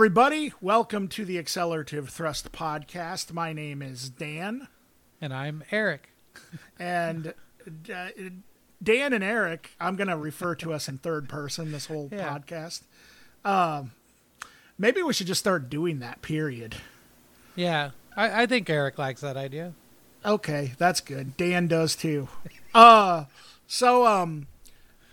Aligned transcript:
everybody. 0.00 0.50
Welcome 0.62 1.08
to 1.08 1.26
the 1.26 1.36
Accelerative 1.38 2.08
Thrust 2.08 2.52
Podcast. 2.52 3.34
My 3.34 3.52
name 3.52 3.82
is 3.82 4.08
Dan. 4.08 4.66
And 5.20 5.34
I'm 5.34 5.62
Eric. 5.70 6.08
And 6.78 7.34
uh, 7.92 8.08
Dan 8.82 9.12
and 9.12 9.22
Eric, 9.22 9.72
I'm 9.78 9.96
going 9.96 10.08
to 10.08 10.16
refer 10.16 10.54
to 10.54 10.72
us 10.72 10.88
in 10.88 10.96
third 10.96 11.28
person 11.28 11.70
this 11.70 11.84
whole 11.84 12.08
Yeah. 12.10 12.30
podcast. 12.38 12.80
Um, 13.44 13.92
maybe 14.78 15.02
we 15.02 15.12
should 15.12 15.26
just 15.26 15.40
start 15.40 15.68
doing 15.68 15.98
that, 15.98 16.22
period. 16.22 16.76
Yeah, 17.54 17.90
I, 18.16 18.44
I 18.44 18.46
think 18.46 18.70
Eric 18.70 18.96
likes 18.96 19.20
that 19.20 19.36
idea. 19.36 19.74
Okay, 20.24 20.72
that's 20.78 21.02
good. 21.02 21.36
Dan 21.36 21.66
does 21.66 21.94
too. 21.94 22.30
Uh, 22.72 23.24
so, 23.66 24.06
um, 24.06 24.46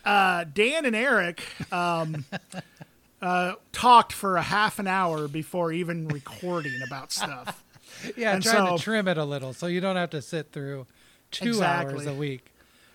uh, 0.05 0.45
Dan 0.45 0.85
and 0.85 0.95
Eric, 0.95 1.43
um, 1.73 2.23
uh, 3.21 3.53
talked 3.71 4.13
for 4.13 4.37
a 4.37 4.41
half 4.41 4.79
an 4.79 4.87
hour 4.87 5.27
before 5.27 5.71
even 5.71 6.07
recording 6.07 6.81
about 6.85 7.11
stuff. 7.11 7.63
Yeah, 8.15 8.33
And 8.33 8.43
trying 8.43 8.67
so- 8.67 8.77
to 8.77 8.83
trim 8.83 9.07
it 9.07 9.17
a 9.17 9.23
little 9.23 9.53
so 9.53 9.65
you 9.65 9.79
don't 9.81 9.95
have 9.95 10.11
to 10.11 10.21
sit 10.21 10.51
through 10.51 10.85
two 11.31 11.63
hours 11.63 12.05
a 12.05 12.13
week, 12.13 12.51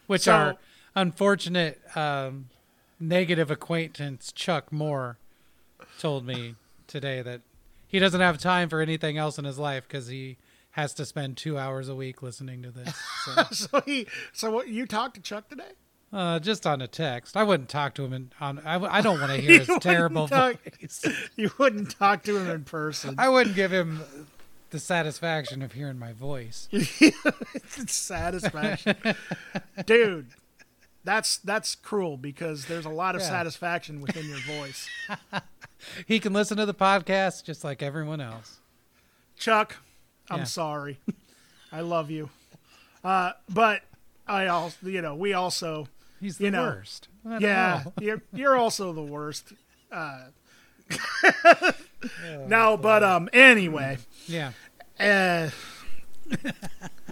which 0.06 0.22
So- 0.22 0.32
our 0.32 0.56
unfortunate 0.94 1.80
um, 1.96 2.50
negative 3.00 3.50
acquaintance 3.50 4.30
Chuck 4.32 4.70
Moore 4.70 5.16
told 5.98 6.24
me 6.24 6.54
today 6.86 7.20
that 7.22 7.40
he 7.88 7.98
doesn't 7.98 8.20
have 8.20 8.38
time 8.38 8.68
for 8.68 8.80
anything 8.80 9.16
else 9.18 9.38
in 9.38 9.44
his 9.44 9.58
life 9.58 9.84
because 9.88 10.06
he 10.08 10.36
has 10.72 10.94
to 10.94 11.04
spend 11.04 11.36
two 11.36 11.58
hours 11.58 11.88
a 11.88 11.94
week 11.96 12.22
listening 12.22 12.62
to 12.62 12.70
this. 12.70 12.94
So, 13.24 13.42
so 13.50 13.80
he, 13.84 14.06
so 14.32 14.50
what, 14.50 14.68
you 14.68 14.86
talked 14.86 15.14
to 15.16 15.20
Chuck 15.20 15.48
today? 15.48 15.72
Uh, 16.12 16.38
just 16.38 16.66
on 16.66 16.80
a 16.82 16.86
text, 16.88 17.36
I 17.36 17.42
wouldn't 17.42 17.68
talk 17.68 17.94
to 17.94 18.04
him. 18.04 18.12
In, 18.12 18.30
on 18.40 18.58
I, 18.60 18.74
I 18.98 19.00
don't 19.00 19.18
want 19.20 19.32
to 19.32 19.38
hear 19.40 19.60
his 19.60 19.70
terrible 19.80 20.28
talk- 20.28 20.56
voice. 20.80 21.04
You 21.36 21.50
wouldn't 21.58 21.90
talk 21.98 22.22
to 22.24 22.36
him 22.36 22.50
in 22.50 22.64
person. 22.64 23.14
I 23.18 23.28
wouldn't 23.28 23.56
give 23.56 23.72
him 23.72 24.00
the 24.70 24.78
satisfaction 24.78 25.62
of 25.62 25.72
hearing 25.72 25.98
my 25.98 26.12
voice. 26.12 26.68
satisfaction, 27.86 28.96
dude. 29.86 30.26
That's 31.04 31.38
that's 31.38 31.74
cruel 31.74 32.16
because 32.16 32.66
there's 32.66 32.84
a 32.84 32.90
lot 32.90 33.16
of 33.16 33.22
Yeah. 33.22 33.28
satisfaction 33.28 34.00
within 34.00 34.28
your 34.28 34.38
voice. 34.38 34.88
He 36.06 36.20
can 36.20 36.32
listen 36.32 36.56
to 36.58 36.66
the 36.66 36.74
podcast 36.74 37.42
just 37.42 37.64
like 37.64 37.82
everyone 37.82 38.20
else. 38.20 38.60
Chuck, 39.36 39.76
I'm 40.30 40.40
Yeah. 40.40 40.44
sorry. 40.44 40.98
I 41.72 41.80
love 41.80 42.10
you, 42.10 42.30
uh, 43.02 43.32
but 43.48 43.82
I 44.28 44.46
also, 44.46 44.86
you 44.86 45.02
know, 45.02 45.16
we 45.16 45.32
also, 45.32 45.88
He's 46.22 46.38
the 46.38 46.44
You 46.44 46.50
know, 46.52 46.62
worst. 46.62 47.08
Yeah, 47.40 47.82
know. 47.84 47.92
you're 48.00 48.22
you're 48.32 48.56
also 48.56 48.92
the 48.94 49.02
worst. 49.02 49.52
Uh, 49.90 50.26
no, 52.46 52.76
but 52.76 53.02
um, 53.02 53.28
anyway, 53.32 53.98
Yeah. 54.26 54.52
uh, 55.00 55.50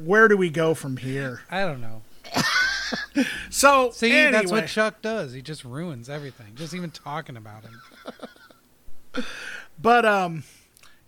where 0.02 0.28
do 0.28 0.36
we 0.36 0.48
go 0.48 0.74
from 0.74 0.96
here? 0.96 1.42
I 1.50 1.60
don't 1.62 1.80
know. 1.80 2.02
So 3.50 3.90
See, 3.90 4.10
anyway, 4.10 4.32
that's 4.32 4.50
what 4.50 4.66
Chuck 4.66 5.00
does. 5.02 5.32
He 5.32 5.42
just 5.42 5.64
ruins 5.64 6.08
everything. 6.08 6.54
Just 6.56 6.74
even 6.74 6.90
talking 6.90 7.36
about 7.36 7.62
him. 7.64 7.80
But 9.80 10.04
um, 10.04 10.42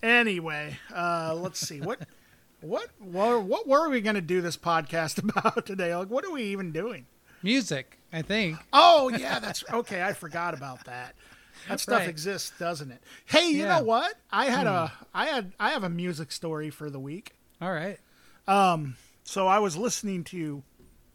anyway, 0.02 0.78
uh, 0.94 1.34
let's 1.36 1.58
see 1.60 1.80
what 1.80 2.00
what 2.60 2.88
what 2.98 3.42
what 3.44 3.66
were 3.68 3.88
we 3.88 4.00
going 4.00 4.14
to 4.14 4.20
do 4.20 4.40
this 4.40 4.56
podcast 4.56 5.18
about 5.18 5.66
today? 5.66 5.94
Like, 5.94 6.08
what 6.08 6.24
are 6.24 6.30
we 6.30 6.42
even 6.44 6.72
doing? 6.72 7.06
Music, 7.42 7.98
I 8.12 8.22
think. 8.22 8.58
Oh 8.72 9.08
yeah, 9.08 9.38
that's 9.40 9.64
okay. 9.72 10.02
I 10.02 10.12
forgot 10.12 10.54
about 10.54 10.84
that. 10.86 11.14
That 11.68 11.78
stuff 11.80 12.00
Right. 12.00 12.08
exists, 12.08 12.52
doesn't 12.58 12.90
it? 12.90 13.00
Hey, 13.26 13.50
you 13.50 13.62
Yeah. 13.62 13.78
know 13.78 13.84
what? 13.84 14.14
I 14.30 14.46
had 14.46 14.66
a 14.66 14.92
I 15.14 15.26
had 15.26 15.52
I 15.60 15.70
have 15.70 15.84
a 15.84 15.88
music 15.90 16.32
story 16.32 16.70
for 16.70 16.90
the 16.90 16.98
week. 17.00 17.34
All 17.60 17.72
right. 17.72 17.98
Um 18.48 18.96
so 19.24 19.46
I 19.46 19.58
was 19.60 19.76
listening 19.76 20.24
to 20.24 20.62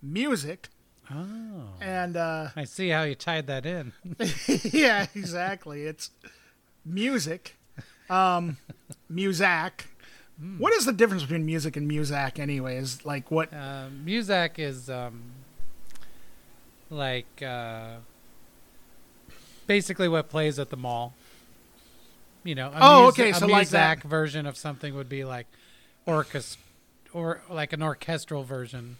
music, 0.01 0.69
Oh. 1.11 1.73
and 1.81 2.15
uh, 2.15 2.49
I 2.55 2.63
see 2.63 2.89
how 2.89 3.03
you 3.03 3.15
tied 3.15 3.47
that 3.47 3.65
in. 3.65 3.91
yeah, 4.63 5.07
exactly. 5.13 5.83
It's 5.83 6.11
music, 6.85 7.57
um, 8.09 8.57
Muzak. 9.11 9.85
What 10.57 10.71
is 10.73 10.85
the 10.85 10.93
difference 10.93 11.23
between 11.23 11.45
music 11.45 11.75
and 11.75 11.89
Muzak, 11.89 12.39
anyways? 12.39 13.03
Like 13.05 13.31
what? 13.31 13.51
Uh, 13.53 13.87
Muzak 14.05 14.59
is 14.59 14.89
um, 14.89 15.23
like 16.89 17.41
uh, 17.41 17.97
basically 19.65 20.07
what 20.07 20.29
plays 20.29 20.59
at 20.59 20.69
the 20.69 20.77
mall. 20.77 21.13
You 22.43 22.55
know, 22.55 22.67
a 22.69 22.77
Oh, 22.79 23.07
okay, 23.07 23.31
A 23.31 23.33
so 23.33 23.45
like 23.47 23.69
that. 23.69 24.03
Version 24.03 24.45
of 24.45 24.55
something 24.57 24.95
would 24.95 25.09
be 25.09 25.25
like 25.25 25.47
orchest 26.05 26.57
or 27.13 27.41
like 27.49 27.73
an 27.73 27.81
orchestral 27.83 28.43
version, 28.43 28.97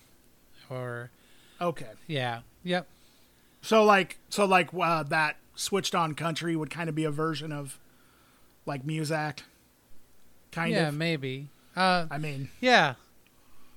or 0.69 1.11
Okay, 1.61 1.87
yeah, 2.07 2.41
yep, 2.63 2.87
so 3.61 3.83
like 3.83 4.17
so 4.29 4.45
like 4.45 4.69
uh, 4.77 5.03
that 5.03 5.37
switched 5.55 5.95
on 5.95 6.13
country 6.13 6.55
would 6.55 6.69
kind 6.69 6.89
of 6.89 6.95
be 6.95 7.03
a 7.05 7.11
version 7.11 7.51
of 7.51 7.79
like 8.65 8.85
Muzak, 8.85 9.39
kind 10.51 10.73
yeah, 10.73 10.87
of. 10.89 10.93
Yeah, 10.93 10.97
maybe. 10.97 11.47
Uh, 11.75 12.07
I 12.11 12.17
mean, 12.17 12.49
yeah, 12.59 12.95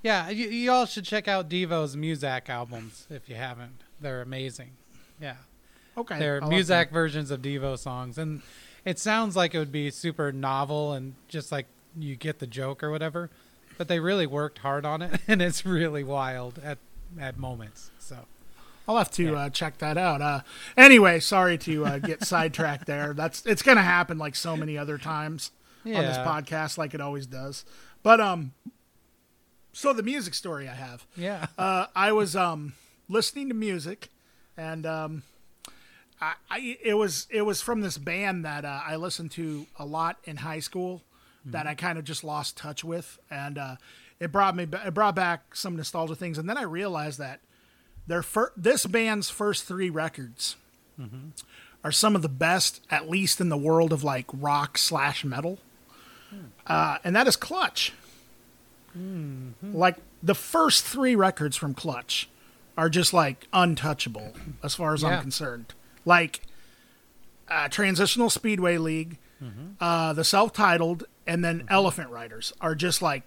yeah. 0.02 0.30
You, 0.30 0.48
you 0.48 0.70
all 0.72 0.86
should 0.86 1.04
check 1.04 1.28
out 1.28 1.48
Devo's 1.48 1.94
Muzak 1.96 2.48
albums 2.48 3.06
if 3.08 3.28
you 3.28 3.36
haven't. 3.36 3.82
They're 4.00 4.22
amazing. 4.22 4.70
Yeah. 5.20 5.34
okay, 5.96 6.18
They're 6.18 6.42
I'll 6.42 6.48
Muzak 6.50 6.90
versions 6.90 7.30
of 7.30 7.42
Devo 7.42 7.78
songs, 7.78 8.16
and 8.18 8.42
it 8.84 8.98
sounds 8.98 9.36
like 9.36 9.54
it 9.54 9.58
would 9.58 9.72
be 9.72 9.90
super 9.90 10.32
novel 10.32 10.92
and 10.92 11.14
just 11.28 11.52
like 11.52 11.66
you 11.98 12.16
get 12.16 12.38
the 12.38 12.46
joke 12.46 12.82
or 12.82 12.90
whatever. 12.90 13.30
But 13.76 13.88
they 13.88 13.98
really 14.00 14.26
worked 14.26 14.58
hard 14.58 14.84
on 14.86 15.02
it, 15.02 15.20
and 15.28 15.40
it's 15.42 15.64
really 15.66 16.02
wild 16.04 16.58
at 16.62 16.78
at 17.20 17.38
moments. 17.38 17.90
So 17.98 18.16
I'll 18.88 18.96
have 18.96 19.10
to 19.12 19.24
Yeah. 19.24 19.32
uh, 19.32 19.50
check 19.50 19.78
that 19.78 19.98
out. 19.98 20.22
Uh, 20.22 20.40
anyway, 20.76 21.20
sorry 21.20 21.58
to 21.58 21.84
uh, 21.86 21.98
get 21.98 22.24
sidetracked 22.24 22.86
there. 22.86 23.12
That's 23.14 23.44
it's 23.46 23.62
going 23.62 23.76
to 23.76 23.82
happen 23.82 24.16
like 24.18 24.34
so 24.36 24.56
many 24.56 24.78
other 24.78 24.96
times 24.98 25.50
on 25.84 25.92
this 25.92 26.16
podcast, 26.18 26.76
like 26.78 26.94
it 26.94 27.00
always 27.00 27.26
does. 27.26 27.64
But 28.02 28.20
um, 28.20 28.52
so 29.72 29.92
the 29.92 30.02
music 30.02 30.34
story 30.34 30.68
I 30.68 30.74
have. 30.74 31.06
yeah, 31.16 31.46
uh, 31.58 31.86
I 31.94 32.12
was 32.12 32.34
um, 32.36 32.74
listening 33.10 33.48
to 33.48 33.54
music, 33.54 34.08
and 34.56 34.86
um, 34.86 35.22
I, 36.20 36.34
I 36.48 36.78
it 36.82 36.94
was 36.94 37.26
it 37.30 37.42
was 37.42 37.60
from 37.60 37.80
this 37.82 37.98
band 37.98 38.44
that 38.44 38.64
uh, 38.64 38.80
I 38.86 38.96
listened 38.96 39.32
to 39.32 39.66
a 39.78 39.84
lot 39.84 40.18
in 40.24 40.38
high 40.38 40.60
school 40.60 41.02
that 41.46 41.66
I 41.66 41.74
kind 41.74 41.98
of 41.98 42.04
just 42.04 42.22
lost 42.22 42.56
touch 42.56 42.84
with, 42.84 43.18
and 43.30 43.58
uh, 43.58 43.76
it 44.18 44.30
brought 44.30 44.54
me 44.56 44.66
it 44.86 44.94
brought 44.94 45.14
back 45.14 45.54
some 45.54 45.76
nostalgia 45.76 46.14
things, 46.14 46.38
and 46.38 46.48
then 46.48 46.56
I 46.56 46.62
realized 46.62 47.18
that 47.18 47.40
their 48.06 48.22
fir- 48.22 48.52
this 48.56 48.86
band's 48.86 49.28
first 49.30 49.64
three 49.64 49.90
records 49.90 50.56
are 51.82 51.92
some 51.92 52.14
of 52.14 52.20
the 52.22 52.28
best, 52.28 52.82
at 52.90 53.08
least 53.08 53.40
in 53.40 53.48
the 53.48 53.56
world 53.56 53.92
of 53.92 54.04
like 54.04 54.26
rock 54.32 54.76
slash 54.78 55.24
metal, 55.24 55.58
uh, 56.66 56.98
and 57.02 57.16
that 57.16 57.26
is 57.26 57.36
Clutch. 57.36 57.92
Like 59.72 59.96
the 60.22 60.34
first 60.34 60.84
three 60.84 61.16
records 61.16 61.56
from 61.56 61.72
Clutch 61.74 62.28
are 62.76 62.88
just 62.88 63.12
like 63.12 63.46
untouchable 63.52 64.32
as 64.62 64.74
far 64.74 64.94
as 64.94 65.02
Yeah. 65.02 65.08
I'm 65.10 65.20
concerned. 65.20 65.74
Like 66.04 66.40
uh, 67.48 67.68
Transnational 67.68 68.30
Speedway 68.30 68.78
League, 68.78 69.18
uh, 69.80 70.12
the 70.12 70.24
self-titled, 70.24 71.04
and 71.26 71.44
then 71.44 71.64
Elephant 71.68 72.10
Riders 72.10 72.52
are 72.60 72.74
just 72.74 73.00
like, 73.00 73.22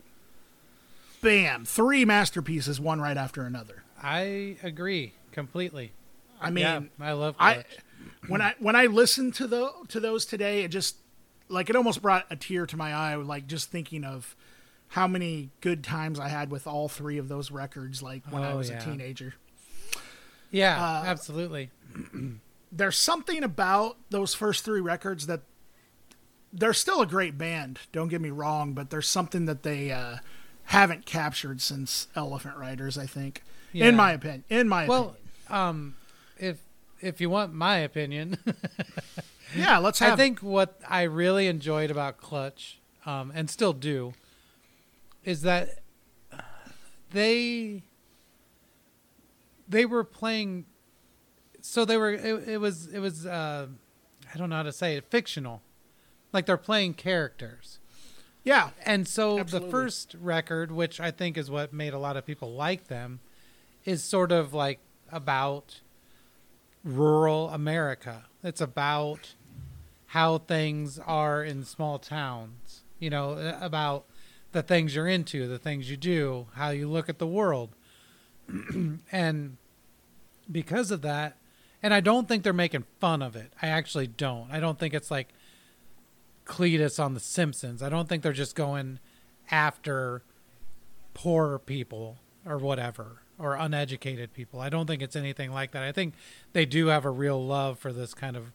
bam, 1.22 1.66
three 1.66 2.06
masterpieces, 2.06 2.80
one 2.80 3.02
right 3.02 3.18
after 3.18 3.44
another. 3.44 3.84
I 4.02 4.58
agree 4.64 5.14
completely. 5.32 5.92
I 6.40 6.50
mean, 6.52 6.64
yeah, 6.64 6.82
I 7.00 7.14
love 7.14 7.36
I 7.40 7.64
when 8.28 8.42
I 8.42 8.54
when 8.60 8.76
I 8.76 8.86
listened 8.86 9.34
to 9.36 9.48
the 9.48 9.72
to 9.88 10.00
those 10.00 10.26
today, 10.26 10.64
it 10.64 10.70
just 10.70 10.98
like 11.48 11.70
it 11.70 11.76
almost 11.76 12.02
brought 12.02 12.26
a 12.30 12.36
tear 12.36 12.66
to 12.66 12.78
my 12.78 12.94
eye, 12.94 13.16
like 13.16 13.48
just 13.48 13.72
thinking 13.72 14.04
of 14.04 14.36
how 14.94 15.08
many 15.08 15.50
good 15.62 15.84
times 15.84 16.20
I 16.20 16.28
had 16.28 16.52
with 16.52 16.68
all 16.68 16.88
three 16.88 17.18
of 17.18 17.28
those 17.28 17.50
records, 17.50 18.04
like 18.04 18.24
when 18.30 18.44
I 18.44 18.52
Oh, 18.52 18.58
was 18.58 18.70
yeah. 18.70 18.80
a 18.80 18.86
teenager. 18.86 19.34
yeah, 20.52 20.78
uh, 20.84 21.04
absolutely. 21.06 21.72
There's 22.72 22.98
something 22.98 23.44
about 23.44 23.98
those 24.10 24.34
first 24.34 24.64
three 24.64 24.82
records 24.82 25.26
that 25.28 25.42
they're 26.52 26.74
still 26.74 27.02
a 27.02 27.08
great 27.08 27.38
band. 27.38 27.80
Don't 27.92 28.08
get 28.10 28.22
me 28.22 28.30
wrong, 28.30 28.74
but 28.74 28.90
there's 28.92 29.08
something 29.08 29.46
that 29.46 29.64
they 29.64 29.92
uh, 29.92 30.18
haven't 30.66 31.06
captured 31.08 31.62
since 31.62 32.08
Elephant 32.16 32.56
Riders. 32.58 32.96
I 32.98 33.06
think, 33.08 33.44
Yeah. 33.72 33.88
in 33.90 33.96
my 33.96 34.12
opinion. 34.12 34.44
In 34.50 34.68
my 34.70 34.88
Well, 34.88 35.16
opinion, 35.50 35.68
um, 35.70 35.96
if 36.38 36.58
if 37.02 37.20
you 37.22 37.30
want 37.32 37.54
my 37.54 37.78
opinion, 37.78 38.38
yeah. 39.56 39.78
Let's 39.80 39.98
have. 40.06 40.14
I 40.14 40.16
think 40.16 40.40
what 40.42 40.80
I 40.88 41.04
really 41.04 41.48
enjoyed 41.48 41.90
about 41.92 42.18
Clutch, 42.18 42.80
um, 43.06 43.32
and 43.36 43.50
still 43.50 43.74
do, 43.74 44.14
is 45.24 45.42
that 45.42 45.80
they 47.12 47.84
they 49.68 49.86
were 49.86 50.04
playing. 50.04 50.66
So 51.62 51.86
they 51.86 51.98
were. 51.98 52.12
It, 52.12 52.48
it 52.48 52.58
was. 52.58 52.88
It 52.88 53.00
was. 53.00 53.26
Uh, 53.26 53.68
I 54.34 54.38
don't 54.38 54.50
know 54.50 54.58
how 54.58 54.64
to 54.64 54.72
say 54.72 54.96
it. 54.98 55.06
Fictional. 55.10 55.62
like 56.34 56.46
they're 56.48 56.58
playing 56.58 56.96
characters. 56.96 57.80
Yeah. 58.44 58.72
And 58.86 59.08
so 59.08 59.40
Absolutely. 59.40 59.68
the 59.68 59.72
first 59.72 60.16
record, 60.20 60.72
which 60.72 61.00
I 61.00 61.12
think 61.12 61.38
is 61.38 61.50
what 61.50 61.72
made 61.72 61.94
a 61.94 62.00
lot 62.00 62.18
of 62.18 62.26
people 62.26 62.54
like 62.54 62.88
them, 62.88 63.22
is 63.86 64.04
sort 64.04 64.32
of 64.32 64.54
like 64.54 64.80
about 65.12 65.80
rural 66.84 67.50
America. 67.50 68.26
It's 68.44 68.60
about 68.60 69.36
how 70.08 70.40
things 70.40 71.00
are 71.00 71.44
in 71.44 71.64
small 71.64 72.00
towns, 72.00 72.82
you 73.00 73.10
know, 73.10 73.56
about 73.62 74.06
the 74.54 74.64
things 74.64 74.96
you're 74.96 75.08
into, 75.08 75.48
the 75.48 75.60
things 75.60 75.90
you 75.90 75.98
do, 75.98 76.48
how 76.54 76.70
you 76.70 76.88
look 76.88 77.10
at 77.10 77.20
the 77.20 77.28
world. 77.28 77.76
and 79.12 79.58
because 80.52 80.92
of 80.92 81.02
that, 81.02 81.38
and 81.82 81.94
I 81.94 82.00
don't 82.00 82.28
think 82.28 82.44
they're 82.44 82.54
making 82.54 82.86
fun 83.00 83.22
of 83.22 83.36
it. 83.36 83.52
I 83.62 83.68
actually 83.68 84.08
don't. 84.08 84.50
I 84.52 84.60
don't 84.60 84.80
think 84.80 84.94
it's 84.94 85.12
like 85.12 85.30
Cletus 86.46 87.04
on 87.04 87.14
The 87.14 87.20
Simpsons. 87.20 87.84
I 87.84 87.90
don't 87.90 88.08
think 88.08 88.24
they're 88.24 88.32
just 88.32 88.56
going 88.56 89.00
after 89.52 90.24
poor 91.14 91.60
people 91.60 92.18
or 92.46 92.58
whatever 92.58 93.24
or 93.38 93.56
uneducated 93.56 94.34
people. 94.34 94.60
I 94.60 94.70
don't 94.70 94.88
think 94.88 95.02
it's 95.02 95.16
anything 95.16 95.52
like 95.52 95.72
that. 95.72 95.84
I 95.84 95.92
think 95.92 96.14
they 96.54 96.66
do 96.66 96.88
have 96.88 97.06
a 97.06 97.10
real 97.10 97.44
love 97.46 97.80
for 97.80 97.92
this 97.92 98.14
kind 98.14 98.38
of 98.38 98.54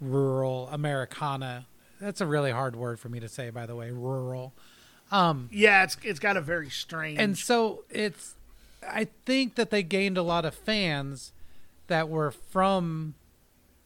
rural 0.00 0.68
Americana. 0.70 1.66
That's 2.00 2.20
a 2.20 2.26
really 2.26 2.52
hard 2.52 2.76
word 2.76 3.00
for 3.00 3.08
me 3.08 3.20
to 3.20 3.28
say, 3.28 3.50
by 3.50 3.66
the 3.66 3.76
way, 3.76 3.90
rural. 3.90 4.54
Um, 5.10 5.48
Yeah, 5.52 5.84
it's 5.84 5.96
it's 6.02 6.18
got 6.18 6.36
a 6.36 6.40
very 6.40 6.70
strange 6.70 7.18
and 7.18 7.36
so 7.36 7.84
it's, 7.90 8.34
I 8.86 9.08
think 9.24 9.54
that 9.54 9.70
they 9.70 9.82
gained 9.82 10.18
a 10.18 10.22
lot 10.22 10.44
of 10.44 10.54
fans 10.54 11.32
that 11.86 12.08
were 12.08 12.30
from 12.30 13.14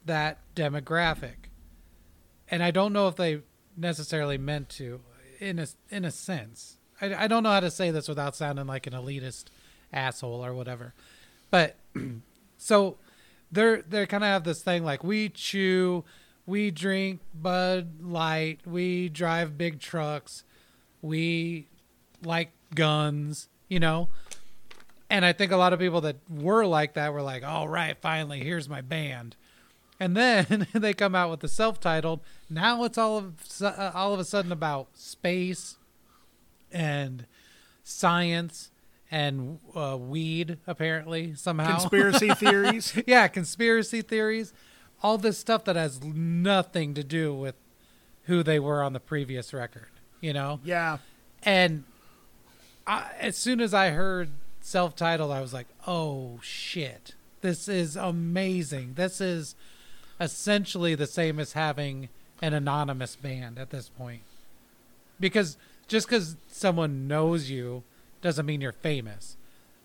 that 0.05 0.39
demographic. 0.55 1.49
And 2.49 2.63
I 2.63 2.71
don't 2.71 2.93
know 2.93 3.09
if 3.09 3.17
they 3.17 3.41
necessarily 3.77 4.37
meant 4.37 4.69
to, 4.71 5.01
in 5.39 5.59
a 5.59 5.67
in 5.91 6.05
a 6.05 6.11
sense. 6.11 6.77
I, 7.01 7.25
I 7.25 7.27
don't 7.27 7.43
know 7.43 7.51
how 7.51 7.61
to 7.61 7.71
say 7.71 7.91
this 7.91 8.09
without 8.09 8.37
sounding 8.37 8.67
like 8.67 8.87
an 8.87 8.93
elitist 8.93 9.45
asshole 9.93 10.45
or 10.45 10.55
whatever. 10.55 10.95
But 11.51 11.77
so 12.59 12.97
they're 13.51 13.83
they 13.83 14.07
kind 14.07 14.25
of 14.25 14.29
have 14.29 14.45
this 14.45 14.63
thing 14.63 14.85
like 14.85 15.03
we 15.03 15.29
chew, 15.29 16.05
we 16.47 16.71
drink 16.71 17.21
Bud 17.35 18.03
Light, 18.03 18.61
we 18.67 19.09
drive 19.09 19.57
big 19.57 19.81
trucks, 19.81 20.45
we 21.03 21.67
like 22.25 22.53
guns, 22.75 23.49
you 23.69 23.81
know. 23.81 24.09
And 25.11 25.27
I 25.27 25.35
think 25.35 25.53
a 25.53 25.57
lot 25.59 25.75
of 25.75 25.79
people 25.79 26.01
that 26.03 26.17
were 26.31 26.65
like 26.65 26.95
that 26.95 27.13
were 27.13 27.21
like, 27.21 27.45
"All 27.45 27.69
right, 27.69 27.97
finally, 28.01 28.41
here's 28.41 28.69
my 28.69 28.81
band." 28.81 29.37
And 30.01 30.17
then 30.17 30.67
they 30.73 30.95
come 30.95 31.15
out 31.15 31.31
with 31.31 31.41
the 31.41 31.49
self-titled. 31.49 32.21
Now 32.49 32.85
it's 32.85 32.97
all 32.97 33.19
of 33.19 33.35
uh, 33.61 33.91
all 33.95 34.15
of 34.15 34.21
a 34.21 34.25
sudden 34.25 34.51
about 34.51 34.97
space 34.97 35.77
and 36.71 37.27
science 37.85 38.71
and 39.11 39.59
uh, 39.77 39.99
weed. 40.01 40.59
Apparently, 40.67 41.35
somehow 41.35 41.79
conspiracy 41.79 42.31
theories. 42.35 42.99
yeah, 43.07 43.29
conspiracy 43.29 44.01
theories, 44.01 44.55
all 45.03 45.19
this 45.19 45.39
stuff 45.39 45.65
that 45.65 45.77
has 45.77 46.03
nothing 46.03 46.95
to 46.95 47.05
do 47.05 47.35
with 47.35 47.57
who 48.25 48.43
they 48.43 48.59
were 48.59 48.83
on 48.83 48.95
the 48.95 49.01
previous 49.01 49.53
record. 49.53 49.89
You 50.23 50.33
know, 50.33 50.61
Yeah. 50.65 50.99
and 51.43 51.83
I, 52.87 53.11
as 53.19 53.37
soon 53.37 53.61
as 53.61 53.75
I 53.75 53.91
heard 53.91 54.31
self-titled, 54.61 55.31
I 55.33 55.41
was 55.41 55.53
like, 55.53 55.67
"Oh 55.87 56.39
shit, 56.43 57.15
this 57.41 57.69
is 57.69 57.97
amazing! 57.97 58.95
This 58.95 59.21
is 59.21 59.55
essentially 60.21 60.95
the 60.95 61.07
same 61.09 61.39
as 61.41 61.53
having 61.55 62.09
an 62.41 62.55
anonymous 62.55 63.17
band 63.17 63.59
at 63.59 63.71
this 63.71 63.89
point." 63.89 64.23
Because 65.19 65.57
just 65.89 66.07
because 66.07 66.37
someone 66.49 67.09
knows 67.09 67.51
you 67.51 67.83
doesn't 68.21 68.47
mean 68.47 68.61
you're 68.61 68.71
famous, 68.73 69.37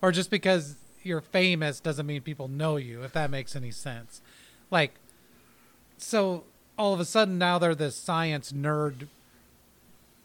or 0.04 0.12
just 0.12 0.30
because 0.30 0.76
you're 1.02 1.22
famous 1.22 1.80
doesn't 1.80 2.06
mean 2.06 2.22
people 2.22 2.48
know 2.48 2.78
you. 2.78 3.02
If 3.04 3.14
that 3.14 3.32
makes 3.32 3.56
any 3.56 3.72
sense, 3.72 4.22
like, 4.70 4.94
so 5.98 6.44
all 6.78 6.94
of 6.94 7.00
a 7.00 7.06
sudden 7.06 7.40
now 7.40 7.58
they're 7.58 7.74
this 7.74 7.96
science 7.96 8.52
nerd 8.52 9.08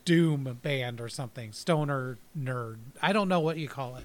doom 0.04 0.58
band 0.62 1.00
or 1.00 1.08
something 1.08 1.52
stoner 1.52 2.18
nerd. 2.38 2.78
I 3.00 3.12
don't 3.12 3.28
know 3.28 3.40
what 3.40 3.56
you 3.58 3.68
call 3.68 3.96
it. 3.96 4.04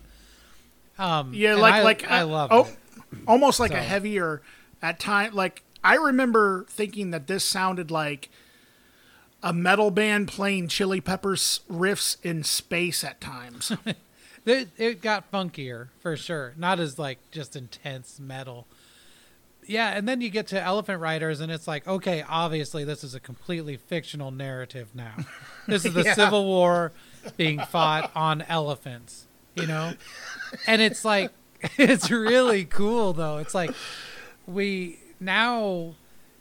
Um 0.99 1.33
Yeah, 1.33 1.55
like 1.55 1.73
I, 1.75 1.83
like 1.83 2.11
i 2.11 2.21
uh, 2.21 2.27
love 2.27 2.49
oh, 2.51 2.65
it. 2.65 3.19
almost 3.27 3.59
like 3.59 3.71
a 3.71 3.81
heavier 3.81 4.41
at 4.81 4.99
time. 4.99 5.33
Like 5.33 5.63
I 5.83 5.95
remember 5.95 6.65
thinking 6.69 7.11
that 7.11 7.27
this 7.27 7.44
sounded 7.44 7.91
like 7.91 8.29
a 9.44 9.53
metal 9.53 9.91
band 9.91 10.27
playing 10.27 10.67
Chili 10.67 10.99
Peppers 10.99 11.61
riffs 11.71 12.17
in 12.23 12.44
space 12.44 13.03
at 13.03 13.21
times. 13.21 13.71
it, 14.45 14.69
it 14.77 15.01
got 15.01 15.31
funkier 15.31 15.89
for 15.99 16.17
sure. 16.17 16.53
Not 16.57 16.79
as 16.79 16.97
like 16.97 17.19
just 17.31 17.55
intense 17.55 18.19
metal. 18.19 18.67
Yeah 19.65 19.89
and 19.89 20.07
then 20.07 20.21
you 20.21 20.29
get 20.29 20.47
to 20.47 20.61
elephant 20.61 21.01
riders 21.01 21.41
and 21.41 21.51
it's 21.51 21.67
like 21.67 21.88
okay 21.88 22.23
obviously 22.27 22.83
this 22.83 23.03
is 23.03 23.13
a 23.13 23.19
completely 23.19 23.75
fictional 23.75 24.31
narrative 24.31 24.89
now 24.95 25.15
this 25.67 25.85
is 25.85 25.93
the 25.95 26.03
Yeah. 26.03 26.13
civil 26.13 26.45
war 26.45 26.91
being 27.35 27.59
fought 27.59 28.11
on 28.15 28.41
elephants 28.43 29.25
you 29.55 29.65
know? 29.65 29.93
And 30.67 30.81
it's 30.83 31.03
like 31.03 31.31
it's 31.79 32.11
really 32.11 32.63
cool 32.65 33.13
though. 33.13 33.37
It's 33.37 33.55
like 33.55 33.71
we 34.45 34.99
now 35.19 35.95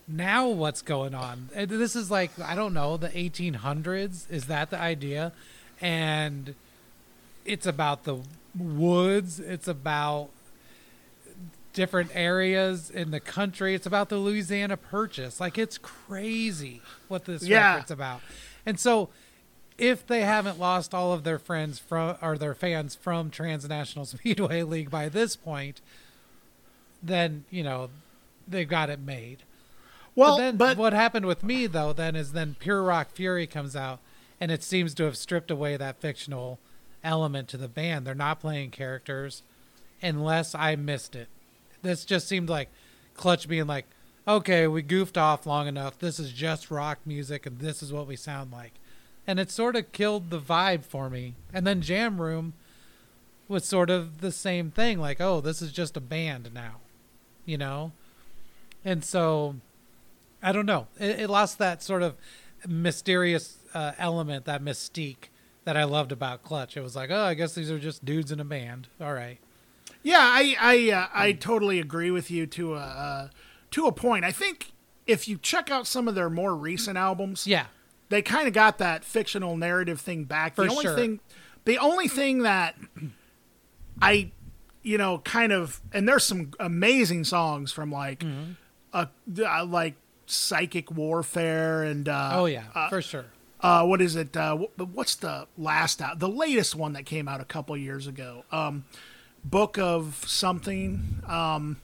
now 0.07 0.49
what's 0.49 0.83
going 0.83 1.15
on? 1.15 1.49
Uh, 1.57 1.65
this 1.67 1.97
is 1.97 2.11
like 2.11 2.31
i 2.39 2.55
don't 2.55 2.75
know 2.75 2.97
the 2.99 3.09
1800s 3.09 4.31
is 4.31 4.47
that 4.47 4.69
the 4.71 4.79
idea? 4.79 5.33
And 5.81 6.55
it's 7.47 7.67
about 7.67 8.05
the 8.05 8.19
woods. 8.57 9.41
It's 9.41 9.67
about 9.69 10.29
different 11.73 12.11
areas 12.15 12.91
in 12.91 13.11
the 13.11 13.21
country. 13.21 13.75
It's 13.75 13.87
about 13.87 14.09
the 14.09 14.17
louisiana 14.19 14.77
purchase. 14.77 15.41
Like 15.41 15.59
it's 15.59 15.79
crazy 15.79 16.81
what 17.09 17.25
this 17.27 17.43
Yeah. 17.45 17.73
record's 17.75 17.91
about 17.91 18.21
and 18.67 18.79
so 18.79 19.09
if 19.79 20.07
they 20.07 20.23
haven't 20.23 20.59
lost 20.59 20.93
all 20.93 21.13
of 21.13 21.23
their 21.25 21.39
friends 21.39 21.79
from 21.79 22.17
or 22.21 22.37
their 22.37 22.55
fans 22.55 22.95
from 22.95 23.31
transnational 23.31 24.05
speedway 24.05 24.63
league 24.63 24.91
by 24.91 25.09
this 25.09 25.37
point 25.37 25.81
then 27.03 27.45
you 27.51 27.63
know 27.63 27.89
they've 28.47 28.69
got 28.69 28.91
it 28.91 29.01
made 29.01 29.39
Well, 30.15 30.37
but 30.37 30.43
then 30.43 30.57
but 30.57 30.77
what 30.77 30.93
happened 30.93 31.27
with 31.27 31.43
me 31.43 31.67
though 31.67 31.93
then 31.93 32.17
is 32.17 32.33
then 32.33 32.57
Pure 32.59 32.83
Rock 32.83 33.11
Fury 33.13 33.47
comes 33.47 33.77
out 33.77 34.01
and 34.41 34.51
it 34.51 34.63
seems 34.63 34.95
to 34.95 35.05
have 35.05 35.17
stripped 35.17 35.51
away 35.51 35.77
that 35.77 36.01
fictional 36.01 36.59
element 37.03 37.49
to 37.49 37.57
the 37.57 37.69
band. 37.69 38.07
They're 38.07 38.15
not 38.15 38.41
playing 38.41 38.71
characters 38.71 39.43
unless 40.03 40.55
I 40.55 40.77
missed 40.77 41.17
it. 41.17 41.29
This 41.83 42.05
just 42.05 42.29
seemed 42.29 42.49
like 42.49 42.69
Clutch 43.15 43.49
being 43.49 43.67
like, 43.67 43.87
"Okay, 44.29 44.67
we 44.67 44.83
goofed 44.83 45.17
off 45.19 45.47
long 45.47 45.69
enough. 45.69 45.99
This 45.99 46.19
is 46.19 46.33
just 46.33 46.71
rock 46.71 46.99
music 47.07 47.47
and 47.47 47.59
this 47.59 47.83
is 47.83 47.93
what 47.93 48.07
we 48.07 48.17
sound 48.17 48.53
like." 48.53 48.73
And 49.27 49.41
it 49.41 49.51
sort 49.51 49.77
of 49.77 49.93
killed 49.93 50.31
the 50.31 50.41
vibe 50.41 50.85
for 50.85 51.11
me. 51.11 51.35
And 51.53 51.67
then 51.67 51.81
Jam 51.83 52.21
Room 52.21 52.55
was 53.49 53.65
sort 53.65 53.91
of 53.91 54.21
the 54.21 54.33
same 54.33 54.71
thing 54.71 54.99
like, 55.01 55.21
"Oh, 55.21 55.41
this 55.41 55.61
is 55.63 55.73
just 55.73 55.97
a 55.97 56.01
band 56.01 56.51
now." 56.55 56.77
You 57.45 57.59
know? 57.59 57.93
And 58.85 59.05
so 59.05 59.57
I 60.43 60.53
don't 60.53 60.67
know. 60.67 60.87
It, 60.99 61.21
it 61.21 61.31
lost 61.31 61.59
that 61.59 61.83
sort 61.83 62.03
of 62.03 62.15
mysterious 62.67 63.59
uh, 63.75 63.93
element, 63.99 64.45
that 64.47 64.63
mystique 64.63 65.29
that 65.65 65.77
I 65.77 65.85
loved 65.85 66.13
about 66.13 66.43
Clutch. 66.45 66.77
It 66.77 66.83
was 66.83 66.95
like, 66.95 67.11
oh, 67.11 67.23
I 67.25 67.35
guess 67.35 67.55
these 67.55 67.71
are 67.71 67.79
just 67.79 68.05
dudes 68.05 68.31
in 68.31 68.39
a 68.39 68.45
band. 68.45 68.87
All 69.01 69.13
right. 69.13 69.39
yeah, 70.03 70.21
I 70.21 70.57
I 70.61 70.91
uh, 70.93 71.07
I 71.13 71.33
totally 71.33 71.81
agree 71.81 72.11
with 72.11 72.31
you 72.31 72.47
to 72.47 72.75
a 72.75 72.79
uh, 72.79 73.29
to 73.77 73.87
a 73.87 73.93
point. 73.93 74.25
I 74.25 74.33
think 74.33 74.73
if 75.07 75.27
you 75.29 75.39
check 75.39 75.71
out 75.71 75.87
some 75.87 76.09
of 76.09 76.15
their 76.15 76.29
more 76.29 76.55
recent 76.55 76.99
albums, 76.99 77.47
Yeah. 77.47 77.67
they 78.09 78.21
kind 78.23 78.47
of 78.49 78.53
got 78.53 78.79
that 78.79 79.05
fictional 79.05 79.57
narrative 79.57 80.01
thing 80.01 80.25
back. 80.25 80.55
For 80.57 80.65
the 80.65 80.71
only 80.71 80.83
sure. 80.85 80.97
thing, 80.97 81.21
the 81.65 81.79
only 81.79 82.09
thing 82.09 82.43
that 82.43 82.75
I, 84.01 84.31
you 84.83 84.99
know, 84.99 85.19
kind 85.19 85.53
of, 85.53 85.81
and 85.93 86.09
there's 86.09 86.25
some 86.25 86.53
amazing 86.61 87.25
songs 87.25 87.73
from 87.73 87.91
like, 87.91 88.21
Mm-hmm. 88.21 88.53
uh, 88.93 89.07
uh, 89.45 89.65
like 89.65 89.95
psychic 90.27 90.91
warfare 90.91 91.83
and 91.85 92.09
uh, 92.09 92.31
Oh 92.35 92.47
yeah, 92.47 92.65
uh, 92.75 92.89
for 92.89 93.01
sure. 93.03 93.27
uh, 93.61 93.85
what 93.85 94.01
is 94.03 94.17
it? 94.17 94.37
Uh, 94.37 94.57
wh- 94.57 94.95
what's 94.95 95.15
the 95.17 95.47
last 95.57 96.03
out? 96.03 96.19
The 96.19 96.29
latest 96.29 96.75
one 96.75 96.95
that 96.95 97.07
came 97.07 97.29
out 97.29 97.41
a 97.41 97.45
couple 97.45 97.77
years 97.77 98.07
ago. 98.07 98.45
Um, 98.51 98.85
Book 99.45 99.79
of 99.79 100.25
something. 100.27 101.21
Um, 101.29 101.77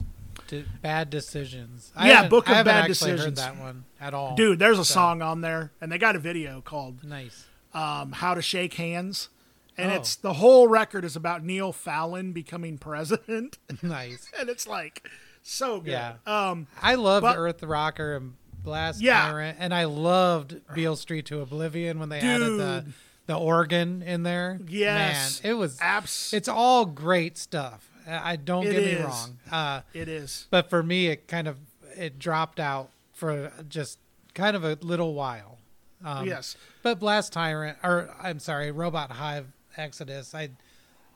D- 0.61 0.65
bad 0.81 1.09
decisions. 1.09 1.91
I 1.95 2.09
Yeah, 2.09 2.27
Book 2.27 2.49
of 2.49 2.65
Bad 2.65 2.87
Decisions. 2.87 3.23
Heard 3.23 3.35
that 3.37 3.57
one 3.57 3.85
at 3.99 4.13
all, 4.13 4.35
dude, 4.35 4.59
there's 4.59 4.79
a 4.79 4.85
So, 4.85 4.93
song 4.93 5.21
on 5.21 5.41
there, 5.41 5.71
and 5.81 5.91
they 5.91 5.97
got 5.97 6.15
a 6.15 6.19
video 6.19 6.61
called 6.61 7.03
Nice. 7.03 7.45
um, 7.73 8.11
"How 8.13 8.33
to 8.33 8.41
Shake 8.41 8.75
Hands," 8.75 9.29
and 9.77 9.91
Oh. 9.91 9.95
it's 9.95 10.15
the 10.15 10.33
whole 10.33 10.67
record 10.67 11.03
is 11.05 11.15
about 11.15 11.43
Neil 11.43 11.71
Fallon 11.73 12.31
becoming 12.33 12.77
president, 12.77 13.57
nice. 13.81 14.29
and 14.39 14.49
it's 14.49 14.67
like 14.67 15.09
so 15.41 15.79
good. 15.79 15.91
Yeah. 15.91 16.13
Um, 16.25 16.67
I 16.81 16.95
loved 16.95 17.23
But- 17.23 17.37
Earth 17.37 17.63
Rocker 17.63 18.15
and 18.15 18.33
Blast 18.63 19.01
Yeah. 19.01 19.21
Tyrant, 19.23 19.57
and 19.59 19.73
I 19.73 19.83
loved 19.85 20.61
Beale 20.73 20.95
Street 20.95 21.25
to 21.27 21.41
Oblivion 21.41 21.99
when 21.99 22.09
they 22.09 22.19
added 22.19 22.57
the 22.59 22.85
the 23.25 23.35
organ 23.35 24.01
in 24.01 24.23
there. 24.23 24.59
Yes. 24.67 25.41
Man, 25.43 25.51
it 25.51 25.53
was 25.55 25.77
Abs- 25.79 26.33
it's 26.33 26.49
all 26.49 26.85
great 26.85 27.37
stuff. 27.37 27.89
I 28.07 28.35
don't 28.35 28.65
It 28.67 28.71
get 28.71 28.83
is. 28.83 28.97
me 28.99 29.03
wrong. 29.05 29.37
Uh, 29.51 29.81
it 29.93 30.07
is. 30.07 30.47
but 30.49 30.69
for 30.69 30.83
me, 30.83 31.07
it 31.07 31.27
kind 31.27 31.47
of 31.47 31.57
it 31.95 32.19
dropped 32.19 32.59
out 32.59 32.89
for 33.13 33.51
just 33.69 33.99
kind 34.33 34.55
of 34.55 34.63
a 34.63 34.77
little 34.81 35.13
while. 35.13 35.59
Um, 36.03 36.27
yes. 36.27 36.57
But 36.81 36.99
Blast 36.99 37.31
Tyrant, 37.33 37.77
or 37.83 38.13
I'm 38.21 38.39
sorry, 38.39 38.71
Robot 38.71 39.11
Hive 39.11 39.47
Exodus, 39.77 40.35
I, 40.35 40.49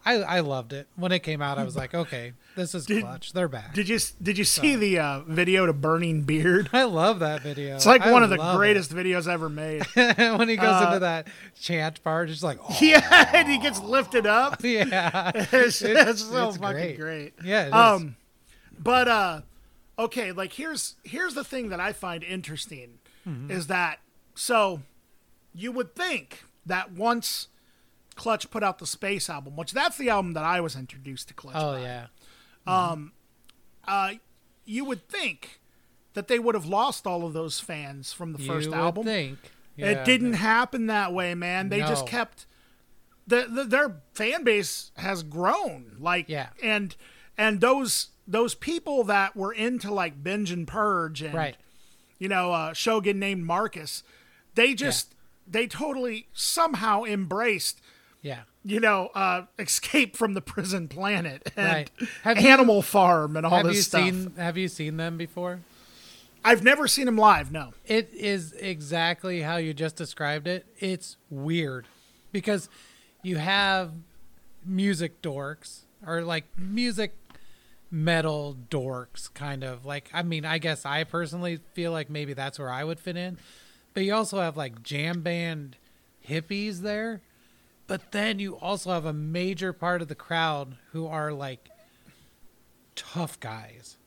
I, 0.08 0.38
I 0.38 0.40
loved 0.40 0.74
it 0.74 0.88
when 0.96 1.12
it 1.12 1.20
came 1.20 1.42
out. 1.42 1.58
I 1.58 1.64
was 1.64 1.76
like, 1.76 1.94
okay, 1.94 2.34
this 2.56 2.74
is 2.74 2.86
Did- 2.86 3.04
clutch. 3.04 3.34
They're 3.34 3.48
back. 3.48 3.74
Did 3.74 3.90
you 3.90 4.00
did 4.22 4.38
you 4.38 4.44
see 4.44 4.76
the 4.76 5.00
uh, 5.00 5.20
video 5.28 5.66
to 5.66 5.74
Burning 5.74 6.22
Beard? 6.24 6.70
I 6.74 6.84
love 6.84 7.20
that 7.20 7.42
video. 7.42 7.76
It's 7.76 7.86
like 7.86 8.02
I 8.02 8.12
one 8.12 8.24
of 8.24 8.30
the 8.30 8.38
greatest 8.56 8.94
videos 8.94 9.28
ever 9.28 9.50
made. 9.50 9.84
when 9.94 10.48
he 10.50 10.56
goes 10.56 10.82
Uh, 10.82 10.86
into 10.88 11.00
that 11.00 11.28
chant 11.60 12.04
part, 12.04 12.30
just 12.30 12.44
like, 12.44 12.60
oh, 12.62 12.78
yeah, 12.82 13.32
and 13.34 13.48
he 13.50 13.58
gets 13.58 13.80
lifted 13.82 14.26
up. 14.26 14.64
yeah, 14.64 15.32
It's, 15.36 15.82
it's 15.82 16.22
so 16.24 16.50
it's 16.50 16.58
fucking 16.58 16.96
great. 16.96 16.98
great. 17.00 17.34
yeah. 17.44 17.64
it 17.64 17.68
is. 17.68 17.74
Um, 17.74 18.16
but 18.80 19.08
uh, 19.08 19.42
okay, 20.00 20.32
like 20.32 20.54
here's 20.54 20.96
here's 21.04 21.34
the 21.34 21.44
thing 21.44 21.70
that 21.70 21.80
I 21.80 21.94
find 21.94 22.24
interesting 22.24 23.00
Mm-hmm. 23.28 23.52
is 23.52 23.68
that 23.68 24.00
so 24.36 24.84
you 25.54 25.74
would 25.74 25.94
think 25.96 26.46
that 26.66 26.94
once 26.94 27.50
Clutch 28.18 28.50
put 28.52 28.64
out 28.64 28.80
the 28.80 28.86
Space 28.88 29.30
album, 29.30 29.56
which 29.56 29.72
that's 29.72 29.98
the 29.98 30.10
album 30.10 30.34
that 30.34 30.44
I 30.44 30.60
was 30.60 30.76
introduced 30.76 31.30
to 31.30 31.34
Clutch. 31.34 31.56
oh 31.56 31.74
by, 31.74 31.82
yeah, 31.82 32.08
uh, 33.88 34.12
you 34.66 34.84
would 34.86 35.08
think 35.08 35.62
that 36.14 36.28
they 36.28 36.40
would 36.40 36.56
have 36.56 36.66
lost 36.66 37.08
all 37.08 37.26
of 37.26 37.34
those 37.34 37.60
fans 37.60 38.12
from 38.12 38.34
the 38.34 38.40
you 38.42 38.48
first 38.48 38.70
would 38.70 38.78
album. 38.78 39.06
think. 39.06 39.38
Yeah. 39.76 39.88
It 39.92 40.06
didn't 40.06 40.34
happen 40.34 40.88
that 40.88 41.14
way, 41.14 41.36
man. 41.36 41.70
They 41.70 41.80
just 41.80 42.08
kept 42.08 42.48
the, 43.28 43.46
the 43.48 43.64
their 43.64 44.02
fan 44.14 44.44
base 44.44 44.92
has 44.98 45.22
grown. 45.24 45.96
Like 46.00 46.26
Yeah. 46.28 46.48
and 46.64 46.96
and 47.38 47.62
those 47.62 48.10
those 48.28 48.56
people 48.56 49.04
that 49.06 49.36
were 49.36 49.54
into 49.54 49.94
like 49.94 50.24
binge 50.24 50.52
and 50.52 50.68
purge 50.68 51.22
and 51.22 51.34
Right. 51.34 51.56
you 52.18 52.28
know 52.28 52.52
uh, 52.52 52.74
Shogun 52.74 53.20
named 53.20 53.44
Marcus, 53.44 54.04
they 54.56 54.74
just 54.74 55.14
they 55.48 55.68
totally 55.68 56.28
somehow 56.34 57.04
embraced 57.04 57.80
Yeah. 58.22 58.42
you 58.66 58.80
know 58.80 59.10
uh, 59.16 59.44
escape 59.60 60.18
from 60.18 60.34
the 60.34 60.42
prison 60.42 60.88
planet 60.88 61.52
and 61.56 61.66
Right. 61.68 61.92
Have 62.24 62.40
you- 62.42 62.48
Animal 62.50 62.82
Farm 62.82 63.38
and 63.38 63.46
all 63.46 63.52
Have 63.58 63.66
this 63.68 63.76
you 63.78 63.82
stuff. 63.84 64.02
seen 64.04 64.34
Have 64.38 64.58
you 64.58 64.68
seen 64.68 64.98
them 64.98 65.18
before? 65.18 65.60
I've 66.44 66.64
never 66.64 66.88
seen 66.88 67.06
them 67.06 67.18
live. 67.18 67.52
No. 67.52 67.74
It 67.86 68.10
is 68.14 68.54
exactly 68.54 69.42
how 69.42 69.58
you 69.58 69.74
just 69.74 69.96
described 69.98 70.48
it. 70.48 70.66
It's 70.80 71.18
weird 71.30 71.88
because 72.32 72.70
you 73.22 73.36
have 73.38 73.92
music 74.66 75.22
dorks 75.22 75.82
or 76.06 76.22
like 76.22 76.46
music 76.58 77.14
metal 77.90 78.58
dorks 78.70 79.34
kind 79.34 79.64
of 79.64 79.86
like 79.86 80.10
I 80.14 80.22
mean 80.24 80.44
I 80.46 80.58
guess 80.58 80.86
I 80.86 81.04
personally 81.06 81.60
feel 81.74 81.92
like 81.94 82.10
maybe 82.10 82.34
that's 82.34 82.60
where 82.60 82.70
I 82.70 82.84
would 82.84 83.00
fit 83.00 83.16
in. 83.18 83.38
But 83.94 84.04
you 84.04 84.14
also 84.14 84.40
have 84.42 84.58
like 84.58 84.84
jam 84.84 85.22
band 85.22 85.78
hippies 86.28 86.80
there. 86.82 87.22
But 87.88 88.12
then 88.12 88.40
you 88.40 88.56
also 88.58 88.92
have 88.92 89.06
a 89.06 89.14
major 89.14 89.72
part 89.74 90.02
of 90.02 90.08
the 90.10 90.16
crowd 90.16 90.76
who 90.92 91.08
are 91.08 91.32
like 91.32 91.70
tough 92.96 93.40
guys. 93.40 93.98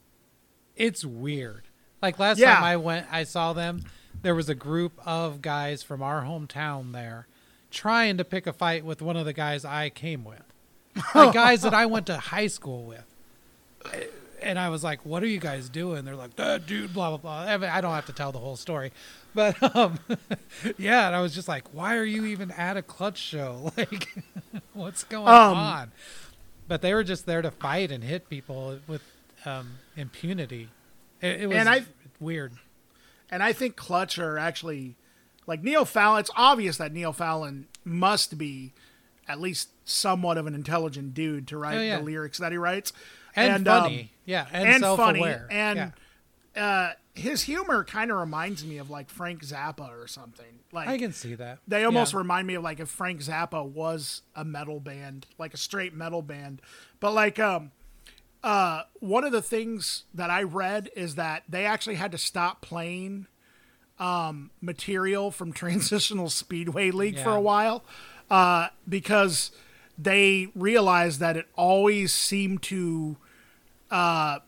It's 0.76 1.04
weird. 1.04 1.64
Like 2.02 2.18
last 2.18 2.38
Yeah. 2.38 2.54
time 2.56 2.64
I 2.64 2.76
went, 2.76 3.06
I 3.10 3.24
saw 3.24 3.52
them. 3.52 3.84
There 4.22 4.34
was 4.34 4.48
a 4.48 4.54
group 4.54 4.92
of 5.06 5.40
guys 5.40 5.82
from 5.82 6.02
our 6.02 6.22
hometown 6.24 6.92
there 6.92 7.26
trying 7.70 8.16
to 8.18 8.24
pick 8.24 8.46
a 8.46 8.52
fight 8.52 8.84
with 8.84 9.00
one 9.00 9.16
of 9.16 9.24
the 9.24 9.32
guys 9.32 9.64
I 9.64 9.88
came 9.90 10.24
with. 10.24 10.42
Like 11.14 11.32
guys 11.34 11.62
that 11.62 11.72
I 11.72 11.86
went 11.86 12.06
to 12.06 12.16
high 12.18 12.48
school 12.48 12.84
with. 12.84 13.04
And 14.42 14.58
I 14.58 14.68
was 14.68 14.82
like, 14.84 15.04
"What 15.04 15.22
are 15.22 15.26
you 15.26 15.38
guys 15.38 15.68
doing?" 15.68 16.04
They're 16.04 16.16
like, 16.16 16.36
"That 16.36 16.66
dude, 16.66 16.92
blah 16.94 17.10
blah 17.10 17.18
blah." 17.18 17.52
I, 17.52 17.56
mean, 17.56 17.70
I 17.70 17.80
don't 17.80 17.94
have 17.94 18.06
to 18.06 18.12
tell 18.12 18.32
the 18.32 18.38
whole 18.38 18.56
story, 18.56 18.92
but 19.34 19.56
um, 19.76 19.98
yeah. 20.78 21.06
And 21.06 21.14
I 21.16 21.20
was 21.20 21.34
just 21.34 21.48
like, 21.48 21.64
"Why 21.72 21.96
are 21.96 22.04
you 22.04 22.24
even 22.26 22.50
at 22.52 22.76
a 22.76 22.82
clutch 22.82 23.18
show? 23.18 23.72
Like, 23.76 24.08
what's 24.74 25.04
going 25.04 25.28
Um, 25.28 25.56
on?" 25.56 25.92
But 26.68 26.82
they 26.82 26.94
were 26.94 27.04
just 27.04 27.26
there 27.26 27.42
to 27.42 27.50
fight 27.50 27.90
and 27.90 28.02
hit 28.04 28.28
people 28.28 28.78
with 28.86 29.02
um, 29.44 29.78
impunity. 29.96 30.68
It, 31.20 31.42
it 31.42 31.46
was 31.48 31.56
And 31.58 31.68
I- 31.68 31.84
weird. 32.20 32.52
And 33.32 33.42
I 33.42 33.52
think 33.52 33.76
Clutch 33.76 34.18
are 34.18 34.38
actually 34.38 34.96
like 35.46 35.62
Neil 35.62 35.84
Fallon. 35.84 36.20
It's 36.20 36.30
obvious 36.36 36.78
that 36.78 36.92
Neil 36.92 37.12
Fallon 37.12 37.66
must 37.84 38.38
be 38.38 38.72
at 39.28 39.40
least 39.40 39.68
somewhat 39.84 40.36
of 40.38 40.46
an 40.48 40.54
intelligent 40.54 41.14
dude 41.14 41.46
to 41.48 41.56
write 41.58 41.76
Oh, 41.78 41.80
yeah. 41.80 41.98
the 41.98 42.02
lyrics 42.04 42.38
that 42.38 42.50
he 42.52 42.58
writes, 42.58 42.92
And, 43.48 43.68
um, 43.68 43.82
funny, 43.82 44.12
yeah, 44.24 44.46
and, 44.52 44.68
and 44.68 44.96
funny, 44.96 45.34
and 45.50 45.92
yeah. 46.56 46.62
uh, 46.62 46.92
his 47.14 47.42
humor 47.42 47.84
kind 47.84 48.10
of 48.10 48.18
reminds 48.18 48.64
me 48.64 48.78
of 48.78 48.90
like 48.90 49.10
Frank 49.10 49.42
Zappa 49.42 49.88
or 49.90 50.06
something. 50.06 50.60
Like 50.72 50.88
I 50.88 50.98
can 50.98 51.12
see 51.12 51.34
that. 51.34 51.58
they 51.66 51.84
almost 51.84 52.12
Yeah. 52.12 52.18
remind 52.18 52.46
me 52.46 52.54
of 52.54 52.62
like 52.62 52.80
if 52.80 52.88
Frank 52.88 53.20
Zappa 53.20 53.64
was 53.64 54.22
a 54.34 54.44
metal 54.44 54.78
band, 54.80 55.26
like 55.38 55.52
a 55.54 55.56
straight 55.56 55.92
metal 55.94 56.22
band. 56.22 56.62
But 57.00 57.12
like 57.12 57.38
um 57.38 57.72
uh 58.42 58.84
one 59.00 59.24
of 59.24 59.32
the 59.32 59.42
things 59.42 60.04
that 60.14 60.30
I 60.30 60.42
read 60.44 60.88
is 60.96 61.16
that 61.16 61.42
they 61.48 61.66
actually 61.66 61.96
had 61.96 62.12
to 62.12 62.18
stop 62.18 62.60
playing 62.62 63.26
um 63.98 64.50
material 64.60 65.30
from 65.30 65.52
Transnational 65.62 66.30
Speedway 66.30 66.90
League 66.90 67.18
for 67.18 67.30
a 67.34 67.40
while 67.40 67.84
uh 68.30 68.68
because 68.88 69.50
they 69.98 70.48
realized 70.54 71.20
that 71.20 71.36
it 71.36 71.46
always 71.56 72.12
seemed 72.12 72.62
to 72.62 73.16
uh 73.90 74.38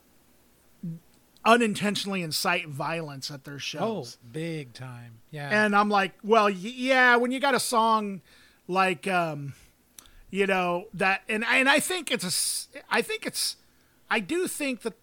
unintentionally 1.44 2.22
incite 2.22 2.68
violence 2.68 3.30
at 3.30 3.44
their 3.44 3.54
Oh, 3.54 3.58
shows. 3.58 4.18
big 4.30 4.72
time. 4.74 5.18
Yeah. 5.30 5.48
And 5.50 5.74
I'm 5.74 5.88
like, 5.88 6.12
well, 6.22 6.44
y- 6.44 6.52
yeah, 6.54 7.16
when 7.16 7.32
you 7.32 7.40
got 7.40 7.54
a 7.54 7.60
song 7.60 8.20
like, 8.68 9.08
um, 9.08 9.54
you 10.30 10.46
know, 10.46 10.86
that, 10.94 11.22
and, 11.28 11.44
and 11.44 11.68
I 11.68 11.80
think 11.80 12.10
it's 12.12 12.68
a 12.76 12.80
I 12.88 13.02
think 13.02 13.26
it's, 13.26 13.56
I 14.08 14.20
do 14.20 14.46
think 14.46 14.82
that, 14.82 14.94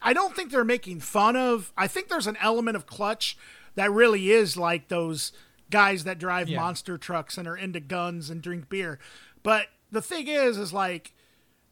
I 0.00 0.12
don't 0.12 0.36
think 0.36 0.52
they're 0.52 0.64
making 0.64 1.00
fun 1.00 1.34
of, 1.36 1.72
I 1.76 1.88
think 1.88 2.08
there's 2.08 2.26
an 2.28 2.36
element 2.40 2.76
of 2.76 2.86
clutch 2.86 3.36
that 3.74 3.90
really 3.90 4.30
is 4.30 4.56
like 4.56 4.88
those 4.88 5.32
guys 5.70 6.04
that 6.04 6.18
drive 6.20 6.48
Yeah. 6.48 6.60
monster 6.60 6.96
trucks 6.98 7.36
and 7.36 7.48
are 7.48 7.56
into 7.56 7.80
guns 7.80 8.30
and 8.30 8.40
drink 8.40 8.68
beer. 8.68 9.00
But 9.42 9.66
the 9.90 10.02
thing 10.02 10.28
is, 10.28 10.56
is 10.56 10.72
like, 10.72 11.14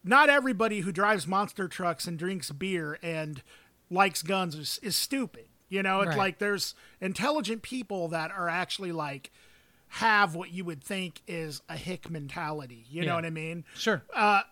not 0.05 0.29
everybody 0.29 0.81
who 0.81 0.93
drives 0.93 1.27
monster 1.27 1.67
trucks 1.67 2.07
and 2.07 2.19
drinks 2.19 2.51
beer 2.51 2.99
and 3.03 3.43
likes 3.91 4.23
guns 4.23 4.55
is, 4.55 4.79
is 4.83 4.97
stupid. 4.97 5.47
You 5.69 5.83
know, 5.83 6.01
it's 6.03 6.11
Right. 6.11 6.19
like 6.19 6.39
there's 6.39 6.75
intelligent 7.01 7.63
people 7.63 8.09
that 8.09 8.31
are 8.31 8.49
actually 8.49 8.93
like 8.93 9.31
have 9.89 10.35
what 10.35 10.53
you 10.53 10.65
would 10.65 10.83
think 10.85 11.23
is 11.27 11.63
a 11.69 11.77
hick 11.77 12.11
mentality. 12.11 12.85
You 12.91 13.05
know 13.05 13.15
what 13.15 13.25
I 13.25 13.31
mean? 13.31 13.65
sure. 13.75 14.03
Uh, 14.15 14.43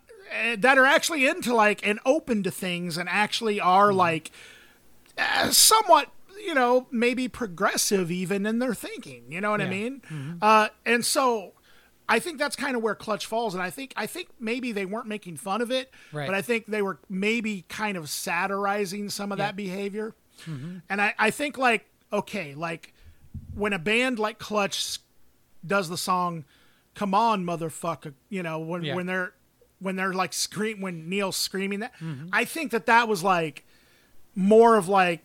that 0.57 0.77
are 0.77 0.85
actually 0.85 1.27
into 1.27 1.53
like 1.53 1.85
and 1.85 1.99
open 2.05 2.43
to 2.43 2.51
things 2.51 2.97
and 2.97 3.07
actually 3.09 3.59
are 3.59 3.89
Mm-hmm. 3.89 3.97
like 3.97 4.31
uh, 5.17 5.49
somewhat 5.51 6.09
you 6.43 6.53
know 6.53 6.87
maybe 6.91 7.27
progressive 7.27 8.09
even 8.09 8.45
in 8.45 8.59
their 8.59 8.73
thinking 8.73 9.23
you 9.29 9.39
know 9.39 9.51
what 9.51 9.61
i 9.61 9.69
mean 9.69 10.01
Mm-hmm. 10.11 10.37
uh, 10.41 10.69
and 10.85 11.05
so 11.05 11.53
i 12.15 12.19
think 12.19 12.37
that's 12.37 12.55
kind 12.55 12.75
of 12.75 12.81
where 12.83 12.95
clutch 12.95 13.25
falls 13.25 13.53
and 13.53 13.63
i 13.63 13.69
think 13.69 13.93
i 13.97 14.05
think 14.05 14.27
maybe 14.39 14.71
they 14.71 14.85
weren't 14.85 15.07
making 15.07 15.35
fun 15.37 15.61
of 15.61 15.71
it 15.71 15.91
Right. 16.11 16.27
but 16.27 16.35
i 16.35 16.41
think 16.41 16.65
they 16.67 16.81
were 16.81 16.99
maybe 17.09 17.65
kind 17.69 17.97
of 17.97 18.09
satirizing 18.09 19.09
some 19.09 19.31
of 19.31 19.37
that 19.39 19.55
behavior 19.55 20.15
mm-hmm. 20.45 20.77
and 20.89 21.01
I, 21.01 21.13
I 21.17 21.29
think 21.31 21.57
like 21.57 21.85
okay 22.11 22.53
like 22.53 22.93
when 23.55 23.73
a 23.73 23.79
band 23.79 24.19
like 24.19 24.37
clutch 24.39 24.99
does 25.65 25.89
the 25.89 25.97
song 25.97 26.45
come 26.95 27.13
on 27.13 27.43
motherfucker 27.45 28.13
you 28.29 28.43
know 28.43 28.59
when 28.59 28.83
Yeah. 28.83 28.95
when 28.95 29.05
they're 29.07 29.33
when 29.79 29.95
they're 29.95 30.13
like 30.13 30.33
scream 30.33 30.81
when 30.81 31.09
neil's 31.09 31.35
screaming 31.37 31.79
that 31.79 31.93
mm-hmm. 31.99 32.27
i 32.31 32.45
think 32.45 32.71
that 32.71 32.85
that 32.85 33.07
was 33.07 33.23
like 33.23 33.65
more 34.35 34.77
of 34.77 34.87
like 34.87 35.21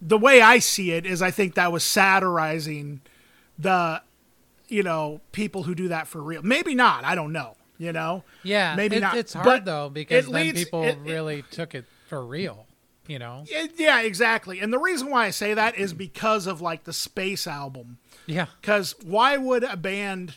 the 0.00 0.18
way 0.18 0.40
i 0.40 0.58
see 0.58 0.90
it 0.92 1.06
is 1.06 1.22
i 1.22 1.30
think 1.30 1.54
that 1.54 1.70
was 1.72 1.82
satirizing 1.84 3.00
the 3.58 4.00
you 4.68 4.82
know 4.82 5.20
people 5.32 5.62
who 5.64 5.74
do 5.74 5.88
that 5.88 6.06
for 6.06 6.22
real 6.22 6.42
maybe 6.42 6.74
not 6.74 7.04
i 7.04 7.14
don't 7.14 7.32
know 7.32 7.56
you 7.78 7.92
know 7.92 8.24
Yeah. 8.42 8.74
maybe 8.74 8.96
it- 8.96 9.00
not 9.00 9.16
It's 9.16 9.32
hard 9.32 9.44
but 9.44 9.64
though 9.64 9.88
because 9.88 10.26
it 10.28 10.32
then 10.32 10.42
leads- 10.46 10.64
people 10.64 10.82
it- 10.84 10.88
it- 10.90 10.98
really 11.00 11.42
took 11.50 11.74
it 11.74 11.84
for 12.08 12.24
real. 12.24 12.66
You 13.06 13.18
know. 13.18 13.44
it- 13.48 13.72
yeah 13.78 14.02
exactly 14.02 14.60
and 14.60 14.70
the 14.72 14.78
reason 14.78 15.08
why 15.10 15.24
i 15.26 15.30
say 15.30 15.54
that 15.54 15.76
is 15.78 15.92
mm-hmm. 15.92 15.98
because 15.98 16.46
of 16.46 16.60
like 16.60 16.84
the 16.84 16.92
space 16.92 17.46
album 17.46 17.98
Yeah. 18.26 18.46
Because 18.60 18.94
why 19.02 19.36
would 19.38 19.64
a 19.64 19.76
band 19.78 20.34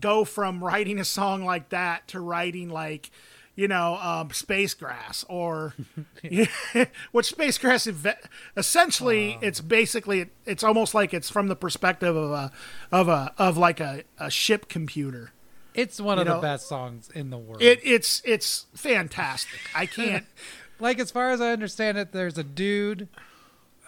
go 0.00 0.24
from 0.24 0.62
writing 0.64 0.98
a 0.98 1.04
song 1.04 1.44
like 1.44 1.68
that 1.70 2.06
to 2.08 2.20
writing 2.20 2.68
like, 2.70 3.10
you 3.56 3.66
know, 3.66 3.96
um, 3.96 4.30
space 4.30 4.74
grass 4.74 5.24
or 5.28 5.74
which 7.12 7.26
space 7.26 7.58
grass 7.58 7.86
ev- 7.86 8.28
essentially 8.56 9.38
it's 9.40 9.60
basically 9.60 10.26
it's 10.44 10.62
almost 10.62 10.94
like 10.94 11.12
it's 11.14 11.30
from 11.30 11.48
the 11.48 11.56
perspective 11.56 12.14
of 12.14 12.30
a 12.30 12.52
of 12.92 13.08
a 13.08 13.32
of 13.38 13.56
like 13.56 13.80
a, 13.80 14.04
a 14.18 14.30
ship 14.30 14.68
computer. 14.68 15.32
It's 15.74 16.00
one 16.00 16.18
You 16.18 16.22
of 16.22 16.28
know, 16.28 16.34
the 16.36 16.42
best 16.42 16.68
songs 16.68 17.10
in 17.14 17.30
the 17.30 17.38
world. 17.38 17.62
It 17.62 17.80
it's 17.82 18.22
it's 18.24 18.66
fantastic. 18.74 19.58
I 19.74 19.86
can't 19.86 20.26
like 20.78 20.98
as 20.98 21.10
far 21.10 21.30
as 21.30 21.40
I 21.40 21.50
understand 21.52 21.98
it, 21.98 22.12
there's 22.12 22.38
a 22.38 22.44
dude 22.44 23.08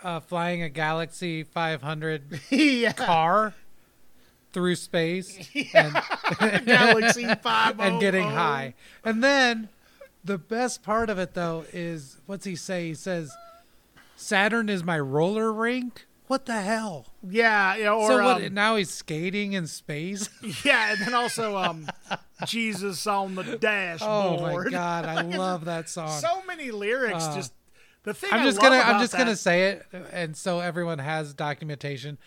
uh, 0.02 0.20
flying 0.20 0.62
a 0.62 0.68
Galaxy 0.68 1.42
500 1.42 2.40
yeah. 2.50 2.92
car 2.92 3.54
through 4.52 4.76
space 4.76 5.48
and, 5.74 5.94
Galaxy 6.66 7.26
Five 7.42 7.80
and 7.80 8.00
getting 8.00 8.26
oh 8.26 8.30
oh. 8.30 8.34
high. 8.34 8.74
And 9.04 9.22
then 9.22 9.68
the 10.24 10.38
best 10.38 10.82
part 10.82 11.10
of 11.10 11.18
it 11.18 11.34
though 11.34 11.64
is 11.72 12.18
what's 12.26 12.44
he 12.44 12.56
say? 12.56 12.88
He 12.88 12.94
says 12.94 13.32
Saturn 14.16 14.68
is 14.68 14.82
my 14.82 14.98
roller 14.98 15.52
rink. 15.52 16.06
What 16.26 16.44
the 16.44 16.60
hell? 16.60 17.06
Yeah, 17.26 17.74
yeah, 17.76 17.92
or 17.92 18.06
so 18.06 18.22
what? 18.22 18.44
um, 18.44 18.52
now 18.52 18.76
he's 18.76 18.90
skating 18.90 19.54
in 19.54 19.66
space. 19.66 20.28
yeah, 20.62 20.92
and 20.92 21.00
then 21.00 21.14
also 21.14 21.56
um, 21.56 21.88
Jesus 22.44 23.06
on 23.06 23.34
the 23.34 23.56
dashboard. 23.56 24.10
Oh 24.10 24.64
my 24.64 24.70
god, 24.70 25.06
I 25.06 25.22
love 25.22 25.64
that 25.64 25.88
song. 25.88 26.20
so 26.20 26.42
many 26.46 26.70
lyrics. 26.70 27.24
Uh, 27.24 27.34
just 27.34 27.54
the 28.02 28.12
thing. 28.12 28.30
I'm 28.30 28.44
just 28.44 28.60
gonna 28.60 28.76
I'm 28.76 29.00
just 29.00 29.16
gonna 29.16 29.36
say 29.36 29.70
it, 29.70 29.86
and 30.12 30.36
so 30.36 30.60
everyone 30.60 30.98
has 30.98 31.32
documentation. 31.32 32.18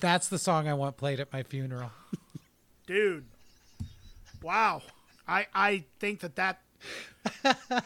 That's 0.00 0.28
the 0.28 0.38
song 0.38 0.68
I 0.68 0.74
want 0.74 0.96
played 0.96 1.20
at 1.20 1.32
my 1.32 1.42
funeral. 1.42 1.90
dude. 2.86 3.24
Wow, 4.42 4.82
I 5.26 5.46
I 5.54 5.84
think 5.98 6.20
that 6.20 6.36
that. 6.36 6.60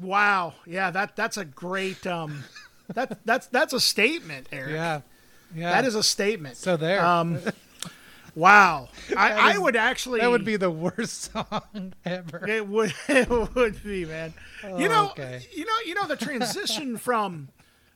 wow, 0.00 0.54
yeah 0.64 0.90
that 0.90 1.16
that's 1.16 1.36
a 1.36 1.44
great 1.44 2.06
um, 2.06 2.44
that 2.94 3.18
that's 3.24 3.46
that's 3.48 3.72
a 3.72 3.80
statement, 3.80 4.48
Eric. 4.52 4.72
Yeah, 4.72 5.00
yeah. 5.54 5.70
That 5.70 5.84
is 5.84 5.94
a 5.94 6.02
statement. 6.02 6.56
so 6.56 6.76
there. 6.76 7.04
Um, 7.04 7.40
wow, 8.34 8.88
I, 9.16 9.28
That 9.30 9.38
I 9.38 9.58
would 9.58 9.76
actually 9.76 10.20
that 10.20 10.30
would 10.30 10.44
be 10.44 10.56
the 10.56 10.70
worst 10.70 11.32
song 11.32 11.94
ever. 12.04 12.48
It 12.48 12.66
would 12.66 12.94
it 13.08 13.28
would 13.54 13.82
be, 13.82 14.04
man. 14.04 14.32
you 14.62 14.88
know, 14.88 15.10
okay. 15.10 15.46
you 15.52 15.64
know, 15.64 15.72
you 15.84 15.94
know 15.94 16.06
the 16.06 16.16
transition 16.16 16.96
from 16.96 17.48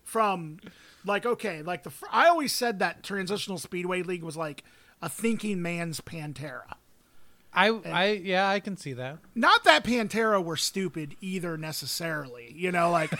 from 0.04 0.58
like 1.06 1.24
okay, 1.24 1.62
like 1.62 1.82
the 1.82 1.92
I 2.10 2.28
always 2.28 2.52
said 2.52 2.78
that 2.80 3.02
transnational 3.02 3.58
speedway 3.58 4.02
league 4.02 4.22
was 4.22 4.36
like 4.36 4.64
a 5.00 5.08
thinking 5.08 5.62
man's 5.62 6.00
Pantera. 6.00 6.74
I 7.56 7.68
I 7.68 8.06
yeah, 8.22 8.48
I 8.48 8.60
can 8.60 8.76
see 8.76 8.92
that. 8.92 9.18
Not 9.34 9.64
that 9.64 9.82
Pantera 9.82 10.44
were 10.44 10.58
stupid 10.58 11.16
either 11.22 11.56
necessarily. 11.56 12.52
You 12.54 12.70
know, 12.70 12.90
like 12.90 13.12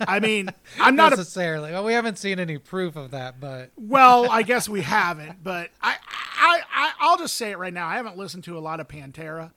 I 0.00 0.18
mean, 0.18 0.50
I'm 0.80 0.96
not 0.96 1.12
a 1.12 1.16
necessarily. 1.18 1.70
well, 1.70 1.84
we 1.84 1.92
haven't 1.92 2.18
seen 2.18 2.40
any 2.40 2.58
proof 2.58 2.96
of 2.96 3.12
that, 3.12 3.38
but 3.38 3.70
well, 3.76 4.28
I 4.28 4.42
guess 4.42 4.68
we 4.68 4.82
haven't, 4.82 5.44
but 5.44 5.70
I, 5.80 5.94
I, 6.38 6.60
I, 6.74 6.92
I'll 6.98 7.18
just 7.18 7.36
say 7.36 7.52
it 7.52 7.58
right 7.58 7.72
now. 7.72 7.86
I 7.86 7.94
haven't 7.96 8.16
listened 8.18 8.42
to 8.44 8.58
a 8.58 8.60
lot 8.60 8.80
of 8.80 8.88
Pantera, 8.88 9.52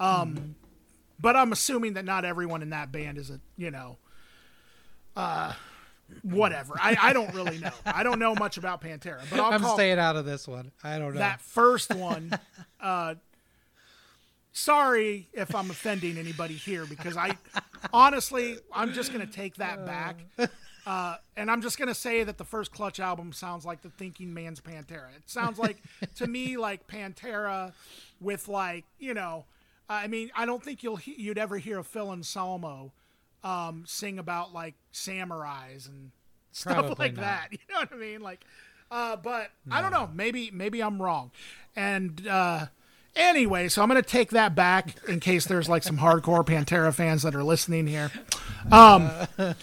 um, 0.00 0.56
but 1.20 1.36
I'm 1.36 1.52
assuming 1.52 1.92
that 1.94 2.04
not 2.04 2.24
everyone 2.24 2.62
in 2.62 2.70
that 2.70 2.90
band 2.90 3.18
is 3.18 3.30
a, 3.30 3.40
you 3.56 3.70
know, 3.70 3.98
uh, 5.16 5.52
whatever. 6.22 6.74
I, 6.80 6.96
I 7.00 7.12
don't 7.12 7.32
really 7.34 7.58
know. 7.58 7.70
I 7.86 8.02
don't 8.02 8.18
know 8.18 8.34
much 8.34 8.56
about 8.56 8.82
Pantera, 8.82 9.20
but 9.30 9.40
I'll 9.40 9.52
I'm 9.52 9.60
call 9.60 9.74
staying 9.74 9.98
out 9.98 10.16
of 10.16 10.24
this 10.24 10.46
one. 10.48 10.72
I 10.84 10.98
don't 10.98 11.14
know. 11.14 11.20
that 11.20 11.40
first 11.40 11.94
one. 11.94 12.38
Uh, 12.80 13.14
sorry 14.52 15.28
if 15.32 15.54
I'm 15.54 15.70
offending 15.70 16.18
anybody 16.18 16.54
here 16.54 16.84
because 16.86 17.16
I, 17.16 17.36
honestly, 17.92 18.58
I'm 18.72 18.92
just 18.92 19.12
gonna 19.12 19.26
take 19.26 19.56
that 19.56 19.86
back. 19.86 20.16
Uh, 20.86 21.16
and 21.36 21.50
I'm 21.50 21.60
just 21.62 21.78
gonna 21.78 21.94
say 21.94 22.24
that 22.24 22.38
the 22.38 22.44
first 22.44 22.72
Clutch 22.72 23.00
album 23.00 23.32
sounds 23.32 23.64
like 23.64 23.82
the 23.82 23.90
Thinking 23.90 24.32
Man's 24.32 24.60
Pantera. 24.60 25.14
It 25.16 25.22
sounds 25.26 25.58
like 25.58 25.76
to 26.16 26.26
me 26.26 26.56
like 26.56 26.86
Pantera 26.86 27.72
with 28.20 28.48
like 28.48 28.84
you 28.98 29.14
know, 29.14 29.44
I 29.88 30.06
mean 30.06 30.30
I 30.34 30.46
don't 30.46 30.62
think 30.64 30.82
you'll 30.82 30.96
he- 30.96 31.20
you'd 31.20 31.38
ever 31.38 31.58
hear 31.58 31.78
a 31.78 31.84
Phil 31.84 32.10
Anselmo 32.10 32.92
um, 33.44 33.84
sing 33.86 34.18
about 34.18 34.52
like 34.52 34.74
samurais 34.92 35.88
and 35.88 36.10
stuff 36.52 36.74
Probably 36.74 36.94
like 36.98 37.16
not. 37.16 37.22
that. 37.22 37.48
You 37.52 37.58
know 37.70 37.80
what 37.80 37.92
I 37.92 37.96
mean? 37.96 38.20
Like, 38.20 38.44
uh, 38.90 39.16
but 39.16 39.50
I 39.70 39.80
don't 39.82 39.92
know. 39.92 40.10
Maybe 40.12 40.50
maybe 40.52 40.82
I'm 40.82 41.00
wrong. 41.00 41.30
And 41.76 42.26
uh, 42.26 42.66
anyway, 43.14 43.68
so 43.68 43.82
I'm 43.82 43.88
gonna 43.88 44.02
take 44.02 44.30
that 44.30 44.54
back 44.54 44.96
in 45.08 45.20
case 45.20 45.46
there's 45.46 45.68
like 45.68 45.82
some 45.82 45.98
hardcore 45.98 46.44
Pantera 46.44 46.92
fans 46.92 47.22
that 47.22 47.34
are 47.34 47.44
listening 47.44 47.86
here. 47.86 48.10
Um, 48.70 49.10
but 49.36 49.62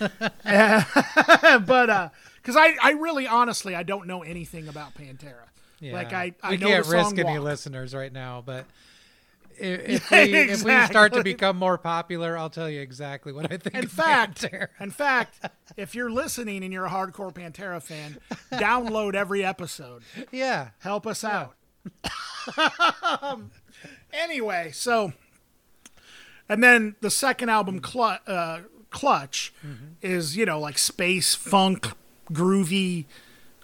uh, 1.89 2.09
because 2.37 2.55
I 2.55 2.75
I 2.81 2.91
really 2.91 3.27
honestly 3.27 3.75
I 3.75 3.83
don't 3.83 4.07
know 4.07 4.23
anything 4.23 4.67
about 4.67 4.95
Pantera. 4.95 5.47
Yeah. 5.79 5.93
Like 5.93 6.13
I 6.13 6.33
I 6.41 6.51
we 6.51 6.57
know 6.57 6.67
can't 6.67 6.87
risk 6.87 7.17
any 7.17 7.37
listeners 7.39 7.93
right 7.93 8.11
now, 8.11 8.41
but 8.45 8.65
if 9.59 10.11
we 10.11 10.17
if 10.17 10.63
we 10.63 10.85
start 10.85 11.13
to 11.13 11.23
become 11.23 11.57
more 11.57 11.77
popular, 11.77 12.37
I'll 12.37 12.49
tell 12.49 12.69
you 12.69 12.81
exactly 12.81 13.33
what 13.33 13.51
I 13.51 13.57
think. 13.57 13.75
In 13.75 13.87
fact, 13.87 14.41
Pantera. 14.41 14.67
in 14.79 14.91
fact, 14.91 15.49
if 15.75 15.95
you're 15.95 16.11
listening 16.11 16.63
and 16.63 16.71
you're 16.71 16.85
a 16.85 16.89
hardcore 16.89 17.33
Pantera 17.33 17.81
fan, 17.81 18.19
download 18.51 19.15
every 19.15 19.43
episode. 19.43 20.03
yeah, 20.31 20.69
Help 20.79 21.07
us 21.07 21.23
out. 21.23 21.55
anyway, 24.13 24.71
so 24.73 25.13
and 26.49 26.63
then 26.63 26.95
the 27.01 27.09
second 27.09 27.49
album, 27.49 27.79
Clu- 27.79 28.17
uh, 28.27 28.61
Clutch, 28.89 29.53
is 30.01 30.37
you 30.37 30.45
know 30.45 30.59
like 30.59 30.77
space 30.77 31.35
funk, 31.35 31.87
groovy. 32.31 33.05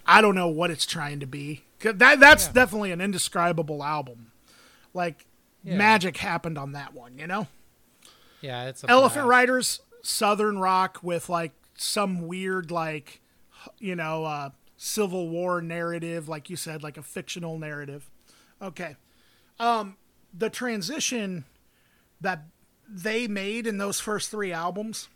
I 0.06 0.22
don't 0.22 0.36
know 0.36 0.50
what 0.50 0.72
it's 0.72 0.86
trying 0.86 1.20
to 1.22 1.26
be. 1.26 1.64
That 1.80 2.20
that's 2.20 2.48
definitely 2.48 2.92
an 2.92 3.02
indescribable 3.02 3.84
album. 3.84 4.32
Like 4.94 5.26
Yeah. 5.64 5.78
magic 5.78 6.18
happened 6.18 6.58
on 6.58 6.74
that 6.74 6.94
one, 6.94 7.18
you 7.18 7.28
know. 7.28 7.48
yeah, 8.42 8.66
it's 8.66 8.84
a 8.84 8.90
Elephant 8.90 9.26
blast. 9.26 9.30
Riders, 9.30 9.80
Southern 10.02 10.60
rock 10.60 11.00
with 11.02 11.30
like 11.30 11.54
some 11.76 12.28
weird 12.28 12.70
like, 12.72 13.22
you 13.80 13.96
know, 13.96 14.26
uh, 14.26 14.50
Civil 14.78 15.30
War 15.30 15.62
narrative, 15.62 16.28
like 16.28 16.50
you 16.50 16.56
said, 16.58 16.84
like 16.84 16.98
a 16.98 17.04
fictional 17.04 17.58
narrative. 17.58 18.10
Okay, 18.62 18.98
um, 19.60 19.96
the 20.34 20.50
transition 20.50 21.46
that 22.20 22.44
they 22.90 23.28
made 23.28 23.66
in 23.68 23.78
those 23.78 24.00
first 24.00 24.30
three 24.30 24.52
albums 24.52 25.08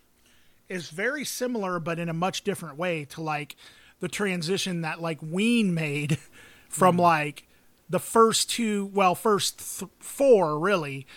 is 0.69 0.89
very 0.89 1.23
similar, 1.25 1.79
but 1.79 1.99
in 1.99 2.09
a 2.09 2.13
much 2.13 2.43
different 2.43 2.77
way 2.77 3.05
to 3.05 3.21
like 3.21 3.55
the 3.99 4.07
transition 4.07 4.81
that 4.81 5.01
like 5.01 5.19
Ween 5.21 5.73
made 5.73 6.17
from 6.69 6.97
like 6.97 7.46
the 7.89 7.99
first 7.99 8.49
two, 8.49 8.85
well, 8.93 9.15
first 9.15 9.79
th- 9.79 9.91
four 9.99 10.59
really, 10.59 11.07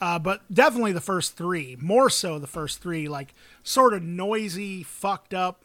uh, 0.00 0.18
but 0.18 0.42
definitely 0.52 0.92
the 0.92 1.00
first 1.00 1.36
three, 1.36 1.76
more 1.80 2.10
so 2.10 2.38
the 2.38 2.46
first 2.46 2.82
three, 2.82 3.08
like 3.08 3.34
sort 3.62 3.94
of 3.94 4.02
noisy, 4.02 4.82
fucked 4.82 5.32
up, 5.32 5.62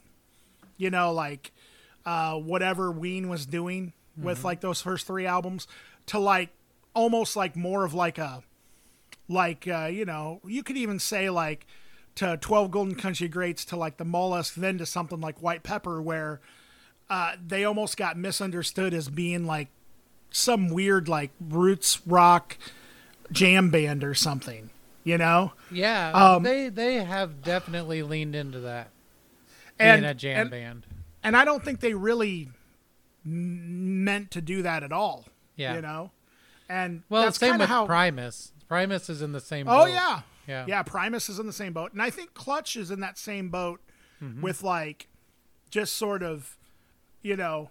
you 0.78 0.89
know, 0.89 1.12
like 1.12 1.52
uh, 2.06 2.36
whatever 2.36 2.91
Ween 2.91 3.30
was 3.30 3.45
doing 3.45 3.93
with 4.17 4.43
like 4.43 4.62
those 4.62 4.82
first 4.82 5.08
three 5.08 5.26
albums, 5.26 5.67
to 6.08 6.19
like 6.19 6.50
almost 6.93 7.36
like 7.36 7.56
more 7.56 7.84
of 7.84 7.93
like 7.93 8.17
a 8.17 8.43
like 9.28 9.67
uh, 9.67 9.86
you 9.86 10.06
know 10.06 10.41
you 10.45 10.63
could 10.63 10.78
even 10.78 11.00
say 11.00 11.30
like 11.30 11.65
to 12.15 12.38
12 12.38 12.71
golden 12.71 12.95
country 12.95 13.28
greats 13.28 13.63
to 13.63 13.76
like 13.76 13.97
the 13.97 14.06
mollusk 14.06 14.56
then 14.56 14.78
to 14.78 14.86
something 14.86 15.21
like 15.21 15.41
white 15.41 15.63
pepper 15.63 16.02
where 16.02 16.41
uh, 17.10 17.34
they 17.45 17.63
almost 17.63 17.95
got 17.97 18.17
misunderstood 18.17 18.93
as 18.93 19.08
being 19.08 19.45
like 19.45 19.69
some 20.32 20.70
weird 20.70 21.08
like 21.08 21.32
roots 21.39 22.02
rock 22.08 22.58
jam 23.32 23.70
band 23.70 24.04
or 24.04 24.13
something 24.13 24.70
you 25.04 25.17
know 25.17 25.52
Yeah, 25.72 26.12
Um, 26.12 26.44
they 26.44 26.70
they 26.70 27.04
have 27.04 27.41
definitely 27.41 28.02
leaned 28.04 28.36
into 28.36 28.60
that 28.62 28.89
and 29.80 30.06
a 30.06 30.13
jam 30.13 30.41
and, 30.41 30.50
band. 30.52 30.86
and 31.24 31.36
i 31.38 31.44
don't 31.46 31.63
think 31.63 31.80
they 31.80 31.94
really 31.94 32.50
meant 33.24 34.32
to 34.32 34.41
do 34.41 34.62
that 34.63 34.84
at 34.84 34.91
all 34.91 35.26
Yeah. 35.56 35.76
you 35.76 35.82
know 35.82 36.12
and 36.70 37.04
Well, 37.10 37.24
that's 37.24 37.38
same 37.38 37.58
with 37.58 37.67
how 37.67 37.86
Primus. 37.86 38.54
Primus 38.70 39.10
is 39.10 39.22
in 39.22 39.34
the 39.34 39.41
same. 39.41 39.67
oh 39.67 39.86
boat. 39.86 39.91
yeah 39.91 40.22
yeah, 40.48 40.65
Yeah, 40.67 40.82
Primus 40.84 41.30
is 41.30 41.38
in 41.38 41.46
the 41.46 41.54
same 41.54 41.72
boat, 41.72 41.94
and 41.94 42.02
I 42.02 42.10
think 42.10 42.34
Clutch 42.34 42.76
is 42.76 42.89
in 42.91 43.00
that 43.02 43.17
same 43.17 43.50
boat 43.50 43.80
Mm-hmm. 44.24 44.41
with 44.41 44.62
like 44.63 45.08
just 45.72 45.94
sort 45.94 46.22
of, 46.24 46.58
you 47.24 47.36
know, 47.36 47.70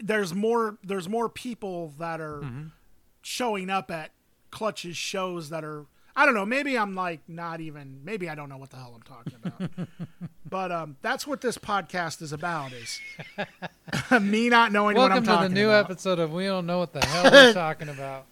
there's 0.00 0.34
more 0.34 0.78
there's 0.84 1.08
more 1.08 1.28
people 1.28 1.92
that 1.98 2.20
are 2.20 2.40
Mm-hmm. 2.40 2.66
showing 3.22 3.68
up 3.70 3.90
at 3.90 4.10
Clutch's 4.50 4.96
shows 4.96 5.50
that 5.50 5.64
are 5.64 5.86
I 6.16 6.24
don't 6.26 6.34
know, 6.34 6.46
maybe 6.46 6.76
I'm 6.76 6.94
like 6.96 7.20
not 7.28 7.60
even 7.60 8.00
maybe 8.04 8.28
I 8.28 8.34
don't 8.34 8.48
know 8.48 8.56
what 8.58 8.70
the 8.70 8.76
hell 8.76 8.92
I'm 8.96 9.02
talking 9.02 9.34
about. 9.44 9.70
but 10.48 10.72
um 10.72 10.96
that's 11.02 11.26
what 11.26 11.40
this 11.40 11.58
podcast 11.58 12.22
is 12.22 12.32
about 12.32 12.72
is 12.72 13.00
me 14.20 14.48
not 14.48 14.72
knowing 14.72 14.96
what 14.96 15.12
I'm 15.12 15.24
Welcome 15.24 15.48
to 15.48 15.48
the 15.48 15.54
new 15.54 15.68
about. 15.68 15.90
episode 15.90 16.18
of 16.18 16.32
We 16.32 16.46
Don't 16.46 16.66
Know 16.66 16.78
What 16.78 16.92
the 16.92 17.04
Hell 17.04 17.30
We're 17.30 17.52
Talking 17.54 17.88
About. 17.88 18.24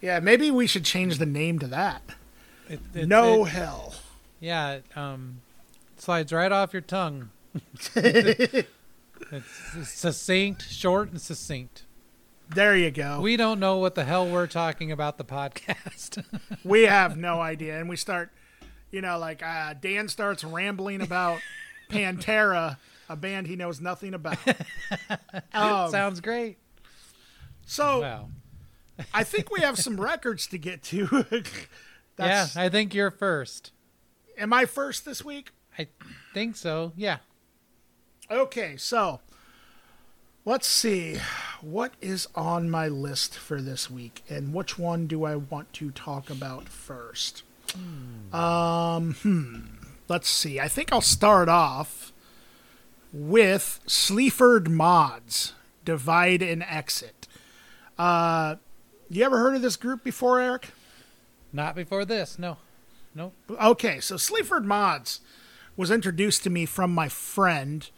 Yeah, 0.00 0.20
maybe 0.20 0.50
we 0.50 0.66
should 0.66 0.84
change 0.84 1.18
the 1.18 1.26
name 1.26 1.58
to 1.60 1.66
that. 1.68 2.02
It, 2.68 2.80
it, 2.94 3.08
no 3.08 3.44
it- 3.46 3.50
hell. 3.50 3.94
yeah, 4.40 4.80
um, 4.94 5.40
slides 5.96 6.32
right 6.32 6.52
off 6.52 6.72
your 6.72 6.82
tongue. 6.82 7.30
It's 9.32 9.88
succinct, 9.90 10.62
short, 10.70 11.10
and 11.10 11.20
succinct. 11.20 11.84
There 12.48 12.76
you 12.76 12.90
go. 12.90 13.20
We, 13.20 13.36
don't 13.36 13.58
know 13.58 13.78
what 13.78 13.96
the 13.96 14.04
hell 14.04 14.28
we're 14.28 14.46
talking 14.46 14.92
about 14.92 15.18
the 15.18 15.24
podcast. 15.24 16.24
We 16.64 16.82
have 16.84 17.16
no 17.16 17.40
idea, 17.40 17.78
and 17.78 17.88
we 17.88 17.96
start, 17.96 18.30
you 18.90 19.00
know, 19.00 19.18
like 19.18 19.42
uh, 19.42 19.74
Dan 19.80 20.08
starts 20.08 20.44
rambling 20.44 21.00
about 21.00 21.40
Pantera, 21.90 22.76
a 23.08 23.16
band 23.16 23.46
he 23.46 23.56
knows 23.56 23.80
nothing 23.80 24.14
about. 24.14 24.38
Um, 25.52 25.90
Sounds 25.90 26.20
great. 26.20 26.58
so 27.66 28.00
Wow. 28.00 28.28
I 29.12 29.24
think 29.24 29.50
we 29.50 29.60
have 29.60 29.78
some 29.78 30.00
records 30.00 30.46
to 30.48 30.58
get 30.58 30.82
to. 30.84 31.26
Yeah, 32.18 32.46
I 32.56 32.68
think 32.68 32.94
you're 32.94 33.10
first. 33.10 33.72
Am 34.38 34.52
I 34.52 34.64
first 34.64 35.04
this 35.04 35.24
week? 35.24 35.50
I 35.78 35.88
think 36.32 36.56
so. 36.56 36.92
Yeah. 36.96 37.18
Okay, 38.30 38.76
so 38.76 39.20
let's 40.44 40.66
see 40.66 41.18
what 41.60 41.92
is 42.00 42.26
on 42.34 42.68
my 42.68 42.88
list 42.88 43.36
for 43.36 43.62
this 43.62 43.88
week 43.88 44.22
and 44.28 44.52
which 44.52 44.78
one 44.78 45.06
do 45.06 45.24
I 45.24 45.36
want 45.36 45.72
to 45.74 45.92
talk 45.92 46.28
about 46.28 46.68
first. 46.68 47.44
Um, 48.32 49.14
hmm. 49.14 49.60
Let's 50.08 50.28
see. 50.28 50.58
I 50.58 50.66
think 50.66 50.92
I'll 50.92 51.00
start 51.00 51.48
off 51.48 52.12
with 53.12 53.80
Sleaford 53.86 54.68
Mods, 54.68 55.54
Divide 55.84 56.42
and 56.42 56.64
Exit. 56.64 57.28
Uh, 57.98 58.56
you 59.08 59.24
ever 59.24 59.38
heard 59.38 59.54
of 59.54 59.62
this 59.62 59.76
group 59.76 60.02
before, 60.02 60.40
Eric? 60.40 60.70
Not 61.52 61.76
before 61.76 62.04
this. 62.04 62.38
No. 62.38 62.56
Nope. 63.14 63.34
Okay, 63.50 64.00
so 64.00 64.16
Sleaford 64.16 64.64
Mods 64.64 65.20
was 65.76 65.90
introduced 65.90 66.42
to 66.44 66.50
me 66.50 66.66
from 66.66 66.92
my 66.92 67.08
friend 67.08 67.88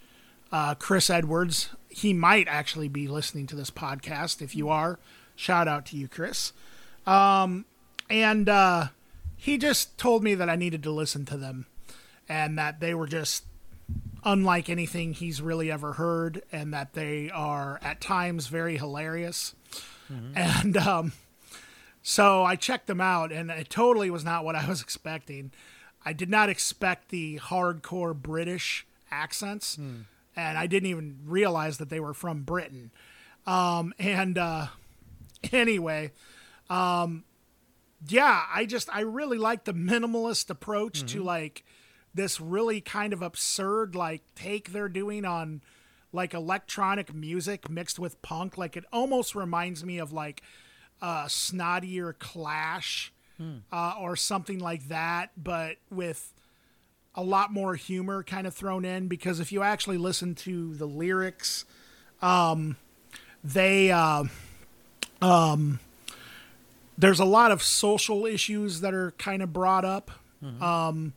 uh, 0.53 0.75
Chris 0.75 1.11
Edwards. 1.11 1.71
He 1.89 2.13
might 2.13 2.49
actually 2.49 2.89
be 2.89 3.09
listening 3.09 3.47
to 3.49 3.57
this 3.57 3.71
podcast. 3.71 4.41
If 4.43 4.55
you 4.55 4.69
are, 4.69 4.99
shout 5.35 5.67
out 5.69 5.87
to 5.87 5.97
you, 5.97 6.09
Chris. 6.09 6.53
Um, 7.07 7.65
and 8.11 8.49
uh, 8.49 8.89
he 9.37 9.59
just 9.59 9.99
told 9.99 10.23
me 10.23 10.35
that 10.35 10.49
I 10.49 10.57
needed 10.57 10.83
to 10.85 10.91
listen 10.91 11.25
to 11.27 11.37
them, 11.37 11.67
and 12.29 12.59
that 12.59 12.81
they 12.81 12.95
were 12.95 13.07
just 13.07 13.45
unlike 14.25 14.69
anything 14.69 15.15
he's 15.15 15.41
really 15.41 15.71
ever 15.71 15.95
heard, 15.95 16.43
and 16.53 16.73
that 16.75 16.93
they 16.93 17.31
are 17.31 17.79
at 17.83 18.01
times 18.01 18.47
very 18.49 18.77
hilarious. 18.77 19.55
And 20.35 20.77
um, 20.77 21.13
so 22.03 22.43
I 22.45 22.57
checked 22.57 22.87
them 22.87 23.01
out, 23.01 23.31
and 23.33 23.51
it 23.51 23.69
totally 23.71 24.11
was 24.11 24.25
not 24.25 24.45
what 24.45 24.57
I 24.57 24.67
was 24.69 24.81
expecting. 24.87 25.53
I 26.05 26.13
did 26.13 26.31
not 26.31 26.49
expect 26.49 27.11
the 27.11 27.39
hardcore 27.39 28.15
British 28.15 28.87
accents, 29.11 29.79
and 30.39 30.57
I 30.57 30.67
didn't 30.67 30.89
even 30.89 31.19
realize 31.27 31.79
that 31.79 31.91
they 31.91 32.01
were 32.01 32.15
from 32.15 32.43
Britain. 32.43 32.91
Um, 33.47 33.93
and 33.99 34.39
uh, 34.39 34.67
anyway, 35.53 36.13
um, 36.71 37.25
yeah, 38.07 38.45
I 38.55 38.65
just 38.65 38.89
I 38.95 39.01
really 39.01 39.39
like 39.39 39.65
the 39.65 39.75
minimalist 39.75 40.51
approach 40.51 41.05
to 41.13 41.23
like 41.23 41.65
this 42.15 42.41
really 42.41 42.81
kind 42.81 43.13
of 43.13 43.23
absurd 43.23 43.95
like 43.95 44.23
take 44.35 44.73
they're 44.73 44.89
doing 44.89 45.25
on 45.25 45.63
like 46.13 46.33
electronic 46.35 47.13
music 47.13 47.69
mixed 47.69 47.99
with 47.99 48.21
punk. 48.23 48.57
Like 48.57 48.77
it 48.77 48.85
almost 48.93 49.35
reminds 49.35 49.85
me 49.85 49.99
of 49.99 50.13
like 50.13 50.43
uh, 51.03 51.25
snottier 51.25 52.17
Clash 52.19 53.13
uh, 53.73 53.95
or 54.01 54.15
something 54.17 54.59
like 54.59 54.89
that, 54.89 55.31
but 55.37 55.77
with 55.91 56.33
a 57.19 57.23
lot 57.23 57.53
more 57.53 57.75
humor 57.75 58.23
kind 58.23 58.47
of 58.47 58.55
thrown 58.55 58.85
in. 58.85 59.09
Because 59.09 59.41
if 59.41 59.51
you 59.51 59.63
actually 59.63 59.99
listen 59.99 60.35
to 60.37 60.75
the 60.77 60.87
lyrics, 60.87 61.65
um, 62.23 62.77
they 63.43 63.91
uh, 63.91 64.25
um, 65.21 65.81
there's 66.97 67.21
a 67.21 67.25
lot 67.25 67.51
of 67.51 67.63
social 67.63 68.25
issues 68.25 68.81
that 68.81 68.95
are 68.95 69.11
kind 69.13 69.43
of 69.43 69.53
brought 69.53 69.85
up, 69.85 70.11
um, 70.63 71.13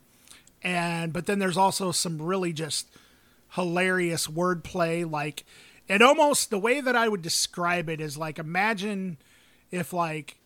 and 0.62 1.12
but 1.12 1.26
then 1.26 1.38
there's 1.38 1.56
also 1.56 1.92
some 1.92 2.20
really 2.20 2.52
just 2.52 2.88
hilarious 3.50 4.26
wordplay. 4.26 5.08
Like 5.08 5.44
it 5.88 6.02
almost 6.02 6.50
the 6.50 6.58
way 6.58 6.80
that 6.80 6.96
I 6.96 7.08
would 7.08 7.22
describe 7.22 7.88
it 7.88 8.00
is 8.00 8.16
like 8.16 8.38
imagine 8.38 9.18
if 9.70 9.92
like 9.92 10.38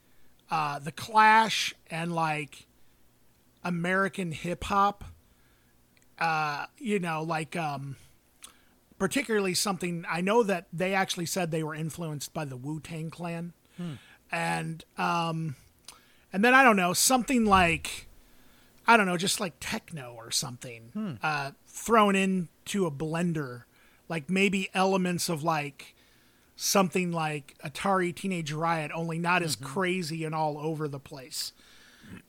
uh, 0.51 0.79
the 0.79 0.93
Clash 0.93 1.75
and 1.91 2.15
like 2.15 2.67
American 3.65 4.33
hip 4.33 4.65
hop, 4.65 5.05
uh, 6.19 6.67
you 6.79 6.99
know, 6.99 7.23
like 7.23 7.57
um, 7.57 7.97
particularly 8.99 9.55
something 9.55 10.05
I 10.09 10.21
know 10.21 10.43
that 10.43 10.67
they 10.73 10.95
actually 10.95 11.27
said 11.27 11.51
they 11.51 11.63
were 11.63 11.75
influenced 11.75 12.33
by 12.33 12.45
the 12.45 12.57
Wu 12.57 12.81
Tang 12.81 13.11
Clan, 13.11 13.53
and 14.33 14.85
um, 14.97 15.57
and 16.33 16.45
then 16.45 16.55
I 16.55 16.63
don't 16.63 16.77
know 16.77 16.93
something 16.93 17.45
like 17.45 18.09
I 18.87 18.97
don't 18.97 19.07
know 19.07 19.17
just 19.17 19.41
like 19.41 19.55
techno 19.61 20.15
or 20.17 20.31
something 20.31 21.19
uh, 21.23 21.51
thrown 21.67 22.17
into 22.17 22.87
a 22.87 22.91
blender, 22.91 23.65
like 24.09 24.31
maybe 24.31 24.69
elements 24.75 25.29
of 25.29 25.43
like 25.43 25.95
something 26.57 27.13
like 27.13 27.55
Atari 27.65 28.15
Teenage 28.15 28.53
Riot, 28.53 28.91
only 28.95 29.19
not 29.19 29.43
as 29.43 29.57
crazy 29.57 30.25
and 30.25 30.35
all 30.35 30.57
over 30.59 30.89
the 30.89 30.99
place. 31.01 31.53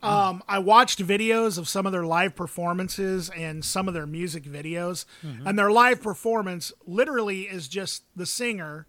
Um, 0.02 0.42
I 0.48 0.60
watched 0.60 1.04
videos 1.04 1.58
of 1.58 1.68
some 1.68 1.84
of 1.84 1.92
their 1.92 2.04
live 2.04 2.36
performances 2.36 3.30
and 3.30 3.64
some 3.64 3.88
of 3.88 3.94
their 3.94 4.06
music 4.06 4.44
videos, 4.44 5.04
mm-hmm. 5.24 5.46
and 5.46 5.58
their 5.58 5.70
live 5.70 6.00
performance 6.00 6.72
literally 6.86 7.42
is 7.42 7.66
just 7.66 8.04
the 8.14 8.26
singer 8.26 8.86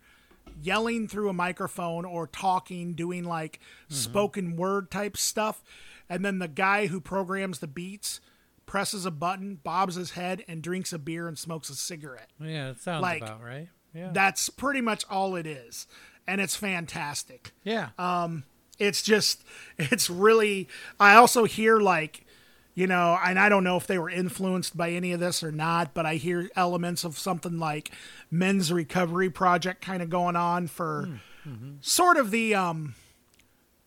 yelling 0.62 1.08
through 1.08 1.30
a 1.30 1.34
microphone 1.34 2.06
or 2.06 2.28
talking, 2.28 2.94
doing 2.94 3.24
like 3.24 3.60
mm-hmm. 3.86 3.96
spoken 3.96 4.56
word 4.56 4.92
type 4.92 5.18
stuff, 5.18 5.64
and 6.10 6.24
then 6.24 6.40
the 6.40 6.48
guy 6.48 6.88
who 6.88 7.02
programs 7.02 7.60
the 7.60 7.68
beats 7.68 8.20
presses 8.66 9.06
a 9.06 9.12
button, 9.12 9.56
bobs 9.56 9.96
his 9.96 10.12
head, 10.12 10.44
and 10.48 10.62
drinks 10.62 10.94
a 10.94 11.00
beer 11.00 11.28
and 11.28 11.40
smokes 11.40 11.70
a 11.70 11.76
cigarette. 11.76 12.30
Yeah, 12.40 12.70
it 12.70 12.80
sounds 12.80 13.02
Like, 13.02 13.24
about 13.24 13.44
right. 13.44 13.68
Yeah. 13.96 14.12
That's 14.14 14.50
pretty 14.50 14.82
much 14.82 15.06
all 15.10 15.36
it 15.36 15.48
is, 15.48 15.88
and 16.28 16.40
it's 16.40 16.56
fantastic 16.56 17.52
yeah. 17.64 17.90
Um, 17.98 18.44
it's 18.80 19.02
just 19.02 19.44
it's 19.78 20.10
really 20.10 20.68
i 21.00 21.16
also 21.16 21.44
hear 21.44 21.80
like 21.80 22.26
you 22.74 22.88
know 22.88 23.18
and 23.24 23.38
i 23.38 23.50
don't 23.50 23.64
know 23.64 23.78
if 23.78 23.86
they 23.86 24.00
were 24.00 24.10
influenced 24.10 24.76
by 24.76 24.90
any 24.90 25.12
of 25.12 25.20
this 25.20 25.44
or 25.44 25.52
not 25.52 25.94
but 25.94 26.06
i 26.06 26.16
hear 26.16 26.50
elements 26.56 27.04
of 27.04 27.18
something 27.18 27.60
like 27.60 27.92
men's 28.32 28.72
recovery 28.72 29.30
project 29.30 29.82
kind 29.82 30.02
of 30.02 30.10
going 30.10 30.36
on 30.36 30.68
for 30.68 31.06
hmm, 31.44 31.50
mm-hmm. 31.50 31.72
sort 31.82 32.18
of 32.18 32.32
the 32.32 32.56
um 32.56 32.96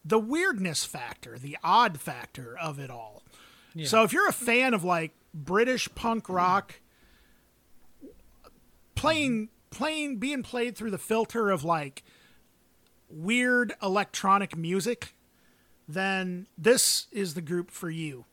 the 0.05 0.19
weirdness 0.19 0.85
factor 0.85 1.39
the 1.39 1.57
odd 1.63 2.01
factor 2.01 2.57
of 2.59 2.79
it 2.79 2.91
all. 2.91 3.23
So 3.87 4.03
if 4.03 4.13
you're 4.13 4.29
a 4.29 4.33
fan 4.33 4.75
of 4.75 4.85
like 4.85 5.13
british 5.33 5.89
punk 5.95 6.25
mm-hmm. 6.25 6.35
rock 6.35 6.81
playing 8.95 9.47
mm-hmm. 9.47 9.77
playing 9.77 10.19
being 10.19 10.43
played 10.43 10.77
through 10.77 10.91
the 10.91 10.99
filter 10.99 11.51
of 11.51 11.65
like 11.65 12.03
weird 13.13 13.75
electronic 13.83 14.57
music, 14.57 15.15
then 15.89 16.47
this 16.57 17.07
is 17.13 17.35
the 17.35 17.43
group 17.43 17.71
for 17.71 17.91
you. 17.91 18.25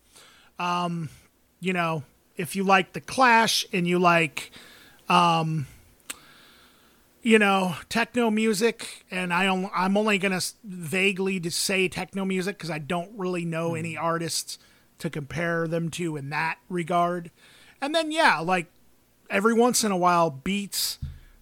Um, 0.57 1.09
you 1.59 1.73
know, 1.73 2.03
if 2.37 2.55
you 2.55 2.63
like 2.63 2.93
the 2.93 3.01
Clash 3.01 3.65
and 3.73 3.87
you 3.87 3.99
like, 3.99 4.51
um, 5.09 5.67
you 7.21 7.37
know, 7.37 7.75
techno 7.89 8.31
music, 8.31 9.05
and 9.11 9.33
I 9.33 9.45
I'm 9.45 9.97
only 9.97 10.17
gonna 10.17 10.41
vaguely 10.63 11.39
to 11.41 11.51
say 11.51 11.87
techno 11.87 12.23
music 12.23 12.57
because 12.57 12.69
I 12.69 12.79
don't 12.79 13.11
really 13.17 13.43
know 13.45 13.75
any 13.75 13.97
artists 13.97 14.57
to 14.99 15.09
compare 15.09 15.67
them 15.67 15.89
to 15.91 16.15
in 16.15 16.29
that 16.29 16.59
regard. 16.69 17.31
And 17.81 17.93
then 17.93 18.11
yeah, 18.11 18.39
like 18.39 18.67
every 19.29 19.53
once 19.53 19.83
in 19.83 19.91
a 19.91 19.97
while, 19.97 20.29
beats 20.29 20.97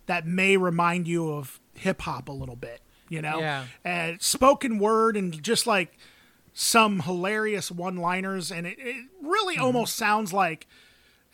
that 0.08 0.26
may 0.26 0.58
remind 0.58 1.08
you 1.08 1.32
of 1.32 1.60
hip 1.76 2.02
hop 2.02 2.28
a 2.28 2.34
little 2.34 2.56
bit, 2.56 2.82
you 3.10 3.22
know, 3.22 3.39
Yeah. 3.39 3.65
and 3.84 4.22
spoken 4.22 4.80
word 4.80 5.15
and 5.17 5.41
just 5.41 5.65
like 5.67 5.98
some 6.54 7.02
hilarious 7.02 7.72
one 7.72 7.98
liners. 7.98 8.52
And 8.52 8.65
it, 8.67 8.78
it 8.80 9.06
really 9.22 9.58
almost 9.58 9.96
sounds 9.96 10.34
like, 10.34 10.67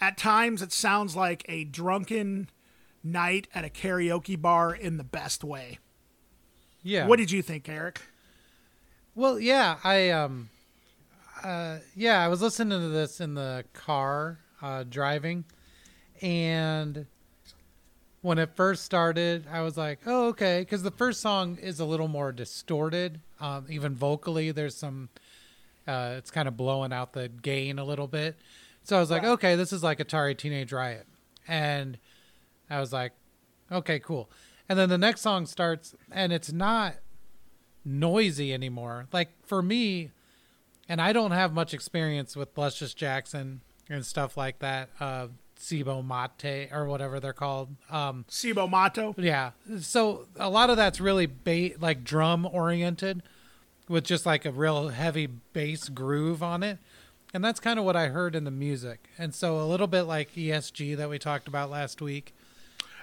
at 0.02 0.18
times, 0.18 0.62
it 0.62 0.72
sounds 0.74 1.16
like 1.16 1.46
a 1.48 1.64
drunken 1.64 2.50
night 3.04 3.48
at 3.56 3.64
a 3.64 3.70
karaoke 3.70 4.40
bar 4.42 4.74
in 4.76 4.98
the 4.98 5.04
best 5.04 5.44
way. 5.44 5.80
Yeah. 6.82 7.08
What 7.08 7.20
did 7.20 7.32
you 7.32 7.42
think, 7.42 7.70
Eric? 7.70 8.02
Well, 9.16 9.40
yeah, 9.40 9.78
I 9.84 10.10
um, 10.10 10.50
uh, 11.44 11.78
yeah, 11.96 12.20
I 12.24 12.28
was 12.28 12.42
listening 12.42 12.80
to 12.80 12.88
this 12.90 13.22
in 13.22 13.36
the 13.36 13.64
car 13.74 14.40
uh, 14.62 14.84
driving, 14.84 15.46
and 16.22 17.06
when 18.24 18.40
it 18.40 18.56
first 18.56 18.84
started, 18.84 19.46
I 19.52 19.62
was 19.62 19.78
like, 19.78 20.00
"Oh, 20.08 20.30
okay," 20.30 20.62
because 20.62 20.82
the 20.82 20.90
first 20.92 21.22
song 21.22 21.58
is 21.62 21.80
a 21.80 21.86
little 21.86 22.08
more 22.08 22.32
distorted, 22.32 23.20
um, 23.40 23.68
even 23.70 23.94
vocally. 23.96 24.50
There's 24.52 24.76
some 24.76 25.10
Uh, 25.86 26.16
it's 26.18 26.32
kind 26.32 26.48
of 26.48 26.56
blowing 26.56 26.94
out 26.94 27.12
the 27.12 27.28
gain 27.28 27.78
a 27.78 27.84
little 27.84 28.08
bit. 28.08 28.38
So 28.86 28.96
I 28.96 29.02
was 29.02 29.12
like, 29.12 29.26
okay, 29.26 29.56
this 29.58 29.74
is 29.74 29.84
like 29.84 30.00
Atari 30.00 30.36
Teenage 30.38 30.72
Riot, 30.72 31.06
and 31.46 31.98
I 32.70 32.80
was 32.80 32.94
like, 32.94 33.12
okay, 33.70 34.00
cool. 34.00 34.30
And 34.70 34.80
then 34.80 34.88
the 34.88 34.98
next 34.98 35.20
song 35.20 35.46
starts, 35.46 35.94
and 36.10 36.32
it's 36.32 36.54
not 36.54 36.96
noisy 37.84 38.54
anymore. 38.54 39.08
Like 39.12 39.32
for 39.46 39.62
me, 39.62 40.12
and 40.88 41.02
I 41.02 41.12
don't 41.12 41.32
have 41.32 41.54
much 41.54 41.74
experience 41.74 42.36
with 42.38 42.58
Luscious 42.58 42.94
Jackson 42.94 43.60
and 43.90 44.06
stuff 44.06 44.38
like 44.38 44.60
that. 44.60 44.88
Uh, 45.02 45.28
Cibo 45.64 46.02
Mate 46.02 46.70
or 46.72 46.86
whatever 46.86 47.20
they're 47.20 47.34
called. 47.34 47.70
Um, 47.90 48.26
Cibo 48.28 48.68
Matto. 48.68 49.16
yeah. 49.18 49.52
So 49.80 50.28
a 50.38 50.50
lot 50.50 50.70
of 50.70 50.78
that's 50.78 51.00
really 51.00 51.26
ba- 51.26 51.72
like 51.80 52.04
drum 52.04 52.46
oriented 52.46 53.24
with 53.88 54.04
just 54.04 54.26
like 54.26 54.46
a 54.46 54.52
real 54.52 54.90
heavy 54.90 55.28
bass 55.28 55.90
groove 55.90 56.44
on 56.44 56.64
it. 56.64 56.80
And 57.34 57.44
that's 57.44 57.60
kind 57.60 57.80
of 57.80 57.86
what 57.86 57.96
I 57.96 58.08
heard 58.10 58.36
in 58.36 58.44
the 58.44 58.52
music. 58.52 59.10
And 59.18 59.34
so 59.34 59.60
a 59.60 59.66
little 59.66 59.88
bit 59.88 60.04
like 60.04 60.34
ESG 60.36 60.96
that 60.98 61.10
we 61.10 61.18
talked 61.18 61.48
about 61.48 61.70
last 61.72 62.02
week. 62.02 62.36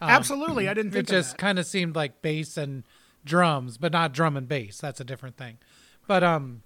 Absolutely, 0.00 0.68
I 0.68 0.74
didn't 0.74 0.92
Um, 0.94 0.98
It 1.00 1.06
just 1.08 1.36
kind 1.36 1.58
of 1.58 1.66
seemed 1.66 1.94
like 1.96 2.22
bass 2.22 2.56
and 2.56 2.84
drums, 3.24 3.76
but 3.76 3.92
not 3.92 4.12
drum 4.12 4.36
and 4.36 4.48
bass. 4.48 4.78
That's 4.78 5.00
a 5.00 5.04
different 5.04 5.36
thing. 5.36 5.58
But 6.06 6.22
um 6.24 6.62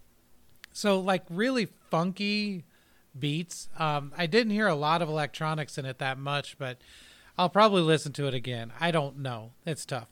so 0.73 0.99
like 1.01 1.23
really 1.31 1.69
funky 1.91 2.65
beats. 3.19 3.69
Um 3.79 4.13
I 4.17 4.27
didn't 4.27 4.53
hear 4.53 4.67
a 4.67 4.75
lot 4.75 5.03
of 5.03 5.09
electronics 5.09 5.79
in 5.79 5.85
it 5.85 5.99
that 5.99 6.19
much, 6.19 6.59
but 6.59 6.79
I'll 7.37 7.49
probably 7.49 7.83
listen 7.83 8.13
to 8.13 8.27
it 8.27 8.35
again. 8.35 8.73
I 8.81 8.91
don't 8.91 9.19
know. 9.19 9.53
It's 9.67 9.85
tough. 9.85 10.09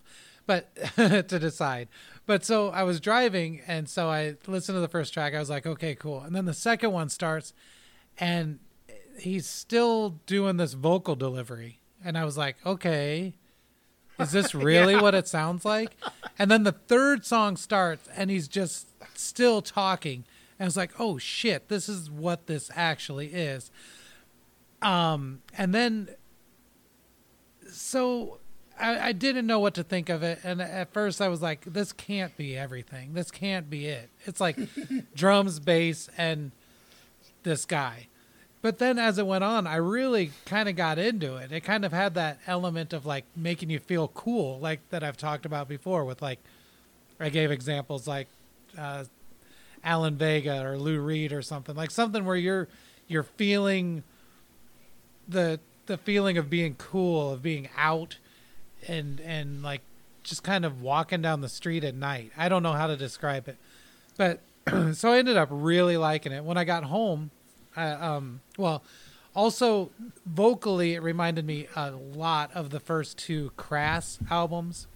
But 0.47 0.75
to 0.97 1.23
decide. 1.39 1.89
But 2.27 2.45
so 2.45 2.71
I 2.71 2.83
was 2.83 3.01
driving 3.01 3.63
and 3.67 3.89
so 3.89 4.09
I 4.09 4.37
listened 4.47 4.77
to 4.77 4.81
the 4.81 4.89
first 4.89 5.15
track. 5.15 5.35
I 5.35 5.39
was 5.39 5.51
like, 5.51 5.67
"Okay, 5.67 5.95
cool." 5.95 6.21
And 6.21 6.35
then 6.35 6.47
the 6.47 6.55
second 6.55 6.93
one 6.93 7.09
starts 7.09 7.53
and 8.19 8.59
he's 9.19 9.47
still 9.47 10.21
doing 10.27 10.57
this 10.57 10.73
vocal 10.73 11.15
delivery. 11.15 11.81
And 12.05 12.19
I 12.19 12.25
was 12.25 12.37
like, 12.37 12.57
"Okay, 12.67 13.35
is 14.19 14.33
this 14.33 14.55
really 14.71 14.97
what 14.97 15.15
it 15.15 15.29
sounds 15.29 15.65
like? 15.65 15.97
And 16.39 16.51
then 16.51 16.63
the 16.65 16.73
third 16.73 17.25
song 17.25 17.57
starts 17.57 18.09
and 18.17 18.31
he's 18.31 18.49
just 18.49 18.89
still 19.15 19.63
talking. 19.63 20.25
And 20.63 20.67
I 20.67 20.69
was 20.69 20.77
like, 20.77 21.01
oh 21.01 21.19
shit, 21.19 21.67
this 21.67 21.89
is 21.89 22.09
what 22.09 22.47
this 22.47 22.71
actually 22.77 23.35
is. 23.35 23.73
Um, 24.81 25.43
and 25.59 25.75
then, 25.75 26.11
so 27.69 28.39
I, 28.79 29.09
I 29.09 29.13
didn't 29.13 29.49
know 29.49 29.59
what 29.59 29.75
to 29.75 29.83
think 29.83 30.09
of 30.09 30.23
it. 30.23 30.39
And 30.45 30.63
at 30.63 30.93
first 30.93 31.21
I 31.21 31.27
was 31.27 31.43
like, 31.43 31.65
this 31.65 31.93
can't 31.93 32.37
be 32.37 32.57
everything. 32.57 33.15
This 33.15 33.33
can't 33.33 33.69
be 33.69 33.87
it. 33.87 34.09
It's 34.25 34.41
like 34.41 34.57
drums, 35.17 35.59
bass, 35.59 36.09
and 36.17 36.53
this 37.43 37.65
guy. 37.65 38.07
But 38.61 38.79
then 38.79 39.01
as 39.01 39.19
it 39.19 39.27
went 39.27 39.43
on, 39.43 39.67
I 39.67 39.75
really 39.75 40.31
kind 40.47 40.69
of 40.69 40.77
got 40.77 40.97
into 40.97 41.39
it. 41.39 41.51
It 41.51 41.63
kind 41.63 41.85
of 41.85 41.91
had 41.91 42.15
that 42.15 42.39
element 42.47 42.93
of 42.93 43.05
like 43.05 43.25
making 43.35 43.69
you 43.71 43.81
feel 43.81 44.07
cool, 44.07 44.61
like 44.61 44.79
that 44.91 45.03
I've 45.03 45.17
talked 45.17 45.45
about 45.45 45.67
before 45.67 46.05
with 46.05 46.23
like, 46.23 46.39
I 47.19 47.31
gave 47.31 47.51
examples 47.51 48.07
like 48.07 48.29
uh, 48.79 49.07
Alan 49.85 50.17
Vega 50.17 50.65
or 50.65 50.79
Lou 50.79 51.01
Reed 51.01 51.33
or 51.33 51.43
something, 51.43 51.75
like 51.75 51.91
something 51.91 52.25
where 52.25 52.37
you're 52.37 52.69
you're 53.09 53.23
feeling 53.23 54.03
the 55.29 55.61
the 55.87 55.97
feeling 55.97 56.39
of 56.39 56.49
being 56.49 56.75
cool, 56.77 57.33
of 57.33 57.43
being 57.43 57.69
out 57.77 58.19
and 58.87 59.21
and 59.21 59.63
like 59.63 59.83
just 60.23 60.43
kind 60.43 60.65
of 60.65 60.81
walking 60.81 61.23
down 61.23 61.41
the 61.41 61.49
street 61.49 61.85
at 61.85 61.95
night. 61.95 62.33
I 62.37 62.49
don't 62.49 62.63
know 62.63 62.73
how 62.73 62.87
to 62.87 62.97
describe 62.97 63.49
it. 63.49 63.57
But 64.17 64.41
so 64.95 65.13
I 65.13 65.19
ended 65.19 65.37
up 65.37 65.49
really 65.51 65.97
liking 65.97 66.33
it. 66.33 66.45
When 66.45 66.57
I 66.57 66.65
got 66.65 66.85
home, 66.85 67.31
I, 67.77 67.91
um, 67.91 68.41
well, 68.57 68.83
also 69.35 69.91
vocally, 70.27 70.95
it 70.95 71.03
reminded 71.03 71.47
me 71.47 71.67
a 71.75 71.91
lot 71.91 72.51
of 72.55 72.71
the 72.71 72.81
first 72.81 73.19
two 73.19 73.51
Crass 73.57 74.19
albums. 74.31 74.87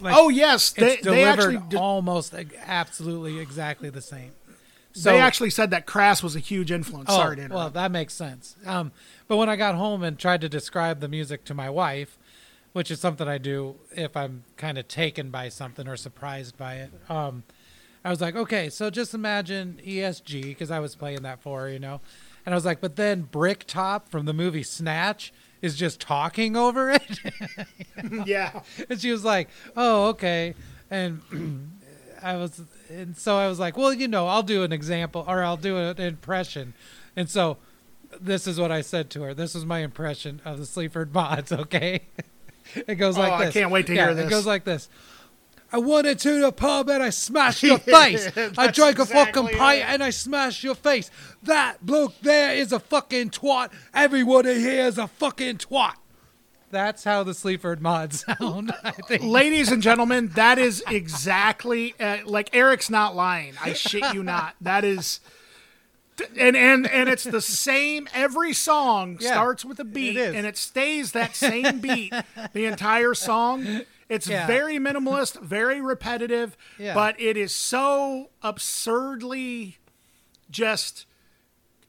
Like, 0.00 0.14
oh 0.16 0.28
yes, 0.28 0.72
they, 0.72 0.94
it's 0.94 1.04
they 1.04 1.10
delivered 1.10 1.28
actually 1.54 1.68
did- 1.68 1.78
almost 1.78 2.34
absolutely 2.66 3.38
exactly 3.38 3.90
the 3.90 4.02
same. 4.02 4.32
So 4.92 5.10
they 5.10 5.18
actually 5.18 5.50
said 5.50 5.70
that 5.70 5.86
Crass 5.86 6.22
was 6.22 6.36
a 6.36 6.38
huge 6.38 6.70
influence. 6.70 7.08
Oh, 7.10 7.16
Sorry 7.16 7.36
to 7.36 7.48
well, 7.48 7.70
that 7.70 7.90
makes 7.90 8.14
sense. 8.14 8.54
Um, 8.64 8.92
but 9.26 9.38
when 9.38 9.48
I 9.48 9.56
got 9.56 9.74
home 9.74 10.04
and 10.04 10.16
tried 10.16 10.40
to 10.42 10.48
describe 10.48 11.00
the 11.00 11.08
music 11.08 11.44
to 11.46 11.54
my 11.54 11.68
wife, 11.68 12.16
which 12.72 12.92
is 12.92 13.00
something 13.00 13.26
I 13.26 13.38
do 13.38 13.74
if 13.96 14.16
I'm 14.16 14.44
kind 14.56 14.78
of 14.78 14.86
taken 14.86 15.30
by 15.30 15.48
something 15.48 15.88
or 15.88 15.96
surprised 15.96 16.56
by 16.56 16.74
it, 16.76 16.90
um, 17.08 17.42
I 18.04 18.10
was 18.10 18.20
like, 18.20 18.36
okay, 18.36 18.68
so 18.68 18.88
just 18.90 19.14
imagine 19.14 19.80
ESG 19.84 20.42
because 20.42 20.70
I 20.70 20.78
was 20.78 20.94
playing 20.94 21.22
that 21.22 21.40
for 21.42 21.62
her, 21.62 21.70
you 21.70 21.78
know, 21.80 22.00
and 22.46 22.54
I 22.54 22.56
was 22.56 22.64
like, 22.64 22.80
but 22.80 22.94
then 22.96 23.22
Brick 23.22 23.64
Top 23.66 24.08
from 24.08 24.26
the 24.26 24.34
movie 24.34 24.62
Snatch 24.62 25.32
is 25.64 25.76
just 25.76 25.98
talking 26.00 26.56
over 26.56 26.90
it. 26.90 27.18
yeah, 28.26 28.60
and 28.90 29.00
she 29.00 29.10
was 29.10 29.24
like, 29.24 29.48
"Oh, 29.76 30.08
okay." 30.08 30.54
And 30.90 31.22
I 32.22 32.36
was, 32.36 32.60
and 32.90 33.16
so 33.16 33.36
I 33.36 33.48
was 33.48 33.58
like, 33.58 33.76
"Well, 33.76 33.92
you 33.92 34.06
know, 34.06 34.26
I'll 34.26 34.42
do 34.42 34.62
an 34.62 34.72
example, 34.72 35.24
or 35.26 35.42
I'll 35.42 35.56
do 35.56 35.78
an 35.78 35.98
impression." 36.00 36.74
And 37.16 37.30
so, 37.30 37.56
this 38.20 38.46
is 38.46 38.60
what 38.60 38.70
I 38.70 38.82
said 38.82 39.08
to 39.10 39.22
her. 39.22 39.34
This 39.34 39.54
is 39.54 39.64
my 39.64 39.78
impression 39.78 40.40
of 40.44 40.58
the 40.58 40.66
Sleaford 40.66 41.14
Mods. 41.14 41.50
Okay, 41.50 42.02
it 42.74 42.96
goes 42.96 43.16
like 43.16 43.32
Oh, 43.32 43.36
I 43.36 43.50
can't 43.50 43.70
wait 43.70 43.86
to 43.86 43.94
Yeah, 43.94 44.06
hear 44.06 44.14
this. 44.14 44.26
It 44.26 44.30
goes 44.30 44.46
like 44.46 44.64
this. 44.64 44.88
I 45.74 45.78
went 45.78 46.06
into 46.06 46.40
the 46.40 46.52
pub 46.52 46.88
and 46.88 47.02
I 47.02 47.10
smashed 47.10 47.62
your 47.70 47.78
face. 47.78 48.30
I 48.56 48.68
drank 48.70 49.00
a 49.00 49.04
fucking 49.06 49.48
pint 49.48 49.80
it. 49.80 49.88
and 49.88 50.04
I 50.04 50.10
smashed 50.10 50.62
your 50.62 50.76
face. 50.76 51.10
That 51.42 51.84
bloke 51.84 52.14
there 52.22 52.54
is 52.54 52.70
a 52.72 52.78
fucking 52.78 53.30
twat. 53.30 53.72
Everyone 53.92 54.46
in 54.46 54.60
here 54.60 54.86
is 54.86 54.98
a 54.98 55.08
fucking 55.08 55.58
twat. 55.58 55.94
That's 56.70 57.02
how 57.02 57.24
the 57.24 57.34
Sleaford 57.34 57.82
mods 57.82 58.24
sound, 58.38 58.72
I 58.84 58.92
think. 58.92 59.24
ladies 59.24 59.72
and 59.72 59.82
gentlemen, 59.82 60.28
that 60.36 60.58
is 60.58 60.82
exactly 60.88 61.94
uh, 61.98 62.18
like 62.24 62.54
Eric's 62.54 62.88
not 62.88 63.16
lying. 63.16 63.54
I 63.60 63.72
shit 63.72 64.14
you 64.14 64.22
not. 64.22 64.54
That 64.60 64.84
is. 64.84 65.18
And 66.38 66.56
and 66.56 66.86
and 66.86 67.08
it's 67.08 67.24
the 67.24 67.40
same. 67.40 68.08
Every 68.14 68.52
song 68.52 69.18
Yeah, 69.20 69.32
starts 69.32 69.64
with 69.64 69.80
a 69.80 69.84
beat, 69.84 70.16
is. 70.16 70.34
and 70.36 70.46
it 70.46 70.56
stays 70.56 71.10
that 71.12 71.34
same 71.34 71.80
beat 71.80 72.12
the 72.52 72.66
entire 72.66 73.14
song. 73.14 73.82
It's 74.14 74.28
Yeah. 74.28 74.46
very 74.46 74.76
minimalist, 74.78 75.40
very 75.42 75.80
repetitive, 75.80 76.56
Yeah. 76.78 76.94
but 76.94 77.20
it 77.20 77.36
is 77.36 77.54
so 77.54 78.30
absurdly 78.42 79.78
just. 80.50 81.06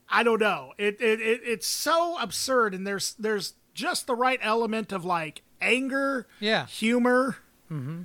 I 0.08 0.22
don't 0.22 0.40
know. 0.40 0.74
It, 0.78 1.02
it 1.02 1.20
it 1.20 1.42
it's 1.44 1.66
so 1.68 2.18
absurd, 2.20 2.76
and 2.76 2.86
there's 2.86 3.14
there's 3.18 3.54
just 3.74 4.06
the 4.08 4.16
right 4.16 4.40
element 4.42 4.92
of 4.92 5.04
like 5.04 5.42
anger, 5.62 6.28
Yeah. 6.40 6.68
humor, 6.68 7.38
mm-hmm. 7.72 8.04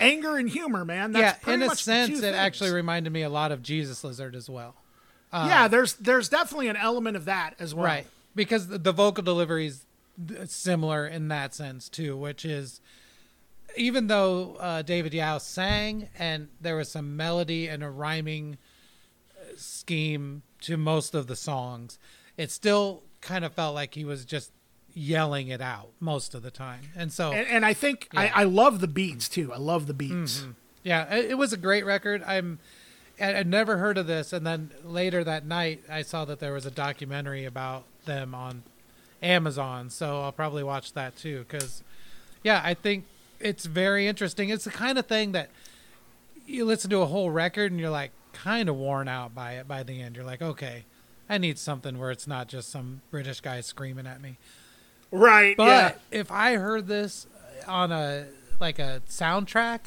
anger 0.00 0.36
and 0.38 0.48
humor, 0.48 0.84
man. 0.84 1.12
That's 1.12 1.46
yeah, 1.46 1.52
in 1.54 1.62
a 1.62 1.74
sense, 1.76 2.18
it 2.18 2.22
things. 2.22 2.34
actually 2.34 2.70
reminded 2.72 3.12
me 3.12 3.22
a 3.22 3.28
lot 3.28 3.52
of 3.52 3.62
Jesus 3.62 4.02
Lizard 4.02 4.34
as 4.34 4.48
well. 4.48 4.76
Uh, 5.30 5.46
yeah, 5.48 5.68
there's 5.68 5.92
there's 5.94 6.28
definitely 6.30 6.68
an 6.68 6.76
element 6.76 7.16
of 7.16 7.26
that 7.26 7.54
as 7.58 7.74
well. 7.74 7.84
Right. 7.84 8.06
Because 8.34 8.68
the, 8.68 8.78
the 8.78 8.92
vocal 8.92 9.22
delivery 9.22 9.66
is 9.66 9.84
similar 10.46 11.06
in 11.06 11.28
that 11.28 11.54
sense, 11.54 11.90
too, 11.90 12.16
which 12.16 12.46
is 12.46 12.80
even 13.76 14.06
though 14.06 14.56
uh, 14.56 14.82
David 14.82 15.14
Yow 15.14 15.38
sang 15.38 16.08
and 16.18 16.48
there 16.60 16.76
was 16.76 16.90
some 16.90 17.16
melody 17.16 17.68
and 17.68 17.82
a 17.82 17.90
rhyming 17.90 18.58
uh, 19.38 19.44
scheme 19.56 20.42
to 20.62 20.76
most 20.76 21.14
of 21.14 21.26
the 21.26 21.36
songs, 21.36 21.98
it 22.36 22.50
still 22.50 23.02
kind 23.20 23.44
of 23.44 23.52
felt 23.52 23.74
like 23.74 23.94
he 23.94 24.04
was 24.04 24.24
just 24.24 24.52
yelling 24.94 25.48
it 25.48 25.60
out 25.60 25.88
most 26.00 26.34
of 26.34 26.42
the 26.42 26.50
time. 26.50 26.80
And 26.96 27.12
so. 27.12 27.32
And, 27.32 27.46
and 27.48 27.66
I 27.66 27.72
think 27.74 28.08
Yeah. 28.12 28.20
I, 28.20 28.42
I 28.42 28.44
love 28.44 28.80
the 28.80 28.88
beats 28.88 29.28
too. 29.28 29.52
I 29.52 29.56
love 29.58 29.86
the 29.86 29.94
beats. 29.94 30.44
Yeah, 30.82 31.14
it, 31.14 31.30
it 31.32 31.34
was 31.38 31.52
a 31.52 31.56
great 31.56 31.84
record. 31.86 32.22
I'm 32.26 32.58
I- 33.20 33.36
I'd 33.38 33.46
never 33.46 33.76
heard 33.76 33.98
of 33.98 34.06
this, 34.06 34.32
and 34.32 34.44
then 34.46 34.70
later 34.82 35.22
that 35.22 35.46
night, 35.46 35.82
I 35.88 36.02
saw 36.02 36.24
that 36.24 36.40
there 36.40 36.52
was 36.52 36.66
a 36.66 36.70
documentary 36.70 37.44
about 37.44 37.84
them 38.04 38.34
on 38.34 38.64
Amazon, 39.22 39.90
so 39.90 40.22
I'll 40.22 40.32
probably 40.32 40.62
watch 40.64 40.94
that 40.94 41.16
too. 41.16 41.44
Because, 41.48 41.82
yeah, 42.42 42.60
I 42.64 42.74
think 42.74 43.04
it's 43.42 43.66
very 43.66 44.06
interesting. 44.06 44.48
It's 44.48 44.64
the 44.64 44.70
kind 44.70 44.98
of 44.98 45.06
thing 45.06 45.32
that 45.32 45.50
you 46.46 46.64
listen 46.64 46.90
to 46.90 47.00
a 47.00 47.06
whole 47.06 47.30
record 47.30 47.70
and 47.70 47.80
you're 47.80 47.90
like 47.90 48.12
kind 48.32 48.68
of 48.68 48.76
worn 48.76 49.08
out 49.08 49.34
by 49.34 49.52
it 49.52 49.68
by 49.68 49.82
the 49.82 50.00
end. 50.00 50.16
You're 50.16 50.24
like, 50.24 50.42
okay, 50.42 50.84
I 51.28 51.38
need 51.38 51.58
something 51.58 51.98
where 51.98 52.10
it's 52.10 52.26
not 52.26 52.48
just 52.48 52.70
some 52.70 53.02
British 53.10 53.40
guy 53.40 53.60
screaming 53.60 54.06
at 54.06 54.20
me. 54.20 54.38
Right. 55.10 55.56
But 55.56 55.66
yeah. 56.10 56.20
if 56.20 56.30
I 56.30 56.54
heard 56.54 56.86
this 56.86 57.26
on 57.66 57.92
a 57.92 58.26
like 58.60 58.78
a 58.78 59.02
soundtrack 59.08 59.80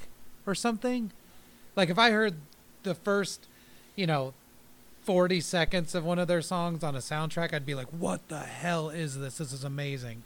or 0.45 0.55
something, 0.55 1.11
like 1.75 1.89
if 1.89 1.97
I 1.97 2.11
heard 2.11 2.35
the 2.83 2.95
first, 2.95 3.47
you 3.95 4.05
know, 4.05 4.33
40 5.03 5.39
seconds 5.41 5.93
of 5.93 6.03
one 6.03 6.19
of 6.19 6.27
their 6.27 6.41
songs 6.41 6.83
on 6.83 6.95
a 6.95 6.99
soundtrack, 6.99 7.53
I'd 7.53 7.65
be 7.65 7.75
like, 7.75 7.87
"What 7.87 8.27
the 8.27 8.39
hell 8.39 8.89
is 8.89 9.19
this? 9.19 9.37
This 9.37 9.53
is 9.53 9.63
amazing." 9.63 10.23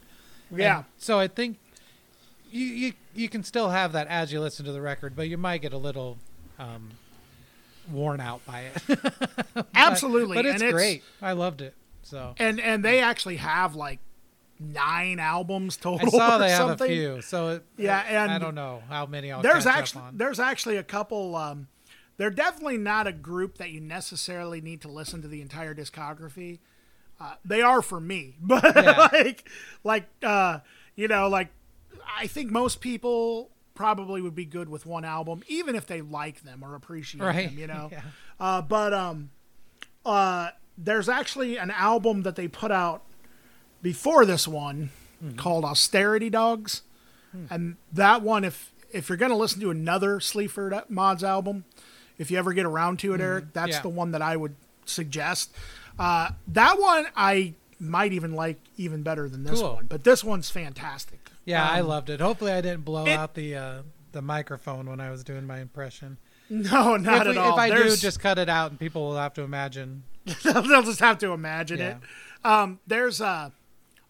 Yeah. 0.51 0.77
And 0.77 0.85
so 0.97 1.19
I 1.19 1.27
think 1.27 1.57
you 2.51 2.65
you 2.65 2.93
you 3.15 3.29
can 3.29 3.43
still 3.43 3.69
have 3.69 3.91
that 3.93 4.07
as 4.07 4.31
you 4.31 4.39
listen 4.39 4.65
to 4.65 4.71
the 4.71 4.81
record, 4.81 5.15
but 5.15 5.27
you 5.29 5.37
might 5.37 5.61
get 5.61 5.73
a 5.73 5.77
little 5.77 6.17
um 6.57 6.91
worn 7.91 8.19
out 8.19 8.45
by 8.45 8.61
it. 8.61 8.81
But- 9.53 9.67
Absolutely, 9.73 10.35
but, 10.37 10.45
it's 10.45 10.61
and 10.61 10.71
great. 10.71 11.03
I 11.21 11.31
loved 11.33 11.61
it. 11.61 11.73
So 12.03 12.33
And 12.37 12.59
and 12.59 12.83
they 12.85 12.99
actually 13.01 13.37
have 13.37 13.75
like 13.75 13.99
nine 14.59 15.19
albums 15.19 15.77
total. 15.77 16.07
I 16.07 16.09
saw 16.17 16.35
or 16.37 16.39
they 16.39 16.49
have 16.51 16.81
a 16.81 16.85
few. 16.87 17.21
So 17.21 17.49
it, 17.49 17.63
Yeah, 17.77 17.99
and 18.07 18.31
I 18.31 18.37
don't 18.39 18.55
know 18.55 18.83
how 18.89 19.05
many 19.05 19.31
I'll 19.31 19.41
there's 19.41 19.65
actually 19.65 20.03
there's 20.13 20.39
actually 20.39 20.77
a 20.77 20.83
couple. 20.83 21.35
Um, 21.35 21.67
they're 22.17 22.29
definitely 22.29 22.77
not 22.77 23.07
a 23.07 23.13
group 23.13 23.57
that 23.57 23.69
you 23.71 23.79
necessarily 23.79 24.59
need 24.61 24.81
to 24.81 24.87
listen 24.89 25.21
to 25.21 25.27
the 25.27 25.41
entire 25.41 25.73
discography. 25.73 26.59
Uh, 27.19 27.35
they 27.43 27.61
are 27.61 27.81
for 27.81 27.99
me, 27.99 28.35
but 28.41 28.63
Yeah. 28.75 29.09
like 29.11 29.49
like 29.83 30.05
uh, 30.23 30.59
you 30.95 31.07
know 31.07 31.27
like 31.27 31.49
I 32.17 32.27
think 32.27 32.51
most 32.51 32.81
people 32.81 33.49
probably 33.75 34.21
would 34.21 34.35
be 34.35 34.45
good 34.45 34.67
with 34.69 34.85
one 34.85 35.05
album, 35.05 35.43
even 35.47 35.75
if 35.75 35.85
they 35.87 36.01
like 36.01 36.43
them 36.43 36.63
or 36.63 36.75
appreciate 36.75 37.21
Right. 37.23 37.49
them. 37.49 37.57
You 37.57 37.67
know, 37.67 37.89
Yeah. 37.91 38.01
uh, 38.39 38.61
but 38.61 38.93
um, 38.93 39.29
uh, 40.05 40.49
there's 40.77 41.07
actually 41.09 41.57
an 41.57 41.71
album 41.71 42.23
that 42.23 42.35
they 42.35 42.47
put 42.47 42.71
out 42.71 43.03
before 43.81 44.25
this 44.25 44.47
one 44.47 44.89
Mm-hmm. 45.23 45.35
called 45.35 45.65
Austerity 45.65 46.29
Dogs, 46.29 46.81
Hmm. 47.33 47.45
and 47.49 47.75
that 47.91 48.21
one, 48.21 48.45
if 48.45 48.71
if 48.93 49.09
you're 49.09 49.17
gonna 49.17 49.35
listen 49.35 49.59
to 49.59 49.69
another 49.69 50.21
Sleaford 50.21 50.73
Mods 50.87 51.25
album, 51.25 51.65
if 52.17 52.31
you 52.31 52.37
ever 52.37 52.53
get 52.53 52.65
around 52.65 52.99
to 52.99 53.13
it, 53.13 53.19
Eric, 53.19 53.51
that's 53.51 53.65
Mm-hmm. 53.71 53.77
Yeah. 53.77 53.81
the 53.81 53.89
one 53.89 54.11
that 54.11 54.21
I 54.21 54.37
would 54.37 54.55
suggest. 54.85 55.51
Uh, 55.99 56.29
that 56.47 56.79
one 56.79 57.07
I 57.17 57.53
might 57.81 58.13
even 58.13 58.33
like 58.33 58.59
even 58.77 59.03
better 59.03 59.27
than 59.27 59.43
this 59.43 59.59
Cool. 59.59 59.73
one, 59.75 59.87
but 59.87 60.05
this 60.05 60.23
one's 60.23 60.49
fantastic. 60.49 61.29
Yeah, 61.49 61.67
I 61.67 61.79
Um, 61.81 61.87
loved 61.87 62.09
it. 62.09 62.19
Hopefully, 62.21 62.51
I 62.51 62.61
didn't 62.61 62.85
blow 62.85 63.05
it- 63.05 63.11
out 63.11 63.33
the 63.33 63.55
uh, 63.55 63.81
the 64.11 64.21
microphone 64.21 64.89
when 64.89 64.99
I 64.99 65.09
was 65.11 65.23
doing 65.23 65.45
my 65.47 65.59
impression. 65.59 66.17
No, 66.51 66.97
not 66.97 67.27
if, 67.27 67.33
we- 67.35 67.37
at 67.37 67.37
all. 67.37 67.53
if 67.53 67.59
I 67.59 67.69
do, 67.69 67.95
just 67.95 68.19
cut 68.19 68.39
it 68.39 68.49
out, 68.49 68.71
and 68.71 68.79
people 68.79 69.07
will 69.09 69.17
have 69.17 69.33
to 69.35 69.43
imagine. 69.43 70.03
they'll 70.43 70.81
just 70.83 70.99
have 70.99 71.19
to 71.19 71.31
imagine 71.31 71.77
Yeah. 71.79 71.97
it. 71.97 71.97
Um, 72.43 72.79
there's 72.87 73.21
uh, 73.21 73.51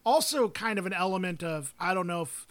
also 0.06 0.48
kind 0.48 0.78
of 0.78 0.86
an 0.86 0.92
element 0.94 1.42
of 1.42 1.74
I 1.78 1.92
don't 1.94 2.06
know 2.06 2.22
if 2.22 2.46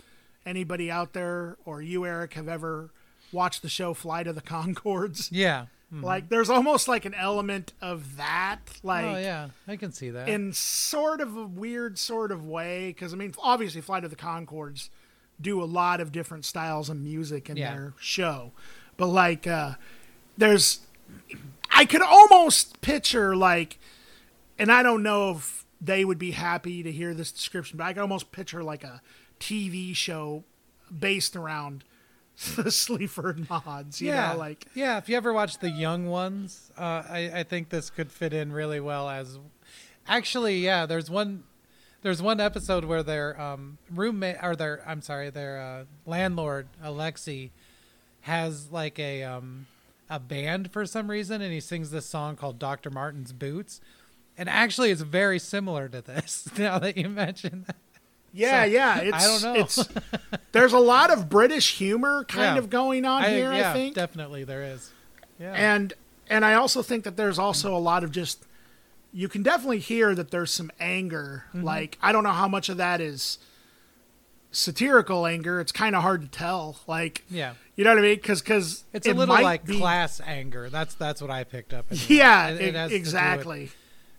anybody 0.45 0.91
out 0.91 1.13
there 1.13 1.58
or 1.65 1.82
you, 1.82 2.06
Eric, 2.06 2.34
have 2.36 2.47
ever 2.47 2.91
watched 3.32 3.62
the 3.63 3.69
show 3.69 3.93
Flight 3.95 4.28
of 4.28 4.36
the 4.36 4.41
Conchords. 4.41 5.30
Yeah. 5.32 5.65
Like, 5.91 6.30
there's 6.30 6.52
almost 6.52 6.88
like 6.88 7.06
an 7.06 7.15
element 7.15 7.73
of 7.82 8.17
that, 8.17 8.60
like 8.84 9.06
oh 9.06 9.17
yeah, 9.17 9.49
I 9.67 9.75
can 9.75 9.91
see 9.91 10.12
that. 10.12 10.30
in 10.30 10.54
sort 10.54 11.19
of 11.19 11.36
a 11.36 11.43
weird 11.45 11.97
sort 11.97 12.32
of 12.32 12.45
way. 12.45 12.89
Because 12.89 13.12
I 13.12 13.17
mean, 13.17 13.34
obviously, 13.39 13.82
Flight 13.82 14.04
of 14.04 14.12
the 14.12 14.15
Conchords 14.15 14.89
do 15.41 15.63
a 15.63 15.65
lot 15.65 15.99
of 15.99 16.12
different 16.12 16.45
styles 16.45 16.89
of 16.89 16.97
music 16.97 17.49
in 17.49 17.58
Yeah. 17.58 17.73
their 17.73 17.93
show, 17.99 18.52
but 18.97 19.08
like, 19.08 19.47
uh, 19.47 19.75
there's, 20.38 20.82
I 21.71 21.86
could 21.86 22.02
almost 22.04 22.82
picture 22.82 23.36
like, 23.36 23.80
and 24.60 24.71
I 24.71 24.84
don't 24.84 25.02
know 25.02 25.32
if 25.38 25.65
they 25.82 26.04
would 26.06 26.19
be 26.19 26.32
happy 26.32 26.84
to 26.84 26.91
hear 26.91 27.13
this 27.15 27.32
description, 27.32 27.78
but 27.78 27.86
I 27.86 27.93
could 27.93 28.02
almost 28.02 28.32
picture 28.32 28.62
like 28.62 28.84
a 28.84 29.02
TV 29.39 29.95
show 29.95 30.43
based 30.95 31.36
around 31.36 31.84
the 32.56 32.71
Sleaford 32.71 33.49
mods. 33.49 34.02
You 34.02 34.10
yeah, 34.10 34.32
know, 34.32 34.39
like 34.39 34.65
yeah. 34.73 34.97
If 34.97 35.10
you 35.10 35.17
ever 35.17 35.34
watch 35.34 35.58
the 35.58 35.69
young 35.69 36.06
ones, 36.08 36.71
uh, 36.78 37.04
I, 37.10 37.32
I 37.36 37.43
think 37.43 37.69
this 37.69 37.89
could 37.89 38.12
fit 38.12 38.34
in 38.34 38.54
really 38.54 38.80
well 38.80 39.10
as. 39.10 39.38
Actually, 40.08 40.60
yeah. 40.60 40.86
There's 40.86 41.10
one. 41.10 41.43
There's 42.02 42.21
one 42.21 42.39
episode 42.39 42.86
where 42.86 43.04
their 43.04 43.39
um, 43.39 43.78
roommate 43.93 44.38
or 44.41 44.56
their 44.56 44.82
I'm 44.88 45.02
sorry, 45.02 45.30
their 45.30 45.60
uh, 45.60 45.84
landlord 46.06 46.67
Alexei 46.82 47.52
has 48.21 48.71
like 48.71 48.97
a 48.99 49.23
um, 49.23 49.67
a 50.10 50.19
band 50.19 50.71
for 50.71 50.86
some 50.86 51.10
reason, 51.10 51.41
and 51.41 51.52
he 51.52 51.60
sings 51.60 51.91
this 51.91 52.06
song 52.06 52.38
called 52.38 52.58
Dr. 52.58 52.89
Martens 52.89 53.34
Boots, 53.34 53.82
and 54.38 54.47
actually 54.47 54.91
it's 54.91 55.02
very 55.02 55.39
similar 55.39 55.89
to 55.89 56.02
this. 56.02 56.47
Now 56.58 56.80
that 56.80 56.95
you 56.95 57.10
mention 57.10 57.65
that, 57.67 57.75
Yeah, 58.33 58.63
So, 58.63 58.69
yeah. 58.69 58.99
It's, 58.99 59.13
I 59.23 59.27
don't 59.27 59.41
know. 59.43 59.61
It's 59.61 59.87
there's 60.51 60.73
a 60.73 60.79
lot 60.79 61.11
of 61.11 61.29
British 61.29 61.77
humor 61.77 62.23
kind 62.25 62.55
Yeah. 62.55 62.59
of 62.59 62.69
going 62.69 63.05
on 63.05 63.23
here. 63.23 63.51
yeah, 63.53 63.71
I 63.71 63.73
think, 63.73 63.95
definitely 63.95 64.43
there 64.43 64.63
is. 64.63 64.91
Yeah, 65.39 65.53
and 65.53 65.93
and 66.29 66.43
I 66.45 66.53
also 66.53 66.81
think 66.83 67.03
that 67.05 67.17
there's 67.17 67.39
also 67.39 67.75
a 67.75 67.79
lot 67.79 68.03
of 68.03 68.11
just 68.11 68.45
you 69.11 69.27
can 69.27 69.41
definitely 69.41 69.79
hear 69.79 70.13
that 70.13 70.29
there's 70.31 70.51
some 70.51 70.69
anger. 70.79 71.45
Mm-hmm. 71.53 71.63
Like 71.65 71.97
I 72.01 72.11
don't 72.11 72.23
know 72.23 72.31
how 72.31 72.47
much 72.47 72.69
of 72.69 72.77
that 72.77 73.01
is 73.01 73.39
satirical 74.51 75.25
anger. 75.25 75.59
It's 75.59 75.71
kind 75.71 75.95
of 75.95 76.01
hard 76.01 76.21
to 76.21 76.27
tell. 76.27 76.77
Like 76.87 77.23
yeah. 77.29 77.53
you 77.75 77.83
know 77.83 77.91
what 77.91 77.99
I 77.99 78.01
mean? 78.01 78.15
Because 78.15 78.41
because 78.41 78.83
It's 78.93 79.07
a 79.07 79.13
little 79.13 79.33
like 79.41 79.65
class 79.67 80.21
anger. 80.25 80.69
That's 80.69 80.95
that's 80.95 81.21
what 81.21 81.31
I 81.31 81.43
picked 81.43 81.73
up. 81.73 81.85
anyway. 81.89 82.05
Yeah, 82.09 82.49
It- 82.49 82.61
it 82.61 82.67
e- 82.69 82.71
to 82.73 82.83
with, 82.83 82.91
exactly. 82.93 83.71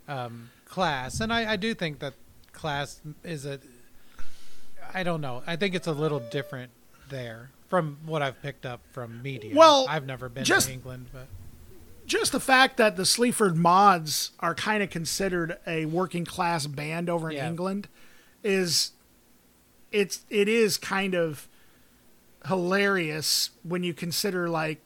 um, 0.08 0.50
class, 0.64 1.20
and 1.20 1.32
I, 1.32 1.52
I 1.52 1.56
do 1.56 1.74
think 1.74 1.98
that 2.00 2.14
class 2.52 3.00
is 3.24 3.44
a. 3.44 3.60
I 4.94 5.02
don't 5.02 5.20
know. 5.20 5.42
I 5.46 5.56
think 5.56 5.74
it's 5.74 5.86
a 5.86 5.92
little 5.92 6.20
different 6.20 6.70
there 7.08 7.50
from 7.68 7.98
what 8.04 8.22
I've 8.22 8.40
picked 8.42 8.66
up 8.66 8.80
from 8.92 9.22
media. 9.22 9.54
Well, 9.54 9.86
I've 9.88 10.06
never 10.06 10.28
been 10.28 10.44
just- 10.44 10.66
to 10.68 10.72
England, 10.72 11.06
but 11.12 11.26
just 12.06 12.32
the 12.32 12.40
fact 12.40 12.76
that 12.78 12.96
the 12.96 13.06
Sleaford 13.06 13.56
Mods 13.56 14.32
are 14.40 14.54
kind 14.54 14.82
of 14.82 14.90
considered 14.90 15.56
a 15.66 15.84
working 15.86 16.24
class 16.24 16.66
band 16.66 17.08
over 17.08 17.30
in 17.30 17.36
Yeah. 17.36 17.48
England 17.48 17.88
is 18.42 18.92
it's 19.92 20.24
it 20.30 20.48
is 20.48 20.76
kind 20.76 21.14
of 21.14 21.46
hilarious 22.46 23.50
when 23.62 23.82
you 23.82 23.92
consider 23.94 24.48
like 24.48 24.80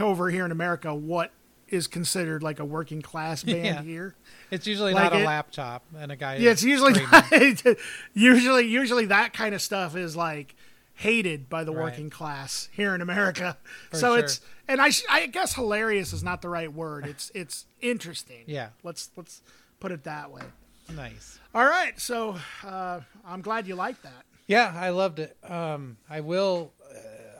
over 0.00 0.30
here 0.30 0.44
in 0.44 0.50
America 0.52 0.94
what 0.94 1.30
is 1.72 1.86
considered 1.86 2.42
like 2.42 2.60
a 2.60 2.64
working 2.64 3.02
class 3.02 3.42
band 3.44 3.64
Yeah. 3.64 3.82
here. 3.82 4.14
it's 4.50 4.66
usually 4.66 4.92
Like 4.94 5.12
not 5.12 5.20
a 5.20 5.24
laptop 5.24 5.84
and 5.98 6.12
a 6.12 6.16
guy. 6.16 6.36
Yeah, 6.36 6.50
it's 6.50 6.62
usually 6.62 6.94
screaming. 6.94 7.56
usually 8.14 8.66
usually 8.66 9.06
that 9.06 9.32
kind 9.32 9.54
of 9.54 9.62
stuff 9.62 9.96
is 9.96 10.14
like 10.16 10.54
hated 10.94 11.48
by 11.48 11.64
the 11.64 11.72
Right. 11.72 11.84
working 11.84 12.10
class 12.10 12.68
here 12.72 12.94
in 12.94 13.00
America. 13.00 13.56
For 13.90 13.96
so 13.96 14.14
sure. 14.14 14.18
it's 14.24 14.40
and 14.68 14.80
I 14.80 14.90
sh- 14.90 15.04
I 15.10 15.26
guess 15.26 15.54
hilarious 15.54 16.12
is 16.12 16.22
not 16.22 16.42
the 16.42 16.48
right 16.48 16.72
word. 16.72 17.06
It's 17.06 17.32
it's 17.34 17.66
interesting. 17.80 18.44
Yeah. 18.46 18.68
Let's 18.82 19.10
let's 19.16 19.42
put 19.80 19.90
it 19.92 20.04
that 20.04 20.30
way. 20.30 20.42
nice. 20.94 21.38
All 21.54 21.64
right, 21.66 21.98
so 22.00 22.36
uh, 22.64 23.00
I'm 23.26 23.40
glad 23.42 23.66
you 23.66 23.74
like 23.74 24.00
that. 24.02 24.24
Yeah, 24.46 24.72
I 24.74 24.90
loved 24.90 25.18
it. 25.18 25.36
Um, 25.48 25.96
I 26.08 26.20
will 26.20 26.72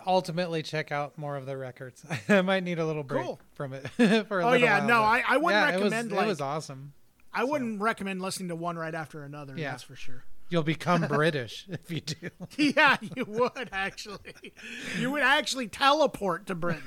ultimately 0.06 0.62
check 0.62 0.92
out 0.92 1.16
more 1.18 1.36
of 1.36 1.46
the 1.46 1.56
records. 1.56 2.04
I 2.28 2.42
might 2.42 2.62
need 2.64 2.78
a 2.78 2.86
little 2.86 3.02
break 3.02 3.24
Cool. 3.24 3.40
from 3.54 3.72
it 3.72 3.88
for 4.28 4.40
a 4.40 4.46
Oh, 4.46 4.52
yeah, 4.54 4.78
while, 4.80 4.88
no, 4.88 5.02
I- 5.02 5.24
I 5.26 5.36
wouldn't 5.36 5.60
yeah, 5.60 5.70
recommend, 5.72 6.10
It 6.10 6.14
was, 6.14 6.16
like- 6.18 6.24
it 6.26 6.28
was 6.28 6.40
awesome. 6.40 6.92
I 7.34 7.44
wouldn't 7.44 7.80
recommend 7.80 8.20
listening 8.20 8.48
to 8.50 8.56
one 8.56 8.76
right 8.76 8.94
after 8.94 9.24
another. 9.24 9.54
Yeah. 9.56 9.70
That's 9.70 9.82
for 9.84 9.96
sure. 9.96 10.24
You'll 10.50 10.62
become 10.62 11.00
British 11.08 11.64
if 11.70 11.90
you 11.90 12.00
do. 12.02 12.28
Yeah, 12.58 12.98
you 13.16 13.24
would 13.26 13.70
actually. 13.72 14.52
You 14.98 15.10
would 15.12 15.22
actually 15.22 15.68
teleport 15.68 16.44
to 16.48 16.54
Britain. 16.54 16.82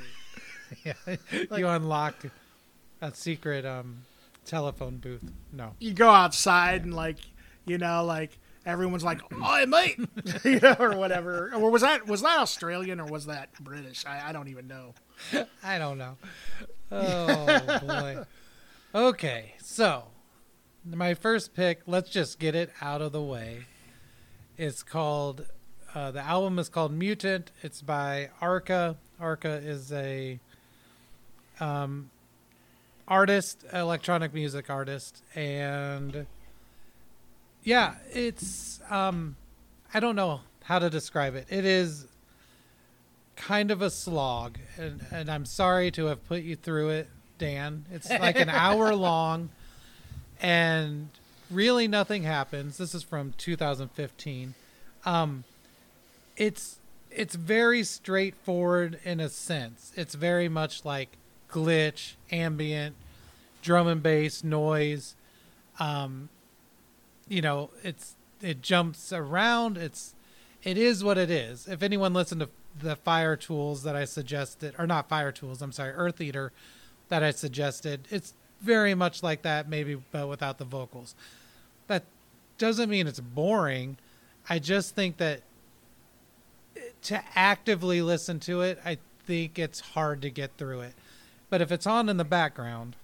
yeah, 0.83 0.93
you 1.57 1.67
unlock 1.67 2.13
a 3.01 3.11
secret 3.13 3.65
um, 3.65 4.03
telephone 4.45 4.97
booth. 4.97 5.23
No, 5.51 5.73
you 5.79 5.93
go 5.93 6.09
outside 6.11 6.83
and 6.83 6.93
like 6.93 7.17
you 7.65 7.79
know 7.79 8.03
like 8.05 8.37
everyone's 8.65 9.03
like 9.03 9.21
oh 9.31 9.65
mate 9.65 9.99
you 10.43 10.59
know 10.59 10.75
or 10.79 10.97
whatever 10.97 11.51
or 11.53 11.69
was 11.69 11.81
that 11.81 12.07
was 12.07 12.21
that 12.21 12.39
australian 12.39 12.99
or 12.99 13.05
was 13.05 13.25
that 13.25 13.49
british 13.63 14.05
i, 14.05 14.29
I 14.29 14.31
don't 14.31 14.47
even 14.47 14.67
know 14.67 14.93
I 15.63 15.77
don't 15.77 15.97
know. 15.97 16.17
Oh 16.91 17.79
boy. 17.85 18.25
Okay, 18.93 19.55
so 19.61 20.05
my 20.85 21.13
first 21.13 21.53
pick. 21.53 21.81
Let's 21.85 22.09
just 22.09 22.39
get 22.39 22.55
it 22.55 22.71
out 22.81 23.01
of 23.01 23.11
the 23.11 23.21
way. 23.21 23.65
It's 24.57 24.83
called. 24.83 25.45
Uh, 25.93 26.11
the 26.11 26.21
album 26.21 26.59
is 26.59 26.69
called 26.69 26.91
Mutant. 26.91 27.51
It's 27.61 27.81
by 27.81 28.29
Arca. 28.41 28.97
Arca 29.19 29.49
is 29.63 29.91
a 29.93 30.39
um, 31.59 32.09
artist, 33.07 33.63
electronic 33.71 34.33
music 34.33 34.69
artist, 34.69 35.23
and 35.35 36.27
yeah, 37.65 37.95
it's 38.13 38.79
um, 38.89 39.35
I 39.93 39.99
don't 39.99 40.15
know 40.15 40.41
how 40.63 40.79
to 40.79 40.89
describe 40.89 41.35
it. 41.35 41.47
It 41.49 41.65
is 41.65 42.05
kind 43.35 43.71
of 43.71 43.81
a 43.81 43.89
slog, 43.89 44.57
and, 44.77 45.03
and 45.11 45.29
I'm 45.29 45.45
sorry 45.45 45.91
to 45.91 46.05
have 46.05 46.25
put 46.27 46.43
you 46.43 46.55
through 46.55 46.89
it, 46.89 47.09
Dan. 47.37 47.85
It's 47.91 48.09
like 48.09 48.39
an 48.39 48.49
hour 48.49 48.95
long, 48.95 49.49
and 50.39 51.09
really 51.49 51.87
nothing 51.87 52.23
happens. 52.23 52.77
This 52.77 52.93
is 52.93 53.01
from 53.01 53.33
2015. 53.37 54.53
Um, 55.03 55.43
it's 56.37 56.77
it's 57.09 57.33
very 57.33 57.83
straightforward 57.83 58.99
in 59.03 59.19
a 59.19 59.29
sense. 59.29 59.91
It's 59.95 60.13
very 60.13 60.49
much 60.49 60.85
like 60.85 61.17
glitch, 61.49 62.13
ambient, 62.31 62.95
drum 63.63 63.87
and 63.87 64.03
bass, 64.03 64.43
noise. 64.43 65.15
Um, 65.79 66.29
you 67.27 67.41
know, 67.41 67.71
it's 67.83 68.15
it 68.41 68.61
jumps 68.61 69.11
around. 69.11 69.77
It's 69.77 70.13
it 70.63 70.77
is 70.77 71.03
what 71.03 71.17
it 71.17 71.29
is. 71.29 71.67
If 71.67 71.83
anyone 71.83 72.13
listened 72.13 72.41
to 72.41 72.49
the 72.77 72.95
Fire-Toolz 72.95 73.83
that 73.83 73.95
I 73.95 74.05
suggested, 74.05 74.75
or 74.77 74.85
not 74.85 75.07
Fire-Toolz, 75.07 75.61
I'm 75.61 75.71
sorry, 75.71 75.93
Eartheater 75.93 76.49
that 77.09 77.23
I 77.23 77.31
suggested. 77.31 78.07
It's 78.09 78.33
very 78.61 78.95
much 78.95 79.21
like 79.23 79.43
that, 79.43 79.69
maybe, 79.69 79.95
but 80.11 80.27
without 80.27 80.57
the 80.57 80.65
vocals. 80.65 81.15
That 81.87 82.03
doesn't 82.57 82.89
mean 82.89 83.07
it's 83.07 83.19
boring. 83.19 83.97
I 84.49 84.59
just 84.59 84.95
think 84.95 85.17
that 85.17 85.41
to 87.03 87.23
actively 87.35 88.01
listen 88.01 88.39
to 88.41 88.61
it, 88.61 88.79
I 88.83 88.97
think 89.25 89.59
it's 89.59 89.79
hard 89.79 90.21
to 90.23 90.29
get 90.29 90.57
through 90.57 90.81
it. 90.81 90.93
But 91.49 91.61
if 91.61 91.71
it's 91.71 91.85
on 91.87 92.09
in 92.09 92.17
the 92.17 92.23
background, 92.23 92.95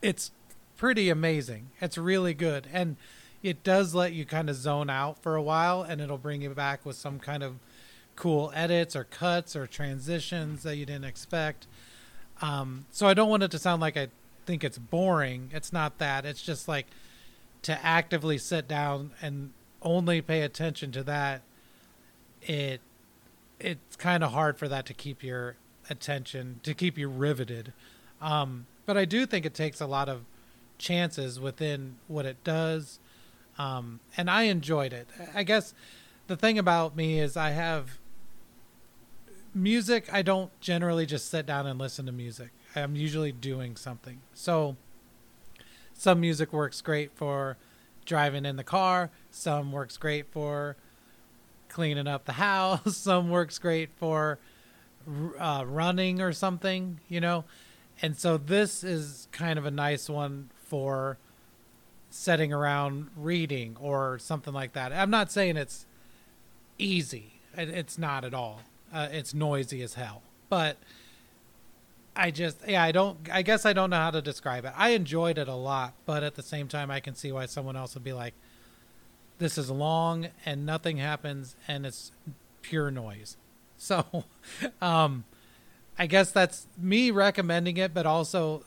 it's 0.00 0.30
pretty 0.76 1.08
amazing. 1.08 1.70
It's 1.80 1.98
really 1.98 2.34
good. 2.34 2.68
And 2.72 2.96
it 3.42 3.62
does 3.62 3.94
let 3.94 4.12
you 4.12 4.24
kind 4.24 4.50
of 4.50 4.56
zone 4.56 4.90
out 4.90 5.22
for 5.22 5.36
a 5.36 5.42
while 5.42 5.82
and 5.82 6.00
it'll 6.00 6.18
bring 6.18 6.42
you 6.42 6.50
back 6.50 6.84
with 6.84 6.96
some 6.96 7.18
kind 7.18 7.42
of 7.42 7.56
cool 8.16 8.50
edits 8.54 8.96
or 8.96 9.04
cuts 9.04 9.54
or 9.54 9.66
transitions 9.66 10.62
that 10.62 10.76
you 10.76 10.86
didn't 10.86 11.04
expect. 11.04 11.66
Um, 12.42 12.86
so 12.90 13.06
I 13.06 13.14
don't 13.14 13.28
want 13.28 13.42
it 13.42 13.50
to 13.52 13.58
sound 13.58 13.80
like 13.80 13.96
I 13.96 14.08
think 14.46 14.64
it's 14.64 14.78
boring. 14.78 15.50
It's 15.52 15.72
not 15.72 15.98
that. 15.98 16.24
It's 16.24 16.42
just 16.42 16.68
like 16.68 16.86
to 17.62 17.84
actively 17.84 18.38
sit 18.38 18.66
down 18.68 19.12
and 19.20 19.52
only 19.82 20.20
pay 20.20 20.42
attention 20.42 20.92
to 20.92 21.02
that. 21.04 21.42
It 22.42 22.80
it's 23.58 23.96
kind 23.96 24.22
of 24.22 24.32
hard 24.32 24.58
for 24.58 24.68
that 24.68 24.84
to 24.86 24.94
keep 24.94 25.22
your 25.22 25.56
attention 25.88 26.60
to 26.62 26.74
keep 26.74 26.98
you 26.98 27.08
riveted. 27.08 27.72
Um, 28.20 28.66
but 28.84 28.96
I 28.96 29.04
do 29.04 29.26
think 29.26 29.46
it 29.46 29.54
takes 29.54 29.80
a 29.80 29.86
lot 29.86 30.08
of 30.08 30.24
chances 30.78 31.38
within 31.40 31.96
what 32.06 32.26
it 32.26 32.42
does. 32.44 32.98
Um, 33.58 34.00
and 34.16 34.30
I 34.30 34.42
enjoyed 34.42 34.92
it. 34.92 35.08
I 35.34 35.42
guess 35.42 35.74
the 36.26 36.36
thing 36.36 36.58
about 36.58 36.96
me 36.96 37.18
is 37.18 37.36
I 37.36 37.50
have 37.50 37.98
music. 39.54 40.12
I 40.12 40.22
don't 40.22 40.58
generally 40.60 41.06
just 41.06 41.30
sit 41.30 41.46
down 41.46 41.66
and 41.66 41.78
listen 41.78 42.06
to 42.06 42.12
music. 42.12 42.50
I'm 42.74 42.96
usually 42.96 43.32
doing 43.32 43.76
something. 43.76 44.20
So 44.34 44.76
some 45.94 46.20
music 46.20 46.52
works 46.52 46.82
great 46.82 47.12
for 47.14 47.56
driving 48.04 48.44
in 48.44 48.56
the 48.56 48.64
car. 48.64 49.10
Some 49.30 49.72
works 49.72 49.96
great 49.96 50.26
for 50.30 50.76
cleaning 51.68 52.06
up 52.06 52.26
the 52.26 52.32
house. 52.32 52.96
Some 52.96 53.30
works 53.30 53.58
great 53.58 53.90
for 53.96 54.38
uh, 55.38 55.64
running 55.66 56.20
or 56.20 56.32
something, 56.32 57.00
you 57.08 57.20
know. 57.20 57.44
And 58.02 58.16
so 58.16 58.36
this 58.36 58.84
is 58.84 59.28
kind 59.32 59.58
of 59.58 59.66
a 59.66 59.70
nice 59.70 60.08
one 60.08 60.50
for 60.68 61.18
setting 62.10 62.52
around 62.52 63.08
reading 63.16 63.76
or 63.80 64.18
something 64.18 64.54
like 64.54 64.72
that. 64.72 64.92
I'm 64.92 65.10
not 65.10 65.30
saying 65.30 65.56
it's 65.56 65.86
easy. 66.78 67.40
It's 67.56 67.98
not 67.98 68.24
at 68.24 68.34
all. 68.34 68.60
Uh, 68.92 69.08
it's 69.10 69.34
noisy 69.34 69.82
as 69.82 69.94
hell. 69.94 70.22
But 70.48 70.76
I 72.14 72.30
just 72.30 72.66
yeah, 72.66 72.82
I 72.82 72.92
don't 72.92 73.18
I 73.30 73.42
guess 73.42 73.66
I 73.66 73.72
don't 73.72 73.90
know 73.90 73.96
how 73.96 74.10
to 74.10 74.22
describe 74.22 74.64
it. 74.64 74.72
I 74.76 74.90
enjoyed 74.90 75.38
it 75.38 75.48
a 75.48 75.54
lot, 75.54 75.94
but 76.06 76.22
at 76.22 76.34
the 76.34 76.42
same 76.42 76.68
time 76.68 76.90
I 76.90 77.00
can 77.00 77.14
see 77.14 77.30
why 77.32 77.46
someone 77.46 77.76
else 77.76 77.94
would 77.94 78.04
be 78.04 78.12
like 78.12 78.34
this 79.38 79.58
is 79.58 79.70
long 79.70 80.28
and 80.46 80.64
nothing 80.64 80.96
happens 80.96 81.56
and 81.68 81.84
it's 81.84 82.12
pure 82.62 82.90
noise. 82.90 83.36
So 83.78 84.24
um 84.80 85.24
I 85.98 86.06
guess 86.06 86.30
that's 86.30 86.66
me 86.78 87.10
recommending 87.10 87.76
it 87.76 87.92
but 87.92 88.06
also 88.06 88.64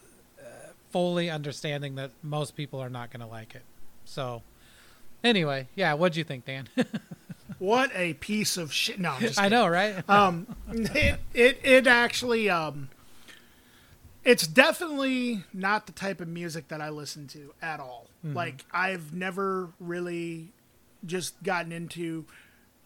fully 0.92 1.30
understanding 1.30 1.96
that 1.96 2.12
most 2.24 2.56
people 2.56 2.80
are 2.80 2.90
not 2.90 3.12
going 3.12 3.22
to 3.22 3.28
like 3.28 3.56
it. 3.56 3.64
So 4.06 4.42
anyway, 5.24 5.68
yeah, 5.76 5.94
what'd 5.94 6.16
you 6.16 6.24
think, 6.24 6.46
Dan? 6.46 6.68
what 7.60 7.92
a 7.94 8.14
piece 8.16 8.58
of 8.58 8.74
shit. 8.74 9.00
No, 9.00 9.16
i 9.38 9.50
know, 9.50 9.68
right? 9.68 10.04
um, 10.10 10.48
it, 10.70 11.20
it 11.34 11.60
it 11.64 11.88
actually 11.88 12.50
um, 12.50 12.90
it's 14.24 14.48
definitely 14.48 15.44
not 15.54 15.86
the 15.86 15.92
type 15.92 16.22
of 16.22 16.28
music 16.28 16.68
that 16.70 16.82
I 16.82 16.90
listen 16.90 17.28
to 17.30 17.54
at 17.62 17.80
all. 17.80 18.08
Mm-hmm. 18.26 18.36
Like 18.36 18.66
I've 18.72 19.14
never 19.14 19.70
really 19.80 20.52
just 21.06 21.42
gotten 21.44 21.72
into 21.72 22.26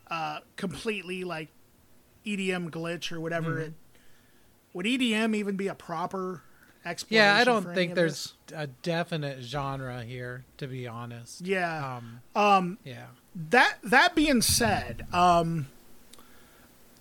uh, 0.09 0.39
completely 0.55 1.23
like 1.23 1.49
EDM 2.25 2.69
glitch 2.69 3.11
or 3.11 3.19
whatever. 3.19 3.51
Mm-hmm. 3.51 3.61
It 3.61 3.73
would 4.73 4.85
EDM 4.85 5.35
even 5.35 5.55
be 5.55 5.67
a 5.67 5.75
proper 5.75 6.43
explanation? 6.85 7.25
Yeah, 7.25 7.35
I 7.35 7.43
don't 7.43 7.73
think 7.73 7.95
there's 7.95 8.33
a 8.53 8.67
definite 8.67 9.41
genre 9.41 10.03
here, 10.03 10.45
to 10.57 10.67
be 10.67 10.87
honest. 10.87 11.41
Yeah. 11.41 11.97
Um, 11.97 12.21
um, 12.35 12.77
yeah. 12.83 13.07
That 13.35 13.77
that 13.83 14.15
being 14.15 14.41
said, 14.41 15.05
um, 15.11 15.67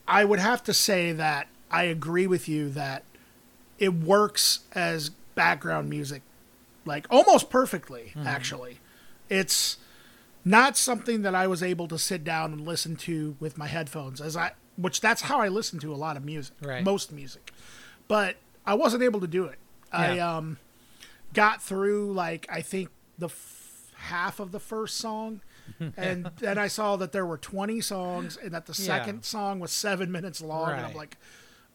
I 0.07 0.24
would 0.24 0.39
have 0.39 0.62
to 0.64 0.74
say 0.74 1.12
that 1.12 1.49
I 1.70 1.85
agree 1.85 2.26
with 2.26 2.49
you 2.49 2.70
that 2.70 3.05
it 3.78 3.95
works 3.95 4.61
as 4.72 5.11
background 5.35 5.91
music, 5.91 6.22
like 6.85 7.07
almost 7.11 7.51
perfectly. 7.51 8.12
Mm-hmm. 8.14 8.26
Actually, 8.26 8.78
it's 9.28 9.78
not 10.45 10.76
something 10.76 11.22
that 11.22 11.35
I 11.35 11.47
was 11.47 11.62
able 11.62 11.89
to 11.89 11.99
sit 11.99 12.24
down 12.24 12.53
and 12.53 12.66
listen 12.66 12.97
to 12.97 13.37
with 13.41 13.57
my 13.57 13.66
headphones, 13.66 14.20
as 14.20 14.37
I, 14.37 14.53
which 14.76 15.01
that's 15.01 15.22
how 15.22 15.41
I 15.41 15.49
listen 15.49 15.78
to 15.80 15.93
a 15.93 15.97
lot 15.97 16.16
of 16.16 16.24
music, 16.24 16.55
right. 16.62 16.85
most 16.85 17.12
music, 17.12 17.53
but 18.09 18.37
I 18.66 18.74
wasn't 18.74 19.03
able 19.03 19.20
to 19.20 19.26
do 19.26 19.45
it. 19.45 19.59
Yeah. 19.93 20.01
I 20.01 20.18
um, 20.18 20.59
got 21.32 21.62
through 21.62 22.12
like 22.12 22.47
I 22.51 22.62
think 22.62 22.88
the 23.18 23.26
f- 23.26 23.93
half 23.97 24.40
of 24.40 24.53
the 24.53 24.61
first 24.61 24.97
song. 24.97 25.40
and 25.97 26.30
then 26.38 26.59
I 26.59 26.66
saw 26.66 26.97
that 26.97 27.12
there 27.12 27.24
were 27.24 27.38
20 27.38 27.80
songs 27.80 28.36
and 28.36 28.53
that 28.53 28.66
the 28.66 28.74
second 28.74 29.16
yeah. 29.16 29.22
song 29.22 29.61
was 29.61 29.70
seven 29.70 30.11
minutes 30.11 30.40
long. 30.40 30.70
Right. 30.70 30.78
And 30.78 30.86
I'm 30.86 30.95
like, 30.95 31.16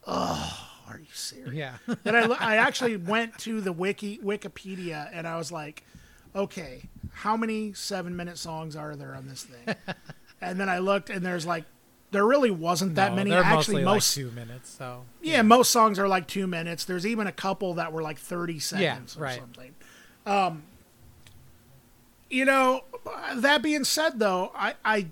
oh, 0.06 0.68
are 0.88 0.98
you 0.98 1.06
serious? 1.12 1.54
Yeah. 1.54 1.76
and 2.04 2.16
I, 2.16 2.26
I 2.34 2.56
actually 2.56 2.96
went 2.96 3.38
to 3.38 3.60
the 3.60 3.72
wiki 3.72 4.18
Wikipedia 4.18 5.08
and 5.12 5.26
I 5.26 5.36
was 5.36 5.50
like, 5.50 5.84
okay, 6.34 6.88
how 7.12 7.36
many 7.36 7.72
seven 7.72 8.14
minute 8.14 8.38
songs 8.38 8.76
are 8.76 8.94
there 8.94 9.14
on 9.14 9.26
this 9.26 9.44
thing? 9.44 9.74
and 10.40 10.60
then 10.60 10.68
I 10.68 10.78
looked 10.78 11.10
and 11.10 11.24
there's 11.24 11.46
like, 11.46 11.64
there 12.10 12.26
really 12.26 12.50
wasn't 12.50 12.94
that 12.94 13.10
no, 13.10 13.16
many. 13.16 13.32
Actually, 13.32 13.84
most 13.84 14.16
like 14.16 14.24
two 14.24 14.30
minutes. 14.32 14.70
So 14.70 15.04
yeah, 15.22 15.34
yeah, 15.34 15.42
most 15.42 15.70
songs 15.70 15.98
are 15.98 16.08
like 16.08 16.26
two 16.26 16.46
minutes. 16.46 16.84
There's 16.84 17.06
even 17.06 17.26
a 17.26 17.32
couple 17.32 17.74
that 17.74 17.92
were 17.92 18.02
like 18.02 18.18
thirty 18.18 18.58
seconds 18.58 19.14
yeah, 19.16 19.20
or 19.20 19.24
right. 19.24 19.38
something. 19.38 19.74
Um, 20.26 20.62
you 22.30 22.44
know, 22.44 22.84
that 23.34 23.62
being 23.62 23.84
said, 23.84 24.18
though, 24.18 24.52
I, 24.54 24.74
I 24.84 25.06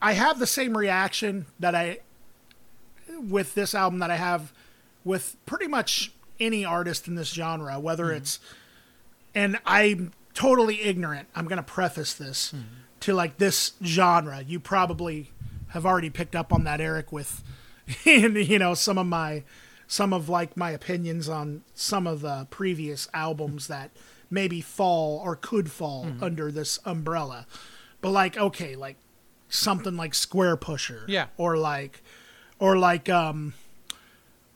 I 0.00 0.12
have 0.12 0.38
the 0.38 0.46
same 0.46 0.76
reaction 0.76 1.46
that 1.58 1.74
I 1.74 1.98
with 3.08 3.54
this 3.54 3.74
album 3.74 3.98
that 4.00 4.10
I 4.10 4.16
have 4.16 4.52
with 5.04 5.36
pretty 5.46 5.66
much 5.66 6.12
any 6.38 6.64
artist 6.64 7.08
in 7.08 7.14
this 7.14 7.32
genre, 7.32 7.80
whether 7.80 8.06
mm-hmm. 8.06 8.16
it's, 8.16 8.40
and 9.34 9.58
I'm 9.64 10.12
totally 10.34 10.82
ignorant. 10.82 11.28
I'm 11.34 11.46
going 11.46 11.56
to 11.56 11.62
preface 11.62 12.12
this 12.12 12.52
mm-hmm. 12.52 12.64
to 13.00 13.14
like 13.14 13.38
this 13.38 13.72
genre. 13.82 14.42
You 14.46 14.60
probably 14.60 15.30
have 15.76 15.86
already 15.86 16.10
picked 16.10 16.34
up 16.34 16.52
on 16.52 16.64
that, 16.64 16.80
Eric, 16.80 17.12
with, 17.12 17.44
you 18.04 18.58
know, 18.58 18.74
some 18.74 18.98
of 18.98 19.06
my, 19.06 19.44
some 19.86 20.12
of 20.12 20.28
like 20.28 20.56
my 20.56 20.70
opinions 20.70 21.28
on 21.28 21.62
some 21.74 22.06
of 22.06 22.22
the 22.22 22.46
previous 22.50 23.08
albums 23.12 23.68
that 23.68 23.90
maybe 24.30 24.60
fall 24.60 25.20
or 25.24 25.36
could 25.36 25.70
fall 25.70 26.06
mm-hmm. 26.06 26.24
under 26.24 26.50
this 26.50 26.80
umbrella. 26.84 27.46
But 28.00 28.10
like, 28.10 28.36
okay, 28.36 28.74
like 28.74 28.96
something 29.48 29.96
like 29.96 30.12
Squarepusher, 30.12 31.04
Yeah. 31.08 31.26
Or 31.36 31.56
like, 31.56 32.02
or 32.58 32.78
like, 32.78 33.08
um, 33.08 33.54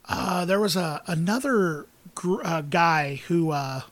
uh, 0.06 0.44
there 0.46 0.58
was 0.58 0.74
a 0.74 1.02
another 1.06 1.86
gr- 2.14 2.42
uh, 2.42 2.62
guy 2.62 3.16
who 3.28 3.50
uh, 3.50 3.82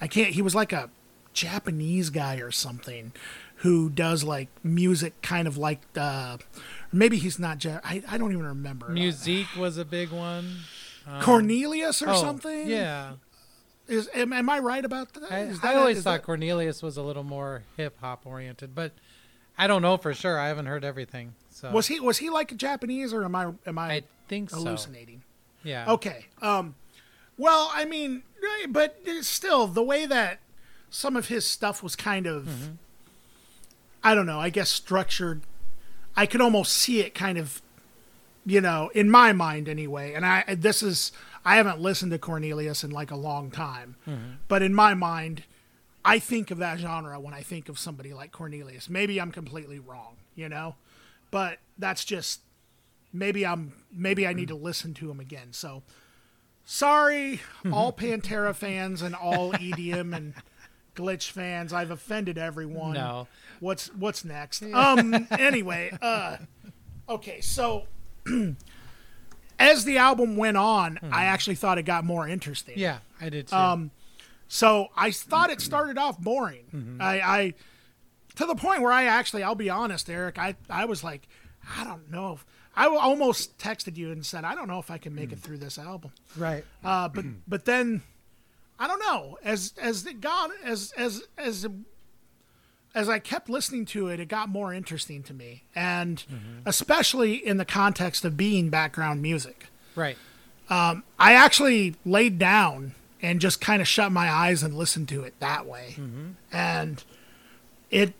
I 0.00 0.08
can't. 0.08 0.34
He 0.34 0.42
was 0.42 0.54
like 0.54 0.72
a 0.72 0.90
Japanese 1.32 2.10
guy 2.10 2.36
or 2.36 2.50
something 2.50 3.12
who 3.56 3.88
does 3.90 4.24
like 4.24 4.48
music, 4.62 5.20
kind 5.22 5.48
of 5.48 5.56
like 5.56 5.80
uh, 5.96 6.38
maybe 6.92 7.18
he's 7.18 7.38
not. 7.38 7.64
I 7.66 8.02
I 8.08 8.18
don't 8.18 8.32
even 8.32 8.46
remember. 8.46 8.88
µ-Ziq 8.88 9.56
was 9.56 9.78
a 9.78 9.84
big 9.84 10.10
one. 10.10 10.58
Um, 11.06 11.22
Cornelius 11.22 12.02
or 12.02 12.10
oh, 12.10 12.20
something. 12.20 12.68
Yeah. 12.68 13.12
Is 13.88 14.08
am, 14.14 14.32
am 14.32 14.50
I 14.50 14.58
right 14.58 14.84
about 14.84 15.12
that? 15.14 15.30
I, 15.30 15.44
that 15.44 15.64
I 15.64 15.74
always 15.76 16.02
thought 16.02 16.18
that... 16.18 16.22
Cornelius 16.24 16.82
was 16.82 16.96
a 16.96 17.02
little 17.02 17.22
more 17.22 17.62
hip 17.76 17.96
hop 18.00 18.26
oriented, 18.26 18.74
but 18.74 18.92
I 19.56 19.68
don't 19.68 19.82
know 19.82 19.96
for 19.96 20.12
sure. 20.12 20.38
I 20.38 20.48
haven't 20.48 20.66
heard 20.66 20.84
everything. 20.84 21.34
So 21.50 21.70
was 21.70 21.86
he 21.86 22.00
was 22.00 22.18
he 22.18 22.28
like 22.28 22.50
a 22.52 22.56
Japanese 22.56 23.12
or 23.12 23.24
am 23.24 23.34
I 23.34 23.52
am 23.66 23.78
I? 23.78 23.92
I 23.92 24.02
think 24.28 24.50
hallucinating. 24.50 25.22
So. 25.62 25.68
Yeah. 25.68 25.92
Okay. 25.92 26.26
Um, 26.42 26.74
well, 27.38 27.70
I 27.72 27.84
mean, 27.84 28.22
but 28.68 28.98
still, 29.20 29.66
the 29.66 29.82
way 29.82 30.06
that 30.06 30.40
some 30.90 31.16
of 31.16 31.28
his 31.28 31.46
stuff 31.46 31.82
was 31.82 31.96
kind 31.96 32.26
of, 32.26 32.44
mm-hmm. 32.44 32.72
I 34.06 34.14
don't 34.14 34.26
know, 34.26 34.38
I 34.38 34.50
guess 34.50 34.70
structured, 34.70 35.42
I 36.16 36.26
could 36.26 36.40
almost 36.40 36.72
see 36.72 37.00
it 37.00 37.12
kind 37.12 37.38
of, 37.38 37.60
you 38.44 38.60
know, 38.60 38.88
in 38.94 39.10
my 39.10 39.32
mind 39.32 39.68
anyway. 39.68 40.12
And 40.12 40.24
I, 40.24 40.54
this 40.54 40.80
is, 40.80 41.10
I 41.44 41.56
haven't 41.56 41.80
listened 41.80 42.12
to 42.12 42.18
Cornelius 42.18 42.84
in 42.84 42.92
like 42.92 43.10
a 43.10 43.16
long 43.16 43.50
time, 43.50 43.96
mm-hmm. 44.06 44.34
but 44.46 44.62
in 44.62 44.72
my 44.72 44.94
mind, 44.94 45.42
I 46.04 46.20
think 46.20 46.52
of 46.52 46.58
that 46.58 46.78
genre 46.78 47.18
when 47.18 47.34
I 47.34 47.40
think 47.40 47.68
of 47.68 47.80
somebody 47.80 48.14
like 48.14 48.30
Cornelius. 48.30 48.88
Maybe 48.88 49.20
I'm 49.20 49.32
completely 49.32 49.80
wrong, 49.80 50.18
you 50.36 50.48
know, 50.48 50.76
but 51.32 51.58
that's 51.76 52.04
just 52.04 52.42
maybe 53.12 53.44
I'm 53.44 53.72
maybe 53.92 54.24
I 54.24 54.34
need 54.34 54.48
to 54.48 54.54
listen 54.54 54.94
to 54.94 55.10
him 55.10 55.18
again. 55.18 55.48
So 55.50 55.82
sorry, 56.64 57.40
all 57.72 57.92
Pantera 57.96 58.54
fans 58.54 59.02
and 59.02 59.16
all 59.16 59.52
EDM 59.54 60.14
and 60.16 60.34
glitch 60.96 61.30
fans. 61.30 61.72
I've 61.72 61.90
offended 61.90 62.38
everyone. 62.38 62.94
No. 62.94 63.28
What's 63.60 63.88
what's 63.94 64.24
next? 64.24 64.62
Um. 64.62 65.28
Anyway. 65.38 65.96
Uh. 66.00 66.38
Okay. 67.08 67.40
So. 67.40 67.84
As 69.58 69.84
the 69.84 69.96
album 69.96 70.36
went 70.36 70.58
on, 70.58 70.98
I 71.10 71.24
actually 71.24 71.54
thought 71.56 71.78
it 71.78 71.84
got 71.84 72.04
more 72.04 72.28
interesting. 72.28 72.74
Yeah, 72.76 72.98
I 73.20 73.30
did 73.30 73.48
too. 73.48 73.56
Um, 73.56 73.90
so 74.48 74.88
I 74.94 75.10
thought 75.10 75.48
it 75.48 75.62
started 75.62 75.96
off 75.96 76.18
boring. 76.20 76.98
I, 77.00 77.20
I 77.20 77.54
to 78.34 78.44
the 78.44 78.54
point 78.54 78.82
where 78.82 78.92
I 78.92 79.04
actually, 79.04 79.42
I'll 79.42 79.54
be 79.54 79.70
honest, 79.70 80.10
Eric, 80.10 80.38
I, 80.38 80.56
I 80.68 80.84
was 80.84 81.02
like, 81.02 81.26
I 81.78 81.84
don't 81.84 82.10
know. 82.10 82.34
If, 82.34 82.44
I 82.76 82.86
almost 82.86 83.56
texted 83.56 83.96
you 83.96 84.12
and 84.12 84.24
said, 84.26 84.44
I 84.44 84.54
don't 84.54 84.68
know 84.68 84.78
if 84.78 84.90
I 84.90 84.98
can 84.98 85.14
make 85.14 85.32
it 85.32 85.38
through 85.38 85.56
this 85.58 85.78
album. 85.78 86.12
right. 86.36 86.62
Uh, 86.84 87.08
but 87.08 87.24
but 87.48 87.64
then, 87.64 88.02
I 88.78 88.86
don't 88.86 89.00
know. 89.00 89.38
As 89.42 89.72
as 89.80 90.06
it 90.06 90.20
got 90.20 90.50
as 90.64 90.92
as 90.96 91.22
as 91.38 91.66
as 92.94 93.08
I 93.08 93.18
kept 93.18 93.48
listening 93.48 93.84
to 93.86 94.08
it, 94.08 94.20
it 94.20 94.28
got 94.28 94.48
more 94.48 94.72
interesting 94.72 95.22
to 95.24 95.34
me, 95.34 95.64
and 95.74 96.18
mm-hmm. 96.18 96.60
especially 96.64 97.34
in 97.34 97.58
the 97.58 97.64
context 97.64 98.24
of 98.24 98.36
being 98.36 98.70
background 98.70 99.20
music. 99.20 99.66
Right. 99.94 100.16
Um, 100.68 101.04
I 101.18 101.34
actually 101.34 101.94
laid 102.04 102.38
down 102.38 102.94
and 103.22 103.40
just 103.40 103.60
kind 103.60 103.80
of 103.80 103.88
shut 103.88 104.12
my 104.12 104.30
eyes 104.30 104.62
and 104.62 104.74
listened 104.74 105.08
to 105.10 105.22
it 105.22 105.34
that 105.40 105.66
way. 105.66 105.94
Mm-hmm. 105.96 106.30
And 106.52 107.04
it, 107.90 108.14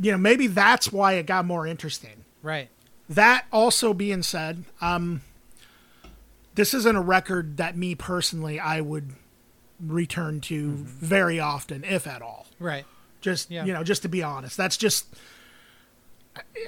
you 0.00 0.12
know, 0.12 0.18
maybe 0.18 0.46
that's 0.46 0.92
why 0.92 1.14
it 1.14 1.26
got 1.26 1.44
more 1.44 1.66
interesting. 1.66 2.24
Right. 2.42 2.68
That 3.08 3.46
also 3.52 3.94
being 3.94 4.22
said, 4.22 4.64
um, 4.80 5.22
this 6.54 6.74
isn't 6.74 6.96
a 6.96 7.00
record 7.00 7.56
that 7.56 7.76
me 7.76 7.94
personally 7.94 8.60
I 8.60 8.80
would 8.80 9.14
return 9.80 10.40
to 10.42 10.68
mm-hmm. 10.68 10.84
very 10.84 11.40
often, 11.40 11.84
if 11.84 12.06
at 12.06 12.22
all. 12.22 12.46
Right. 12.58 12.84
Just 13.20 13.50
Yeah. 13.50 13.64
you 13.64 13.72
know, 13.72 13.82
just 13.82 14.02
to 14.02 14.08
be 14.08 14.22
honest, 14.22 14.56
that's 14.56 14.76
just 14.76 15.06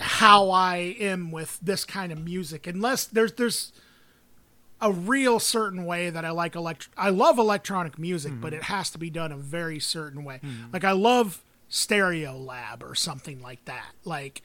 how 0.00 0.50
I 0.50 0.96
am 0.98 1.30
with 1.30 1.58
this 1.62 1.84
kind 1.84 2.12
of 2.12 2.22
music. 2.24 2.66
Unless 2.66 3.06
there's 3.06 3.32
there's 3.32 3.72
a 4.80 4.90
real 4.90 5.38
certain 5.38 5.84
way 5.84 6.10
that 6.10 6.24
I 6.24 6.30
like 6.30 6.54
elect. 6.54 6.88
I 6.96 7.10
love 7.10 7.38
electronic 7.38 7.98
music, 7.98 8.32
but 8.40 8.48
mm-hmm. 8.52 8.56
it 8.56 8.62
has 8.64 8.90
to 8.90 8.98
be 8.98 9.10
done 9.10 9.30
a 9.30 9.36
very 9.36 9.78
certain 9.78 10.24
way. 10.24 10.40
Mm-hmm. 10.42 10.72
Like 10.72 10.84
I 10.84 10.92
love 10.92 11.42
Stereolab 11.70 12.82
or 12.82 12.94
something 12.94 13.40
like 13.40 13.64
that. 13.66 13.92
Like. 14.04 14.42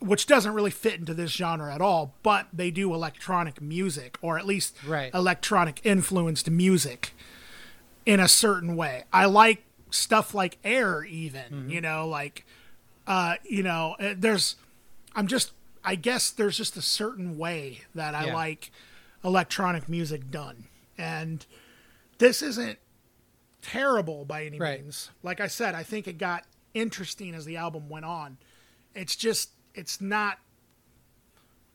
Which 0.00 0.26
doesn't 0.26 0.54
really 0.54 0.70
fit 0.70 0.94
into 0.98 1.12
this 1.14 1.30
genre 1.30 1.74
at 1.74 1.80
all, 1.82 2.14
but 2.22 2.48
they 2.52 2.70
do 2.70 2.92
electronic 2.94 3.60
music, 3.60 4.16
or 4.22 4.38
at 4.38 4.46
least 4.46 4.74
Right. 4.86 5.12
electronic 5.14 5.80
influenced 5.84 6.50
music 6.50 7.12
in 8.06 8.18
a 8.18 8.26
certain 8.28 8.76
way. 8.76 9.04
I 9.12 9.26
like 9.26 9.62
stuff 9.90 10.32
like 10.34 10.56
air 10.64 11.04
even, 11.04 11.44
Mm-hmm. 11.52 11.70
you 11.70 11.80
know, 11.82 12.06
like 12.08 12.44
uh, 13.06 13.34
you 13.44 13.62
know, 13.62 13.96
uh, 14.00 14.14
there's 14.16 14.56
I'm 15.14 15.26
just 15.26 15.52
I 15.84 15.96
guess 15.96 16.30
there's 16.30 16.56
just 16.56 16.76
a 16.76 16.82
certain 16.82 17.36
way 17.36 17.80
that 17.94 18.14
I 18.14 18.26
Yeah. 18.26 18.34
like 18.34 18.70
electronic 19.22 19.88
music 19.88 20.30
done. 20.30 20.64
And 20.96 21.44
this 22.18 22.40
isn't 22.42 22.78
terrible 23.62 24.24
by 24.24 24.44
any 24.44 24.58
Right. 24.58 24.80
means. 24.82 25.10
Like 25.22 25.40
I 25.40 25.46
said, 25.46 25.74
I 25.74 25.82
think 25.82 26.06
it 26.08 26.18
got 26.18 26.44
interesting 26.72 27.34
as 27.34 27.44
the 27.44 27.56
album 27.56 27.88
went 27.88 28.04
on. 28.06 28.38
It's 28.94 29.16
just 29.16 29.50
it's 29.80 30.00
not 30.00 30.38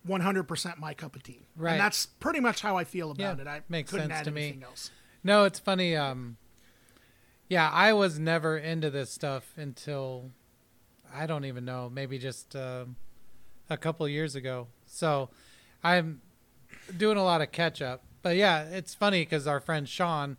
100% 0.07 0.77
my 0.77 0.93
cup 0.93 1.15
of 1.15 1.23
tea. 1.23 1.45
Right. 1.55 1.71
And 1.73 1.79
that's 1.81 2.05
pretty 2.05 2.39
much 2.39 2.61
how 2.61 2.77
I 2.77 2.83
feel 2.83 3.11
about 3.11 3.37
Yeah, 3.37 3.41
it. 3.41 3.47
I 3.47 3.61
makes 3.69 3.89
couldn't 3.91 4.09
sense 4.09 4.19
add 4.19 4.25
to 4.25 4.31
me. 4.31 4.59
else. 4.63 4.91
No, 5.23 5.45
it's 5.45 5.57
funny. 5.59 5.95
Um, 5.95 6.37
yeah, 7.49 7.69
I 7.71 7.93
was 7.93 8.19
never 8.19 8.57
into 8.57 8.89
this 8.89 9.11
stuff 9.11 9.53
until 9.57 10.31
I 11.13 11.25
don't 11.25 11.45
even 11.45 11.65
know, 11.65 11.89
maybe 11.89 12.17
just 12.19 12.55
um 12.55 12.95
a 13.69 13.77
couple 13.77 14.07
years 14.07 14.35
ago. 14.35 14.67
So 14.85 15.29
I'm 15.83 16.21
doing 16.95 17.17
a 17.17 17.23
lot 17.23 17.41
of 17.41 17.51
catch 17.51 17.81
up. 17.81 18.03
But 18.21 18.35
yeah, 18.35 18.63
it's 18.65 18.93
funny 18.93 19.21
because 19.23 19.47
our 19.47 19.59
friend 19.59 19.89
Sean, 19.89 20.37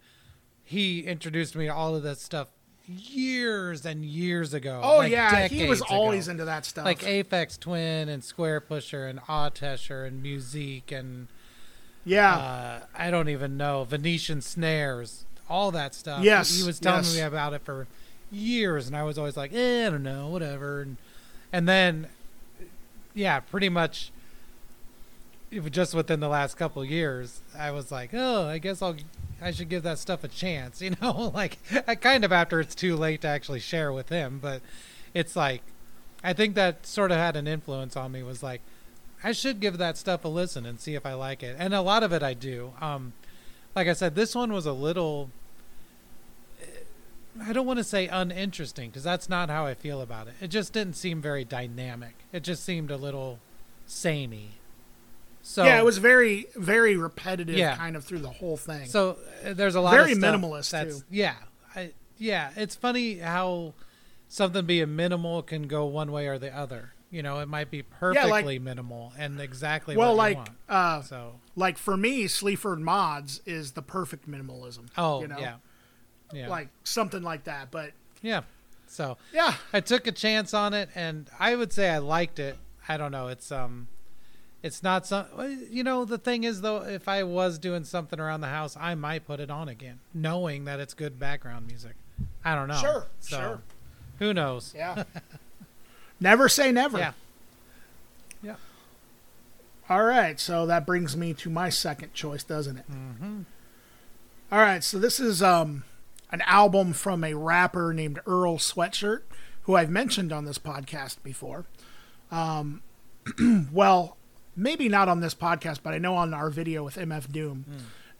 he 0.63 1.01
introduced 1.01 1.57
me 1.57 1.67
to 1.67 1.75
all 1.75 1.97
of 1.97 2.03
this 2.05 2.21
stuff 2.23 2.49
years 2.89 3.85
and 3.85 4.05
years 4.05 4.55
ago. 4.55 4.81
Oh 4.83 4.99
like 4.99 5.13
yeah, 5.13 5.49
he 5.49 5.69
was 5.69 5.83
always 5.83 6.27
ago. 6.27 6.33
into 6.33 6.45
that 6.45 6.65
stuff. 6.65 6.85
like 6.85 7.01
Aphex 7.01 7.59
Twin 7.59 8.09
and 8.09 8.23
Squarepusher 8.23 9.09
and 9.09 9.21
Autechre 9.23 10.07
and 10.07 10.25
µ-Ziq 10.25 10.93
and 10.93 11.29
yeah. 12.05 12.37
uh, 12.37 12.81
I 12.97 13.11
don't 13.11 13.29
even 13.29 13.57
know 13.57 13.85
Venetian 13.85 14.41
snares, 14.41 15.25
all 15.51 15.73
that 15.73 15.95
stuff. 15.95 16.23
Yes, 16.23 16.55
he, 16.55 16.61
he 16.61 16.67
was 16.67 16.79
telling 16.79 17.05
yes. 17.05 17.17
me 17.17 17.21
about 17.23 17.53
it 17.53 17.63
for 17.63 17.89
years, 18.31 18.87
and 18.87 18.97
I 18.97 19.03
was 19.03 19.19
always 19.19 19.37
like, 19.37 19.53
eh, 19.53 19.87
I 19.87 19.91
don't 19.91 20.03
know, 20.03 20.29
whatever. 20.29 20.83
And 20.83 20.97
and 21.53 21.69
then, 21.69 22.09
yeah, 23.15 23.41
pretty 23.41 23.69
much, 23.69 24.13
just 25.71 25.95
within 25.95 26.21
the 26.21 26.29
last 26.29 26.57
couple 26.57 26.83
of 26.83 26.91
years, 26.91 27.41
I 27.59 27.73
was 27.73 27.91
like, 27.91 28.11
oh, 28.13 28.47
I 28.47 28.59
guess 28.59 28.81
I'll. 28.81 28.97
I 29.41 29.51
should 29.51 29.69
give 29.69 29.83
that 29.83 29.99
stuff 29.99 30.25
a 30.25 30.29
chance, 30.29 30.81
you 30.83 30.95
know, 31.01 31.33
like 31.35 31.59
I 31.87 31.95
kind 31.95 32.25
of 32.25 32.33
after 32.33 32.61
it's 32.61 32.75
too 32.75 32.97
late 32.97 33.21
to 33.23 33.29
actually 33.29 33.61
share 33.61 33.93
with 33.93 34.09
him, 34.09 34.39
but 34.41 34.63
it's 35.15 35.37
like 35.37 35.63
I 36.25 36.33
think 36.33 36.55
that 36.55 36.87
sort 36.87 37.11
of 37.11 37.19
had 37.19 37.37
an 37.37 37.47
influence 37.47 37.97
on 37.97 38.13
me 38.13 38.23
was 38.23 38.43
like 38.43 38.61
I 39.23 39.33
should 39.33 39.61
give 39.61 39.79
that 39.79 39.97
stuff 39.97 40.25
a 40.25 40.29
listen 40.29 40.67
and 40.67 40.79
see 40.79 40.95
if 40.95 41.07
I 41.07 41.15
like 41.15 41.43
it. 41.43 41.57
And 41.59 41.75
a 41.75 41.81
lot 41.81 42.03
of 42.03 42.13
it 42.13 42.23
I 42.23 42.35
do. 42.35 42.75
Um, 42.81 43.13
like 43.75 43.89
I 43.89 43.93
said, 43.93 44.15
this 44.15 44.35
one 44.35 44.53
was 44.53 44.67
a 44.67 44.73
little. 44.73 45.31
I 47.43 47.53
don't 47.53 47.67
want 47.67 47.79
to 47.79 47.85
say 47.85 48.09
uninteresting 48.09 48.89
because 48.89 49.03
that's 49.03 49.29
not 49.29 49.51
how 49.51 49.67
I 49.67 49.75
feel 49.75 50.01
about 50.01 50.27
it. 50.29 50.35
It 50.41 50.49
just 50.49 50.73
didn't 50.73 50.95
seem 50.95 51.21
very 51.21 51.45
dynamic. 51.45 52.15
It 52.33 52.43
just 52.43 52.65
seemed 52.65 52.91
a 52.91 52.97
little 52.97 53.41
samey. 53.87 54.53
So 55.49 55.63
yeah, 55.65 55.79
it 55.79 55.85
was 55.85 55.99
very, 55.99 56.49
very 56.57 56.97
repetitive, 56.97 57.57
Yeah. 57.57 57.77
kind 57.77 57.95
of 57.95 58.05
through 58.05 58.19
the 58.19 58.29
whole 58.31 58.57
thing. 58.57 58.89
So 58.89 59.17
uh, 59.45 59.53
there's 59.53 59.77
a 59.77 59.81
lot 59.81 59.93
Very 59.93 60.11
of 60.11 60.19
stuff 60.19 60.41
minimalist, 60.41 60.71
that's, 60.71 60.99
too. 60.99 61.05
Yeah, 61.09 61.37
I, 61.73 61.93
yeah. 62.19 62.51
It's 62.57 62.75
funny 62.75 63.19
how 63.19 63.75
something 64.27 64.67
being 64.67 64.97
minimal 64.97 65.43
can 65.43 65.69
go 65.69 65.87
one 65.87 66.11
way 66.11 66.27
or 66.27 66.37
the 66.37 66.55
other. 66.55 66.95
You 67.13 67.23
know, 67.23 67.39
it 67.39 67.47
might 67.47 67.71
be 67.71 67.83
perfectly 67.83 68.29
like- 68.29 68.61
minimal 68.61 69.13
and 69.17 69.41
exactly 69.41 69.97
well, 69.97 70.17
what 70.17 70.37
like, 70.37 70.49
uh, 70.69 71.03
So 71.03 71.39
like 71.55 71.79
for 71.79 71.97
me, 71.97 72.27
Sleaford 72.27 72.81
Mods 72.81 73.41
is 73.47 73.71
the 73.73 73.83
perfect 73.83 74.29
minimalism. 74.29 74.89
Oh 74.99 75.21
you 75.21 75.29
know? 75.29 75.39
yeah, 75.39 75.55
yeah, 76.35 76.49
like 76.49 76.71
something 76.83 77.23
like 77.23 77.45
that. 77.45 77.71
But 77.71 77.93
yeah. 78.21 78.43
So 78.89 79.17
yeah, 79.33 79.55
I 79.73 79.79
took 79.79 80.09
a 80.09 80.13
chance 80.13 80.53
on 80.53 80.75
it, 80.75 80.89
and 80.97 81.31
I 81.39 81.55
would 81.55 81.73
say 81.73 81.89
I 81.89 81.99
liked 81.99 82.41
it. 82.41 82.59
I 82.89 82.97
don't 82.97 83.13
know. 83.13 83.29
It's 83.29 83.53
um, 83.53 83.87
it's 84.67 84.83
not 84.83 85.07
some. 85.07 85.27
You 85.71 85.83
know, 85.85 86.05
the 86.05 86.19
thing 86.19 86.45
is 86.45 86.61
though, 86.61 86.83
if 86.83 87.09
I 87.09 87.23
was 87.23 87.59
doing 87.59 87.85
something 87.85 88.21
around 88.21 88.41
the 88.43 88.49
house, 88.49 88.77
I 88.79 88.95
might 88.95 89.27
put 89.27 89.41
it 89.41 89.51
on 89.51 89.69
again, 89.69 90.01
knowing 90.13 90.65
that 90.67 90.81
it's 90.81 90.93
good 90.95 91.19
background 91.19 91.67
music. 91.67 91.95
I 92.45 92.55
don't 92.55 92.69
know. 92.69 92.77
Sure, 92.77 93.07
So, 93.21 93.37
sure. 93.39 93.63
Who 94.19 94.35
knows? 94.35 94.73
yeah. 94.77 95.05
never 96.21 96.49
say 96.49 96.73
never. 96.73 96.99
Yeah. 96.99 97.13
Yeah. 98.43 98.57
All 99.89 100.03
right, 100.05 100.39
so 100.41 100.67
that 100.67 100.85
brings 100.87 101.17
me 101.17 101.33
to 101.35 101.51
my 101.51 101.69
second 101.69 102.13
choice, 102.15 102.43
doesn't 102.43 102.79
it? 102.79 102.91
Mm-hmm. 102.91 103.43
right, 104.51 104.83
so 104.83 104.99
this 104.99 105.21
is 105.21 105.43
um, 105.43 105.85
an 106.31 106.41
album 106.43 106.93
from 106.93 107.23
a 107.23 107.35
rapper 107.35 107.93
named 107.93 108.21
Earl 108.27 108.59
Sweatshirt, 108.59 109.23
who 109.63 109.77
I've 109.77 109.91
mentioned 109.91 110.33
on 110.33 110.45
this 110.45 110.59
podcast 110.59 111.23
before. 111.23 111.67
Um, 112.31 112.83
well, 113.73 114.17
maybe 114.57 114.89
not 114.89 115.09
on 115.09 115.21
this 115.21 115.35
podcast, 115.35 115.81
but 115.83 115.93
I 115.95 115.99
know 115.99 116.15
on 116.17 116.33
our 116.35 116.51
video 116.51 116.83
with 116.83 116.97
MF 116.97 117.31
Doom 117.31 117.65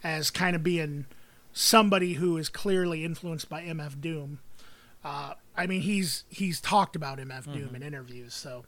as 0.05 0.31
kind 0.31 0.55
of 0.55 0.63
being 0.63 1.07
somebody 1.53 2.15
who 2.15 2.37
is 2.37 2.49
clearly 2.49 3.05
influenced 3.05 3.49
by 3.49 3.63
MF 3.63 4.01
Doom. 4.01 4.41
Uh, 5.05 5.35
I 5.57 5.67
mean, 5.67 5.81
he's 5.83 6.25
he's 6.29 6.61
talked 6.61 6.97
about 6.97 7.19
MF 7.19 7.53
Doom 7.53 7.75
in 7.75 7.83
interviews, 7.83 8.35
so. 8.35 8.65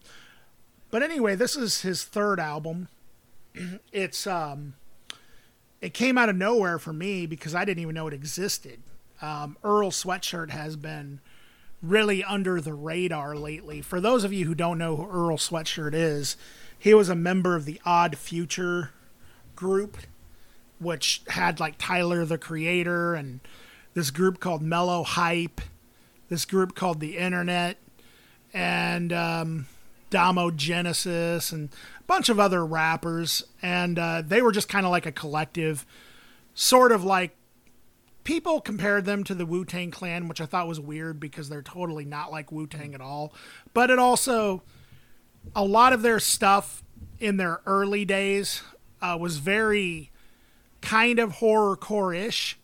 But 0.90 1.02
anyway, 1.02 1.34
this 1.34 1.54
is 1.56 1.82
his 1.82 2.02
third 2.04 2.40
album. 2.40 2.88
It's 3.92 4.26
um, 4.26 4.74
it 5.80 5.92
came 5.94 6.16
out 6.18 6.28
of 6.28 6.36
nowhere 6.36 6.78
for 6.78 6.92
me 6.92 7.26
because 7.26 7.54
I 7.54 7.64
didn't 7.64 7.82
even 7.82 7.94
know 7.94 8.06
it 8.06 8.14
existed. 8.14 8.80
Um, 9.20 9.56
Earl 9.64 9.90
Sweatshirt 9.90 10.50
has 10.50 10.76
been 10.76 11.20
really 11.82 12.22
under 12.24 12.60
the 12.60 12.72
radar 12.74 13.36
lately. 13.36 13.80
For 13.82 14.00
those 14.00 14.24
of 14.24 14.32
you 14.32 14.46
who 14.46 14.54
don't 14.54 14.78
know 14.78 14.96
who 14.96 15.08
Earl 15.08 15.36
Sweatshirt 15.38 15.92
is, 15.94 16.36
he 16.78 16.94
was 16.94 17.08
a 17.08 17.14
member 17.14 17.56
of 17.56 17.64
the 17.64 17.80
Odd 17.84 18.16
Future 18.16 18.90
group, 19.56 19.96
which 20.78 21.22
had 21.28 21.60
like 21.60 21.74
Tyler 21.78 22.24
the 22.24 22.38
Creator 22.38 23.14
and 23.14 23.40
this 23.94 24.10
group 24.10 24.38
called 24.38 24.62
MellowHype, 24.62 25.58
this 26.28 26.44
group 26.44 26.74
called 26.74 27.00
The 27.00 27.16
Internet, 27.16 27.78
and 28.54 29.12
um, 29.12 29.66
Domo 30.10 30.50
Genesis 30.50 31.52
and 31.52 31.70
a 31.98 32.02
bunch 32.04 32.28
of 32.28 32.38
other 32.38 32.64
rappers, 32.64 33.44
and 33.60 33.98
uh, 33.98 34.22
they 34.24 34.40
were 34.40 34.52
just 34.52 34.68
kind 34.68 34.86
of 34.86 34.92
like 34.92 35.06
a 35.06 35.12
collective, 35.12 35.84
sort 36.54 36.92
of 36.92 37.04
like 37.04 37.34
people 38.24 38.60
compared 38.60 39.04
them 39.04 39.24
to 39.24 39.34
the 39.34 39.46
Wu 39.46 39.64
Tang 39.64 39.90
Clan, 39.90 40.28
which 40.28 40.40
I 40.40 40.46
thought 40.46 40.68
was 40.68 40.78
weird 40.78 41.18
because 41.18 41.48
they're 41.48 41.62
totally 41.62 42.04
not 42.04 42.30
like 42.30 42.52
Wu 42.52 42.66
Tang 42.66 42.94
at 42.94 43.00
all. 43.00 43.32
But 43.74 43.90
it 43.90 43.98
also, 43.98 44.62
a 45.54 45.64
lot 45.64 45.92
of 45.92 46.02
their 46.02 46.20
stuff 46.20 46.82
in 47.20 47.36
their 47.36 47.60
early 47.66 48.04
days 48.04 48.62
uh, 49.02 49.16
was 49.20 49.38
very 49.38 50.10
kind 50.80 51.18
of 51.18 51.34
horrorcore 51.34 52.16
ish, 52.16 52.58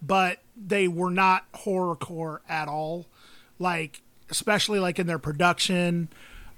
but 0.00 0.38
they 0.56 0.86
were 0.88 1.10
not 1.10 1.50
horrorcore 1.52 2.38
at 2.48 2.68
all. 2.68 3.06
Like, 3.58 4.02
especially 4.30 4.78
like 4.78 4.98
in 4.98 5.06
their 5.06 5.18
production. 5.18 6.08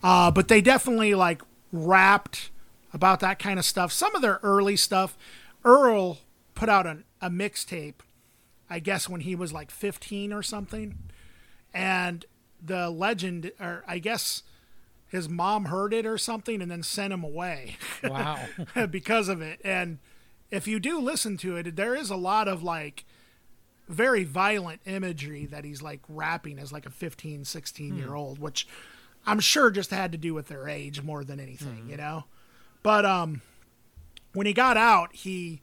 Uh, 0.03 0.31
but 0.31 0.49
they 0.49 0.61
definitely 0.61 1.15
like 1.15 1.43
rapped 1.73 2.51
about 2.93 3.21
that 3.21 3.39
kind 3.39 3.59
of 3.59 3.65
stuff. 3.65 3.93
Some 3.93 4.15
of 4.15 4.23
their 4.23 4.41
early 4.43 4.77
stuff, 4.77 5.17
Earl 5.65 6.19
put 6.55 6.69
out 6.69 6.87
an, 6.87 7.05
a 7.21 7.31
mixtape, 7.31 8.01
I 8.71 8.79
guess 8.79 9.09
when 9.09 9.23
he 9.23 9.35
was 9.35 9.53
like 9.53 9.71
15 9.71 10.33
or 10.33 10.43
something. 10.43 10.99
And 11.75 12.25
the 12.65 12.91
legend, 12.91 13.53
or 13.61 13.85
I 13.87 13.99
guess 13.99 14.43
his 15.09 15.29
mom 15.29 15.67
heard 15.67 15.93
it 15.95 16.05
or 16.07 16.19
something 16.19 16.61
and 16.61 16.71
then 16.71 16.83
sent 16.83 17.13
him 17.13 17.25
away 17.25 17.77
Wow. 18.05 18.39
because 18.91 19.29
of 19.29 19.41
it. 19.41 19.61
And 19.65 19.99
if 20.51 20.67
you 20.69 20.79
do 20.79 20.99
listen 21.01 21.37
to 21.39 21.57
it, 21.57 21.77
there 21.77 21.95
is 21.95 22.11
a 22.11 22.17
lot 22.17 22.47
of 22.49 22.63
like 22.63 23.05
very 23.89 24.23
violent 24.25 24.81
imagery 24.85 25.47
that 25.47 25.65
he's 25.65 25.81
like 25.83 26.01
rapping 26.09 26.59
as 26.59 26.73
like 26.73 26.85
a 26.87 26.91
15, 26.91 27.45
16 27.45 27.97
year 27.97 28.15
old, 28.15 28.39
which 28.39 28.67
I'm 29.27 29.41
sure 29.41 29.71
just 29.71 29.91
had 29.91 30.13
to 30.13 30.19
do 30.19 30.35
with 30.35 30.49
their 30.49 30.69
age 30.69 31.03
more 31.03 31.25
than 31.25 31.41
anything, 31.41 31.87
you 31.89 31.97
know? 31.97 32.25
But 32.83 33.05
um 33.07 33.41
when 34.35 34.47
he 34.47 34.53
got 34.53 34.77
out, 34.77 35.15
he 35.15 35.63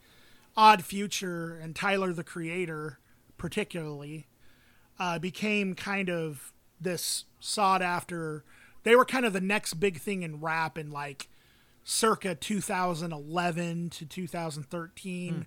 Odd 0.58 0.84
Future 0.84 1.56
and 1.62 1.76
Tyler 1.76 2.14
the 2.14 2.24
Creator 2.24 2.98
particularly 3.38 4.26
uh, 4.98 5.20
became 5.20 5.76
kind 5.76 6.10
of 6.10 6.52
this 6.80 7.26
sought 7.40 7.82
after 7.82 8.44
they 8.86 8.96
were 8.96 9.04
kind 9.04 9.26
of 9.26 9.34
the 9.34 9.42
next 9.42 9.74
big 9.76 10.00
thing 10.00 10.24
in 10.24 10.40
rap 10.40 10.78
in 10.78 10.90
like 10.90 11.28
circa 11.84 12.34
2011 12.36 13.90
to 13.90 14.06
2013 14.06 15.46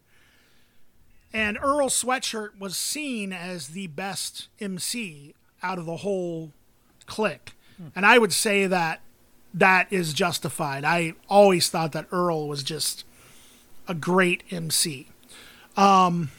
and 1.33 1.59
Earl 1.61 1.89
Sweatshirt 1.89 2.59
was 2.59 2.77
seen 2.77 3.33
as 3.33 3.69
the 3.69 3.87
best 3.89 4.49
MC 4.61 5.35
out 5.63 5.79
of 5.79 5.87
the 5.87 5.97
whole 5.99 6.53
clique. 7.07 7.53
And 7.95 8.05
I 8.07 8.19
would 8.19 8.33
say 8.33 8.67
that 8.67 9.01
that 9.55 9.93
is 9.93 10.13
justified. 10.13 10.85
I 10.85 11.15
always 11.29 11.69
thought 11.71 11.93
that 11.93 12.07
Earl 12.11 12.49
was 12.49 12.63
just 12.63 13.05
a 13.87 13.95
great 13.95 14.43
MC. 14.51 15.09
Um, 15.77 16.31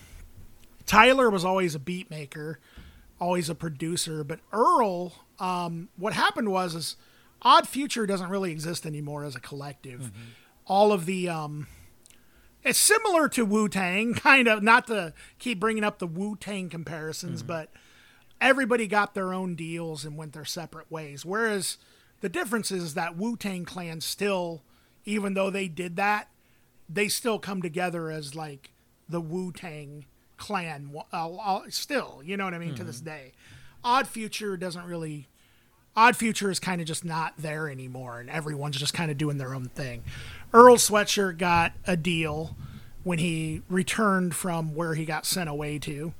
Tyler 0.85 1.29
was 1.29 1.45
always 1.45 1.75
a 1.75 1.79
beat 1.79 2.09
maker, 2.09 2.59
always 3.19 3.49
a 3.49 3.55
producer, 3.55 4.23
but 4.23 4.39
Earl, 4.51 5.13
um, 5.39 5.89
what 5.97 6.13
happened 6.13 6.51
was 6.51 6.75
is 6.75 6.95
Odd 7.41 7.67
Future 7.67 8.05
doesn't 8.05 8.29
really 8.29 8.51
exist 8.51 8.85
anymore 8.85 9.23
as 9.23 9.35
a 9.35 9.39
collective. 9.39 10.11
All 10.65 10.91
of 10.91 11.05
the 11.05 11.29
um, 11.29 11.67
it's 12.63 12.79
similar 12.79 13.29
to 13.29 13.45
Wu 13.45 13.69
Tang, 13.69 14.13
kind 14.15 14.47
of. 14.47 14.61
Not 14.61 14.87
to 14.87 15.13
keep 15.37 15.59
bringing 15.59 15.83
up 15.83 15.99
the 15.99 16.07
Wu 16.07 16.35
Tang 16.35 16.69
comparisons, 16.69 17.43
but 17.43 17.71
everybody 18.41 18.87
got 18.87 19.13
their 19.13 19.33
own 19.33 19.55
deals 19.55 20.05
and 20.05 20.17
went 20.17 20.33
their 20.33 20.45
separate 20.45 20.91
ways. 20.91 21.25
Whereas 21.25 21.77
the 22.21 22.29
difference 22.29 22.71
is 22.71 22.93
that 22.93 23.17
Wu 23.17 23.37
Tang 23.37 23.65
Clan 23.65 24.01
still, 24.01 24.63
even 25.05 25.33
though 25.33 25.49
they 25.49 25.67
did 25.67 25.95
that, 25.95 26.29
they 26.87 27.07
still 27.07 27.39
come 27.39 27.61
together 27.61 28.09
as 28.09 28.35
like 28.35 28.71
the 29.07 29.21
Wu 29.21 29.51
Tang 29.51 30.05
Clan. 30.37 30.93
Uh, 31.11 31.61
still, 31.69 32.21
you 32.23 32.35
know 32.37 32.45
what 32.45 32.53
I 32.53 32.59
mean? 32.59 32.75
To 32.75 32.83
this 32.83 33.01
day, 33.01 33.33
Odd 33.83 34.07
Future 34.07 34.57
doesn't 34.57 34.85
really. 34.85 35.27
Odd 35.95 36.15
Future 36.15 36.49
is 36.51 36.59
kind 36.59 36.79
of 36.81 36.87
just 36.87 37.03
not 37.03 37.33
there 37.37 37.67
anymore, 37.69 38.19
and 38.19 38.29
everyone's 38.29 38.77
just 38.77 38.93
kind 38.93 39.11
of 39.11 39.17
doing 39.17 39.37
their 39.37 39.53
own 39.53 39.65
thing. 39.69 40.03
Earl 40.53 40.75
Sweatshirt 40.77 41.37
got 41.37 41.73
a 41.85 41.97
deal 41.97 42.55
when 43.03 43.19
he 43.19 43.61
returned 43.69 44.35
from 44.35 44.75
where 44.75 44.93
he 44.93 45.05
got 45.05 45.25
sent 45.25 45.49
away 45.49 45.79
to, 45.79 46.13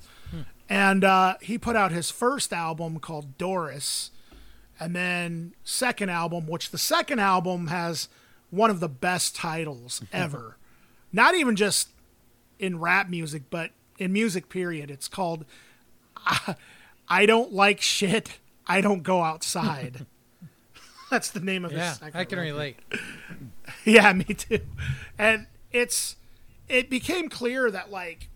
and 0.68 1.04
uh, 1.04 1.36
he 1.42 1.58
put 1.58 1.76
out 1.76 1.92
his 1.92 2.10
first 2.10 2.52
album 2.52 3.00
called 3.00 3.38
Doris, 3.38 4.12
and 4.80 4.96
then 4.96 5.54
second 5.64 6.10
album, 6.10 6.48
which 6.48 6.72
the 6.72 6.78
second 6.78 7.20
album 7.20 7.68
has 7.68 8.10
one 8.50 8.70
of 8.70 8.80
the 8.80 8.90
best 8.90 9.36
titles 9.36 10.02
ever. 10.14 10.58
Not 11.14 11.36
even 11.36 11.56
just 11.56 11.90
in 12.60 12.80
rap 12.80 13.10
music, 13.10 13.44
but 13.50 13.72
in 13.98 14.12
music 14.14 14.50
period. 14.50 14.90
It's 14.92 15.08
called 15.08 15.46
I, 16.18 16.56
I 17.10 17.26
don't 17.26 17.52
like 17.54 17.82
shit. 17.82 18.40
I 18.68 18.82
don't 18.82 19.04
go 19.04 19.24
outside. 19.24 20.06
That's 21.10 21.32
the 21.32 21.40
name 21.40 21.66
of 21.66 21.72
Yeah, 21.72 21.96
I 22.02 22.12
can 22.12 22.38
record. 22.38 22.40
relate. 22.40 22.78
Yeah, 23.86 24.12
me 24.14 24.26
too. 24.26 24.60
And 25.18 25.48
it's 25.72 26.16
it 26.68 26.90
became 26.90 27.30
clear 27.30 27.70
that 27.72 27.92
like 27.92 28.30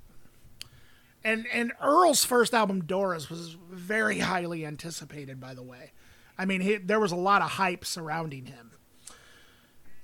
and 1.24 1.46
and 1.52 1.72
Earl's 1.82 2.24
first 2.24 2.54
album 2.54 2.84
Doris 2.86 3.30
was 3.30 3.56
very 3.72 4.20
highly 4.20 4.66
anticipated 4.66 5.40
by 5.40 5.54
the 5.54 5.64
way. 5.64 5.92
I 6.38 6.46
mean, 6.46 6.62
he, 6.62 6.78
there 6.78 7.00
was 7.00 7.12
a 7.12 7.16
lot 7.16 7.42
of 7.42 7.52
hype 7.52 7.86
surrounding 7.86 8.46
him. 8.48 8.72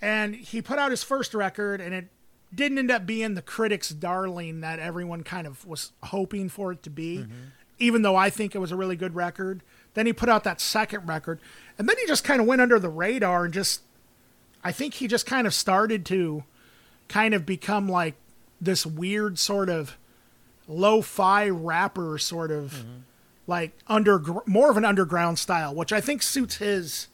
And 0.01 0.36
he 0.36 0.61
put 0.61 0.80
out 0.80 0.91
his 0.91 1.03
first 1.03 1.34
record 1.34 1.82
and 1.82 1.93
it 1.93 2.07
didn't 2.53 2.78
end 2.78 2.91
up 2.91 3.05
being 3.05 3.34
the 3.36 3.41
critics 3.41 3.89
darling 3.89 4.61
that 4.61 4.80
everyone 4.80 5.24
kind 5.24 5.45
of 5.45 5.65
was 5.65 5.91
hoping 6.03 6.49
for 6.49 6.72
it 6.72 6.84
to 6.84 6.89
be. 6.89 7.20
Mm-hmm. 7.20 7.32
Even 7.80 8.01
though 8.01 8.15
I 8.15 8.30
think 8.30 8.53
it 8.53 8.59
was 8.59 8.71
a 8.71 8.75
really 8.75 8.95
good 8.95 9.15
record. 9.15 9.63
Then 9.93 10.05
he 10.05 10.13
put 10.13 10.30
out 10.30 10.43
that 10.43 10.61
second 10.61 11.07
record 11.07 11.39
and 11.77 11.88
then 11.88 11.97
he 11.97 12.05
just 12.05 12.23
kind 12.23 12.41
of 12.41 12.47
went 12.47 12.61
under 12.61 12.77
the 12.77 12.89
radar 12.89 13.45
and 13.45 13.53
just 13.53 13.82
I 14.63 14.71
think 14.71 14.95
he 14.95 15.07
just 15.07 15.25
kind 15.25 15.47
of 15.47 15.53
started 15.53 16.05
to 16.07 16.43
kind 17.07 17.34
of 17.34 17.45
become 17.45 17.88
like 17.88 18.15
this 18.61 18.86
weird 18.86 19.39
sort 19.39 19.69
of 19.69 19.97
lo-fi 20.67 21.49
rapper 21.49 22.17
sort 22.17 22.51
of 22.51 22.86
like 23.47 23.71
under 23.88 24.21
more 24.45 24.69
of 24.69 24.77
an 24.77 24.86
underground 24.86 25.39
style, 25.39 25.73
which 25.73 25.91
I 25.91 26.01
think 26.01 26.21
suits 26.21 26.57
his 26.57 27.07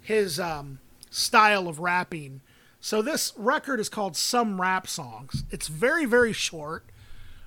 his 0.00 0.40
um, 0.40 0.78
style 1.10 1.68
of 1.68 1.80
rapping. 1.80 2.40
So 2.80 3.02
this 3.02 3.32
record 3.36 3.80
is 3.80 3.88
called 3.88 4.16
Some 4.16 4.60
Rap 4.60 4.86
Songs. 4.86 5.44
It's 5.50 5.68
very 5.68 6.06
very 6.06 6.32
short. 6.32 6.84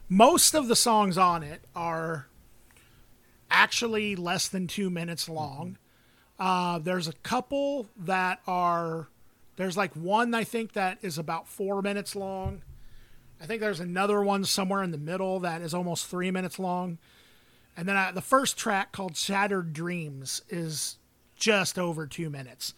Most 0.07 0.53
of 0.53 0.67
the 0.67 0.75
songs 0.75 1.17
on 1.17 1.41
it 1.41 1.61
are 1.75 2.27
actually 3.51 4.15
less 4.15 4.47
than 4.47 4.67
two 4.67 4.89
minutes 4.89 5.29
long. 5.29 5.77
Uh, 6.39 6.79
there's 6.79 7.07
a 7.07 7.13
couple 7.13 7.87
that 7.95 8.39
are 8.47 9.09
there's 9.57 9.77
like 9.77 9.93
one 9.95 10.33
I 10.33 10.43
think 10.43 10.73
that 10.73 10.97
is 11.01 11.17
about 11.17 11.47
four 11.47 11.81
minutes 11.83 12.15
long. 12.15 12.63
I 13.39 13.45
think 13.45 13.61
there's 13.61 13.79
another 13.79 14.21
one 14.21 14.43
somewhere 14.45 14.81
in 14.81 14.91
the 14.91 14.97
middle 14.97 15.39
that 15.41 15.61
is 15.61 15.73
almost 15.73 16.07
three 16.07 16.31
minutes 16.31 16.57
long. 16.57 16.97
And 17.75 17.87
then 17.87 17.95
uh, 17.95 18.11
the 18.13 18.21
first 18.21 18.57
track 18.57 18.91
called 18.91 19.15
Shattered 19.15 19.73
Dreams 19.73 20.41
is 20.49 20.97
just 21.35 21.79
over 21.79 22.05
two 22.05 22.29
minutes. 22.29 22.73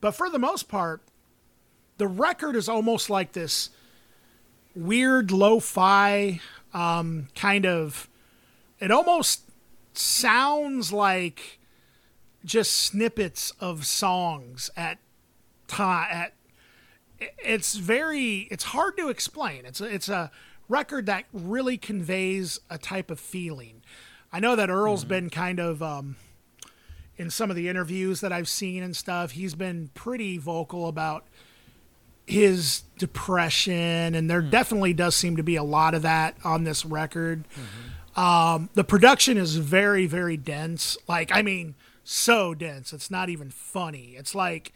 But 0.00 0.12
for 0.12 0.30
the 0.30 0.38
most 0.38 0.68
part, 0.68 1.02
the 1.98 2.06
record 2.06 2.56
is 2.56 2.68
almost 2.68 3.10
like 3.10 3.32
this 3.32 3.70
weird 4.74 5.30
lo 5.30 5.60
fi 5.60 6.40
um, 6.72 7.28
kind 7.34 7.66
of. 7.66 8.08
It 8.80 8.90
almost 8.90 9.42
sounds 9.98 10.92
like 10.92 11.58
just 12.44 12.72
snippets 12.72 13.52
of 13.60 13.86
songs 13.86 14.70
at 14.76 14.98
time 15.66 16.08
at 16.10 16.34
it's 17.20 17.76
very 17.76 18.48
it's 18.50 18.64
hard 18.64 18.96
to 18.96 19.08
explain. 19.08 19.64
It's 19.66 19.80
a, 19.80 19.84
it's 19.84 20.08
a 20.08 20.30
record 20.68 21.06
that 21.06 21.24
really 21.32 21.76
conveys 21.76 22.60
a 22.70 22.78
type 22.78 23.10
of 23.10 23.18
feeling. 23.18 23.82
I 24.32 24.40
know 24.40 24.54
that 24.56 24.70
earl's 24.70 25.00
mm-hmm. 25.00 25.08
been 25.08 25.30
kind 25.30 25.58
of 25.58 25.82
um 25.82 26.16
in 27.18 27.30
some 27.30 27.50
of 27.50 27.56
the 27.56 27.68
interviews 27.68 28.20
that 28.20 28.32
i've 28.32 28.48
seen 28.48 28.82
and 28.82 28.96
stuff 28.96 29.32
he's 29.32 29.54
been 29.54 29.90
pretty 29.92 30.38
vocal 30.38 30.86
about 30.86 31.26
his 32.26 32.82
depression 32.98 34.14
and 34.14 34.30
there 34.30 34.42
mm. 34.42 34.50
definitely 34.50 34.92
does 34.92 35.14
seem 35.14 35.36
to 35.36 35.42
be 35.42 35.56
a 35.56 35.62
lot 35.62 35.94
of 35.94 36.02
that 36.02 36.36
on 36.44 36.64
this 36.64 36.84
record 36.86 37.44
mm-hmm. 37.50 37.88
Um 38.18 38.68
the 38.74 38.84
production 38.84 39.36
is 39.36 39.56
very 39.56 40.06
very 40.06 40.36
dense 40.36 40.96
like 41.08 41.30
i 41.34 41.42
mean 41.42 41.74
so 42.04 42.54
dense 42.54 42.92
it's 42.92 43.10
not 43.10 43.28
even 43.28 43.50
funny 43.50 44.14
it's 44.16 44.34
like 44.34 44.72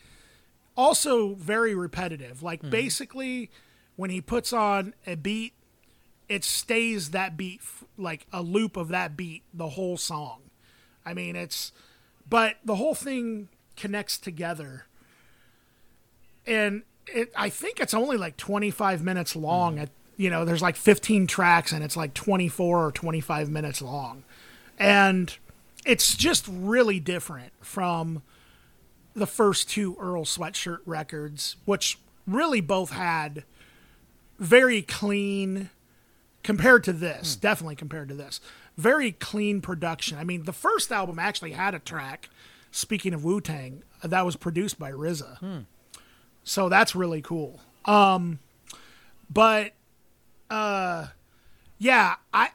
also 0.76 1.34
very 1.34 1.74
repetitive. 1.74 2.42
Like 2.42 2.68
basically, 2.68 3.50
when 3.96 4.10
he 4.10 4.20
puts 4.20 4.52
on 4.52 4.94
a 5.06 5.16
beat, 5.16 5.52
it 6.28 6.44
stays 6.44 7.10
that 7.10 7.36
beat 7.36 7.60
like 7.98 8.26
a 8.32 8.42
loop 8.42 8.76
of 8.76 8.88
that 8.88 9.16
beat 9.16 9.42
the 9.52 9.70
whole 9.70 9.96
song. 9.96 10.42
I 11.04 11.14
mean, 11.14 11.36
it's 11.36 11.72
but 12.28 12.56
the 12.64 12.76
whole 12.76 12.94
thing 12.94 13.48
connects 13.76 14.18
together. 14.18 14.86
And 16.46 16.82
it, 17.06 17.32
I 17.36 17.48
think 17.48 17.80
it's 17.80 17.94
only 17.94 18.16
like 18.16 18.36
25 18.36 19.02
minutes 19.02 19.36
long. 19.36 19.78
At 19.78 19.90
you 20.22 20.30
know, 20.30 20.44
there's 20.44 20.62
like 20.62 20.76
15 20.76 21.26
tracks, 21.26 21.72
and 21.72 21.82
it's 21.82 21.96
like 21.96 22.14
24 22.14 22.86
or 22.86 22.92
25 22.92 23.50
minutes 23.50 23.82
long, 23.82 24.22
and 24.78 25.36
it's 25.84 26.14
just 26.14 26.46
really 26.48 27.00
different 27.00 27.52
from 27.60 28.22
the 29.14 29.26
first 29.26 29.68
two 29.68 29.96
Earl 29.98 30.24
Sweatshirt 30.24 30.78
records, 30.86 31.56
which 31.64 31.98
really 32.26 32.60
both 32.60 32.90
had 32.90 33.44
very 34.38 34.82
clean 34.82 35.70
compared 36.42 36.84
to 36.84 36.92
this, 36.92 37.36
definitely 37.36 37.76
compared 37.76 38.08
to 38.08 38.14
this, 38.14 38.40
very 38.76 39.12
clean 39.12 39.60
production. 39.60 40.18
I 40.18 40.24
mean, 40.24 40.44
the 40.44 40.52
first 40.52 40.90
album 40.92 41.18
actually 41.18 41.52
had 41.52 41.74
a 41.74 41.78
track, 41.78 42.28
speaking 42.70 43.12
of 43.12 43.24
Wu 43.24 43.40
Tang, 43.40 43.82
that 44.02 44.24
was 44.24 44.36
produced 44.36 44.78
by 44.78 44.92
RZA. 44.92 45.64
So 46.44 46.68
that's 46.68 46.94
really 46.94 47.22
cool. 47.22 47.60
Um, 47.84 48.38
but, 49.28 49.72
uh, 50.52 51.06
yeah, 51.78 52.16
I, 52.34 52.50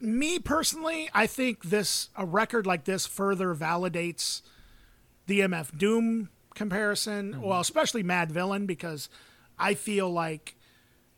me 0.00 0.38
personally, 0.38 1.10
I 1.12 1.26
think 1.26 1.64
this, 1.64 2.08
a 2.16 2.24
record 2.24 2.64
like 2.64 2.84
this 2.84 3.06
further 3.06 3.56
validates 3.56 4.42
the 5.26 5.40
MF 5.40 5.76
Doom 5.76 6.28
comparison. 6.54 7.42
Well, 7.42 7.60
especially 7.60 8.04
Madvillain, 8.04 8.68
because 8.68 9.08
I 9.58 9.74
feel 9.74 10.08
like 10.08 10.54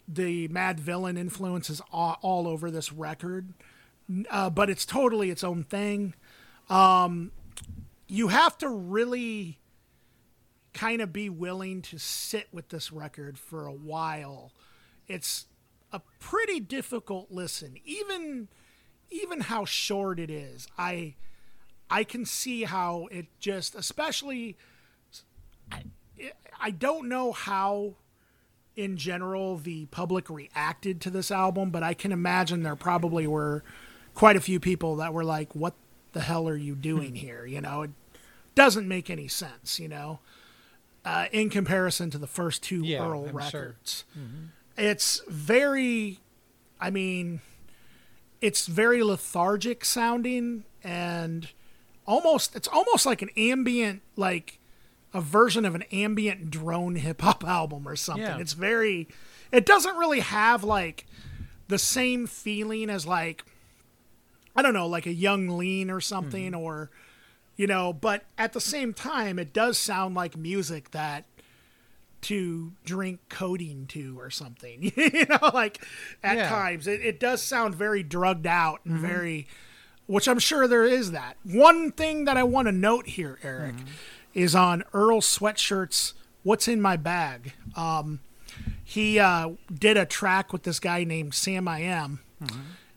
the 0.08 0.48
Madvillain 0.48 1.18
influence 1.18 1.68
is 1.68 1.82
all, 1.92 2.16
all 2.22 2.48
over 2.48 2.70
this 2.70 2.90
record, 2.92 3.52
uh, 4.30 4.48
but 4.48 4.70
it's 4.70 4.86
totally 4.86 5.28
its 5.28 5.44
own 5.44 5.64
thing. 5.64 6.14
Um, 6.70 7.30
you 8.08 8.28
have 8.28 8.56
to 8.58 8.70
really 8.70 9.58
kind 10.72 11.02
of 11.02 11.12
be 11.12 11.28
willing 11.28 11.82
to 11.82 11.98
sit 11.98 12.48
with 12.52 12.70
this 12.70 12.90
record 12.90 13.38
for 13.38 13.66
a 13.66 13.72
while. 13.72 14.52
It's 15.06 15.44
a 15.92 16.00
pretty 16.18 16.60
difficult 16.60 17.30
listen, 17.30 17.76
even 17.84 18.48
even 19.10 19.40
how 19.42 19.64
short 19.64 20.18
it 20.18 20.30
is. 20.30 20.66
I 20.78 21.14
I 21.90 22.04
can 22.04 22.24
see 22.24 22.64
how 22.64 23.08
it 23.10 23.26
just, 23.38 23.74
especially, 23.74 24.56
I, 25.70 25.82
I 26.58 26.70
don't 26.70 27.08
know 27.08 27.32
how 27.32 27.96
in 28.74 28.96
general 28.96 29.58
the 29.58 29.84
public 29.86 30.30
reacted 30.30 31.00
to 31.02 31.10
this 31.10 31.30
album, 31.30 31.70
but 31.70 31.82
I 31.82 31.92
can 31.92 32.10
imagine 32.10 32.62
there 32.62 32.74
probably 32.76 33.26
were 33.26 33.62
quite 34.14 34.36
a 34.36 34.40
few 34.40 34.58
people 34.58 34.96
that 34.96 35.12
were 35.12 35.24
like, 35.24 35.54
"What 35.54 35.74
the 36.12 36.20
hell 36.22 36.48
are 36.48 36.56
you 36.56 36.74
doing 36.74 37.14
here?" 37.16 37.44
You 37.44 37.60
know, 37.60 37.82
it 37.82 37.90
doesn't 38.54 38.88
make 38.88 39.10
any 39.10 39.28
sense. 39.28 39.78
You 39.78 39.88
know, 39.88 40.20
uh, 41.04 41.26
in 41.32 41.50
comparison 41.50 42.08
to 42.10 42.18
the 42.18 42.26
first 42.26 42.62
two 42.62 42.82
Yeah, 42.82 43.06
Earl 43.06 43.24
I'm 43.26 43.50
sure. 43.50 43.60
records, 43.60 44.04
it's 44.76 45.22
very. 45.28 46.18
I 46.80 46.90
mean, 46.90 47.40
it's 48.40 48.66
very 48.66 49.02
lethargic 49.02 49.84
sounding 49.84 50.64
and 50.82 51.48
almost 52.06 52.56
it's 52.56 52.68
almost 52.68 53.06
like 53.06 53.22
an 53.22 53.30
ambient 53.36 54.02
like 54.16 54.58
a 55.14 55.20
version 55.20 55.64
of 55.64 55.74
an 55.74 55.82
ambient 55.92 56.50
drone 56.50 56.96
hip 56.96 57.22
hop 57.22 57.44
album 57.46 57.86
or 57.86 57.96
something. 57.96 58.24
Yeah. 58.24 58.38
It's 58.38 58.52
very 58.52 59.08
it 59.52 59.64
doesn't 59.64 59.96
really 59.96 60.20
have 60.20 60.64
like 60.64 61.06
the 61.68 61.78
same 61.78 62.26
feeling 62.26 62.90
as 62.90 63.06
like 63.06 63.44
I 64.54 64.60
don't 64.60 64.74
know, 64.74 64.86
like 64.86 65.06
a 65.06 65.12
Yung 65.12 65.56
Lean 65.56 65.90
or 65.90 66.00
something 66.00 66.52
mm-hmm. 66.52 66.60
or 66.60 66.90
you 67.54 67.66
know, 67.66 67.92
but 67.92 68.24
at 68.36 68.54
the 68.54 68.60
same 68.60 68.92
time 68.92 69.38
it 69.38 69.52
does 69.52 69.78
sound 69.78 70.16
like 70.16 70.36
music 70.36 70.90
that 70.90 71.24
to 72.22 72.72
drink 72.84 73.20
codeine 73.28 73.86
to 73.88 74.18
or 74.18 74.30
something. 74.30 74.92
you 74.96 75.26
know, 75.28 75.50
like 75.52 75.84
at 76.22 76.36
Yeah. 76.36 76.48
times 76.48 76.86
it, 76.86 77.00
it 77.00 77.20
does 77.20 77.42
sound 77.42 77.74
very 77.74 78.02
drugged 78.02 78.46
out 78.46 78.80
and 78.84 78.98
very 78.98 79.46
which 80.06 80.26
I'm 80.28 80.38
sure 80.40 80.66
there 80.66 80.84
is 80.84 81.12
that. 81.12 81.36
One 81.44 81.92
thing 81.92 82.24
that 82.24 82.36
I 82.36 82.42
want 82.42 82.66
to 82.66 82.72
note 82.72 83.06
here, 83.06 83.38
Eric, 83.42 83.76
is 84.34 84.54
on 84.54 84.82
Earl 84.92 85.20
Sweatshirt's 85.20 86.14
"What's 86.42 86.66
in 86.68 86.80
My 86.82 86.96
Bag." 86.96 87.52
Um, 87.76 88.18
he 88.84 89.18
uh, 89.20 89.50
did 89.72 89.96
a 89.96 90.04
track 90.04 90.52
with 90.52 90.64
this 90.64 90.80
guy 90.80 91.04
named 91.04 91.32
Samiyam, 91.32 92.18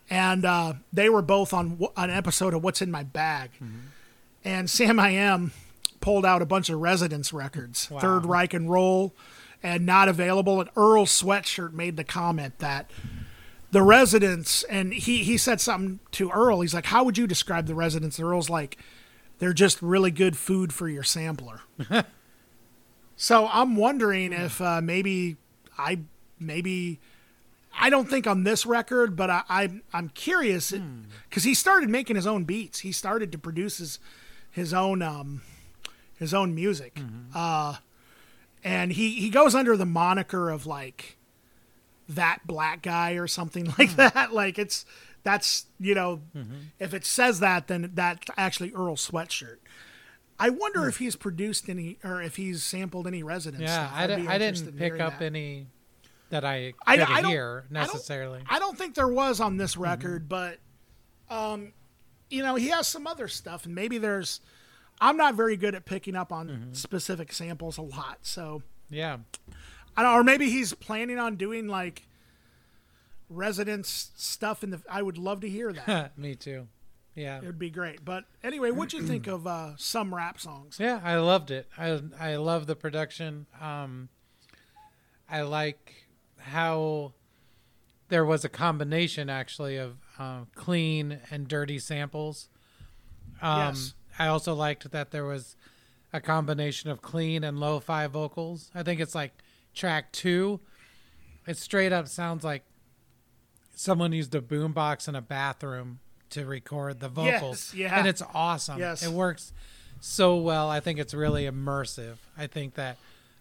and 0.09 0.45
uh, 0.45 0.73
they 0.91 1.07
were 1.09 1.21
both 1.21 1.53
on 1.53 1.69
w- 1.77 1.91
an 1.95 2.09
episode 2.09 2.53
of 2.53 2.63
"What's 2.63 2.81
in 2.81 2.89
My 2.91 3.03
Bag," 3.03 3.51
and 4.43 4.67
Samiyam 4.67 5.51
pulled 6.05 6.23
out 6.23 6.39
a 6.39 6.45
bunch 6.45 6.69
of 6.69 6.79
Residents 6.79 7.33
records, 7.33 7.89
Wow. 7.89 7.97
Third 7.97 8.27
Reich 8.27 8.53
and 8.53 8.69
Roll, 8.69 9.15
and 9.63 9.87
not 9.87 10.07
available. 10.07 10.61
And 10.61 10.69
Earl 10.77 11.07
Sweatshirt 11.07 11.73
made 11.73 11.97
the 11.97 12.03
comment 12.03 12.59
that 12.59 12.91
the 13.71 13.81
residents 13.81 14.61
and 14.65 14.93
he 14.93 15.23
he 15.23 15.35
said 15.35 15.59
something 15.59 15.99
to 16.11 16.29
Earl. 16.29 16.61
He's 16.61 16.75
like, 16.75 16.85
"How 16.85 17.03
would 17.03 17.17
you 17.17 17.25
describe 17.25 17.65
the 17.65 17.73
residents?" 17.73 18.19
And 18.19 18.27
Earl's 18.27 18.51
like, 18.51 18.77
"They're 19.39 19.51
just 19.51 19.81
really 19.81 20.11
good 20.11 20.37
food 20.37 20.71
for 20.71 20.87
your 20.87 21.01
sampler." 21.01 21.61
so 23.15 23.49
I'm 23.51 23.75
wondering 23.75 24.31
if 24.31 24.61
uh, 24.61 24.81
maybe 24.81 25.37
I 25.75 26.01
maybe 26.39 26.99
I 27.79 27.89
don't 27.89 28.07
think 28.07 28.27
on 28.27 28.43
this 28.43 28.63
record, 28.63 29.15
but 29.15 29.31
I, 29.31 29.41
I 29.49 29.81
I'm 29.91 30.09
curious 30.09 30.71
because 31.27 31.45
he 31.45 31.55
started 31.55 31.89
making 31.89 32.15
his 32.15 32.27
own 32.27 32.43
beats. 32.43 32.81
He 32.81 32.91
started 32.91 33.31
to 33.31 33.39
produce 33.39 33.79
his 33.79 33.97
his 34.51 34.71
own 34.71 35.01
um 35.01 35.41
his 36.17 36.33
own 36.33 36.55
music. 36.55 36.95
Mm-hmm. 36.95 37.31
Uh, 37.33 37.75
and 38.63 38.91
he 38.91 39.11
he 39.11 39.29
goes 39.29 39.53
under 39.53 39.77
the 39.77 39.85
moniker 39.85 40.49
of 40.49 40.65
like 40.65 41.17
that 42.09 42.39
black 42.45 42.81
guy 42.81 43.13
or 43.13 43.27
something 43.27 43.65
like 43.77 43.91
hmm. 43.91 43.97
that. 43.97 44.33
Like 44.33 44.57
it's 44.57 44.85
that's 45.23 45.67
you 45.79 45.95
know 45.95 46.21
mm-hmm. 46.35 46.55
if 46.79 46.93
it 46.93 47.05
says 47.05 47.39
that 47.39 47.67
then 47.67 47.91
that's 47.93 48.27
actually 48.37 48.73
Earl 48.73 48.95
Sweatshirt. 48.95 49.57
I 50.37 50.49
wonder 50.49 50.81
hmm. 50.81 50.89
if 50.89 50.97
he's 50.97 51.15
produced 51.15 51.69
any 51.69 51.97
or 52.03 52.21
if 52.21 52.35
he's 52.35 52.63
sampled 52.63 53.07
any 53.07 53.23
Residents. 53.23 53.63
Yeah. 53.63 53.89
I, 53.93 54.07
be 54.07 54.27
I 54.27 54.37
didn't 54.37 54.77
pick 54.77 54.99
up 54.99 55.19
that. 55.19 55.25
any 55.25 55.67
that 56.29 56.43
I 56.43 56.73
I- 56.85 57.01
I 57.01 57.21
hear 57.27 57.65
I 57.69 57.71
don't- 57.71 57.71
necessarily. 57.71 58.41
I 58.49 58.59
don't 58.59 58.77
think 58.77 58.95
there 58.95 59.07
was 59.07 59.39
on 59.39 59.57
this 59.57 59.73
mm-hmm. 59.73 59.83
record, 59.83 60.27
but 60.27 60.57
um, 61.29 61.73
you 62.29 62.43
know, 62.43 62.55
he 62.55 62.67
has 62.69 62.87
some 62.87 63.07
other 63.07 63.27
stuff, 63.27 63.65
and 63.65 63.75
maybe 63.75 63.97
there's. 63.97 64.41
I'm 65.01 65.17
not 65.17 65.35
very 65.35 65.57
good 65.57 65.75
at 65.75 65.85
picking 65.85 66.15
up 66.15 66.31
on 66.31 66.69
specific 66.73 67.33
samples 67.33 67.77
a 67.77 67.81
lot, 67.81 68.19
so 68.21 68.61
yeah, 68.89 69.17
I 69.97 70.03
don't. 70.03 70.13
Or 70.13 70.23
maybe 70.23 70.49
he's 70.49 70.73
planning 70.73 71.19
on 71.19 71.35
doing 71.35 71.67
like 71.67 72.03
Residents 73.27 74.11
stuff 74.15 74.63
in 74.63 74.69
the. 74.69 74.81
I 74.89 75.01
would 75.01 75.17
love 75.17 75.41
to 75.41 75.49
hear 75.49 75.73
that. 75.73 76.15
me 76.17 76.35
too. 76.35 76.67
Yeah, 77.15 77.37
it 77.39 77.45
would 77.45 77.57
be 77.57 77.71
great. 77.71 78.05
But 78.05 78.25
anyway, 78.43 78.69
what'd 78.71 78.93
you 78.93 79.01
think 79.01 79.25
of 79.25 79.47
uh, 79.47 79.71
some 79.77 80.13
rap 80.13 80.39
songs? 80.39 80.77
yeah, 80.79 80.99
I 81.03 81.15
loved 81.15 81.49
it. 81.49 81.67
I 81.77 82.01
I 82.19 82.35
love 82.35 82.67
the 82.67 82.75
production. 82.75 83.47
Um, 83.59 84.09
I 85.27 85.41
like 85.41 86.05
how 86.37 87.13
there 88.09 88.23
was 88.23 88.45
a 88.45 88.49
combination 88.49 89.27
actually 89.29 89.77
of 89.77 89.97
uh, 90.19 90.41
clean 90.53 91.19
and 91.31 91.47
dirty 91.47 91.79
samples. 91.79 92.47
Um, 93.41 93.59
Yes. 93.59 93.93
I 94.17 94.27
also 94.27 94.53
liked 94.53 94.89
that 94.91 95.11
there 95.11 95.25
was 95.25 95.55
a 96.13 96.21
combination 96.21 96.89
of 96.89 97.01
clean 97.01 97.43
and 97.43 97.59
lo-fi 97.59 98.07
vocals. 98.07 98.71
I 98.73 98.83
think 98.83 98.99
it's 98.99 99.15
like 99.15 99.33
track 99.73 100.11
two. 100.11 100.59
It 101.45 101.57
straight 101.57 101.91
up 101.91 102.07
sounds 102.07 102.43
like 102.43 102.63
someone 103.75 104.13
used 104.13 104.33
a 104.33 104.41
boombox 104.41 105.07
in 105.07 105.15
a 105.15 105.21
bathroom 105.21 105.99
to 106.29 106.45
record 106.45 106.99
the 107.01 107.09
vocals. 107.09 107.73
Yes, 107.73 107.75
yeah. 107.75 107.99
And 107.99 108.07
it's 108.07 108.21
awesome. 108.33 108.79
Yes. 108.79 109.03
It 109.03 109.11
works 109.11 109.53
so 109.99 110.37
well. 110.37 110.69
I 110.69 110.79
think 110.79 110.99
it's 110.99 111.13
really 111.13 111.43
immersive. 111.43 112.15
I 112.37 112.47
think 112.47 112.75
that 112.75 112.97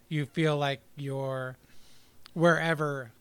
you 0.09 0.27
feel 0.27 0.57
like 0.57 0.81
you're 0.97 1.57
wherever 2.35 3.13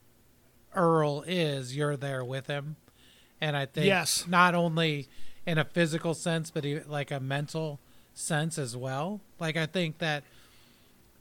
Earl 0.75 1.23
is, 1.27 1.75
you're 1.75 1.95
there 1.95 2.25
with 2.25 2.47
him. 2.47 2.75
And 3.39 3.55
I 3.55 3.65
think 3.67 3.85
Yes. 3.85 4.25
not 4.27 4.55
only 4.55 5.07
in 5.45 5.57
a 5.57 5.65
physical 5.65 6.13
sense, 6.13 6.49
but 6.51 6.65
like 6.87 7.11
a 7.11 7.19
mental 7.19 7.79
sense 8.13 8.57
as 8.57 8.75
well. 8.77 9.21
Like 9.39 9.57
I 9.57 9.65
think 9.65 9.97
that 9.99 10.23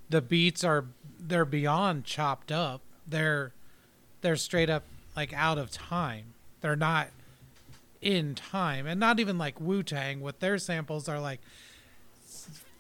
the 0.09 0.21
beats 0.21 0.63
are 0.65 0.85
they're 1.19 1.45
beyond 1.45 2.05
chopped 2.05 2.53
up. 2.53 2.81
They're 3.07 3.53
they're 4.21 4.37
straight 4.37 4.71
up 4.71 4.85
like 5.17 5.33
out 5.33 5.59
of 5.59 5.71
time. 5.71 6.35
They're 6.61 6.77
not 6.77 7.09
in 8.01 8.35
time, 8.35 8.87
and 8.87 8.99
not 9.01 9.19
even 9.21 9.39
like 9.39 9.61
Wu 9.61 9.83
Tang 9.83 10.21
with 10.21 10.41
their 10.41 10.59
samples 10.59 11.09
are 11.09 11.21
like 11.21 11.41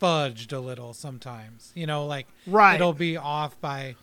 fudged 0.00 0.52
a 0.52 0.58
little 0.58 0.92
sometimes. 0.94 1.72
You 1.74 1.86
know, 1.86 2.06
like 2.06 2.26
Right. 2.46 2.74
it'll 2.74 2.92
be 2.92 3.16
off 3.16 3.60
by 3.60 3.96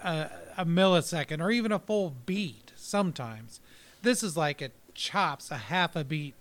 a, 0.00 0.28
a 0.58 0.64
millisecond 0.64 1.40
or 1.40 1.50
even 1.50 1.72
a 1.72 1.78
full 1.78 2.14
beat 2.26 2.72
sometimes. 2.76 3.60
This 4.02 4.22
is 4.22 4.36
like 4.36 4.60
it 4.60 4.72
chops 4.94 5.50
a 5.50 5.56
half 5.56 5.96
a 5.96 6.04
beat 6.04 6.34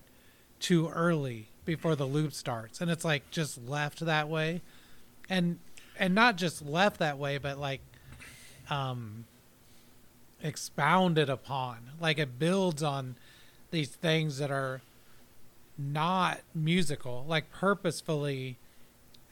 too 0.64 0.88
early 0.88 1.49
before 1.66 1.93
the 1.95 2.05
loop 2.05 2.34
starts. 2.34 2.80
And 2.82 2.89
it's 2.89 3.03
like 3.05 3.30
just 3.30 3.61
left 3.68 3.99
that 3.99 4.30
way. 4.30 4.61
And 5.30 5.59
and 5.99 6.16
not 6.16 6.38
just 6.38 6.66
left 6.66 6.97
that 6.97 7.20
way 7.20 7.38
but 7.38 7.59
like 7.59 7.82
um 8.70 9.26
expounded 10.41 11.30
upon. 11.30 11.91
Like 12.01 12.18
it 12.18 12.39
builds 12.39 12.82
on 12.82 13.16
these 13.72 13.89
things 13.89 14.38
that 14.39 14.49
are 14.51 14.82
not 15.78 16.39
musical 16.55 17.26
like 17.28 17.51
purposefully 17.51 18.57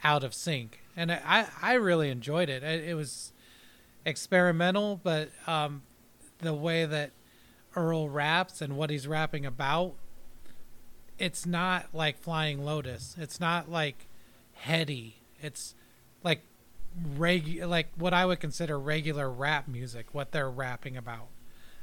out 0.03 0.23
of 0.23 0.33
sync. 0.33 0.81
And 0.97 1.11
i 1.11 1.47
i 1.61 1.73
really 1.73 2.09
enjoyed 2.09 2.49
it. 2.49 2.61
It, 2.61 2.83
it 2.89 2.93
was 2.93 3.31
experimental 4.05 4.99
but 5.01 5.29
um 5.47 5.83
the 6.39 6.53
way 6.53 6.85
that 6.85 7.11
earl 7.75 8.09
raps 8.09 8.61
and 8.61 8.75
what 8.75 8.89
he's 8.89 9.07
rapping 9.07 9.45
about 9.45 9.93
it's 11.21 11.45
not 11.45 11.85
like 11.93 12.17
Flying 12.17 12.65
Lotus. 12.65 13.15
It's 13.19 13.39
not 13.39 13.69
like 13.69 14.07
heady. 14.53 15.17
It's 15.39 15.75
like 16.23 16.41
reg 17.15 17.63
like 17.63 17.89
what 17.95 18.11
I 18.11 18.25
would 18.25 18.39
consider 18.39 18.79
regular 18.79 19.29
rap 19.29 19.67
music, 19.67 20.07
what 20.13 20.31
they're 20.31 20.49
rapping 20.49 20.97
about. 20.97 21.27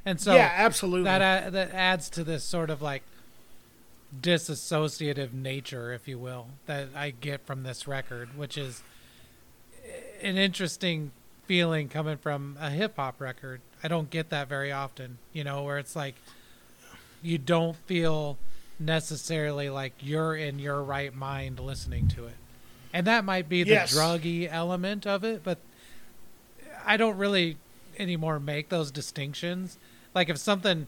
And 0.05 0.21
so 0.21 0.35
yeah, 0.35 0.53
absolutely. 0.57 1.05
that 1.05 1.47
uh, 1.47 1.51
that 1.51 1.73
adds 1.73 2.11
to 2.11 2.25
this 2.25 2.43
sort 2.43 2.69
of 2.69 2.83
like 2.83 3.05
disassociative 4.21 5.33
nature, 5.33 5.93
if 5.93 6.09
you 6.09 6.19
will, 6.19 6.49
that 6.67 6.89
I 6.97 7.11
get 7.11 7.47
from 7.47 7.63
this 7.63 7.87
record, 7.87 8.37
which 8.37 8.59
is 8.59 8.83
an 10.21 10.37
interesting 10.37 11.13
feeling 11.47 11.89
coming 11.89 12.17
from 12.17 12.57
a 12.61 12.71
hip 12.71 12.97
hop 12.97 13.21
record. 13.21 13.61
I 13.85 13.89
don't 13.89 14.11
get 14.11 14.31
that 14.31 14.49
very 14.49 14.73
often, 14.73 15.19
you 15.33 15.45
know, 15.45 15.63
where 15.63 15.79
it's 15.79 15.95
like 15.95 16.17
you 17.23 17.39
don't 17.39 17.77
feel 17.87 18.37
necessarily 18.79 19.71
like 19.71 19.93
you're 20.01 20.37
in 20.37 20.59
your 20.59 20.83
right 20.83 21.15
mind 21.15 21.59
listening 21.61 22.09
to 22.09 22.27
it. 22.27 22.35
And 22.93 23.07
that 23.07 23.25
might 23.25 23.49
be 23.49 23.65
the 23.65 23.71
Yes. 23.71 23.93
druggy 23.93 24.49
element 24.51 25.07
of 25.07 25.25
it, 25.25 25.43
but 25.45 25.59
I 26.87 26.97
don't 26.97 27.17
really 27.19 27.57
anymore 27.99 28.39
make 28.41 28.69
those 28.69 28.91
distinctions. 28.91 29.77
Like 30.15 30.29
if 30.29 30.39
something 30.39 30.87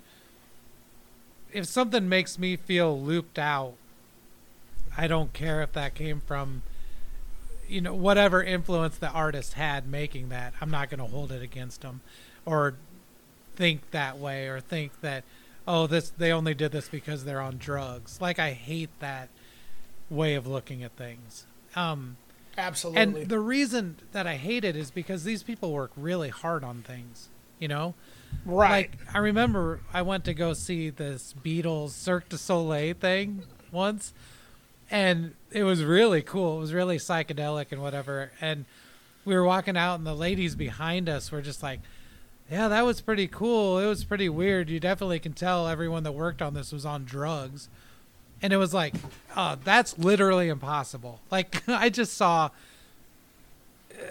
if 1.53 1.66
something 1.66 2.09
makes 2.09 2.38
me 2.38 2.55
feel 2.57 3.01
looped 3.01 3.38
out, 3.38 3.74
I 4.97 5.09
don't 5.09 5.32
care 5.32 5.62
if 5.62 5.72
that 5.72 5.95
came 5.95 6.20
from 6.20 6.62
you 7.68 7.80
know 7.80 7.95
whatever 7.95 8.43
influence 8.43 8.97
the 8.99 9.11
artist 9.11 9.55
had 9.55 9.86
making 9.88 10.28
that. 10.30 10.55
I'm 10.61 10.70
not 10.70 10.91
going 10.91 11.01
to 11.01 11.07
hold 11.07 11.32
it 11.32 11.43
against 11.43 11.82
them 11.82 12.01
or 12.47 12.74
think 13.57 13.91
that 13.91 14.18
way 14.18 14.47
or 14.49 14.61
think 14.61 15.01
that 15.03 15.24
oh 15.66 15.86
this 15.86 16.11
they 16.11 16.32
only 16.32 16.54
did 16.54 16.72
this 16.72 16.88
because 16.88 17.24
they're 17.24 17.40
on 17.40 17.58
drugs. 17.58 18.20
Like 18.20 18.38
I 18.38 18.52
hate 18.52 18.90
that 19.00 19.28
way 20.08 20.34
of 20.34 20.46
looking 20.46 20.82
at 20.82 20.92
things. 20.96 21.46
Um 21.76 22.16
absolutely. 22.58 23.02
and 23.02 23.28
the 23.28 23.38
reason 23.38 23.96
that 24.12 24.26
I 24.26 24.36
hate 24.36 24.64
it 24.64 24.76
is 24.76 24.90
because 24.90 25.24
these 25.24 25.42
people 25.42 25.72
work 25.72 25.92
really 25.96 26.28
hard 26.28 26.64
on 26.64 26.82
things, 26.82 27.28
you 27.58 27.68
know? 27.68 27.94
right. 28.44 28.90
Like 28.90 29.14
I 29.14 29.18
remember 29.18 29.80
I 29.92 30.02
went 30.02 30.24
to 30.24 30.34
go 30.34 30.52
see 30.52 30.90
this 30.90 31.34
Beatles 31.44 31.90
Cirque 31.90 32.28
du 32.28 32.38
Soleil 32.38 32.94
thing 32.94 33.42
once 33.72 34.12
and 34.90 35.34
it 35.52 35.62
was 35.64 35.84
really 35.84 36.22
cool. 36.22 36.56
It 36.56 36.61
was 36.61 36.72
really 36.72 36.98
psychedelic 36.98 37.66
and 37.70 37.80
whatever. 37.80 38.32
And 38.40 38.64
we 39.24 39.34
were 39.34 39.44
walking 39.44 39.76
out 39.76 39.96
and 39.98 40.06
the 40.06 40.14
ladies 40.14 40.56
behind 40.56 41.08
us 41.08 41.30
were 41.30 41.42
just 41.42 41.62
like, 41.62 41.80
"Yeah, 42.51 42.68
that 42.68 42.84
was 42.84 43.01
pretty 43.01 43.28
cool. 43.28 43.78
It 43.78 43.86
was 43.86 44.05
pretty 44.05 44.28
weird. 44.28 44.68
You 44.68 44.80
definitely 44.80 45.20
can 45.20 45.32
tell 45.32 45.68
everyone 45.68 46.03
that 46.03 46.12
worked 46.12 46.42
on 46.42 46.55
this 46.55 46.72
was 46.72 46.84
on 46.84 47.05
drugs." 47.05 47.68
And 48.42 48.53
it 48.53 48.57
was 48.57 48.74
like, 48.74 48.94
"Oh, 49.36 49.57
that's 49.62 49.98
literally 49.98 50.48
impossible." 50.48 51.20
Like 51.30 51.62
I 51.68 51.88
just 51.88 52.14
saw 52.14 52.51
uh, 53.92 54.05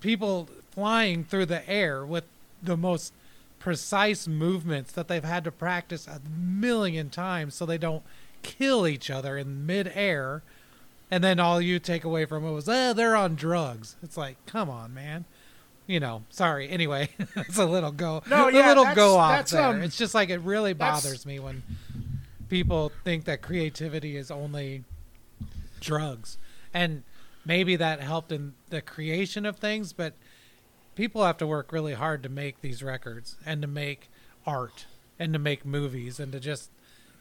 people 0.00 0.48
flying 0.72 1.24
through 1.24 1.46
the 1.46 1.68
air 1.68 2.04
with 2.04 2.24
the 2.62 2.76
most 2.76 3.12
precise 3.58 4.26
movements 4.26 4.92
that 4.92 5.06
they've 5.06 5.24
had 5.24 5.44
to 5.44 5.52
practice 5.52 6.08
a 6.08 6.20
million 6.36 7.10
times 7.10 7.54
so 7.54 7.64
they 7.64 7.78
don't 7.78 8.02
kill 8.42 8.86
each 8.86 9.08
other 9.10 9.38
in 9.38 9.64
midair. 9.66 10.42
And 11.10 11.22
then 11.22 11.38
all 11.38 11.60
you 11.60 11.78
take 11.78 12.04
away 12.04 12.24
from 12.24 12.44
it 12.44 12.50
was, 12.50 12.68
eh, 12.68 12.92
they're 12.92 13.14
on 13.14 13.36
drugs. 13.36 13.96
It's 14.02 14.16
like, 14.16 14.36
come 14.46 14.68
on, 14.68 14.92
man. 14.94 15.26
You 15.86 16.00
know, 16.00 16.22
sorry. 16.30 16.68
Anyway, 16.68 17.10
it's 17.36 17.58
a 17.58 17.66
little 17.66 17.90
go, 17.92 18.22
No, 18.30 18.48
a 18.48 18.52
yeah, 18.52 18.68
little 18.68 18.84
that's- 18.84 18.96
go 18.96 19.16
off 19.18 19.48
there. 19.50 19.62
um, 19.62 19.82
it's 19.82 19.96
just 19.96 20.14
like 20.14 20.30
it 20.30 20.38
really 20.40 20.72
bothers 20.74 21.26
me 21.26 21.38
when 21.40 21.62
people 22.48 22.92
think 23.04 23.24
that 23.24 23.42
creativity 23.42 24.16
is 24.16 24.30
only 24.30 24.84
drugs, 25.80 26.38
and 26.72 27.02
maybe 27.44 27.76
that 27.76 28.00
helped 28.00 28.30
in 28.32 28.54
the 28.70 28.80
creation 28.80 29.44
of 29.44 29.56
things, 29.56 29.92
but 29.92 30.14
people 30.94 31.24
have 31.24 31.36
to 31.38 31.46
work 31.46 31.72
really 31.72 31.94
hard 31.94 32.22
to 32.22 32.28
make 32.28 32.60
these 32.60 32.82
records 32.82 33.36
and 33.44 33.62
to 33.62 33.68
make 33.68 34.08
art 34.46 34.86
and 35.18 35.32
to 35.32 35.38
make 35.38 35.64
movies 35.64 36.20
and 36.20 36.30
to 36.32 36.38
just 36.40 36.70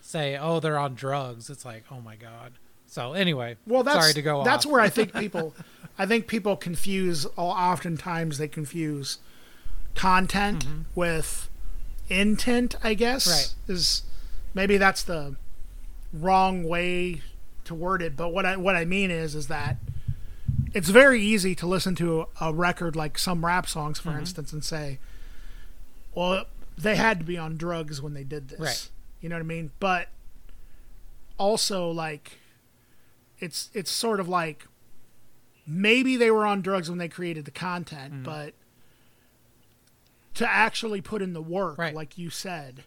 say, 0.02 0.38
"Oh, 0.38 0.60
they're 0.60 0.78
on 0.78 0.94
drugs." 0.94 1.50
It's 1.50 1.66
like, 1.66 1.86
"Oh 1.92 2.02
my 2.02 2.16
god." 2.16 2.54
So 2.92 3.14
anyway, 3.14 3.56
well, 3.66 3.84
that's 3.84 3.98
sorry 4.02 4.14
to 4.14 4.22
go 4.22 4.44
That's 4.44 4.66
off. 4.66 4.72
where 4.74 4.82
I 4.82 4.90
think 4.90 5.14
people, 5.16 5.56
I 5.98 6.06
think 6.06 6.28
people 6.28 6.58
confuse. 6.58 7.26
Oftentimes 7.38 8.38
they 8.38 8.50
confuse 8.50 9.20
content 9.96 10.66
with 10.94 11.50
intent. 12.10 12.76
I 12.84 12.94
guess 12.94 13.26
Mm-hmm. 13.26 13.32
Right. 13.72 13.78
is 13.80 14.04
maybe 14.54 14.76
that's 14.78 15.04
the 15.04 15.38
wrong 16.12 16.64
way 16.66 17.22
to 17.64 17.74
word 17.74 18.02
it. 18.02 18.18
But 18.18 18.34
what 18.34 18.46
I 18.46 18.58
what 18.58 18.76
I 18.76 18.84
mean 18.84 19.10
is 19.10 19.36
is 19.36 19.48
that 19.48 19.78
it's 20.74 20.90
very 20.90 21.22
easy 21.22 21.56
to 21.56 21.66
listen 21.68 21.96
to 21.96 22.28
a, 22.42 22.48
a 22.48 22.54
record 22.54 22.98
like 22.98 23.18
some 23.18 23.46
rap 23.46 23.70
songs, 23.70 24.00
for 24.00 24.10
Mm-hmm. 24.10 24.20
instance, 24.20 24.52
and 24.52 24.66
say, 24.66 25.00
"Well, 26.14 26.44
they 26.78 26.98
had 26.98 27.20
to 27.20 27.26
be 27.26 27.38
on 27.38 27.56
drugs 27.56 28.02
when 28.02 28.14
they 28.14 28.26
did 28.26 28.50
this." 28.50 28.60
Right. 28.60 28.90
You 29.22 29.30
know 29.30 29.36
what 29.36 29.44
I 29.44 29.44
mean? 29.46 29.72
But 29.80 30.10
also 31.38 31.90
like 31.90 32.40
it's 33.42 33.70
it's 33.74 33.92
sort 33.92 34.20
of 34.22 34.30
like 34.30 34.66
maybe 35.68 36.16
they 36.16 36.32
were 36.32 36.46
on 36.46 36.62
drugs 36.62 36.90
when 36.90 36.98
they 37.00 37.10
created 37.10 37.44
the 37.46 37.52
content, 37.52 38.14
Mm-hmm. 38.14 38.24
but 38.24 38.54
to 40.36 40.50
actually 40.50 41.02
put 41.02 41.22
in 41.22 41.34
the 41.34 41.42
work, 41.42 41.78
Right. 41.78 41.94
like 41.94 42.18
you 42.18 42.30
said, 42.30 42.84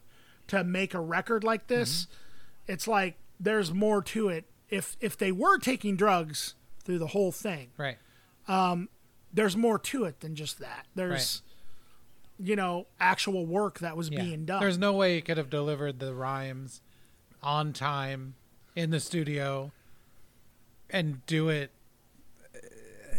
to 0.48 0.64
make 0.64 0.94
a 0.94 1.00
record 1.00 1.44
like 1.44 1.66
this, 1.66 2.05
Mm-hmm. 2.07 2.72
it's 2.72 2.88
like 2.88 3.16
there's 3.38 3.72
more 3.72 4.02
to 4.02 4.28
it. 4.28 4.44
If 4.70 4.96
if 5.00 5.16
they 5.16 5.30
were 5.32 5.59
taking 5.59 5.96
drugs 5.96 6.55
through 6.84 6.98
the 6.98 7.09
whole 7.09 7.32
thing, 7.32 7.70
right. 7.76 7.98
there's 9.32 9.57
more 9.57 9.78
to 9.78 10.05
it 10.05 10.20
than 10.20 10.34
just 10.34 10.59
that. 10.61 10.86
There's 10.94 11.42
you 12.38 12.57
know 12.57 12.86
actual 12.98 13.46
work 13.46 13.78
that 13.80 13.96
was 13.96 14.09
Yeah. 14.11 14.22
being 14.22 14.44
done. 14.44 14.61
There's 14.61 14.78
no 14.78 14.92
way 14.92 15.14
he 15.16 15.20
could 15.22 15.36
have 15.36 15.50
delivered 15.50 15.98
the 16.00 16.14
rhymes 16.14 16.80
on 17.42 17.72
time 17.72 18.34
in 18.74 18.90
the 18.90 18.98
studio 19.00 19.70
and 20.91 21.24
do 21.26 21.49
it 21.49 21.70
uh, 22.55 22.59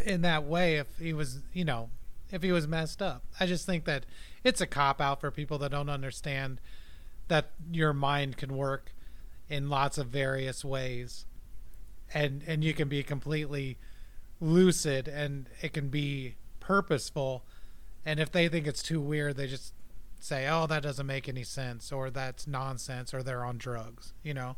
in 0.04 0.22
that 0.22 0.44
way 0.44 0.76
if 0.76 0.86
he 0.98 1.12
was, 1.12 1.40
you 1.52 1.64
know, 1.64 1.90
if 2.30 2.42
he 2.42 2.52
was 2.52 2.66
messed 2.66 3.02
up. 3.02 3.24
I 3.38 3.46
just 3.46 3.66
think 3.66 3.84
that 3.84 4.06
it's 4.44 4.60
a 4.60 4.66
cop 4.66 5.00
out 5.00 5.20
for 5.20 5.30
people 5.30 5.58
that 5.58 5.70
don't 5.70 5.88
understand 5.88 6.60
that 7.28 7.50
your 7.70 7.92
mind 7.92 8.36
can 8.36 8.56
work 8.56 8.92
in 9.48 9.68
lots 9.68 9.98
of 9.98 10.08
various 10.08 10.64
ways. 10.64 11.26
And 12.14 12.42
and 12.46 12.62
you 12.62 12.72
can 12.72 12.88
be 12.88 13.02
completely 13.02 13.78
lucid 14.40 15.08
and 15.08 15.48
it 15.60 15.72
can 15.72 15.88
be 15.88 16.36
purposeful. 16.60 17.44
And 18.04 18.20
if 18.20 18.30
they 18.30 18.48
think 18.48 18.66
it's 18.66 18.82
too 18.82 19.00
weird 19.00 19.36
they 19.36 19.46
just 19.46 19.72
say 20.18 20.48
oh 20.48 20.66
that 20.66 20.82
doesn't 20.82 21.06
make 21.06 21.28
any 21.28 21.42
sense 21.42 21.92
or 21.92 22.10
that's 22.10 22.46
nonsense 22.46 23.12
or 23.12 23.22
they're 23.22 23.44
on 23.44 23.58
drugs 23.58 24.12
you 24.22 24.34
know? 24.34 24.56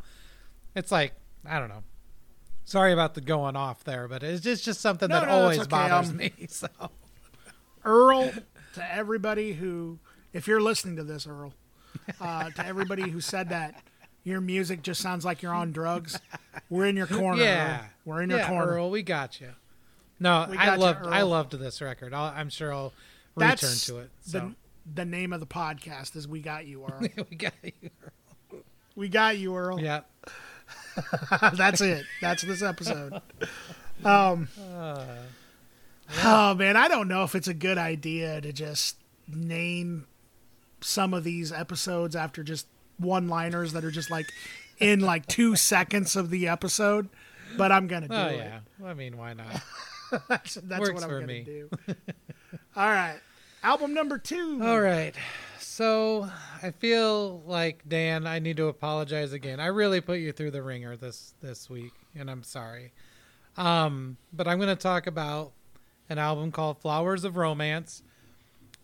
It's 0.74 0.92
like 0.92 1.14
i 1.46 1.58
don't 1.58 1.68
know 1.68 1.82
sorry 2.68 2.92
about 2.92 3.14
the 3.14 3.20
going 3.20 3.56
off 3.56 3.82
there 3.84 4.06
but 4.08 4.22
it's 4.22 4.42
just 4.42 4.64
just 4.64 4.80
something 4.80 5.08
No, 5.08 5.20
that 5.20 5.28
no, 5.28 5.34
always 5.34 5.58
okay. 5.60 5.68
bothers 5.68 6.10
Um, 6.10 6.16
me 6.18 6.32
so 6.48 6.68
Earl, 7.84 8.30
to 8.74 8.94
everybody 8.94 9.52
who, 9.54 9.98
if 10.32 10.46
you're 10.46 10.60
listening 10.60 10.96
to 10.96 11.04
this, 11.04 11.26
Earl, 11.26 11.54
uh, 12.20 12.50
to 12.50 12.66
everybody 12.66 13.08
who 13.08 13.20
said 13.20 13.48
that 13.48 13.82
your 14.24 14.40
music 14.42 14.82
just 14.82 15.00
sounds 15.00 15.24
like 15.24 15.40
you're 15.40 15.54
on 15.54 15.72
drugs, 15.72 16.18
we're 16.68 16.84
in 16.86 16.96
your 16.96 17.06
corner. 17.06 17.42
yeah 17.42 17.78
Earl. 17.78 17.86
we're 18.04 18.22
in 18.22 18.30
your 18.30 18.40
yeah, 18.40 18.48
corner. 18.48 18.72
Earl, 18.72 18.90
we 18.90 19.02
got 19.02 19.40
you 19.40 19.48
no 20.20 20.46
We 20.50 20.58
i 20.58 20.66
got 20.66 20.78
you, 20.78 20.84
loved 20.84 21.06
i 21.06 21.22
loved 21.22 21.52
this 21.52 21.80
record 21.80 22.12
I'll, 22.12 22.32
i'm 22.36 22.50
sure 22.50 22.74
i'll 22.74 22.92
That's 23.36 23.62
return 23.62 23.76
to 23.96 24.02
it 24.04 24.10
so 24.20 24.38
the 24.40 24.54
the 24.96 25.04
name 25.04 25.32
of 25.32 25.38
the 25.40 25.46
podcast 25.46 26.16
is 26.16 26.26
"We 26.26 26.40
Got 26.40 26.66
You, 26.66 26.84
Earl." 26.84 27.00
we 27.30 27.36
got 27.36 27.52
you 27.62 27.90
Earl. 28.02 28.60
we 28.96 29.08
got 29.08 29.38
you, 29.38 29.54
Earl. 29.56 29.78
yeah 29.80 30.00
That's 31.54 31.80
it. 31.80 32.04
That's 32.20 32.42
this 32.42 32.62
episode. 32.62 33.20
Um, 34.04 34.46
Oh 36.24 36.54
man, 36.54 36.76
I 36.76 36.86
don't 36.88 37.08
know 37.08 37.24
if 37.24 37.34
it's 37.34 37.48
a 37.48 37.54
good 37.54 37.76
idea 37.78 38.40
to 38.40 38.52
just 38.52 38.96
name 39.26 40.06
some 40.80 41.12
of 41.12 41.24
these 41.24 41.52
episodes 41.52 42.14
after 42.16 42.42
just 42.44 42.66
one-liners 42.98 43.72
that 43.72 43.84
are 43.84 43.90
just 43.90 44.10
like 44.10 44.26
in 44.78 45.00
like 45.00 45.26
two 45.26 45.54
seconds 45.56 46.14
of 46.16 46.30
the 46.30 46.48
episode, 46.48 47.08
but 47.56 47.70
I'm 47.72 47.88
gonna 47.88 48.08
do 48.08 48.14
Oh 48.14 48.26
it. 48.28 48.36
yeah. 48.36 48.60
I 48.86 48.94
mean, 48.94 49.16
why 49.18 49.34
not? 49.34 49.60
that's 50.28 50.54
that's 50.54 50.90
what 50.92 51.02
I'm 51.02 51.10
gonna 51.10 51.26
me. 51.26 51.42
do. 51.42 51.68
All 52.76 52.88
right, 52.88 53.18
album 53.62 53.92
number 53.94 54.16
two. 54.16 54.60
All 54.62 54.80
right. 54.80 55.14
So 55.78 56.28
I 56.60 56.72
feel 56.72 57.40
like 57.46 57.88
Dan, 57.88 58.26
I 58.26 58.40
need 58.40 58.56
to 58.56 58.66
apologize 58.66 59.32
again. 59.32 59.60
I 59.60 59.66
really 59.66 60.00
put 60.00 60.18
you 60.18 60.32
through 60.32 60.50
the 60.50 60.60
ringer 60.60 60.96
this 60.96 61.34
this 61.40 61.70
week, 61.70 61.92
and 62.16 62.28
I'm 62.28 62.42
sorry. 62.42 62.90
Um, 63.56 64.16
but 64.32 64.48
I'm 64.48 64.58
going 64.58 64.70
to 64.70 64.82
talk 64.82 65.06
about 65.06 65.52
an 66.10 66.18
album 66.18 66.50
called 66.50 66.78
Flowers 66.78 67.22
of 67.22 67.36
Romance. 67.36 68.02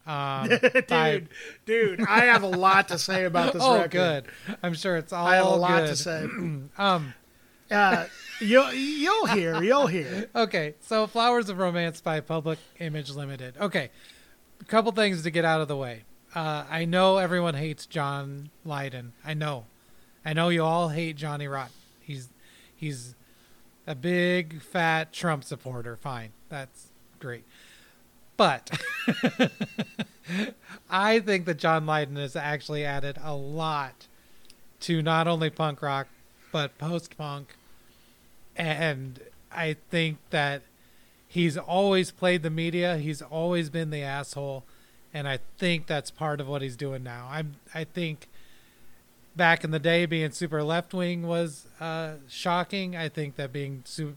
Um, 0.06 0.48
dude, 0.86 1.30
dude, 1.66 2.00
I 2.08 2.26
have 2.26 2.44
a 2.44 2.48
lot 2.48 2.86
to 2.86 2.98
say 3.00 3.24
about 3.24 3.54
this 3.54 3.62
oh, 3.66 3.74
record. 3.74 3.90
good. 3.90 4.56
I'm 4.62 4.74
sure 4.74 4.96
it's 4.96 5.12
all 5.12 5.26
I 5.26 5.34
have 5.34 5.46
a 5.46 5.48
lot 5.48 5.80
good. 5.80 5.88
to 5.88 5.96
say. 5.96 6.26
Um, 6.78 7.12
Uh, 7.72 8.06
you'll 8.40 8.72
you'll 8.72 9.26
hear, 9.26 9.60
you'll 9.60 9.88
hear. 9.88 10.30
okay, 10.36 10.76
so 10.80 11.08
Flowers 11.08 11.48
of 11.48 11.58
Romance 11.58 12.00
by 12.00 12.20
Public 12.20 12.60
Image 12.78 13.10
Limited. 13.10 13.56
Okay, 13.60 13.90
a 14.60 14.64
couple 14.66 14.92
things 14.92 15.24
to 15.24 15.32
get 15.32 15.44
out 15.44 15.60
of 15.60 15.66
the 15.66 15.76
way. 15.76 16.04
Uh, 16.34 16.64
I 16.68 16.84
know 16.84 17.18
everyone 17.18 17.54
hates 17.54 17.86
John 17.86 18.50
Lydon. 18.64 19.12
I 19.24 19.34
know, 19.34 19.66
I 20.24 20.32
know 20.32 20.48
you 20.48 20.64
all 20.64 20.88
hate 20.88 21.16
Johnny 21.16 21.46
Rotten. 21.46 21.72
He's 22.00 22.28
he's 22.74 23.14
a 23.86 23.94
big 23.94 24.60
fat 24.60 25.12
Trump 25.12 25.44
supporter. 25.44 25.96
Fine, 25.96 26.32
that's 26.48 26.88
great. 27.20 27.44
But 28.36 28.70
I 30.90 31.20
think 31.20 31.44
that 31.44 31.58
John 31.58 31.86
Lydon 31.86 32.16
has 32.16 32.34
actually 32.34 32.84
added 32.84 33.16
a 33.22 33.34
lot 33.34 34.08
to 34.80 35.02
not 35.02 35.28
only 35.28 35.50
punk 35.50 35.82
rock 35.82 36.08
but 36.50 36.76
post 36.78 37.16
punk 37.16 37.54
and 38.56 39.20
I 39.52 39.76
think 39.90 40.18
that 40.30 40.62
he's 41.28 41.56
always 41.56 42.10
played 42.10 42.42
the 42.42 42.50
media. 42.50 42.98
He's 42.98 43.22
always 43.22 43.70
been 43.70 43.90
the 43.90 44.02
asshole, 44.02 44.64
and 45.14 45.28
I 45.28 45.38
think 45.56 45.86
that's 45.86 46.10
part 46.10 46.40
of 46.40 46.48
what 46.48 46.60
he's 46.60 46.76
doing 46.76 47.04
now. 47.04 47.28
I'm. 47.30 47.54
I 47.72 47.84
think 47.84 48.28
back 49.36 49.62
in 49.62 49.70
the 49.70 49.78
day, 49.78 50.04
being 50.06 50.32
super 50.32 50.62
left 50.62 50.92
wing 50.92 51.26
was 51.26 51.66
uh, 51.80 52.14
shocking. 52.28 52.96
I 52.96 53.08
think 53.08 53.36
that 53.36 53.52
being 53.52 53.82
su- 53.84 54.16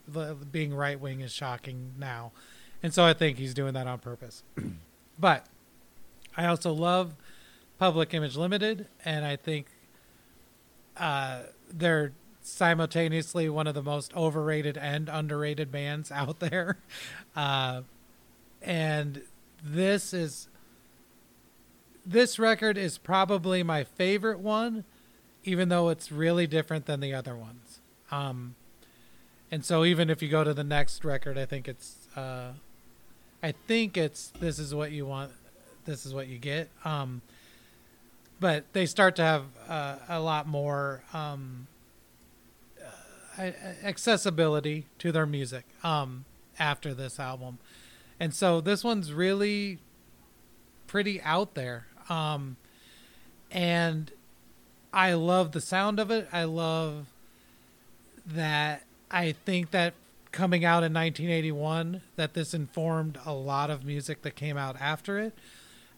being 0.52 0.74
right 0.74 1.00
wing 1.00 1.22
is 1.22 1.32
shocking 1.32 1.94
now, 2.00 2.32
and 2.82 2.92
so 2.94 3.06
I 3.06 3.14
think 3.14 3.38
he's 3.38 3.54
doing 3.54 3.74
that 3.76 3.86
on 3.86 4.00
purpose. 4.00 4.44
but 5.20 5.46
I 6.36 6.48
also 6.48 6.74
love 6.74 7.14
Public 7.78 8.14
Image 8.16 8.36
Limited, 8.36 8.88
and 9.06 9.24
I 9.24 9.36
think 9.36 9.68
uh, 10.98 11.42
they're 11.72 12.14
simultaneously 12.42 13.50
one 13.50 13.68
of 13.68 13.76
the 13.76 13.84
most 13.84 14.16
overrated 14.16 14.78
and 14.78 15.10
underrated 15.10 15.72
bands 15.72 16.12
out 16.12 16.40
there. 16.40 16.80
Uh, 17.36 17.82
and 18.62 19.22
this 19.64 20.14
is 20.14 20.48
this 22.08 22.40
record 22.40 22.78
is 22.78 22.98
probably 22.98 23.64
my 23.64 23.84
favorite 23.84 24.40
one, 24.40 24.86
even 25.44 25.68
though 25.68 25.90
it's 25.90 26.10
really 26.10 26.48
different 26.48 26.86
than 26.86 27.02
the 27.02 27.14
other 27.14 27.36
ones. 27.36 27.82
Um, 28.10 28.56
and 29.52 29.66
so 29.66 29.84
even 29.84 30.10
if 30.10 30.22
you 30.22 30.30
go 30.30 30.44
to 30.44 30.54
the 30.54 30.64
next 30.64 31.04
record, 31.04 31.38
I 31.38 31.46
think 31.46 31.68
it's 31.68 32.08
uh, 32.16 32.54
I 33.44 33.52
think 33.52 33.98
it's 33.98 34.30
this 34.40 34.58
is 34.58 34.74
what 34.74 34.92
you 34.92 35.06
want, 35.06 35.32
this 35.86 36.06
is 36.06 36.14
what 36.14 36.28
you 36.28 36.38
get. 36.38 36.70
Um, 36.86 37.22
but 38.40 38.66
they 38.72 38.86
start 38.86 39.16
to 39.18 39.24
have 39.24 39.44
uh, 39.68 39.98
a 40.08 40.20
lot 40.22 40.48
more 40.48 41.04
um, 41.14 41.68
uh, 43.38 43.52
accessibility 43.84 44.86
to 45.00 45.12
their 45.12 45.26
music 45.26 45.66
um, 45.84 46.24
after 46.58 46.94
this 46.94 47.20
album, 47.20 47.58
and 48.18 48.34
so 48.34 48.62
this 48.62 48.84
one's 48.84 49.12
really 49.12 49.80
pretty 50.88 51.22
out 51.22 51.54
there. 51.54 51.88
Um, 52.10 52.58
and 53.52 54.12
I 54.94 55.14
love 55.14 55.52
the 55.52 55.62
sound 55.62 56.00
of 56.00 56.12
it. 56.12 56.28
I 56.32 56.44
love 56.46 57.08
that. 58.26 58.84
I 59.10 59.32
think 59.32 59.72
that 59.72 59.94
coming 60.32 60.66
out 60.66 60.84
in 60.84 60.94
1981, 60.94 62.02
that 62.16 62.34
this 62.34 62.54
informed 62.54 63.20
a 63.26 63.34
lot 63.34 63.70
of 63.70 63.86
music 63.86 64.22
that 64.24 64.36
came 64.36 64.58
out 64.58 64.76
after 64.80 65.18
it. 65.18 65.34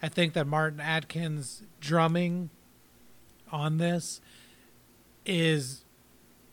I 0.01 0.07
think 0.07 0.33
that 0.33 0.47
Martin 0.47 0.79
Atkins' 0.79 1.63
drumming 1.81 2.49
on 3.51 3.77
this 3.77 4.21
is 5.25 5.83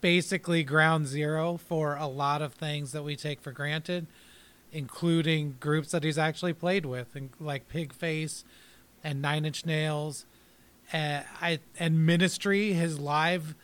basically 0.01 0.63
ground 0.63 1.07
zero 1.07 1.57
for 1.57 1.97
a 1.97 2.07
lot 2.07 2.43
of 2.43 2.55
things 2.55 2.93
that 2.93 3.03
we 3.03 3.17
take 3.17 3.41
for 3.41 3.53
granted, 3.53 4.07
including 4.73 5.57
groups 5.61 5.91
that 5.93 6.05
he's 6.05 6.19
actually 6.19 6.53
played 6.53 6.87
with, 6.87 7.15
and 7.15 7.31
like 7.39 7.69
Pigface 7.69 8.45
and 9.07 9.23
Nine 9.23 9.45
Inch 9.45 9.65
Nails, 9.65 10.27
and 10.93 11.25
I 11.41 11.61
and 11.79 12.05
Ministry. 12.05 12.73
His 12.73 12.99
live 12.99 13.55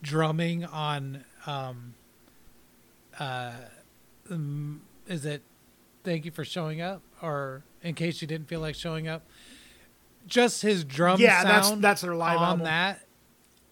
drumming 0.00 0.64
on, 0.64 1.24
um, 1.44 1.94
uh, 3.18 3.52
um, 4.30 4.82
is 5.08 5.26
it? 5.26 5.42
Thank 6.04 6.24
you 6.24 6.30
for 6.30 6.44
showing 6.44 6.80
up, 6.80 7.02
or 7.20 7.64
in 7.82 7.94
case 7.94 8.22
you 8.22 8.28
didn't 8.28 8.46
feel 8.46 8.60
like 8.60 8.76
showing 8.76 9.08
up. 9.08 9.24
Just 10.24 10.62
his 10.62 10.84
drum 10.84 11.20
Yeah, 11.20 11.42
that's 11.42 11.70
that's 11.72 12.02
their 12.02 12.14
live 12.14 12.38
on 12.38 12.44
album. 12.44 12.64
that 12.64 13.00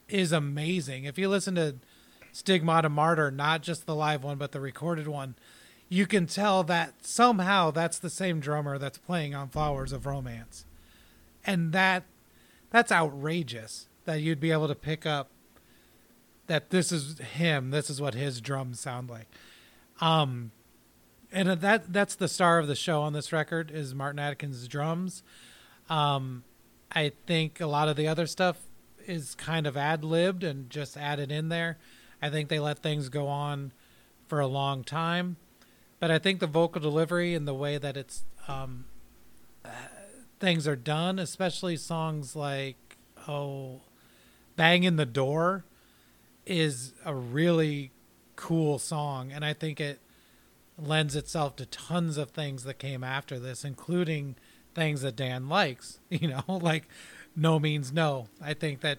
is 0.09 0.33
amazing. 0.33 1.05
If 1.05 1.16
you 1.16 1.28
listen 1.28 1.55
to 1.55 1.76
Stigmata 2.33 2.89
Martyr, 2.89 3.31
not 3.31 3.62
just 3.62 3.87
the 3.87 3.95
live 3.95 4.24
one, 4.24 4.37
but 4.37 4.51
the 4.51 4.61
recorded 4.61 5.07
one, 5.07 5.37
you 5.89 6.07
can 6.07 6.26
tell 6.26 6.64
that 6.64 7.07
somehow 7.07 7.70
that's 7.70 8.01
the 8.01 8.11
same 8.11 8.41
drummer 8.41 8.78
that's 8.78 8.99
playing 8.99 9.33
on 9.33 9.49
Flowers 9.49 9.93
of 9.93 10.07
Romance. 10.07 10.64
And 11.45 11.72
that 11.72 12.05
that's 12.70 12.93
outrageous 12.93 13.88
that 14.05 14.20
you'd 14.20 14.41
be 14.41 14.51
able 14.51 14.68
to 14.68 14.74
pick 14.74 15.07
up 15.07 15.30
that 16.47 16.70
this 16.70 16.93
is 16.93 17.18
him, 17.18 17.70
this 17.70 17.91
is 17.91 18.01
what 18.01 18.14
his 18.14 18.41
drums 18.41 18.80
sound 18.80 19.11
like. 19.11 19.28
Um 20.01 20.53
and 21.32 21.49
that 21.49 21.93
that's 21.93 22.14
the 22.14 22.28
star 22.28 22.59
of 22.59 22.66
the 22.66 22.74
show 22.74 23.03
on 23.03 23.12
this 23.12 23.32
record 23.32 23.70
is 23.70 23.95
Martin 23.95 24.18
Atkins' 24.18 24.66
drums. 24.66 25.22
Um, 25.88 26.45
I 26.93 27.12
think 27.26 27.61
a 27.61 27.66
lot 27.66 27.88
of 27.88 27.97
the 27.97 28.09
other 28.09 28.26
stuff 28.26 28.57
is 29.07 29.34
kind 29.34 29.66
of 29.66 29.76
ad 29.76 30.05
libbed 30.05 30.43
and 30.43 30.68
just 30.70 30.97
added 30.97 31.30
in 31.30 31.49
there. 31.49 31.78
I 32.20 32.30
think 32.30 32.49
they 32.49 32.59
let 32.59 32.80
things 32.80 33.09
go 33.09 33.28
on 33.28 33.72
for 34.28 34.41
a 34.41 34.47
long 34.47 34.84
time, 34.84 35.36
but 35.99 36.11
I 36.11 36.18
think 36.18 36.41
the 36.41 36.47
vocal 36.47 36.80
delivery 36.80 37.34
and 37.34 37.47
the 37.47 37.55
way 37.55 37.78
that 37.78 37.97
it's 37.97 38.24
um, 38.49 38.86
things 40.41 40.66
are 40.66 40.76
done, 40.76 41.18
especially 41.18 41.76
songs 41.76 42.34
like 42.34 42.97
"Oh, 43.28 43.82
Banging 44.57 44.97
the 44.97 45.07
Door," 45.07 45.64
is 46.47 46.95
a 47.05 47.14
really 47.14 47.93
cool 48.36 48.78
song, 48.78 49.30
and 49.30 49.45
I 49.45 49.53
think 49.53 49.80
it 49.80 50.01
lends 50.78 51.14
itself 51.14 51.57
to 51.57 51.66
tons 51.66 52.16
of 52.16 52.30
things 52.30 52.64
that 52.64 52.78
came 52.78 53.05
after 53.05 53.38
this, 53.38 53.64
including 53.64 54.36
things 54.74 55.03
that 55.03 55.14
Dan 55.14 55.49
likes, 55.49 56.01
you 56.11 56.28
know, 56.28 56.43
like 56.49 56.88
NoMeansNo. 57.38 58.28
I 58.41 58.55
think 58.55 58.80
that 58.80 58.99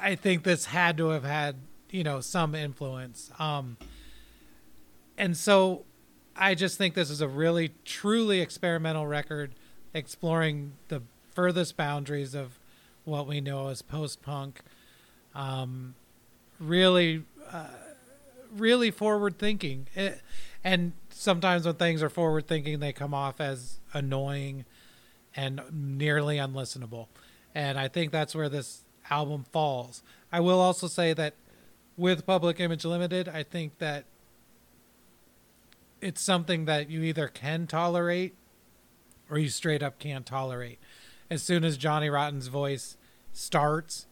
I 0.00 0.14
think 0.14 0.42
this 0.42 0.66
had 0.66 0.96
to 0.98 1.08
have 1.08 1.24
had, 1.24 1.56
you 1.90 2.04
know, 2.04 2.20
some 2.20 2.54
influence. 2.54 3.30
Um 3.38 3.78
and 5.16 5.36
so 5.36 5.84
I 6.36 6.54
just 6.54 6.78
think 6.78 6.94
this 6.94 7.10
is 7.10 7.20
a 7.20 7.28
really 7.28 7.72
truly 7.84 8.40
experimental 8.40 9.06
record 9.06 9.52
exploring 9.92 10.72
the 10.88 11.02
furthest 11.32 11.76
boundaries 11.76 12.34
of 12.34 12.58
what 13.04 13.26
we 13.26 13.40
know 13.40 13.68
as 13.68 13.82
post-punk. 13.82 14.60
Um 15.34 15.94
really 16.60 17.24
uh, 17.52 17.66
really 18.56 18.90
forward 18.90 19.38
thinking. 19.38 19.86
And 20.62 20.92
sometimes 21.10 21.66
when 21.66 21.74
things 21.74 22.02
are 22.02 22.08
forward 22.08 22.46
thinking, 22.46 22.80
they 22.80 22.92
come 22.92 23.12
off 23.12 23.40
as 23.40 23.80
annoying 23.92 24.64
and 25.36 25.60
nearly 25.72 26.36
unlistenable. 26.36 27.08
And 27.54 27.78
I 27.78 27.88
think 27.88 28.12
that's 28.12 28.34
where 28.34 28.48
this 28.48 28.82
album 29.10 29.44
falls. 29.52 30.02
I 30.32 30.40
will 30.40 30.60
also 30.60 30.86
say 30.86 31.12
that 31.14 31.34
with 31.96 32.26
Public 32.26 32.60
Image 32.60 32.84
Limited, 32.84 33.28
I 33.28 33.42
think 33.42 33.78
that 33.78 34.04
it's 36.04 36.20
something 36.20 36.66
that 36.66 36.90
you 36.90 37.02
either 37.02 37.28
can 37.28 37.66
tolerate 37.66 38.34
or 39.30 39.38
you 39.38 39.48
straight 39.48 39.82
up 39.82 39.98
can't 39.98 40.26
tolerate. 40.26 40.78
As 41.30 41.42
soon 41.42 41.64
as 41.64 41.78
Johnny 41.78 42.10
Rotten's 42.10 42.48
voice 42.48 42.98
starts 43.32 44.06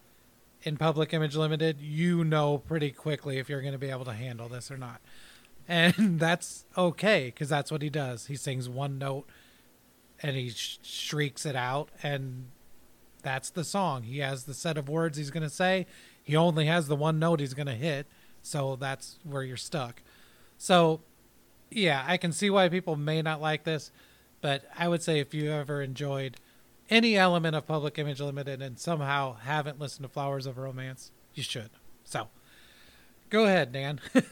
in 0.62 0.78
Public 0.78 1.12
Image 1.12 1.36
Limited, 1.36 1.82
you 1.82 2.24
know 2.24 2.56
pretty 2.56 2.92
quickly 2.92 3.36
if 3.36 3.50
you're 3.50 3.60
going 3.60 3.74
to 3.74 3.78
be 3.78 3.90
able 3.90 4.06
to 4.06 4.14
handle 4.14 4.48
this 4.48 4.70
or 4.70 4.78
not. 4.78 5.02
And 5.68 5.94
that's 6.18 6.64
okay 6.78 7.26
because 7.26 7.50
that's 7.50 7.70
what 7.70 7.82
he 7.82 7.90
does. 7.90 8.26
He 8.26 8.36
sings 8.36 8.70
one 8.70 8.98
note 8.98 9.28
and 10.22 10.34
he 10.34 10.48
sh- 10.48 10.78
shrieks 10.82 11.44
it 11.44 11.56
out, 11.56 11.90
and 12.02 12.46
that's 13.22 13.50
the 13.50 13.64
song. 13.64 14.04
He 14.04 14.20
has 14.20 14.44
the 14.44 14.54
set 14.54 14.78
of 14.78 14.88
words 14.88 15.18
he's 15.18 15.30
going 15.30 15.42
to 15.42 15.50
say. 15.50 15.86
he 16.22 16.36
only 16.36 16.66
has 16.66 16.88
the 16.88 16.96
one 16.96 17.18
note 17.18 17.40
he's 17.40 17.54
going 17.54 17.66
to 17.66 17.74
hit, 17.74 18.06
so 18.40 18.76
that's 18.76 19.18
where 19.24 19.42
you're 19.42 19.58
stuck. 19.58 20.00
So, 20.56 21.00
yeah, 21.74 22.04
I 22.06 22.16
can 22.16 22.32
see 22.32 22.50
why 22.50 22.68
people 22.68 22.96
may 22.96 23.22
not 23.22 23.40
like 23.40 23.64
this, 23.64 23.90
but 24.40 24.64
I 24.78 24.88
would 24.88 25.02
say 25.02 25.18
if 25.20 25.32
you 25.34 25.50
ever 25.52 25.82
enjoyed 25.82 26.36
any 26.90 27.16
element 27.16 27.56
of 27.56 27.66
Public 27.66 27.98
Image 27.98 28.20
Limited 28.20 28.60
and 28.60 28.78
somehow 28.78 29.34
haven't 29.34 29.78
listened 29.78 30.04
to 30.04 30.08
Flowers 30.12 30.46
of 30.46 30.58
Romance, 30.58 31.10
you 31.34 31.42
should. 31.42 31.70
So, 32.04 32.28
go 33.30 33.44
ahead, 33.44 33.72
Dan. 33.72 34.00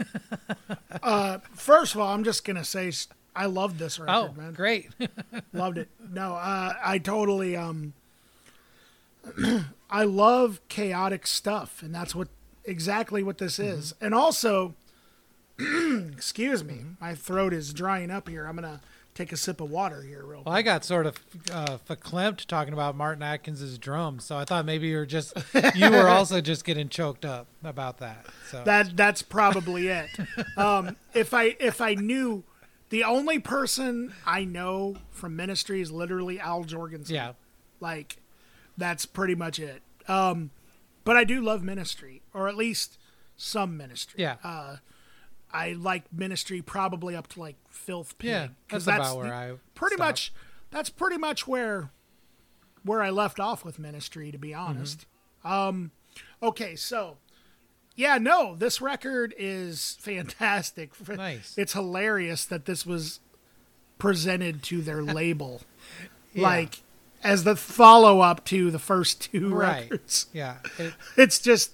Uh, 1.02 1.38
first 1.54 1.94
of 1.94 2.00
all, 2.00 2.12
I'm 2.12 2.24
just 2.24 2.44
gonna 2.44 2.64
say 2.64 2.92
I 3.34 3.46
loved 3.46 3.78
this 3.78 3.98
record, 3.98 4.12
oh, 4.36 4.40
man. 4.40 4.52
great. 4.52 4.90
Loved 5.52 5.78
it. 5.78 5.88
No, 6.12 6.34
uh, 6.34 6.74
I 6.84 6.98
totally 6.98 7.56
um, 7.56 7.94
I 9.90 10.04
love 10.04 10.60
chaotic 10.68 11.26
stuff, 11.26 11.82
and 11.82 11.94
that's 11.94 12.14
what 12.14 12.28
exactly 12.64 13.22
what 13.22 13.38
this 13.38 13.58
Mm-hmm. 13.58 13.78
is. 13.78 13.94
And 14.00 14.14
also, 14.14 14.74
excuse 16.12 16.62
me, 16.64 16.82
my 17.00 17.14
throat 17.14 17.52
is 17.52 17.72
drying 17.72 18.10
up 18.10 18.28
here. 18.28 18.46
I'm 18.46 18.54
gonna 18.54 18.80
take 19.14 19.32
a 19.32 19.36
sip 19.36 19.60
of 19.60 19.70
water 19.70 20.02
here, 20.02 20.24
real. 20.24 20.42
Well, 20.44 20.54
I 20.54 20.62
got 20.62 20.84
sort 20.84 21.06
of 21.06 21.16
uh, 21.52 21.78
verklempt 21.88 22.46
talking 22.46 22.72
about 22.72 22.96
Martin 22.96 23.22
Atkins's 23.22 23.76
drums, 23.78 24.24
so 24.24 24.36
I 24.36 24.44
thought 24.44 24.64
maybe 24.64 24.88
you 24.88 24.96
were 24.98 25.06
just 25.06 25.34
you 25.74 25.90
were 25.90 26.08
also 26.08 26.40
just 26.40 26.64
getting 26.64 26.88
choked 26.88 27.24
up 27.24 27.46
about 27.64 27.98
that. 27.98 28.26
So 28.50 28.62
That 28.64 28.96
that's 28.96 29.22
probably 29.22 29.88
it. 29.88 30.08
Um, 30.56 30.96
if 31.14 31.34
I 31.34 31.56
if 31.60 31.80
I 31.80 31.94
knew, 31.94 32.44
the 32.90 33.04
only 33.04 33.38
person 33.38 34.12
I 34.26 34.44
know 34.44 34.96
from 35.10 35.36
Ministry 35.36 35.80
is 35.80 35.90
literally 35.90 36.40
Al 36.40 36.64
Jourgensen. 36.64 37.10
yeah, 37.10 37.32
Like, 37.78 38.16
that's 38.76 39.06
pretty 39.06 39.34
much 39.34 39.58
it. 39.60 39.82
Um, 40.08 40.50
but 41.04 41.16
I 41.16 41.22
do 41.24 41.40
love 41.40 41.62
Ministry, 41.62 42.22
or 42.34 42.48
at 42.48 42.56
least 42.56 42.98
some 43.36 43.76
Ministry. 43.76 44.20
yeah, 44.22 44.36
Uh, 44.42 44.76
I 45.52 45.72
like 45.72 46.04
Ministry 46.12 46.62
probably 46.62 47.16
up 47.16 47.26
to 47.28 47.40
like 47.40 47.56
Filth 47.70 48.16
Pig. 48.18 48.28
yeah. 48.30 48.48
'cause 48.68 48.84
That's, 48.84 48.98
about 48.98 49.10
the- 49.12 49.16
where 49.18 49.34
I 49.34 49.52
pretty 49.74 49.96
stopped. 49.96 50.08
much 50.08 50.32
that's 50.70 50.90
pretty 50.90 51.18
much 51.18 51.46
where 51.48 51.90
where 52.84 53.02
I 53.02 53.10
left 53.10 53.40
off 53.40 53.64
with 53.64 53.78
ministry 53.78 54.30
to 54.32 54.38
be 54.38 54.50
Mm-hmm. 54.50 54.60
honest. 54.60 55.06
Um 55.44 55.90
okay, 56.42 56.76
so 56.76 57.16
yeah, 57.96 58.18
no, 58.18 58.54
this 58.56 58.80
record 58.80 59.34
is 59.36 59.96
fantastic. 60.00 60.92
Nice. 61.08 61.54
It's 61.58 61.72
hilarious 61.72 62.44
that 62.46 62.64
this 62.66 62.86
was 62.86 63.20
presented 63.98 64.62
to 64.64 64.80
their 64.82 65.02
label 65.20 65.62
Yeah. 66.32 66.42
like 66.42 66.82
as 67.22 67.44
the 67.44 67.54
follow 67.56 68.20
up 68.20 68.44
to 68.46 68.70
the 68.70 68.78
first 68.78 69.30
two 69.30 69.52
Right. 69.54 69.82
records. 69.90 70.26
Yeah, 70.32 70.58
it, 70.78 70.94
It's 71.16 71.38
just 71.38 71.72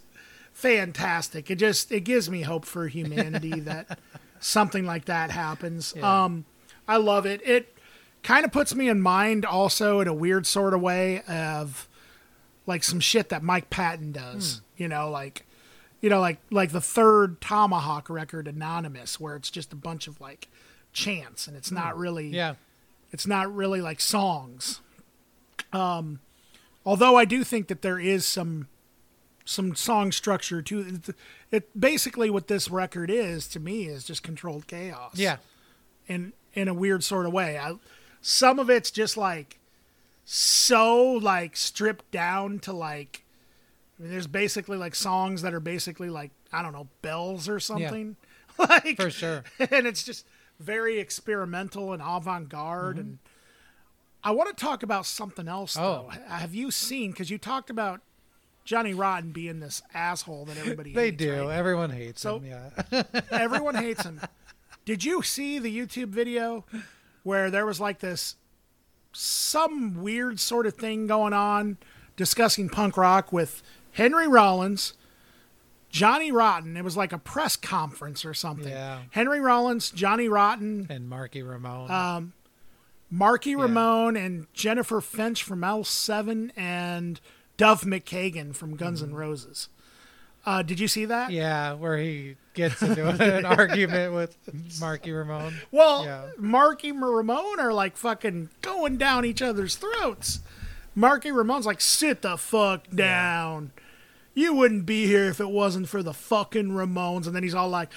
fantastic. 0.56 1.50
It 1.50 1.56
just 1.56 1.92
it 1.92 2.00
gives 2.00 2.30
me 2.30 2.40
hope 2.42 2.64
for 2.64 2.88
humanity 2.88 3.60
that 3.60 3.98
something 4.40 4.86
like 4.86 5.04
that 5.04 5.30
happens. 5.30 5.92
Yeah. 5.94 6.24
Um 6.24 6.46
I 6.88 6.96
love 6.96 7.26
it. 7.26 7.46
It 7.46 7.76
kind 8.22 8.44
of 8.44 8.52
puts 8.52 8.74
me 8.74 8.88
in 8.88 9.00
mind 9.00 9.44
also 9.44 10.00
in 10.00 10.08
a 10.08 10.14
weird 10.14 10.46
sort 10.46 10.72
of 10.72 10.80
way 10.80 11.20
of 11.28 11.88
like 12.66 12.82
some 12.82 13.00
shit 13.00 13.28
that 13.28 13.42
Mike 13.42 13.68
Patton 13.70 14.12
does. 14.12 14.56
Hmm. 14.76 14.82
You 14.82 14.88
know, 14.88 15.10
like 15.10 15.46
you 16.00 16.08
know, 16.08 16.20
like 16.20 16.38
like 16.50 16.72
the 16.72 16.80
third 16.80 17.40
Tomahawk 17.42 18.08
record, 18.08 18.48
Anonymous, 18.48 19.20
where 19.20 19.36
it's 19.36 19.50
just 19.50 19.72
a 19.74 19.76
bunch 19.76 20.06
of 20.08 20.20
like 20.22 20.48
chants 20.94 21.46
and 21.46 21.54
it's 21.54 21.70
not 21.70 21.98
really 21.98 22.28
Hmm. 22.28 22.34
yeah, 22.34 22.54
it's 23.12 23.26
not 23.26 23.54
really 23.54 23.82
like 23.82 24.00
songs. 24.00 24.80
Um, 25.72 26.20
although 26.86 27.16
I 27.16 27.26
do 27.26 27.44
think 27.44 27.68
that 27.68 27.82
there 27.82 27.98
is 27.98 28.24
some 28.24 28.68
some 29.46 29.74
song 29.74 30.12
structure 30.12 30.60
to 30.60 30.80
it. 30.80 31.16
It 31.50 31.80
basically 31.80 32.28
what 32.28 32.48
this 32.48 32.70
record 32.70 33.10
is 33.10 33.48
to 33.48 33.60
me 33.60 33.84
is 33.84 34.04
just 34.04 34.22
controlled 34.22 34.66
chaos. 34.66 35.12
yeah, 35.14 35.38
in 36.06 36.34
in 36.52 36.68
a 36.68 36.74
weird 36.74 37.02
sort 37.02 37.24
of 37.24 37.32
way. 37.32 37.58
I, 37.58 37.76
some 38.20 38.58
of 38.58 38.68
it's 38.68 38.90
just 38.90 39.16
like 39.16 39.58
so 40.24 41.02
like 41.02 41.56
stripped 41.56 42.10
down 42.10 42.58
to 42.60 42.72
like. 42.72 43.24
I 43.98 44.02
mean, 44.02 44.12
there's 44.12 44.26
basically 44.26 44.76
like 44.76 44.94
songs 44.94 45.40
that 45.40 45.54
are 45.54 45.60
basically 45.60 46.10
like 46.10 46.32
I 46.52 46.60
don't 46.60 46.72
know 46.72 46.88
bells 47.00 47.48
or 47.48 47.58
something. 47.58 48.16
like 48.58 48.96
for 48.96 49.10
sure. 49.10 49.44
and 49.58 49.86
it's 49.86 50.02
just 50.02 50.26
very 50.58 50.98
experimental 50.98 51.92
and 51.92 52.02
avant-garde 52.02 52.96
mm-hmm. 52.96 53.00
and 53.00 53.18
i 54.24 54.30
want 54.30 54.54
to 54.54 54.64
talk 54.64 54.82
about 54.82 55.04
something 55.04 55.48
else 55.48 55.76
oh. 55.76 55.80
though 55.80 56.08
Oh. 56.08 56.12
H- 56.12 56.40
have 56.40 56.54
you 56.54 56.70
seen 56.70 57.10
because 57.10 57.30
you 57.30 57.38
talked 57.38 57.70
about 57.70 58.00
johnny 58.66 58.92
rotten 58.92 59.30
being 59.32 59.60
this 59.60 59.80
asshole 59.94 60.44
that 60.44 60.58
everybody 60.58 60.92
They 60.92 61.06
hates, 61.06 61.16
do. 61.16 61.46
right? 61.46 61.56
Everyone 61.56 61.88
hates 61.90 62.20
So- 62.20 62.40
him. 62.40 62.46
Yeah, 62.92 63.02
everyone 63.30 63.76
hates 63.76 64.02
him 64.02 64.20
did 64.84 65.02
you 65.04 65.22
see 65.22 65.58
the 65.58 65.74
youtube 65.74 66.08
video 66.08 66.64
where 67.22 67.50
there 67.50 67.64
was 67.64 67.80
like 67.80 68.00
this 68.00 68.36
some 69.12 70.02
weird 70.02 70.38
sort 70.38 70.66
of 70.66 70.74
thing 70.74 71.06
going 71.06 71.32
on 71.32 71.78
discussing 72.16 72.68
punk 72.68 72.96
rock 72.96 73.32
with 73.32 73.62
henry 73.92 74.28
rollins 74.28 74.92
johnny 75.88 76.30
rotten 76.30 76.76
it 76.76 76.84
was 76.84 76.96
like 76.96 77.12
a 77.12 77.18
press 77.18 77.56
conference 77.56 78.24
or 78.24 78.34
something 78.34 78.68
Yeah. 78.68 79.00
henry 79.12 79.40
rollins 79.40 79.90
johnny 79.90 80.28
rotten 80.28 80.86
and 80.90 81.08
Marky 81.08 81.42
Ramone. 81.42 81.90
Uh, 81.90 82.20
Marky 83.08 83.54
Ramone 83.54 84.16
and 84.16 84.46
Jennifer 84.52 85.00
Finch 85.00 85.44
from 85.44 85.60
L7 85.60 86.50
and 86.56 87.20
Duff 87.56 87.82
McKagan 87.84 88.54
from 88.54 88.76
Guns 88.76 89.02
N' 89.02 89.14
Roses. 89.14 89.68
Uh, 90.44 90.62
did 90.62 90.78
you 90.78 90.86
see 90.86 91.04
that? 91.06 91.30
yeah, 91.32 91.72
where 91.72 91.98
he 91.98 92.36
gets 92.54 92.80
into 92.80 93.08
an 93.08 93.44
argument 93.44 94.14
with 94.14 94.36
Marky 94.80 95.10
Ramone. 95.10 95.54
Well, 95.72 96.04
Yeah. 96.04 96.26
Marky 96.38 96.92
Ramone 96.92 97.58
are 97.58 97.72
like 97.72 97.96
fucking 97.96 98.50
going 98.62 98.96
down 98.96 99.24
each 99.24 99.42
other's 99.42 99.74
throats. 99.74 100.40
Marky 100.94 101.32
Ramone's 101.32 101.66
like, 101.66 101.80
sit 101.80 102.22
the 102.22 102.36
fuck 102.38 102.88
down. 102.90 103.72
You 104.34 104.54
wouldn't 104.54 104.86
be 104.86 105.06
here 105.06 105.24
if 105.24 105.40
it 105.40 105.50
wasn't 105.50 105.88
for 105.88 106.02
the 106.02 106.14
fucking 106.14 106.70
Ramones. 106.70 107.26
And 107.26 107.34
then 107.34 107.42
he's 107.42 107.54
all 107.54 107.68
like, 107.68 107.88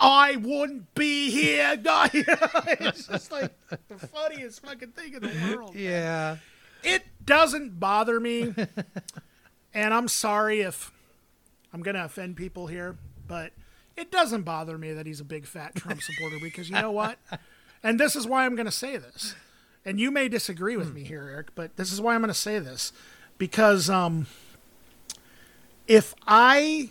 I 0.00 0.36
wouldn't 0.36 0.94
be 0.94 1.30
here. 1.30 1.76
it's 1.84 3.06
just 3.06 3.30
like 3.30 3.52
the 3.88 3.98
funniest 3.98 4.64
fucking 4.64 4.92
thing 4.92 5.12
in 5.14 5.22
the 5.22 5.54
world. 5.56 5.74
Yeah, 5.74 6.36
it 6.82 7.02
doesn't 7.28 7.78
bother 7.78 8.18
me. 8.18 8.54
And 9.74 9.94
i'm 9.94 10.08
sorry 10.08 10.60
if 10.60 10.90
i'm 11.72 11.82
going 11.82 11.94
to 11.94 12.04
offend 12.04 12.36
people 12.36 12.66
here 12.66 12.96
but 13.26 13.52
it 13.96 14.10
doesn't 14.10 14.42
bother 14.42 14.78
me 14.78 14.92
that 14.92 15.06
he's 15.06 15.20
a 15.20 15.24
big 15.24 15.46
fat 15.46 15.74
trump 15.74 16.00
supporter 16.02 16.36
because 16.42 16.68
you 16.68 16.74
know 16.74 16.90
what? 16.90 17.18
And 17.80 18.00
this 18.00 18.16
is 18.16 18.26
why 18.26 18.44
i'm 18.44 18.56
going 18.56 18.66
to 18.66 18.72
say 18.72 18.96
this. 18.96 19.36
And 19.84 20.00
you 20.00 20.10
may 20.10 20.28
disagree 20.28 20.76
with 20.76 20.92
me 20.92 21.04
here 21.04 21.28
eric 21.30 21.54
but 21.54 21.76
this 21.76 21.92
is 21.92 22.00
why 22.00 22.14
i'm 22.14 22.20
going 22.20 22.28
to 22.28 22.34
say 22.34 22.58
this. 22.58 22.92
Because 23.36 23.88
um 23.88 24.26
if 25.86 26.14
i 26.26 26.90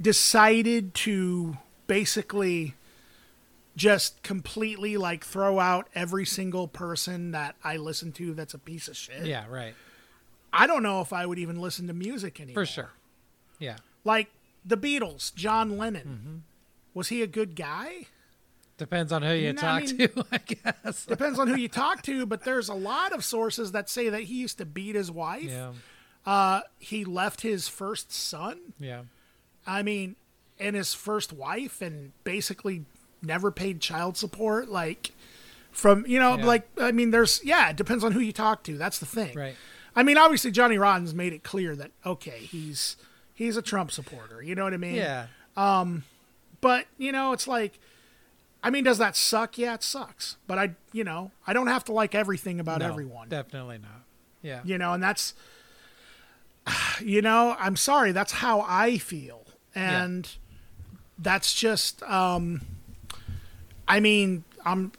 decided 0.00 0.94
to 0.94 1.58
basically 1.86 2.74
just 3.76 4.22
completely 4.22 4.96
like 4.96 5.24
throw 5.24 5.58
out 5.58 5.88
every 5.94 6.26
single 6.26 6.68
person 6.68 7.30
that 7.32 7.56
I 7.64 7.76
listen 7.78 8.12
to 8.12 8.34
that's 8.34 8.54
a 8.54 8.58
piece 8.58 8.88
of 8.88 8.96
shit. 8.96 9.24
yeah, 9.26 9.44
right. 9.48 9.74
I 10.52 10.66
don't 10.66 10.82
know 10.82 11.00
if 11.00 11.12
I 11.12 11.24
would 11.24 11.38
even 11.38 11.60
listen 11.60 11.86
to 11.86 11.94
music 11.94 12.40
anymore. 12.40 12.64
For 12.64 12.66
sure. 12.70 12.90
Yeah, 13.58 13.76
Like 14.04 14.28
the 14.64 14.76
Beatles, 14.76 15.34
John 15.34 15.78
Lennon. 15.78 16.06
Mm-hmm. 16.06 16.36
Was 16.94 17.08
he 17.08 17.22
a 17.22 17.26
good 17.26 17.54
guy? 17.56 18.06
depends 18.78 19.12
on 19.12 19.22
who 19.22 19.32
you 19.32 19.52
No, 19.52 19.60
I 19.60 19.62
talk 19.62 19.96
mean- 19.96 20.08
to. 20.08 20.24
I 20.32 20.38
guess. 20.38 21.06
Depends 21.06 21.38
on 21.38 21.46
who 21.46 21.54
you 21.56 21.68
talk 21.68 22.02
to, 22.02 22.26
but 22.26 22.42
there's 22.44 22.68
a 22.68 22.74
lot 22.74 23.12
of 23.12 23.24
sources 23.24 23.70
that 23.72 23.88
say 23.88 24.08
that 24.08 24.22
he 24.24 24.34
used 24.40 24.58
to 24.58 24.64
beat 24.66 24.96
his 24.96 25.08
wife. 25.10 25.44
Yeah, 25.44 25.72
Uh, 26.26 26.62
he 26.80 27.04
left 27.04 27.42
his 27.42 27.68
first 27.68 28.10
son. 28.12 28.58
yeah, 28.80 29.02
I 29.66 29.82
mean, 29.84 30.16
and 30.58 30.74
his 30.74 30.94
first 30.94 31.32
wife, 31.32 31.80
and 31.80 32.10
basically 32.24 32.84
never 33.22 33.50
paid 33.50 33.80
child 33.80 34.16
support. 34.16 34.68
Like, 34.68 35.12
from, 35.70 36.04
you 36.06 36.18
know, 36.18 36.36
Yeah. 36.36 36.44
like, 36.46 36.68
I 36.78 36.92
mean, 36.92 37.10
there's, 37.12 37.40
yeah, 37.44 37.70
it 37.70 37.76
depends 37.76 38.04
on 38.04 38.12
who 38.12 38.20
you 38.20 38.32
talk 38.32 38.62
to. 38.64 38.76
That's 38.76 38.98
the 38.98 39.06
thing. 39.06 39.34
right. 39.36 39.56
I 39.94 40.02
mean, 40.02 40.16
obviously 40.16 40.50
Johnny 40.50 40.78
Rotten's 40.78 41.12
made 41.14 41.32
it 41.34 41.42
clear 41.42 41.76
that 41.76 41.90
okay, 42.06 42.38
he's 42.38 42.96
he's 43.34 43.56
a 43.58 43.62
Trump 43.62 43.90
supporter. 43.92 44.42
You 44.42 44.54
know 44.54 44.64
what 44.64 44.72
I 44.72 44.78
mean? 44.78 44.94
Yeah, 44.94 45.26
Um 45.56 46.04
But 46.62 46.86
you 46.96 47.12
know, 47.12 47.32
it's 47.34 47.46
like, 47.46 47.78
I 48.62 48.70
mean, 48.70 48.84
does 48.84 48.96
that 48.98 49.16
suck? 49.16 49.58
Yeah, 49.58 49.74
it 49.74 49.82
sucks. 49.82 50.36
But 50.46 50.58
I, 50.58 50.70
you 50.92 51.04
know, 51.04 51.30
I 51.46 51.52
don't 51.52 51.66
have 51.66 51.84
to 51.84 51.92
like 51.92 52.14
everything 52.14 52.58
about 52.58 52.78
no, 52.80 52.88
everyone. 52.88 53.28
Definitely 53.28 53.78
not. 53.78 54.04
Yeah, 54.40 54.60
You 54.64 54.78
know, 54.78 54.92
and 54.94 55.02
that's, 55.02 55.34
you 57.02 57.22
know, 57.22 57.56
I'm 57.58 57.76
sorry, 57.76 58.12
that's 58.12 58.32
how 58.32 58.64
I 58.66 58.98
feel, 58.98 59.44
and 59.74 60.28
that's 61.18 61.52
just, 61.54 62.02
um, 62.04 62.60
I 63.96 64.00
mean, 64.00 64.44
I'm 64.64 64.92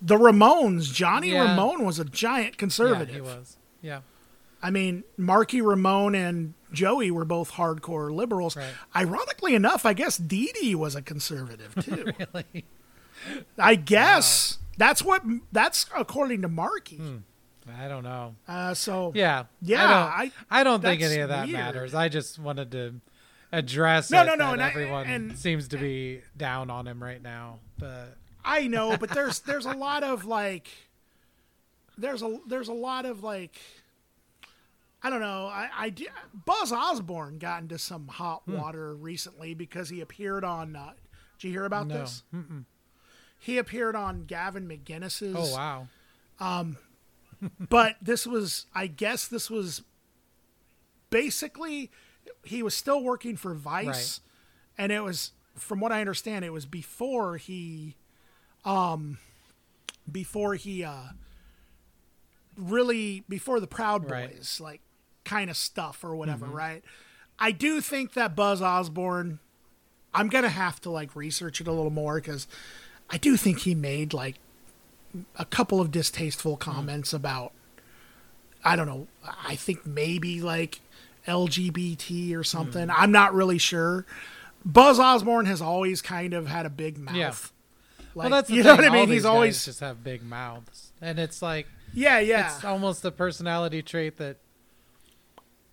the 0.00 0.16
Ramones. 0.16 0.92
Johnny 0.92 1.30
Yeah. 1.32 1.50
Ramone 1.50 1.84
was 1.84 1.98
a 1.98 2.04
giant 2.04 2.54
yeah, 2.54 2.58
conservative. 2.58 3.14
he 3.14 3.20
was. 3.20 3.56
Yeah, 3.82 4.00
I 4.62 4.70
mean, 4.70 5.04
Marky 5.16 5.60
Ramone 5.60 6.14
and 6.14 6.54
Joey 6.72 7.10
were 7.10 7.24
both 7.24 7.52
hardcore 7.52 8.10
liberals. 8.14 8.56
Right. 8.56 8.72
Ironically 8.94 9.54
enough, 9.54 9.84
I 9.84 9.92
guess 9.92 10.16
Dee 10.16 10.52
Dee 10.60 10.74
was 10.74 10.94
a 10.94 11.02
conservative 11.02 11.74
too. 11.84 12.12
really? 12.34 12.64
I 13.58 13.74
guess 13.74 14.58
that's 14.78 15.02
what 15.02 15.22
that's 15.52 15.86
according 15.96 16.42
to 16.42 16.48
Marky. 16.48 17.00
I 17.78 17.86
don't 17.88 18.02
know. 18.02 18.34
Uh, 18.48 18.74
so 18.74 19.12
Yeah. 19.14 19.44
Yeah, 19.60 19.84
I 19.84 19.88
don't, 19.88 20.32
I- 20.50 20.60
I 20.60 20.64
don't 20.64 20.80
think 20.82 21.02
any 21.02 21.18
of 21.20 21.28
that 21.28 21.46
weird. 21.46 21.58
matters. 21.58 21.94
I 21.94 22.08
just 22.08 22.38
wanted 22.38 22.70
to 22.72 22.94
address 23.52 24.10
No, 24.10 24.22
it 24.22 24.26
no, 24.26 24.34
no, 24.34 24.52
and 24.52 24.62
I- 24.62 24.68
everyone 24.70 25.06
and- 25.06 25.38
seems 25.38 25.68
to 25.68 25.76
be 25.76 26.22
down 26.36 26.70
on 26.70 26.86
him 26.88 27.02
right 27.02 27.22
now. 27.22 27.58
But 27.78 28.16
I 28.44 28.66
know, 28.66 28.96
but 28.96 29.10
there's 29.10 29.40
there's 29.40 29.66
a 29.66 29.72
lot 29.74 30.02
of 30.02 30.24
like 30.24 30.68
there's 31.98 32.22
a 32.22 32.38
there's 32.48 32.68
a 32.68 32.72
lot 32.72 33.04
of 33.06 33.22
like 33.22 33.56
I 35.02 35.10
don't 35.10 35.20
know. 35.20 35.46
I, 35.46 35.68
I 35.76 35.94
Buzz 36.46 36.72
Osborne 36.72 37.38
got 37.38 37.62
into 37.62 37.78
some 37.78 38.08
hot 38.08 38.42
Hmm. 38.46 38.56
water 38.58 38.94
recently 38.94 39.54
because 39.54 39.88
he 39.88 40.00
appeared 40.00 40.44
on. 40.44 40.76
Uh, 40.76 40.92
did 41.38 41.48
you 41.48 41.52
hear 41.52 41.64
about 41.64 41.86
no. 41.88 41.98
this? 41.98 42.22
He 43.38 43.58
appeared 43.58 43.96
on 43.96 44.24
Gavin 44.24 44.68
McInnes's. 44.68 45.34
Oh 45.36 45.52
wow. 45.54 45.88
Um, 46.40 46.76
but 47.58 47.96
this 48.00 48.24
was 48.26 48.66
i 48.74 48.86
guess 48.86 49.26
this 49.26 49.50
was 49.50 49.82
basically 51.10 51.90
he 52.44 52.62
was 52.62 52.74
still 52.74 53.02
working 53.02 53.36
for 53.36 53.52
vice 53.54 53.86
Right. 53.86 54.20
and 54.84 54.92
it 54.92 55.00
was 55.02 55.32
from 55.56 55.80
what 55.80 55.90
i 55.92 56.00
understand 56.00 56.44
it 56.44 56.52
was 56.52 56.66
before 56.66 57.36
he 57.36 57.96
um 58.64 59.18
before 60.10 60.54
he 60.54 60.82
uh 60.84 61.08
really 62.56 63.24
before 63.28 63.60
the 63.60 63.66
proud 63.66 64.08
Right. 64.10 64.30
boys 64.34 64.60
like 64.60 64.80
kind 65.24 65.48
of 65.50 65.56
stuff 65.56 66.02
or 66.04 66.14
whatever 66.16 66.46
right 66.46 66.82
i 67.38 67.50
do 67.52 67.80
think 67.80 68.14
that 68.14 68.34
buzz 68.36 68.60
osborne 68.60 69.38
i'm 70.12 70.28
gonna 70.28 70.48
have 70.48 70.80
to 70.82 70.90
like 70.90 71.14
research 71.16 71.60
it 71.60 71.66
a 71.68 71.72
little 71.72 71.90
more 71.90 72.16
because 72.20 72.46
i 73.08 73.16
do 73.16 73.36
think 73.36 73.60
he 73.60 73.74
made 73.74 74.12
like 74.12 74.36
a 75.36 75.44
couple 75.44 75.80
of 75.80 75.90
distasteful 75.90 76.56
comments 76.56 77.12
about 77.12 77.52
I 78.64 78.76
don't 78.76 78.86
know, 78.86 79.08
I 79.44 79.56
think 79.56 79.84
maybe 79.84 80.40
like 80.40 80.78
LGBT 81.26 82.36
or 82.36 82.44
something. 82.44 82.88
I'm 82.90 83.10
not 83.10 83.34
really 83.34 83.58
sure. 83.58 84.06
Buzz 84.64 85.00
Osborne 85.00 85.46
has 85.46 85.60
always 85.60 86.00
kind 86.00 86.32
of 86.32 86.46
had 86.46 86.64
a 86.64 86.70
big 86.70 86.96
mouth. 86.96 87.16
Yeah. 87.16 87.34
Like, 88.14 88.30
well, 88.30 88.30
that's 88.30 88.48
the 88.48 88.56
you 88.56 88.62
thing. 88.62 88.70
know 88.76 88.82
what 88.82 88.84
I 88.84 88.90
mean? 88.94 89.08
He's 89.08 89.24
always 89.24 89.64
just 89.64 89.80
have 89.80 90.02
big 90.04 90.22
mouths, 90.22 90.92
and 91.00 91.18
it's 91.18 91.40
like 91.42 91.66
yeah, 91.94 92.18
yeah. 92.18 92.54
it's 92.56 92.64
almost 92.64 93.04
a 93.04 93.10
personality 93.10 93.82
trait 93.82 94.16
that 94.18 94.36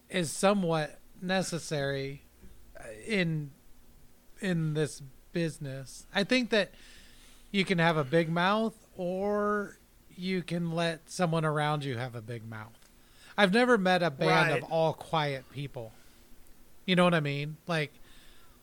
is 0.09 0.31
somewhat 0.31 0.99
necessary 1.21 2.23
uh, 2.79 2.83
in 3.05 3.51
in 4.41 4.73
this 4.73 5.01
business. 5.33 6.05
I 6.13 6.23
think 6.23 6.49
that 6.51 6.71
you 7.51 7.65
can 7.65 7.77
have 7.79 7.97
a 7.97 8.03
big 8.03 8.29
mouth 8.29 8.75
or 8.95 9.77
you 10.15 10.41
can 10.41 10.71
let 10.71 11.09
someone 11.11 11.45
around 11.45 11.83
you 11.83 11.97
have 11.97 12.15
a 12.15 12.21
big 12.21 12.47
mouth. 12.49 12.89
I've 13.37 13.53
never 13.53 13.77
met 13.77 14.03
a 14.03 14.09
band 14.09 14.51
Right. 14.51 14.63
of 14.63 14.71
all 14.71 14.93
quiet 14.93 15.49
people. 15.51 15.93
You 16.85 16.95
know 16.95 17.03
what 17.03 17.13
I 17.13 17.19
mean? 17.19 17.57
Like 17.67 17.91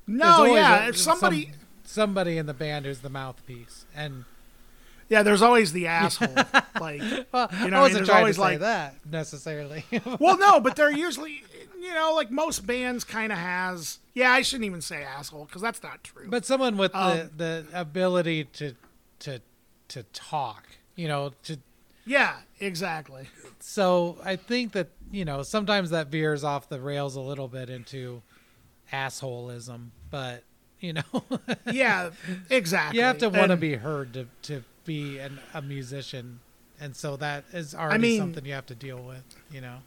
no, 0.07 0.45
yeah. 0.45 0.87
a- 0.87 0.89
if 0.91 0.97
somebody, 0.99 1.45
some- 1.47 1.53
somebody 1.87 2.39
in 2.39 2.47
the 2.47 2.55
band 2.55 2.85
who's 2.87 3.01
the 3.01 3.09
mouthpiece, 3.11 3.87
and 3.95 4.25
yeah. 5.09 5.23
There's 5.23 5.43
always 5.43 5.73
the 5.73 5.87
asshole. 5.87 6.35
like, 6.81 7.01
well, 7.33 7.49
You 7.63 7.71
know, 7.71 7.77
I 7.77 7.79
I 7.79 7.81
wasn't 7.81 7.99
there's 7.99 8.09
trying 8.09 8.19
always, 8.21 8.37
to 8.37 8.43
say 8.43 8.49
like- 8.49 8.61
that 8.61 8.95
necessarily. 9.11 9.85
well, 10.21 10.37
no, 10.37 10.59
but 10.61 10.75
they're 10.77 10.91
usually, 10.91 11.43
you 11.81 11.95
know, 11.95 12.13
like 12.15 12.31
most 12.31 12.67
bands 12.67 13.05
kind 13.05 13.31
of 13.33 13.39
has. 13.39 14.01
Yeah, 14.15 14.33
I 14.33 14.43
shouldn't 14.43 14.65
even 14.65 14.81
say 14.81 15.03
asshole 15.05 15.45
because 15.45 15.63
that's 15.63 15.83
not 15.83 16.03
true. 16.03 16.27
But 16.29 16.45
someone 16.45 16.77
with 16.77 16.95
Um, 16.95 17.31
the, 17.37 17.67
the 17.71 17.81
ability 17.81 18.45
to 18.55 18.75
to 19.21 19.41
to 19.89 20.03
talk, 20.13 20.65
you 20.97 21.07
know, 21.07 21.33
to 21.45 21.59
yeah, 22.05 22.37
exactly. 22.61 23.29
so 23.61 24.17
I 24.25 24.37
think 24.37 24.73
that, 24.73 24.89
you 25.11 25.25
know, 25.25 25.43
sometimes 25.43 25.91
that 25.91 26.07
veers 26.09 26.45
off 26.45 26.69
the 26.69 26.81
rails 26.81 27.15
a 27.17 27.21
little 27.21 27.49
bit 27.49 27.69
into 27.71 28.23
assholeism, 28.93 29.89
but 30.11 30.43
you 30.81 30.93
know, 30.95 31.03
Yeah, 31.73 32.11
exactly. 32.51 32.99
you 32.99 33.05
have 33.05 33.19
to 33.19 33.29
want 33.29 33.51
to 33.51 33.57
be 33.57 33.75
heard 33.75 34.13
to 34.15 34.27
to 34.43 34.65
be 34.85 35.19
an, 35.19 35.41
a 35.55 35.61
musician. 35.63 36.41
And 36.79 36.95
so 36.95 37.17
that 37.17 37.45
is 37.53 37.75
already 37.75 37.99
mean- 38.03 38.19
something 38.21 38.45
you 38.45 38.53
have 38.53 38.67
to 38.67 38.75
deal 38.75 38.99
with, 39.03 39.25
you 39.51 39.61
know. 39.61 39.79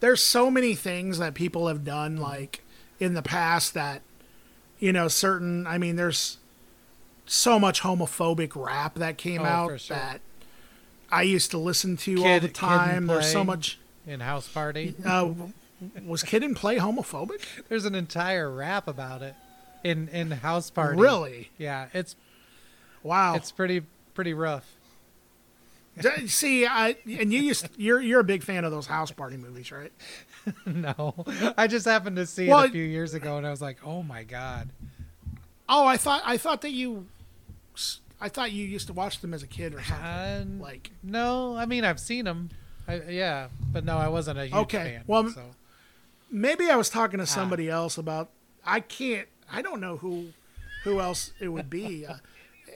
there's 0.00 0.22
so 0.22 0.50
many 0.50 0.74
things 0.74 1.18
that 1.18 1.34
people 1.34 1.66
have 1.68 1.84
done 1.84 2.16
like 2.16 2.62
in 3.00 3.14
the 3.14 3.22
past 3.22 3.74
that 3.74 4.02
you 4.78 4.92
know 4.92 5.08
certain 5.08 5.66
i 5.66 5.76
mean 5.76 5.96
there's 5.96 6.38
so 7.26 7.58
much 7.58 7.82
homophobic 7.82 8.52
rap 8.54 8.94
that 8.94 9.18
came 9.18 9.42
Oh, 9.42 9.44
out 9.44 9.80
sure. 9.80 9.96
that 9.96 10.20
i 11.12 11.22
used 11.22 11.50
to 11.50 11.58
listen 11.58 11.96
to 11.98 12.24
all 12.24 12.40
the 12.40 12.48
time 12.48 13.06
there's 13.06 13.30
so 13.30 13.42
much 13.44 13.78
In 14.06 14.20
House 14.20 14.48
Party, 14.48 14.94
uh, 15.04 15.30
was 16.06 16.22
Kid 16.22 16.42
'n 16.44 16.54
Play 16.54 16.76
homophobic 16.78 17.42
there's 17.68 17.84
an 17.84 17.94
entire 17.94 18.50
rap 18.50 18.86
about 18.88 19.20
it 19.22 19.34
in 19.84 20.08
in 20.08 20.30
House 20.30 20.70
Party. 20.70 21.00
really 21.00 21.50
Yeah, 21.58 21.86
it's 21.92 22.16
wow 23.02 23.34
it's 23.34 23.50
pretty 23.52 23.82
pretty 24.14 24.34
rough. 24.34 24.76
See 26.26 26.66
i 26.66 26.96
and 27.18 27.32
you 27.32 27.40
used 27.40 27.68
you're 27.76 28.00
you're 28.00 28.20
a 28.20 28.24
big 28.24 28.42
fan 28.42 28.64
of 28.64 28.70
those 28.70 28.86
house 28.86 29.10
party 29.10 29.36
movies 29.36 29.70
right 29.72 29.92
No, 30.66 31.14
I 31.58 31.66
just 31.66 31.84
happened 31.84 32.16
to 32.16 32.26
see 32.26 32.48
Well, 32.48 32.62
it 32.62 32.68
a 32.68 32.72
few 32.72 32.84
years 32.84 33.12
ago, 33.12 33.36
and 33.36 33.46
I 33.46 33.50
was 33.50 33.60
like, 33.60 33.76
"Oh 33.84 34.02
my 34.02 34.22
god!" 34.24 34.70
oh 35.68 35.86
i 35.86 35.96
thought 35.96 36.22
i 36.24 36.36
thought 36.36 36.62
that 36.62 36.70
you 36.72 37.06
i 38.20 38.28
thought 38.28 38.50
you 38.52 38.64
used 38.64 38.86
to 38.86 38.92
watch 38.92 39.20
them 39.20 39.32
as 39.34 39.42
a 39.42 39.46
kid 39.46 39.74
or 39.74 39.82
something 39.82 40.04
And 40.06 40.60
like 40.60 40.90
no, 41.02 41.56
I 41.56 41.66
mean 41.66 41.84
I've 41.84 42.00
seen 42.00 42.24
them. 42.24 42.50
I, 42.88 43.02
yeah, 43.08 43.48
but 43.72 43.84
no, 43.84 43.98
I 43.98 44.08
wasn't 44.08 44.38
a 44.38 44.44
huge 44.46 44.54
Okay, 44.54 44.94
fan. 44.94 45.04
well, 45.06 45.28
so. 45.28 45.42
maybe 46.30 46.68
I 46.70 46.76
was 46.76 46.88
talking 46.88 47.20
Ah. 47.20 47.24
to 47.24 47.30
somebody 47.30 47.68
else 47.68 47.98
about. 47.98 48.30
I 48.64 48.80
can't. 48.80 49.28
I 49.52 49.62
don't 49.62 49.80
know 49.80 49.96
who, 49.96 50.28
who 50.84 51.00
else 51.00 51.32
it 51.40 51.48
would 51.48 51.70
be. 51.70 52.06
Uh, 52.06 52.16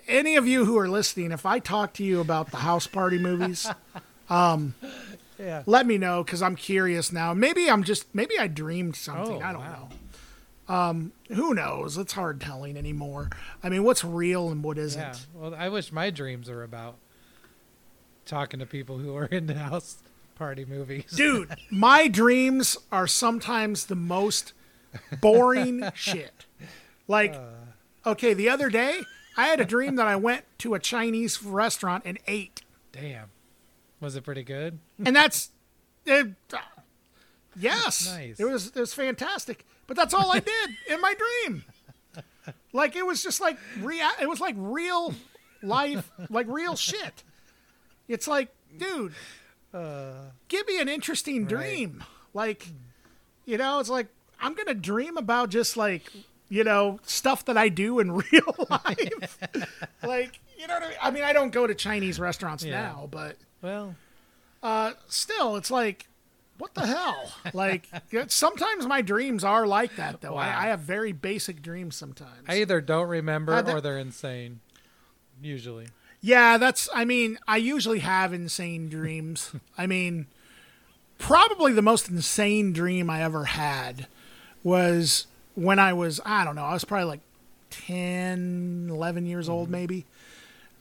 any 0.09 0.37
of 0.37 0.47
you 0.47 0.65
who 0.65 0.79
are 0.79 0.89
listening, 0.89 1.33
if 1.33 1.47
I 1.47 1.59
talk 1.59 1.95
to 1.95 2.05
you 2.05 2.21
about 2.21 2.51
the 2.51 2.59
house 2.59 2.87
party 2.87 3.19
movies, 3.19 3.67
yeah, 4.31 5.63
let 5.67 5.87
me 5.87 5.99
know 5.99 6.25
because 6.25 6.43
I'm 6.43 6.57
curious 6.57 7.13
now. 7.13 7.35
Maybe 7.35 7.71
I'm 7.71 7.85
just. 7.85 8.15
Maybe 8.15 8.39
I 8.39 8.47
dreamed 8.47 8.97
something. 8.97 9.43
Oh, 9.43 9.47
I 9.47 9.53
don't 9.53 9.63
wow. 9.63 9.89
know. 9.89 9.97
Um, 10.67 11.13
who 11.29 11.55
knows? 11.55 11.99
It's 11.99 12.15
hard 12.15 12.41
telling 12.41 12.77
anymore. 12.77 13.31
I 13.63 13.69
mean, 13.69 13.85
what's 13.85 14.05
real 14.05 14.49
and 14.51 14.63
what 14.63 14.79
isn't? 14.79 15.01
yeah. 15.01 15.15
Well, 15.35 15.55
I 15.55 15.69
wish 15.69 15.93
my 15.93 16.11
dreams 16.11 16.49
are 16.49 16.63
about 16.63 16.97
talking 18.25 18.61
to 18.61 18.67
people 18.67 18.99
who 18.99 19.15
are 19.17 19.27
into 19.31 19.55
house 19.55 19.99
party 20.35 20.65
movies. 20.65 21.13
Dude, 21.15 21.55
my 21.71 22.09
dreams 22.09 22.77
are 22.91 23.07
sometimes 23.07 23.87
the 23.87 23.95
most 23.95 24.53
boring 25.21 25.91
shit. 25.95 26.47
Like, 27.06 27.35
uh. 27.35 28.10
okay, 28.10 28.35
the 28.35 28.48
other 28.48 28.70
day, 28.70 29.01
I 29.36 29.47
had 29.47 29.60
a 29.60 29.64
dream 29.64 29.97
that 29.97 30.06
I 30.06 30.16
went 30.16 30.44
to 30.59 30.74
a 30.74 30.78
Chinese 30.78 31.43
restaurant 31.43 32.05
and 32.06 32.18
ate. 32.26 32.62
Damn, 32.93 33.31
was 34.01 34.16
it 34.16 34.22
pretty 34.22 34.44
good? 34.44 34.78
And 35.05 35.14
that's, 35.14 35.51
it, 36.06 36.35
uh, 36.52 36.59
yes, 37.59 38.06
Nice. 38.14 38.39
it 38.39 38.44
was 38.44 38.68
it 38.68 38.76
was 38.76 38.94
fantastic. 38.94 39.66
But 39.86 39.97
that's 39.97 40.14
all 40.14 40.32
I 40.32 40.39
did 40.40 40.70
in 40.89 41.01
my 41.01 41.14
dream. 41.14 41.64
Like 42.72 42.97
it 42.97 43.06
was 43.06 43.22
just 43.22 43.40
like 43.40 43.59
real. 43.81 44.09
It 44.20 44.28
was 44.28 44.40
like 44.40 44.55
real 44.59 45.14
life, 45.62 46.10
like 46.31 46.47
real 46.48 46.76
shit. 46.76 47.22
It's 48.09 48.26
like, 48.26 48.55
dude, 48.76 49.12
uh. 49.72 50.31
give 50.48 50.66
me 50.66 50.81
an 50.81 50.89
interesting 50.89 51.47
dream. 51.47 52.02
Like, 52.32 52.64
hmm. 52.64 52.76
you 53.47 53.59
know, 53.59 53.78
it's 53.78 53.89
like 53.89 54.09
I'm 54.40 54.55
gonna 54.55 54.74
dream 54.74 55.16
about 55.16 55.51
just 55.51 55.76
like, 55.76 56.10
you 56.49 56.65
know, 56.65 57.01
stuff 57.05 57.45
that 57.47 57.57
I 57.57 57.69
do 57.69 58.01
in 58.01 58.12
real 58.33 58.66
life. 58.71 59.39
like, 60.03 60.39
you 60.59 60.66
know 60.66 60.75
what 60.75 60.83
I 60.85 60.89
mean? 60.89 60.99
I 61.03 61.11
mean, 61.11 61.23
I 61.25 61.33
don't 61.33 61.51
go 61.53 61.66
to 61.66 61.75
Chinese 61.75 62.19
restaurants 62.21 62.65
Yeah. 62.65 62.81
now, 62.83 63.09
but 63.11 63.37
Well, 63.62 63.95
uh, 64.62 64.93
still, 65.09 65.57
it's 65.57 65.71
like, 65.71 66.07
what 66.59 66.73
the 66.75 66.87
hell? 66.87 67.33
like, 67.53 67.89
sometimes 68.29 68.87
my 68.87 69.03
dreams 69.03 69.43
are 69.45 69.66
like 69.66 69.97
that, 69.97 70.21
though. 70.21 70.35
Wow. 70.35 70.43
I, 70.43 70.65
I 70.65 70.66
have 70.69 70.81
very 70.81 71.12
basic 71.12 71.61
dreams 71.62 71.97
sometimes. 71.97 72.45
I 72.47 72.61
either 72.61 72.81
don't 72.81 73.09
remember 73.09 73.53
Uh, 73.55 73.62
that- 73.62 73.75
or 73.75 73.81
they're 73.81 73.99
insane. 73.99 74.61
Usually, 75.43 75.89
yeah, 76.21 76.57
that's, 76.57 76.89
I 76.95 77.05
mean, 77.05 77.39
I 77.49 77.57
usually 77.59 77.99
have 77.99 78.33
insane 78.33 78.89
dreams. 78.89 79.51
I 79.77 79.87
mean, 79.87 80.27
probably 81.19 81.73
the 81.73 81.83
most 81.83 82.09
insane 82.09 82.73
dream 82.73 83.11
I 83.11 83.23
ever 83.23 83.45
had 83.47 84.07
was 84.62 85.27
when 85.55 85.78
I 85.78 85.93
was, 85.93 86.20
I 86.24 86.44
don't 86.44 86.56
know, 86.56 86.64
I 86.64 86.72
was 86.72 86.85
probably 86.85 87.06
like 87.06 87.20
10, 87.70 88.89
11 88.90 89.26
years 89.26 89.48
old, 89.48 89.64
mm-hmm. 89.64 89.72
maybe. 89.72 90.06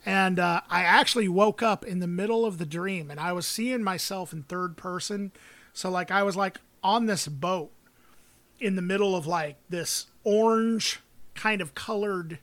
And 0.06 0.38
uh, 0.38 0.60
I 0.68 0.82
actually 0.82 1.28
woke 1.28 1.62
up 1.62 1.84
in 1.84 2.00
the 2.00 2.06
middle 2.06 2.44
of 2.44 2.58
the 2.58 2.66
dream 2.66 3.10
and 3.10 3.18
I 3.18 3.32
was 3.32 3.46
seeing 3.46 3.82
myself 3.82 4.32
in 4.32 4.42
third 4.42 4.76
person. 4.76 5.32
So, 5.72 5.90
like, 5.90 6.10
I 6.10 6.22
was 6.22 6.36
like 6.36 6.58
on 6.82 7.06
this 7.06 7.26
boat 7.26 7.70
in 8.60 8.76
the 8.76 8.82
middle 8.82 9.16
of 9.16 9.26
like 9.26 9.56
this 9.68 10.06
orange 10.22 11.00
kind 11.34 11.60
of 11.60 11.74
colored, 11.74 12.38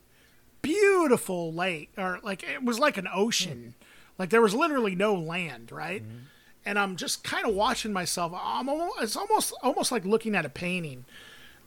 beautiful 0.61 1.53
lake, 1.53 1.91
or 1.97 2.19
like 2.23 2.43
it 2.43 2.63
was 2.63 2.79
like 2.79 2.97
an 2.97 3.07
ocean. 3.13 3.75
Hmm. 3.77 3.83
Like, 4.17 4.29
there 4.29 4.41
was 4.41 4.53
literally 4.53 4.95
no 4.95 5.15
land, 5.15 5.71
right? 5.71 6.03
Mm-hmm. 6.03 6.17
And 6.65 6.77
I'm 6.77 6.95
just 6.95 7.23
kind 7.23 7.47
of 7.47 7.55
watching 7.55 7.93
myself. 7.93 8.33
I'm 8.35 8.69
almost, 8.69 9.01
it's 9.01 9.15
almost 9.15 9.53
almost 9.63 9.91
like 9.91 10.05
looking 10.05 10.35
at 10.35 10.45
a 10.45 10.49
painting. 10.49 11.05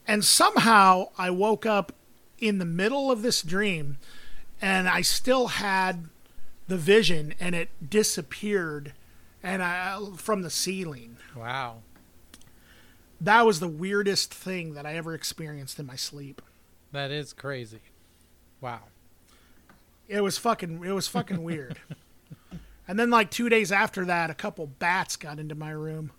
And 0.07 0.25
somehow 0.25 1.09
I 1.17 1.31
woke 1.31 1.65
up 1.65 1.93
in 2.39 2.59
the 2.59 2.65
middle 2.65 3.11
of 3.11 3.23
this 3.23 3.43
dream 3.43 3.99
and 4.61 4.89
I 4.89 5.01
still 5.01 5.49
had 5.49 6.09
the 6.69 6.77
vision 6.77 7.35
and 7.41 7.55
it 7.55 7.69
disappeared 7.91 8.93
and 9.43 9.63
I 9.63 9.99
from 10.17 10.43
the 10.43 10.51
ceiling. 10.51 11.17
Wow. 11.37 11.83
That 13.21 13.47
was 13.47 13.61
the 13.61 13.69
weirdest 13.69 14.33
thing 14.33 14.75
that 14.75 14.87
I 14.87 14.95
ever 14.95 15.15
experienced 15.15 15.79
in 15.79 15.87
my 15.87 15.97
sleep. 15.97 16.43
That 16.93 17.11
is 17.11 17.33
crazy. 17.33 17.81
Wow. 18.61 18.81
It 20.09 20.23
was 20.23 20.39
fucking 20.39 20.85
it 20.85 20.93
was 20.93 21.09
fucking 21.09 21.43
weird. 21.43 21.79
And 22.87 22.99
then 22.99 23.09
like 23.09 23.31
2 23.31 23.49
days 23.49 23.73
after 23.73 24.05
that 24.05 24.29
a 24.29 24.35
couple 24.35 24.67
bats 24.67 25.17
got 25.17 25.39
into 25.39 25.55
my 25.55 25.71
room. 25.71 26.13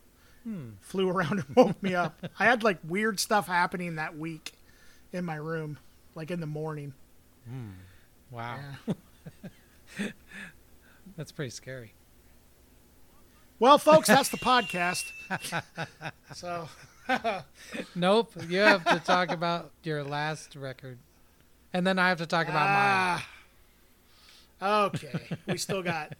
Flew 0.81 1.09
around 1.09 1.39
and 1.47 1.55
woke 1.55 1.81
me 1.81 1.95
up. 1.95 2.23
I 2.39 2.45
had 2.45 2.63
like 2.63 2.77
weird 2.87 3.19
stuff 3.19 3.47
happening 3.47 3.95
that 3.95 4.17
week 4.17 4.53
in 5.11 5.25
my 5.25 5.35
room 5.35 5.77
like 6.13 6.29
in 6.31 6.39
the 6.39 6.45
morning. 6.45 6.93
Wow. 8.31 8.59
Yeah. 8.87 10.07
That's 11.17 11.31
pretty 11.31 11.51
scary. 11.51 11.93
Well, 13.59 13.77
folks, 13.77 14.07
that's 14.07 14.29
the 14.29 14.37
podcast. 14.37 15.03
So, 16.33 16.67
Nope. 17.95 18.33
You 18.49 18.59
have 18.59 18.83
to 18.85 18.99
talk 18.99 19.31
about 19.31 19.71
your 19.83 20.03
last 20.03 20.55
record. 20.55 20.97
And 21.73 21.85
then 21.87 21.97
I 21.97 22.09
have 22.09 22.17
to 22.17 22.25
talk 22.25 22.47
about 22.49 22.65
mine. 22.67 23.23
ah, 24.61 24.83
okay, 24.85 25.37
we 25.47 25.57
still 25.57 25.81
got 25.83 26.13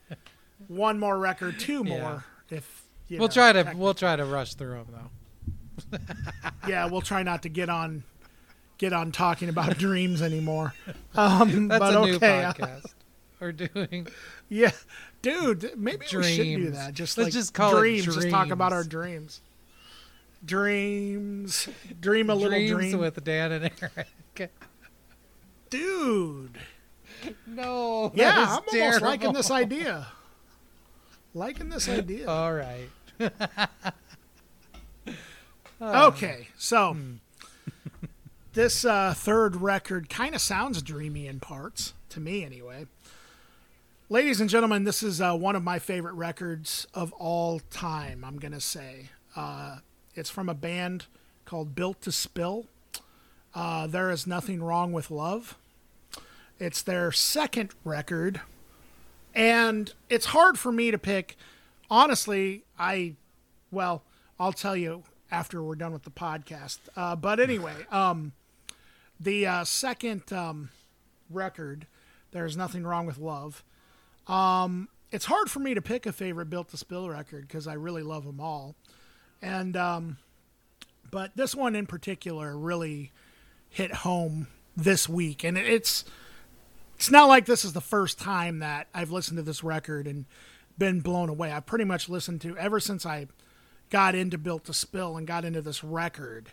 one 0.68 0.98
more 1.00 1.18
record, 1.18 1.60
two 1.60 1.84
more. 1.84 2.24
Yeah. 2.50 2.58
If 2.58 2.75
We'll 3.10 3.20
know, 3.20 3.28
try 3.28 3.54
to 3.54 3.74
we'll 3.76 3.94
try 3.94 4.16
to 4.16 4.26
rush 4.26 4.56
through 4.56 4.84
them 4.86 4.88
though. 4.92 5.98
yeah, 6.68 6.86
we'll 6.88 7.02
try 7.02 7.24
not 7.24 7.44
to 7.44 7.50
get 7.50 7.70
on 7.70 8.04
get 8.78 8.94
on 8.94 9.12
talking 9.12 9.50
about 9.50 9.78
dreams 9.78 10.22
anymore. 10.22 10.74
Um, 11.16 11.68
That's 11.68 11.80
but 11.80 11.96
a 11.96 12.06
new 12.06 12.16
okay, 12.16 12.44
uh, 12.44 12.54
podcast. 12.54 12.94
We're 13.40 13.52
doing 13.52 14.08
yeah, 14.50 14.72
dude, 15.22 15.74
maybe 15.78 16.06
we 16.14 16.24
should 16.24 16.44
do 16.44 16.72
that. 16.72 16.94
Just 16.94 17.18
Let's 17.18 17.28
like 17.28 17.34
just 17.34 17.54
call 17.54 17.76
it 17.78 17.80
dreams. 17.80 18.06
Just 18.06 18.30
talk 18.30 18.50
about 18.50 18.74
our 18.74 18.84
dreams. 18.84 19.42
dreams. 20.46 21.66
Dreams. 21.66 21.70
Dream 22.00 22.30
a 22.30 22.36
little 22.36 22.52
dreams 22.52 22.92
dream, 22.92 23.00
with 23.00 23.24
Dan 23.24 23.52
and 23.52 23.72
Eric. 23.82 24.52
dude. 25.70 26.58
No. 27.48 28.12
Yeah, 28.14 28.60
I'm 28.60 28.80
almost 28.82 29.02
liking 29.02 29.34
this 29.34 29.52
idea. 29.52 30.08
Liking 31.34 31.70
this 31.70 31.90
idea. 31.90 32.28
All 32.28 32.54
right. 32.54 32.90
Okay, 35.82 36.48
so 36.58 36.96
this 38.54 38.86
uh, 38.86 39.14
third 39.14 39.58
record 39.58 40.10
kind 40.10 40.34
of 40.34 40.42
sounds 40.42 40.82
dreamy 40.82 41.28
in 41.28 41.40
parts, 41.40 41.94
to 42.10 42.20
me 42.20 42.46
anyway. 42.46 42.88
Ladies 44.10 44.40
and 44.40 44.50
gentlemen, 44.50 44.86
this 44.86 45.04
is 45.04 45.20
uh, 45.20 45.36
one 45.36 45.56
of 45.56 45.64
my 45.64 45.78
favorite 45.78 46.14
records 46.14 46.88
of 46.94 47.12
all 47.14 47.60
time, 47.72 48.24
I'm 48.24 48.38
going 48.40 48.54
to 48.54 48.62
say. 48.62 49.10
Uh, 49.36 49.80
it's 50.16 50.30
from 50.30 50.48
a 50.48 50.54
band 50.54 51.08
called 51.44 51.76
Built 51.76 52.02
to 52.02 52.12
Spill. 52.12 52.68
Uh, 53.54 53.86
there 53.88 54.10
is 54.10 54.26
Nothing 54.26 54.64
Wrong 54.64 54.94
with 54.94 55.12
Love. 55.12 55.58
It's 56.58 56.82
their 56.82 57.12
second 57.12 57.72
record, 57.84 58.40
and 59.34 59.94
it's 60.10 60.28
hard 60.28 60.58
for 60.58 60.72
me 60.72 60.90
to 60.90 60.98
pick. 60.98 61.36
Honestly, 61.96 62.66
I, 62.78 63.14
well, 63.72 64.04
I'll 64.38 64.52
tell 64.52 64.76
you 64.76 65.04
after 65.32 65.64
we're 65.64 65.76
done 65.76 65.94
with 65.94 66.04
the 66.04 66.12
podcast. 66.12 66.80
Uh, 66.94 67.16
but 67.16 67.40
anyway, 67.40 67.72
um, 67.90 68.34
the 69.18 69.48
uh, 69.48 69.64
second 69.64 70.34
um, 70.34 70.72
record, 71.30 71.88
There's 72.32 72.58
Nothing 72.58 72.84
Wrong 72.84 73.06
with 73.06 73.18
Love. 73.18 73.64
Um, 74.28 74.90
it's 75.10 75.24
hard 75.24 75.50
for 75.50 75.60
me 75.60 75.74
to 75.74 75.82
pick 75.82 76.06
a 76.06 76.12
favorite 76.12 76.50
Built 76.50 76.68
to 76.72 76.78
Spill 76.78 77.08
record 77.08 77.48
because 77.48 77.66
I 77.66 77.76
really 77.76 78.04
love 78.04 78.26
them 78.26 78.42
all. 78.42 78.76
And, 79.42 79.78
um, 79.78 80.18
but 81.10 81.32
this 81.38 81.56
one 81.56 81.78
in 81.78 81.88
particular 81.88 82.58
really 82.58 83.14
hit 83.70 83.94
home 83.94 84.48
this 84.76 85.08
week. 85.08 85.46
And 85.46 85.58
it's, 85.58 86.04
it's 86.98 87.10
not 87.10 87.30
like 87.30 87.46
this 87.46 87.64
is 87.64 87.72
the 87.72 87.80
first 87.80 88.20
time 88.20 88.60
that 88.60 88.88
I've 88.94 89.12
listened 89.12 89.38
to 89.38 89.44
this 89.44 89.64
record 89.64 90.08
and 90.08 90.26
been 90.78 91.00
blown 91.00 91.30
away. 91.30 91.52
I've 91.52 91.66
pretty 91.66 91.86
much 91.86 92.10
listened 92.10 92.42
to 92.42 92.58
ever 92.58 92.80
since 92.80 93.06
I 93.06 93.28
got 93.90 94.16
into 94.16 94.38
Built 94.38 94.66
to 94.66 94.74
Spill 94.74 95.18
and 95.18 95.28
got 95.28 95.46
into 95.46 95.62
this 95.62 95.84
record. 95.84 96.50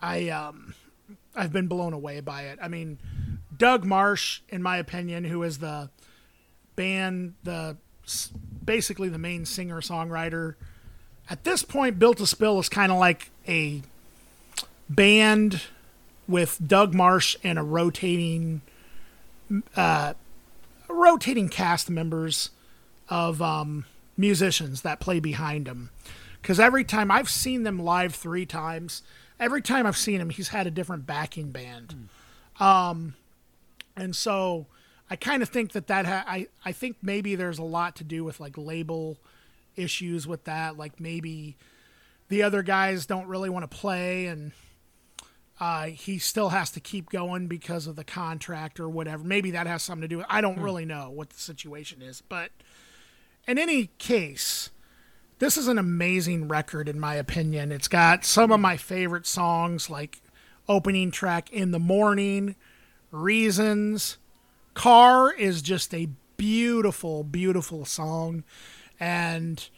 I 0.00 0.28
um 0.28 0.74
I've 1.34 1.52
been 1.52 1.68
blown 1.68 1.92
away 1.92 2.20
by 2.20 2.42
it. 2.42 2.58
I 2.62 2.68
mean, 2.68 2.98
Doug 3.56 3.84
Martsch, 3.84 4.40
in 4.48 4.62
my 4.62 4.76
opinion, 4.78 5.24
who 5.24 5.42
is 5.42 5.58
the 5.58 5.90
band, 6.76 7.34
the 7.42 7.76
basically 8.64 9.08
the 9.08 9.18
main 9.18 9.44
singer 9.44 9.80
songwriter. 9.80 10.54
At 11.28 11.44
this 11.44 11.62
point, 11.62 11.98
Built 11.98 12.18
to 12.18 12.26
Spill 12.26 12.58
is 12.58 12.68
kind 12.68 12.90
of 12.90 12.98
like 12.98 13.30
a 13.46 13.82
band 14.88 15.62
with 16.26 16.58
Doug 16.66 16.92
Martsch 16.92 17.36
and 17.44 17.58
a 17.58 17.62
rotating 17.62 18.62
uh, 19.76 20.14
rotating 20.88 21.48
cast 21.48 21.90
members 21.90 22.50
of 23.10 23.42
um, 23.42 23.84
musicians 24.16 24.82
that 24.82 25.00
play 25.00 25.20
behind 25.20 25.66
him. 25.68 25.90
Because 26.40 26.58
every 26.58 26.84
time 26.84 27.10
I've 27.10 27.28
seen 27.28 27.64
them 27.64 27.78
live 27.78 28.14
three 28.14 28.46
times, 28.46 29.02
every 29.38 29.60
time 29.60 29.86
I've 29.86 29.96
seen 29.96 30.20
him, 30.20 30.30
he's 30.30 30.48
had 30.48 30.66
a 30.66 30.70
different 30.70 31.06
backing 31.06 31.50
band. 31.50 32.08
Um, 32.58 33.14
and 33.96 34.16
so 34.16 34.66
I 35.10 35.16
kind 35.16 35.42
of 35.42 35.48
think 35.48 35.72
that 35.72 35.88
that 35.88 36.06
ha- 36.06 36.24
I 36.26 36.46
I 36.64 36.72
think 36.72 36.96
maybe 37.02 37.34
there's 37.34 37.58
a 37.58 37.64
lot 37.64 37.96
to 37.96 38.04
do 38.04 38.24
with 38.24 38.40
like 38.40 38.56
label 38.56 39.18
issues 39.76 40.26
with 40.26 40.44
that. 40.44 40.78
Like 40.78 41.00
maybe 41.00 41.56
the 42.28 42.42
other 42.42 42.62
guys 42.62 43.06
don't 43.06 43.26
really 43.26 43.50
want 43.50 43.68
to 43.68 43.76
play 43.76 44.26
and 44.26 44.52
uh, 45.58 45.86
he 45.86 46.18
still 46.18 46.48
has 46.48 46.70
to 46.70 46.80
keep 46.80 47.10
going 47.10 47.46
because 47.46 47.86
of 47.86 47.94
the 47.94 48.04
contract 48.04 48.80
or 48.80 48.88
whatever. 48.88 49.22
Maybe 49.22 49.50
that 49.50 49.66
has 49.66 49.82
something 49.82 50.02
to 50.02 50.08
do 50.08 50.18
with. 50.18 50.26
I 50.30 50.40
don't 50.40 50.58
really 50.58 50.86
know 50.86 51.10
what 51.10 51.30
the 51.30 51.38
situation 51.38 52.00
is, 52.00 52.22
but 52.26 52.50
in 53.50 53.58
any 53.58 53.90
case, 53.98 54.70
this 55.40 55.56
is 55.56 55.66
an 55.66 55.76
amazing 55.76 56.46
record 56.46 56.88
in 56.88 57.00
my 57.00 57.16
opinion. 57.16 57.72
It's 57.72 57.88
got 57.88 58.24
some 58.24 58.52
of 58.52 58.60
my 58.60 58.76
favorite 58.76 59.26
songs, 59.26 59.90
like 59.90 60.22
opening 60.68 61.10
track 61.10 61.52
"In 61.52 61.72
the 61.72 61.80
Morning," 61.80 62.54
"Reasons." 63.10 64.18
"Car" 64.74 65.32
is 65.32 65.62
just 65.62 65.92
a 65.92 66.10
beautiful, 66.36 67.24
beautiful 67.24 67.84
song, 67.84 68.44
and 69.00 69.68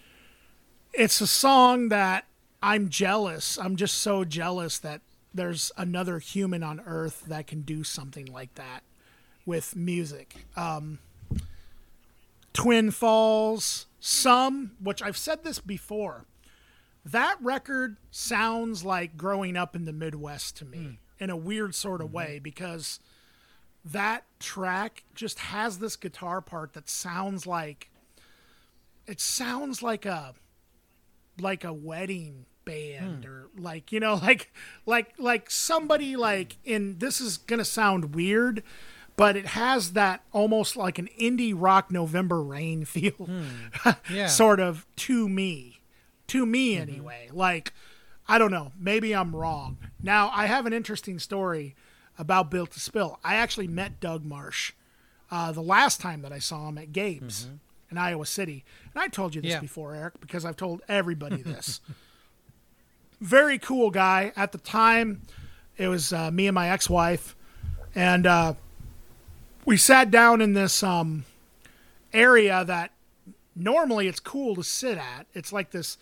it's 0.92 1.22
a 1.22 1.26
song 1.26 1.88
that 1.88 2.26
I'm 2.62 2.90
jealous. 2.90 3.56
I'm 3.56 3.76
just 3.76 3.96
so 3.96 4.22
jealous 4.22 4.78
that 4.80 5.00
there's 5.32 5.72
another 5.78 6.18
human 6.18 6.62
on 6.62 6.82
earth 6.84 7.24
that 7.26 7.46
can 7.46 7.62
do 7.62 7.84
something 7.84 8.26
like 8.26 8.54
that 8.56 8.82
with 9.46 9.74
music. 9.74 10.44
Um, 10.58 10.98
Twin 12.52 12.90
Falls, 12.90 13.86
some, 14.00 14.72
which 14.80 15.02
I've 15.02 15.16
said 15.16 15.44
this 15.44 15.58
before, 15.58 16.26
that 17.04 17.36
record 17.40 17.96
sounds 18.10 18.84
like 18.84 19.16
growing 19.16 19.56
up 19.56 19.74
in 19.74 19.84
the 19.84 19.92
Midwest 19.92 20.56
to 20.58 20.64
me 20.64 20.78
hmm. 20.78 21.24
in 21.24 21.30
a 21.30 21.36
weird 21.36 21.74
sort 21.74 22.00
of 22.00 22.08
mm-hmm. 22.08 22.16
way 22.16 22.40
because 22.42 23.00
that 23.84 24.24
track 24.38 25.02
just 25.14 25.38
has 25.38 25.78
this 25.78 25.96
guitar 25.96 26.40
part 26.40 26.74
that 26.74 26.88
sounds 26.88 27.46
like 27.46 27.90
it 29.06 29.20
sounds 29.20 29.82
like 29.82 30.06
a 30.06 30.34
like 31.40 31.64
a 31.64 31.72
wedding 31.72 32.46
band 32.64 33.24
hmm. 33.24 33.30
or 33.30 33.48
like 33.58 33.90
you 33.90 33.98
know 33.98 34.14
like 34.22 34.52
like 34.86 35.12
like 35.18 35.50
somebody 35.50 36.14
like 36.14 36.56
in 36.64 36.98
this 36.98 37.20
is 37.20 37.38
gonna 37.38 37.64
sound 37.64 38.14
weird 38.14 38.62
but 39.16 39.36
it 39.36 39.46
has 39.46 39.92
that 39.92 40.22
almost 40.32 40.76
like 40.76 40.98
an 40.98 41.08
indie 41.20 41.54
rock 41.56 41.90
november 41.90 42.42
rain 42.42 42.84
feel 42.94 43.28
Yeah. 44.10 44.26
sort 44.26 44.60
of 44.60 44.86
to 44.96 45.28
me 45.28 45.80
to 46.28 46.46
me 46.46 46.76
anyway 46.76 47.28
like 47.32 47.72
i 48.28 48.38
don't 48.38 48.50
know 48.50 48.72
maybe 48.78 49.14
i'm 49.14 49.34
wrong 49.36 49.76
now 50.02 50.30
i 50.34 50.46
have 50.46 50.66
an 50.66 50.72
interesting 50.72 51.18
story 51.18 51.74
about 52.18 52.50
built 52.50 52.70
to 52.72 52.80
spill 52.80 53.18
i 53.24 53.34
actually 53.36 53.68
met 53.68 54.00
doug 54.00 54.24
martsch 54.24 54.72
uh, 55.30 55.50
the 55.50 55.62
last 55.62 55.98
time 55.98 56.20
that 56.20 56.30
I 56.30 56.38
saw 56.38 56.68
him 56.68 56.76
at 56.76 56.92
Gabe's 56.92 57.48
in 57.90 57.96
Iowa 57.96 58.26
City. 58.26 58.66
And 58.92 59.02
I 59.02 59.08
told 59.08 59.34
you 59.34 59.40
this 59.40 59.52
Yeah. 59.52 59.60
before, 59.60 59.94
Eric, 59.94 60.20
because 60.20 60.44
I've 60.44 60.56
told 60.58 60.82
everybody 60.90 61.40
this. 61.42 61.80
Very 63.22 63.58
cool 63.58 63.88
guy. 63.90 64.32
At 64.36 64.52
the 64.52 64.58
time, 64.58 65.22
it 65.78 65.88
was 65.88 66.12
uh, 66.12 66.30
me 66.30 66.48
and 66.48 66.54
my 66.54 66.68
ex 66.68 66.90
wife. 66.90 67.34
And 67.94 68.26
uh, 68.26 68.52
we 69.64 69.76
sat 69.76 70.10
down 70.10 70.40
in 70.40 70.54
this 70.54 70.82
um, 70.82 71.24
area 72.12 72.64
that 72.64 72.90
normally 73.54 74.08
it's 74.08 74.20
cool 74.20 74.54
to 74.56 74.62
sit 74.62 74.98
at. 74.98 75.26
It's 75.34 75.52
like 75.52 75.70
this 75.70 75.98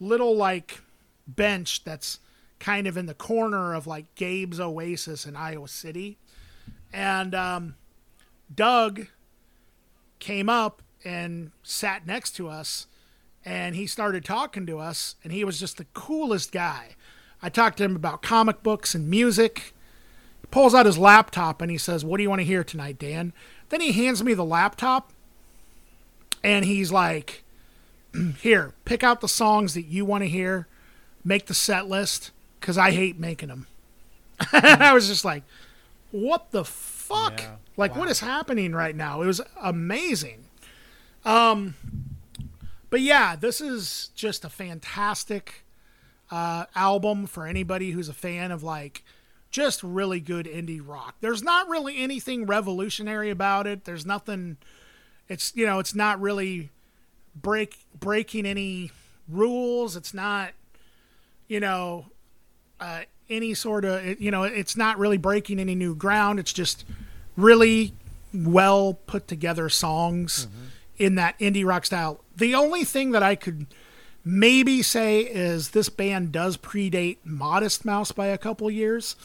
little 0.00 0.36
like 0.36 0.80
bench 1.26 1.84
that's 1.84 2.18
kind 2.58 2.86
of 2.86 2.96
in 2.96 3.06
the 3.06 3.14
corner 3.14 3.74
of 3.74 3.86
like 3.86 4.14
Gabe's 4.14 4.60
Oasis 4.60 5.26
in 5.26 5.36
Iowa 5.36 5.68
City. 5.68 6.18
And 6.92 7.34
um, 7.34 7.74
Doug 8.54 9.06
came 10.18 10.48
up 10.48 10.82
and 11.04 11.50
sat 11.62 12.06
next 12.06 12.36
to 12.36 12.48
us 12.48 12.86
and 13.44 13.74
he 13.74 13.86
started 13.86 14.24
talking 14.24 14.66
to 14.66 14.78
us 14.78 15.16
and 15.24 15.32
he 15.32 15.44
was 15.44 15.58
just 15.58 15.78
the 15.78 15.86
coolest 15.94 16.52
guy. 16.52 16.90
I 17.42 17.48
talked 17.48 17.78
to 17.78 17.84
him 17.84 17.96
about 17.96 18.22
comic 18.22 18.62
books 18.62 18.94
and 18.94 19.10
music. 19.10 19.74
Pulls 20.52 20.74
out 20.74 20.86
his 20.86 20.98
laptop 20.98 21.60
and 21.60 21.70
he 21.70 21.78
says, 21.78 22.04
"What 22.04 22.18
do 22.18 22.22
you 22.22 22.28
want 22.28 22.40
to 22.40 22.46
hear 22.46 22.62
tonight, 22.62 22.98
Dan?" 22.98 23.32
Then 23.70 23.80
he 23.80 23.90
hands 23.90 24.22
me 24.22 24.34
the 24.34 24.44
laptop 24.44 25.10
and 26.44 26.64
he's 26.64 26.92
like, 26.92 27.42
"Here, 28.40 28.72
pick 28.84 29.02
out 29.02 29.20
the 29.20 29.28
songs 29.28 29.74
that 29.74 29.86
you 29.86 30.04
want 30.04 30.22
to 30.22 30.28
hear, 30.28 30.68
make 31.24 31.46
the 31.46 31.54
set 31.54 31.88
list 31.88 32.30
cuz 32.60 32.78
I 32.78 32.92
hate 32.92 33.18
making 33.18 33.48
them." 33.48 33.66
and 34.52 34.64
I 34.82 34.92
was 34.92 35.08
just 35.08 35.24
like, 35.24 35.42
"What 36.10 36.52
the 36.52 36.64
fuck? 36.64 37.40
Yeah. 37.40 37.56
Like 37.76 37.96
what 37.96 38.08
is 38.08 38.20
happening 38.20 38.74
right 38.74 38.94
now?" 38.94 39.22
It 39.22 39.26
was 39.26 39.40
amazing. 39.60 40.44
Um 41.24 41.74
but 42.92 43.00
yeah, 43.00 43.36
this 43.36 43.62
is 43.62 44.10
just 44.14 44.44
a 44.44 44.50
fantastic 44.50 45.64
uh, 46.30 46.66
album 46.74 47.26
for 47.26 47.46
anybody 47.46 47.92
who's 47.92 48.10
a 48.10 48.12
fan 48.12 48.52
of 48.52 48.62
like 48.62 49.02
just 49.52 49.82
really 49.82 50.18
good 50.18 50.46
indie 50.46 50.80
rock. 50.84 51.14
There's 51.20 51.42
not 51.42 51.68
really 51.68 51.98
anything 51.98 52.46
revolutionary 52.46 53.30
about 53.30 53.66
it. 53.68 53.84
There's 53.84 54.04
nothing. 54.04 54.56
It's 55.28 55.52
you 55.54 55.66
know 55.66 55.78
it's 55.78 55.94
not 55.94 56.20
really 56.20 56.70
break 57.36 57.78
breaking 57.98 58.46
any 58.46 58.90
rules. 59.28 59.94
It's 59.94 60.12
not 60.12 60.52
you 61.46 61.60
know 61.60 62.06
uh, 62.80 63.02
any 63.30 63.54
sort 63.54 63.84
of 63.84 64.20
you 64.20 64.30
know 64.30 64.42
it's 64.42 64.76
not 64.76 64.98
really 64.98 65.18
breaking 65.18 65.60
any 65.60 65.74
new 65.74 65.94
ground. 65.94 66.40
It's 66.40 66.52
just 66.52 66.84
really 67.36 67.92
well 68.34 68.94
put 69.06 69.28
together 69.28 69.68
songs 69.68 70.48
in 70.96 71.14
that 71.16 71.38
indie 71.38 71.64
rock 71.64 71.84
style. 71.84 72.20
The 72.36 72.54
only 72.54 72.84
thing 72.84 73.10
that 73.10 73.22
I 73.22 73.34
could 73.34 73.66
maybe 74.24 74.82
say 74.82 75.20
is 75.20 75.70
this 75.70 75.88
band 75.88 76.32
does 76.32 76.56
predate 76.56 77.18
Modest 77.24 77.84
Mouse 77.84 78.12
by 78.12 78.26
a 78.26 78.38
couple 78.38 78.70
years, 78.70 79.16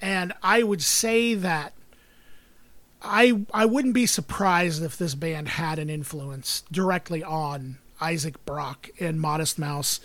and 0.00 0.32
I 0.42 0.62
would 0.62 0.82
say 0.82 1.34
that 1.34 1.72
I 3.02 3.44
I 3.52 3.64
wouldn't 3.66 3.94
be 3.94 4.06
surprised 4.06 4.82
if 4.82 4.96
this 4.96 5.14
band 5.14 5.48
had 5.48 5.78
an 5.78 5.90
influence 5.90 6.62
directly 6.70 7.22
on 7.22 7.78
Isaac 8.00 8.44
Brock 8.44 8.88
and 9.00 9.20
Modest 9.20 9.58
Mouse, 9.58 10.00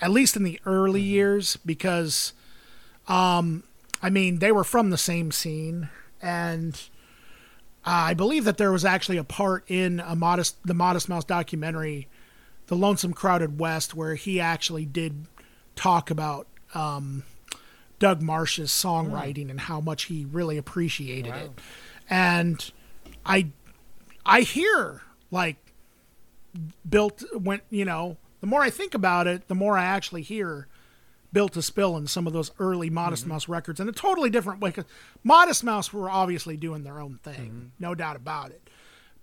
at 0.00 0.10
least 0.10 0.36
in 0.36 0.42
the 0.42 0.60
early 0.66 1.00
years, 1.00 1.56
because 1.64 2.32
um, 3.08 3.62
I 4.02 4.10
mean 4.10 4.38
they 4.38 4.52
were 4.52 4.64
from 4.64 4.90
the 4.90 4.98
same 4.98 5.30
scene, 5.32 5.88
and 6.20 6.80
I 7.84 8.14
believe 8.14 8.44
that 8.44 8.58
there 8.58 8.72
was 8.72 8.84
actually 8.84 9.18
a 9.18 9.24
part 9.24 9.64
in 9.68 10.00
a 10.00 10.14
modest 10.14 10.56
the 10.64 10.74
Modest 10.74 11.08
Mouse 11.08 11.24
documentary, 11.24 12.08
The 12.72 12.78
Lonesome 12.78 13.12
Crowded 13.12 13.60
West, 13.60 13.94
where 13.94 14.14
he 14.14 14.40
actually 14.40 14.86
did 14.86 15.26
talk 15.76 16.10
about 16.10 16.46
um, 16.72 17.22
Doug 17.98 18.22
Martsch's 18.22 18.70
songwriting 18.70 19.50
and 19.50 19.60
how 19.60 19.78
much 19.78 20.04
he 20.04 20.24
really 20.24 20.56
appreciated 20.56 21.34
it. 21.34 21.50
And 22.08 22.72
I 23.26 23.48
I 24.24 24.40
hear 24.40 25.02
like 25.30 25.56
built 26.88 27.22
went 27.34 27.62
you 27.68 27.84
know 27.84 28.16
the 28.40 28.46
more 28.46 28.62
I 28.62 28.70
think 28.70 28.94
about 28.94 29.26
it, 29.26 29.48
the 29.48 29.54
more 29.54 29.76
I 29.76 29.84
actually 29.84 30.22
hear 30.22 30.66
built 31.30 31.52
to 31.52 31.60
spill 31.60 31.98
in 31.98 32.06
some 32.06 32.26
of 32.26 32.32
those 32.32 32.52
early 32.58 32.88
Modest 32.88 33.26
Mouse 33.26 33.48
records 33.48 33.80
in 33.80 33.88
a 33.90 33.92
totally 33.92 34.30
different 34.30 34.62
way. 34.62 34.72
'cause 34.72 34.86
Modest 35.22 35.62
Mouse 35.62 35.92
were 35.92 36.08
obviously 36.08 36.56
doing 36.56 36.84
their 36.84 36.98
own 36.98 37.18
thing, 37.22 37.72
no 37.78 37.94
doubt 37.94 38.16
about 38.16 38.50
it. 38.50 38.70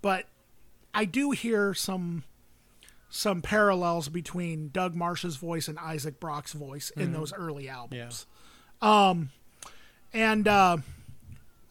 But 0.03 0.27
I 0.93 1.05
do 1.05 1.31
hear 1.31 1.73
some 1.73 2.25
some 3.09 3.41
parallels 3.41 4.07
between 4.07 4.69
Doug 4.69 4.95
Martsch's 4.95 5.35
voice 5.35 5.67
and 5.67 5.79
Isaac 5.79 6.19
Brock's 6.19 6.53
voice 6.53 6.91
in 6.91 7.11
those 7.11 7.33
early 7.33 7.67
albums. 7.67 8.27
Um, 8.81 9.31
and 10.13 10.47
uh, 10.47 10.77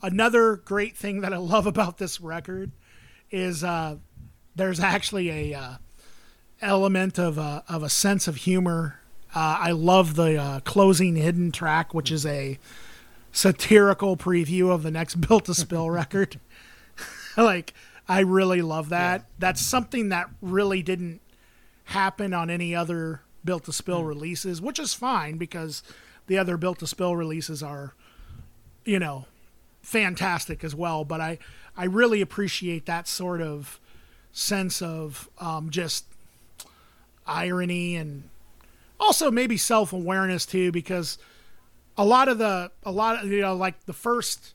another 0.03 0.57
great 0.57 0.97
thing 0.97 1.21
that 1.21 1.33
I 1.33 1.37
love 1.37 1.67
about 1.75 1.99
this 1.99 2.21
record 2.21 2.73
is 3.31 3.63
uh, 3.63 3.97
there's 4.57 4.81
actually 4.81 5.53
a 5.53 5.59
uh, 5.59 5.75
element 6.61 7.19
of 7.19 7.39
a, 7.39 7.63
of 7.69 7.83
a 7.83 7.89
sense 7.89 8.27
of 8.27 8.37
humor. 8.37 9.01
Uh, 9.35 9.59
I 9.61 9.71
love 9.73 10.17
the 10.17 10.37
uh, 10.41 10.61
closing 10.61 11.15
hidden 11.17 11.53
track, 11.53 11.95
which 11.95 12.11
is 12.11 12.27
a 12.27 12.59
satirical 13.31 14.17
preview 14.17 14.71
of 14.71 14.83
the 14.83 14.91
next 14.91 15.15
Built 15.21 15.45
to 15.45 15.55
Spill 15.55 15.91
record. 15.91 16.41
like, 17.37 17.75
I 18.09 18.21
really 18.21 18.63
love 18.63 18.89
that. 18.89 19.27
That's 19.39 19.61
something 19.61 20.09
that 20.09 20.31
really 20.41 20.83
didn't 20.83 21.21
happen 21.89 22.35
on 22.35 22.51
any 22.51 22.75
other 22.75 23.23
Built 23.45 23.65
to 23.65 23.73
Spill 23.73 24.05
releases, 24.05 24.61
which 24.61 24.79
is 24.79 24.93
fine 24.93 25.39
because 25.39 25.83
the 26.27 26.37
other 26.37 26.59
Built 26.59 26.81
to 26.81 26.87
Spill 26.87 27.17
releases 27.17 27.63
are, 27.63 27.95
you 28.85 28.99
know, 28.99 29.25
fantastic 29.81 30.63
as 30.63 30.75
well. 30.75 31.05
But 31.05 31.23
I, 31.23 31.39
I 31.77 31.85
really 31.87 32.21
appreciate 32.21 32.85
that 32.87 33.09
sort 33.09 33.41
of 33.41 33.81
sense 34.33 34.83
of 34.83 35.31
um, 35.39 35.71
just 35.71 36.05
irony 37.27 37.97
and 37.97 38.29
also 39.01 39.31
maybe 39.31 39.57
self 39.57 39.93
awareness 39.95 40.45
too, 40.45 40.71
because 40.71 41.17
a 41.97 42.05
lot 42.05 42.29
of 42.29 42.37
the 42.37 42.71
a 42.83 42.93
lot 42.93 43.25
of 43.25 43.31
you 43.31 43.41
know 43.41 43.55
like 43.55 43.87
the 43.87 43.95
first 43.95 44.53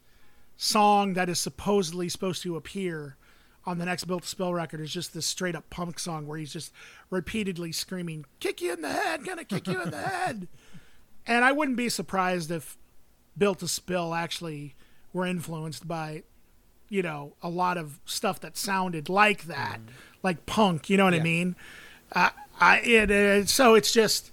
song 0.55 1.13
that 1.13 1.29
is 1.29 1.39
supposedly 1.39 2.09
supposed 2.09 2.43
to 2.43 2.55
appear 2.55 3.17
on 3.65 3.77
the 3.77 3.85
next 3.85 4.05
Built 4.05 4.23
to 4.23 4.29
Spill 4.29 4.53
record 4.53 4.81
is 4.81 4.91
just 4.91 5.13
this 5.13 5.25
straight 5.25 5.55
up 5.55 5.69
punk 5.69 5.99
song 5.99 6.27
where 6.27 6.37
he's 6.37 6.53
just 6.53 6.71
repeatedly 7.09 7.71
screaming, 7.71 8.25
"Kick 8.39 8.61
you 8.61 8.73
in 8.73 8.81
the 8.81 8.91
head, 8.91 9.25
gonna 9.25 9.45
kick 9.45 9.67
you 9.67 9.81
in 9.81 9.91
the 9.91 10.01
head," 10.01 10.47
and 11.27 11.45
I 11.45 11.51
wouldn't 11.51 11.77
be 11.77 11.89
surprised 11.89 12.51
if 12.51 12.77
Built 13.37 13.59
to 13.59 13.67
Spill 13.67 14.13
actually 14.13 14.75
were 15.13 15.25
influenced 15.25 15.87
by 15.87 16.23
you 16.89 17.01
know 17.01 17.33
a 17.41 17.49
lot 17.49 17.77
of 17.77 17.99
stuff 18.05 18.39
that 18.41 18.57
sounded 18.57 19.09
like 19.09 19.43
that, 19.45 19.79
like 20.21 20.45
punk. 20.45 20.89
You 20.89 20.97
know 20.97 21.05
what 21.05 21.13
I 21.13 21.19
mean? 21.19 21.55
Uh, 22.11 22.29
I 22.59 22.79
it, 22.79 23.11
it 23.11 23.49
so 23.49 23.75
it's 23.75 23.91
just 23.91 24.31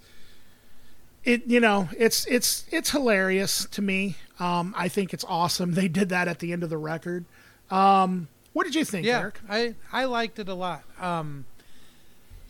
it 1.23 1.47
you 1.47 1.59
know 1.59 1.89
it's 1.97 2.25
it's 2.27 2.65
it's 2.71 2.91
hilarious 2.91 3.65
to 3.71 3.81
me. 3.81 4.17
Um, 4.39 4.73
I 4.77 4.87
think 4.87 5.13
it's 5.13 5.25
awesome 5.27 5.73
they 5.73 5.87
did 5.87 6.09
that 6.09 6.27
at 6.27 6.39
the 6.39 6.51
end 6.51 6.63
of 6.63 6.69
the 6.69 6.77
record. 6.77 7.25
Um, 7.69 8.27
what 8.53 8.65
did 8.65 8.75
you 8.75 8.83
think, 8.85 9.05
yeah, 9.05 9.19
Eric? 9.19 9.39
I 9.49 9.75
I 9.91 10.05
liked 10.05 10.39
it 10.39 10.49
a 10.49 10.53
lot. 10.53 10.83
Um, 10.99 11.45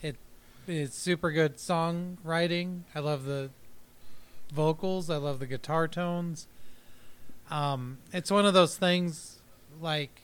it 0.02 0.16
it's 0.66 0.96
super 0.96 1.30
good 1.30 1.56
songwriting. 1.56 2.82
I 2.94 3.00
love 3.00 3.24
the 3.24 3.50
vocals. 4.52 5.10
I 5.10 5.16
love 5.16 5.38
the 5.38 5.46
guitar 5.46 5.88
tones. 5.88 6.46
Um, 7.50 7.98
it's 8.12 8.30
one 8.30 8.46
of 8.46 8.54
those 8.54 8.76
things 8.76 9.38
like 9.80 10.22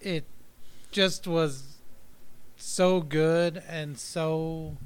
it 0.00 0.24
just 0.90 1.26
was 1.26 1.78
so 2.56 3.00
good 3.00 3.62
and 3.68 3.98
so 3.98 4.76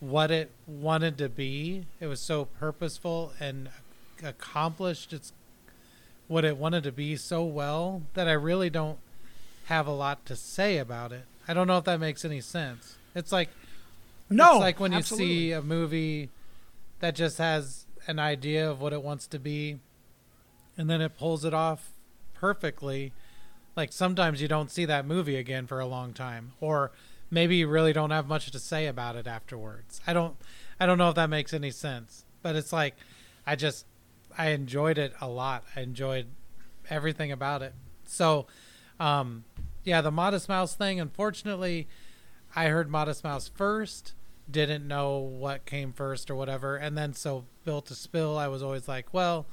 what 0.00 0.30
it 0.30 0.50
wanted 0.66 1.18
to 1.18 1.28
be. 1.28 1.86
It 2.00 2.06
was 2.06 2.20
so 2.20 2.44
purposeful 2.44 3.32
and 3.40 3.68
accomplished 4.22 5.12
its 5.12 5.32
what 6.28 6.44
it 6.44 6.56
wanted 6.56 6.82
to 6.84 6.92
be 6.92 7.16
so 7.16 7.44
well 7.44 8.02
that 8.14 8.28
I 8.28 8.32
really 8.32 8.70
don't 8.70 8.98
have 9.66 9.86
a 9.86 9.92
lot 9.92 10.24
to 10.26 10.36
say 10.36 10.78
about 10.78 11.12
it. 11.12 11.24
I 11.48 11.54
don't 11.54 11.66
know 11.66 11.78
if 11.78 11.84
that 11.84 12.00
makes 12.00 12.24
any 12.24 12.40
sense. 12.40 12.96
It's 13.14 13.32
like 13.32 13.48
No, 14.28 14.54
it's 14.54 14.60
like 14.60 14.80
when 14.80 14.92
you 14.92 15.02
see 15.02 15.52
a 15.52 15.62
movie 15.62 16.30
that 17.00 17.14
just 17.14 17.38
has 17.38 17.86
an 18.06 18.18
idea 18.18 18.68
of 18.70 18.80
what 18.80 18.92
it 18.92 19.02
wants 19.02 19.26
to 19.28 19.38
be 19.38 19.78
and 20.78 20.88
then 20.88 21.00
it 21.00 21.18
pulls 21.18 21.44
it 21.44 21.54
off 21.54 21.90
perfectly. 22.34 23.12
Like 23.76 23.92
sometimes 23.92 24.40
you 24.40 24.48
don't 24.48 24.70
see 24.70 24.84
that 24.84 25.06
movie 25.06 25.36
again 25.36 25.66
for 25.66 25.80
a 25.80 25.86
long 25.86 26.12
time 26.12 26.52
or 26.60 26.90
maybe 27.30 27.56
you 27.56 27.68
really 27.68 27.92
don't 27.92 28.10
have 28.10 28.26
much 28.28 28.50
to 28.50 28.58
say 28.58 28.86
about 28.86 29.16
it 29.16 29.26
afterwards. 29.26 30.00
I 30.06 30.12
don't 30.12 30.36
I 30.78 30.86
don't 30.86 30.98
know 30.98 31.08
if 31.08 31.14
that 31.14 31.30
makes 31.30 31.54
any 31.54 31.70
sense. 31.70 32.24
But 32.42 32.56
it's 32.56 32.72
like 32.72 32.94
I 33.46 33.56
just 33.56 33.86
I 34.36 34.48
enjoyed 34.50 34.98
it 34.98 35.14
a 35.20 35.28
lot. 35.28 35.64
I 35.74 35.80
enjoyed 35.80 36.26
everything 36.90 37.32
about 37.32 37.62
it. 37.62 37.74
So, 38.04 38.46
um, 39.00 39.44
yeah, 39.84 40.00
the 40.00 40.10
Modest 40.10 40.48
Mouse 40.48 40.74
thing. 40.74 41.00
Unfortunately, 41.00 41.88
I 42.54 42.66
heard 42.66 42.90
Modest 42.90 43.24
Mouse 43.24 43.48
first, 43.48 44.14
didn't 44.50 44.86
know 44.86 45.18
what 45.18 45.66
came 45.66 45.92
first 45.92 46.30
or 46.30 46.34
whatever, 46.34 46.76
and 46.76 46.96
then 46.96 47.12
so 47.12 47.44
Built 47.64 47.86
to 47.86 47.94
Spill, 47.94 48.38
I 48.38 48.48
was 48.48 48.62
always 48.62 48.88
like, 48.88 49.12
well, 49.12 49.46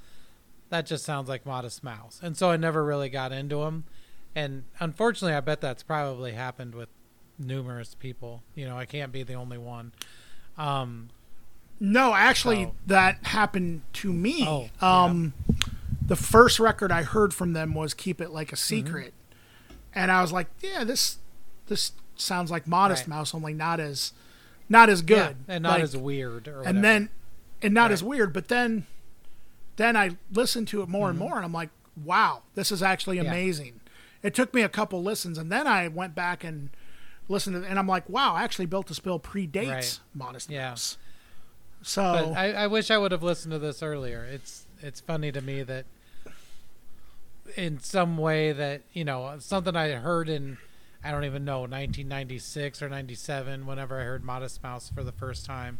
that 0.70 0.86
just 0.86 1.04
sounds 1.04 1.30
like 1.30 1.46
Modest 1.46 1.84
Mouse, 1.84 2.20
and 2.24 2.38
so 2.38 2.50
I 2.50 2.58
never 2.58 2.84
really 2.84 3.10
got 3.10 3.32
into 3.32 3.58
them. 3.58 3.86
And 4.36 4.64
unfortunately, 4.80 5.36
I 5.36 5.42
bet 5.42 5.62
that's 5.62 5.84
probably 5.84 6.32
happened 6.32 6.74
with 6.74 6.90
numerous 7.38 7.96
people. 7.96 8.44
You 8.56 8.66
know, 8.66 8.78
I 8.78 8.86
can't 8.86 9.12
be 9.12 9.24
the 9.24 9.34
only 9.36 9.58
one. 9.58 9.92
Um, 10.58 11.10
No, 11.80 12.14
actually, 12.14 12.66
So- 12.66 12.76
that 12.88 13.24
happened 13.28 13.82
to 13.94 14.12
me. 14.14 14.46
Oh, 14.48 14.70
um, 14.86 15.34
The 16.06 16.16
first 16.18 16.60
record 16.60 16.92
I 16.92 17.04
heard 17.04 17.34
from 17.34 17.54
them 17.54 17.74
was 17.74 17.94
"Keep 17.94 18.20
It 18.20 18.30
Like 18.32 18.52
a 18.52 18.56
Mm-hmm. 18.56 18.86
Secret," 18.88 19.14
and 19.96 20.12
I 20.12 20.22
was 20.22 20.32
like, 20.34 20.48
"Yeah, 20.62 20.84
this 20.84 21.18
this 21.68 21.94
sounds 22.18 22.52
like 22.52 22.68
Modest 22.68 23.04
Right. 23.04 23.08
Mouse, 23.10 23.34
only 23.34 23.54
not 23.54 23.80
as 23.80 24.12
not 24.68 24.90
as 24.90 25.02
good, 25.02 25.38
yeah, 25.48 25.56
and 25.56 25.64
not 25.64 25.74
Like, 25.76 25.84
as 25.84 25.96
weird. 25.96 26.48
Or 26.50 26.62
and 26.64 26.84
then 26.84 27.10
and 27.62 27.74
not 27.74 27.84
Right. 27.84 27.92
as 27.94 28.04
weird." 28.04 28.34
But 28.34 28.50
then 28.50 28.86
then 29.78 29.96
I 29.96 30.18
listened 30.32 30.68
to 30.70 30.82
it 30.82 30.90
more 30.90 31.10
and 31.10 31.18
more, 31.18 31.38
and 31.38 31.46
I'm 31.46 31.54
like, 31.54 31.70
"Wow, 31.96 32.44
this 32.54 32.70
is 32.72 32.84
actually 32.84 33.16
Mm-hmm. 33.18 33.26
Yeah. 33.26 33.32
amazing." 33.32 33.80
It 34.22 34.34
took 34.36 34.54
me 34.54 34.62
a 34.62 34.70
couple 34.70 35.02
listens, 35.02 35.38
and 35.38 35.50
then 35.52 35.68
I 35.68 35.88
went 35.88 36.16
back 36.16 36.44
and 36.44 36.70
listened 37.30 37.56
to, 37.62 37.68
and 37.68 37.80
I'm 37.80 37.88
like, 37.88 38.10
"Wow, 38.10 38.36
actually, 38.38 38.66
Built 38.66 38.88
to 38.88 38.94
Spill 38.94 39.20
predates 39.22 39.70
Right. 39.70 40.00
Modest 40.14 40.50
Yeah. 40.50 40.70
Mouse." 40.72 40.98
So 41.84 42.02
But 42.34 42.38
I, 42.38 42.52
I 42.54 42.68
wish 42.68 42.90
I 42.92 42.98
would 42.98 43.12
have 43.12 43.24
listened 43.24 43.52
to 43.52 43.60
this 43.60 43.84
earlier. 43.84 44.24
It's 44.24 44.66
it's 44.82 45.00
funny 45.00 45.32
to 45.32 45.42
me 45.42 45.64
that 45.64 45.86
in 47.56 47.80
some 47.80 48.18
way 48.18 48.52
that 48.52 48.82
you 48.94 49.04
know 49.06 49.36
something 49.40 49.76
I 49.76 49.90
heard 49.92 50.30
in 50.30 50.58
I 51.04 51.12
don't 51.12 51.26
even 51.26 51.44
know 51.44 51.60
1996 51.62 52.82
or 52.82 52.90
97 52.90 53.66
whenever 53.66 54.00
I 54.00 54.04
heard 54.04 54.24
Modest 54.24 54.64
Mouse 54.64 54.90
for 54.94 55.04
the 55.04 55.12
first 55.12 55.46
time 55.46 55.80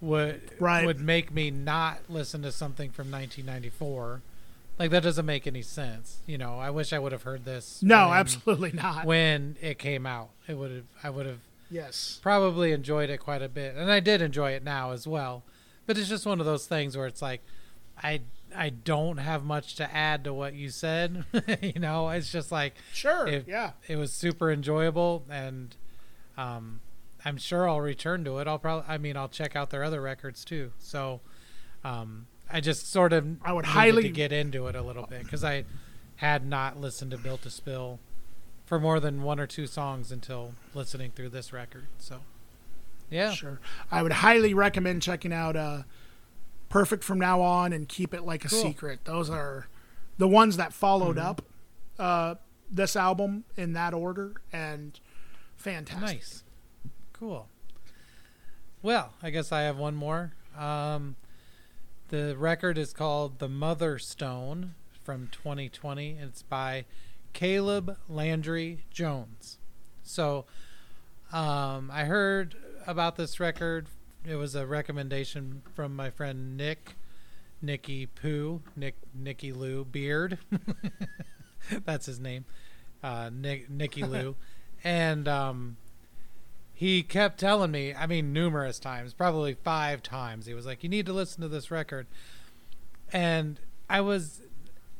would 0.00 0.40
Right. 0.58 0.86
would 0.86 1.00
make 1.00 1.30
me 1.32 1.50
not 1.50 1.98
listen 2.08 2.40
to 2.42 2.50
something 2.52 2.90
from 2.90 3.10
1994. 3.10 4.22
Like 4.78 4.90
that 4.92 5.02
doesn't 5.02 5.26
make 5.26 5.46
any 5.46 5.60
sense. 5.60 6.20
You 6.26 6.38
know, 6.38 6.58
I 6.58 6.70
wish 6.70 6.94
I 6.94 6.98
would 6.98 7.12
have 7.12 7.24
heard 7.24 7.44
this. 7.44 7.82
no, 7.82 8.08
when- 8.08 8.16
absolutely 8.16 8.72
not. 8.72 9.04
When 9.04 9.56
it 9.60 9.78
came 9.78 10.06
out, 10.06 10.30
it 10.48 10.54
would 10.56 10.70
have 10.70 10.84
I 11.04 11.10
would 11.10 11.26
have 11.26 11.40
yes. 11.70 12.18
probably 12.22 12.72
enjoyed 12.72 13.08
it 13.10 13.18
quite 13.18 13.42
a 13.42 13.48
bit 13.48 13.74
and 13.76 13.90
i 13.90 14.00
did 14.00 14.20
enjoy 14.20 14.50
it 14.52 14.62
now 14.64 14.90
as 14.92 15.06
well 15.06 15.44
but 15.86 15.96
it's 15.96 16.08
just 16.08 16.26
one 16.26 16.40
of 16.40 16.46
those 16.46 16.66
things 16.66 16.96
where 16.96 17.06
it's 17.06 17.22
like 17.22 17.40
i 18.02 18.20
i 18.56 18.68
don't 18.68 19.18
have 19.18 19.44
much 19.44 19.76
to 19.76 19.94
add 19.94 20.24
to 20.24 20.34
what 20.34 20.54
you 20.54 20.68
said 20.70 21.24
you 21.62 21.78
know 21.80 22.08
it's 22.08 22.30
just 22.32 22.50
like 22.52 22.74
Sure. 22.92 23.26
If- 23.26 23.46
yeah. 23.48 23.72
it 23.88 23.96
was 23.96 24.12
super 24.12 24.50
enjoyable 24.50 25.24
and 25.30 25.76
um 26.36 26.80
i'm 27.24 27.36
sure 27.36 27.68
i'll 27.68 27.80
return 27.80 28.24
to 28.24 28.38
it 28.38 28.48
i'll 28.48 28.58
probably 28.58 28.84
i 28.88 28.98
mean 28.98 29.16
i'll 29.16 29.28
check 29.28 29.54
out 29.56 29.70
their 29.70 29.84
other 29.84 30.00
records 30.00 30.44
too 30.44 30.72
so 30.78 31.20
um 31.84 32.26
i 32.50 32.60
just 32.60 32.90
sort 32.90 33.12
of 33.12 33.26
I 33.42 33.52
would 33.52 33.66
highly- 33.66 34.02
to 34.04 34.08
get 34.08 34.32
into 34.32 34.66
it 34.66 34.74
a 34.74 34.82
little 34.82 35.06
bit 35.06 35.22
because 35.22 35.44
i 35.44 35.64
had 36.16 36.44
not 36.46 36.78
listened 36.80 37.10
to 37.12 37.18
built 37.18 37.42
to 37.42 37.50
spill 37.50 37.98
for 38.70 38.78
more 38.80 39.00
than 39.00 39.22
one 39.24 39.38
or 39.40 39.46
two 39.48 39.66
songs 39.66 40.10
until 40.12 40.54
listening 40.74 41.10
through 41.10 41.28
this 41.28 41.52
record 41.52 41.86
so 41.98 42.20
yeah 43.10 43.32
Sure. 43.32 43.58
I 43.90 44.02
would 44.02 44.12
highly 44.12 44.54
recommend 44.54 45.02
checking 45.02 45.32
out 45.32 45.56
uh, 45.56 45.82
Perfect 46.68 47.02
from 47.02 47.18
now 47.18 47.40
on 47.40 47.72
and 47.72 47.88
Keep 47.88 48.14
It 48.14 48.22
Like 48.22 48.44
a 48.44 48.48
Cool. 48.48 48.62
Secret. 48.62 49.00
Those 49.04 49.28
are 49.28 49.66
the 50.18 50.28
ones 50.28 50.56
that 50.56 50.72
followed 50.72 51.16
Mm-hmm. 51.16 51.26
up 51.26 51.42
uh, 51.98 52.34
this 52.70 52.94
album 52.94 53.42
in 53.56 53.72
that 53.72 53.92
order 53.92 54.34
and 54.52 55.00
fantastic. 55.56 56.00
Nice. 56.18 56.44
Cool. 57.12 57.48
Well, 58.82 59.14
I 59.20 59.30
guess 59.30 59.50
I 59.50 59.62
have 59.62 59.76
one 59.78 59.96
more. 59.96 60.32
Um, 60.56 61.16
the 62.08 62.36
record 62.38 62.78
is 62.78 62.92
called 62.92 63.40
The 63.40 63.48
Mother 63.48 63.98
Stone 63.98 64.76
from 65.02 65.26
2020. 65.32 66.18
It's 66.22 66.42
by 66.42 66.84
Caleb 67.32 67.96
Landry 68.08 68.84
Jones. 68.90 69.58
So 70.02 70.46
um, 71.32 71.90
I 71.92 72.04
heard 72.04 72.56
about 72.86 73.16
this 73.16 73.38
record. 73.38 73.86
It 74.26 74.36
was 74.36 74.54
a 74.54 74.66
recommendation 74.66 75.62
from 75.74 75.94
my 75.94 76.10
friend 76.10 76.56
Nick, 76.56 76.96
Nicky 77.62 78.06
Poo, 78.06 78.62
Nick 78.76 78.96
Nicky 79.14 79.52
Lou 79.52 79.84
Beard. 79.84 80.38
That's 81.84 82.06
his 82.06 82.18
name, 82.18 82.44
uh, 83.02 83.30
Nick 83.32 83.70
Nicky 83.70 84.02
Lou, 84.02 84.36
and 84.84 85.28
um, 85.28 85.76
he 86.74 87.02
kept 87.02 87.38
telling 87.38 87.70
me. 87.70 87.94
I 87.94 88.06
mean, 88.06 88.32
numerous 88.32 88.78
times, 88.78 89.14
probably 89.14 89.54
five 89.54 90.02
times. 90.02 90.46
He 90.46 90.54
was 90.54 90.66
like, 90.66 90.82
"You 90.82 90.88
need 90.88 91.06
to 91.06 91.12
listen 91.12 91.42
to 91.42 91.48
this 91.48 91.70
record," 91.70 92.06
and 93.12 93.60
I 93.88 94.00
was 94.00 94.42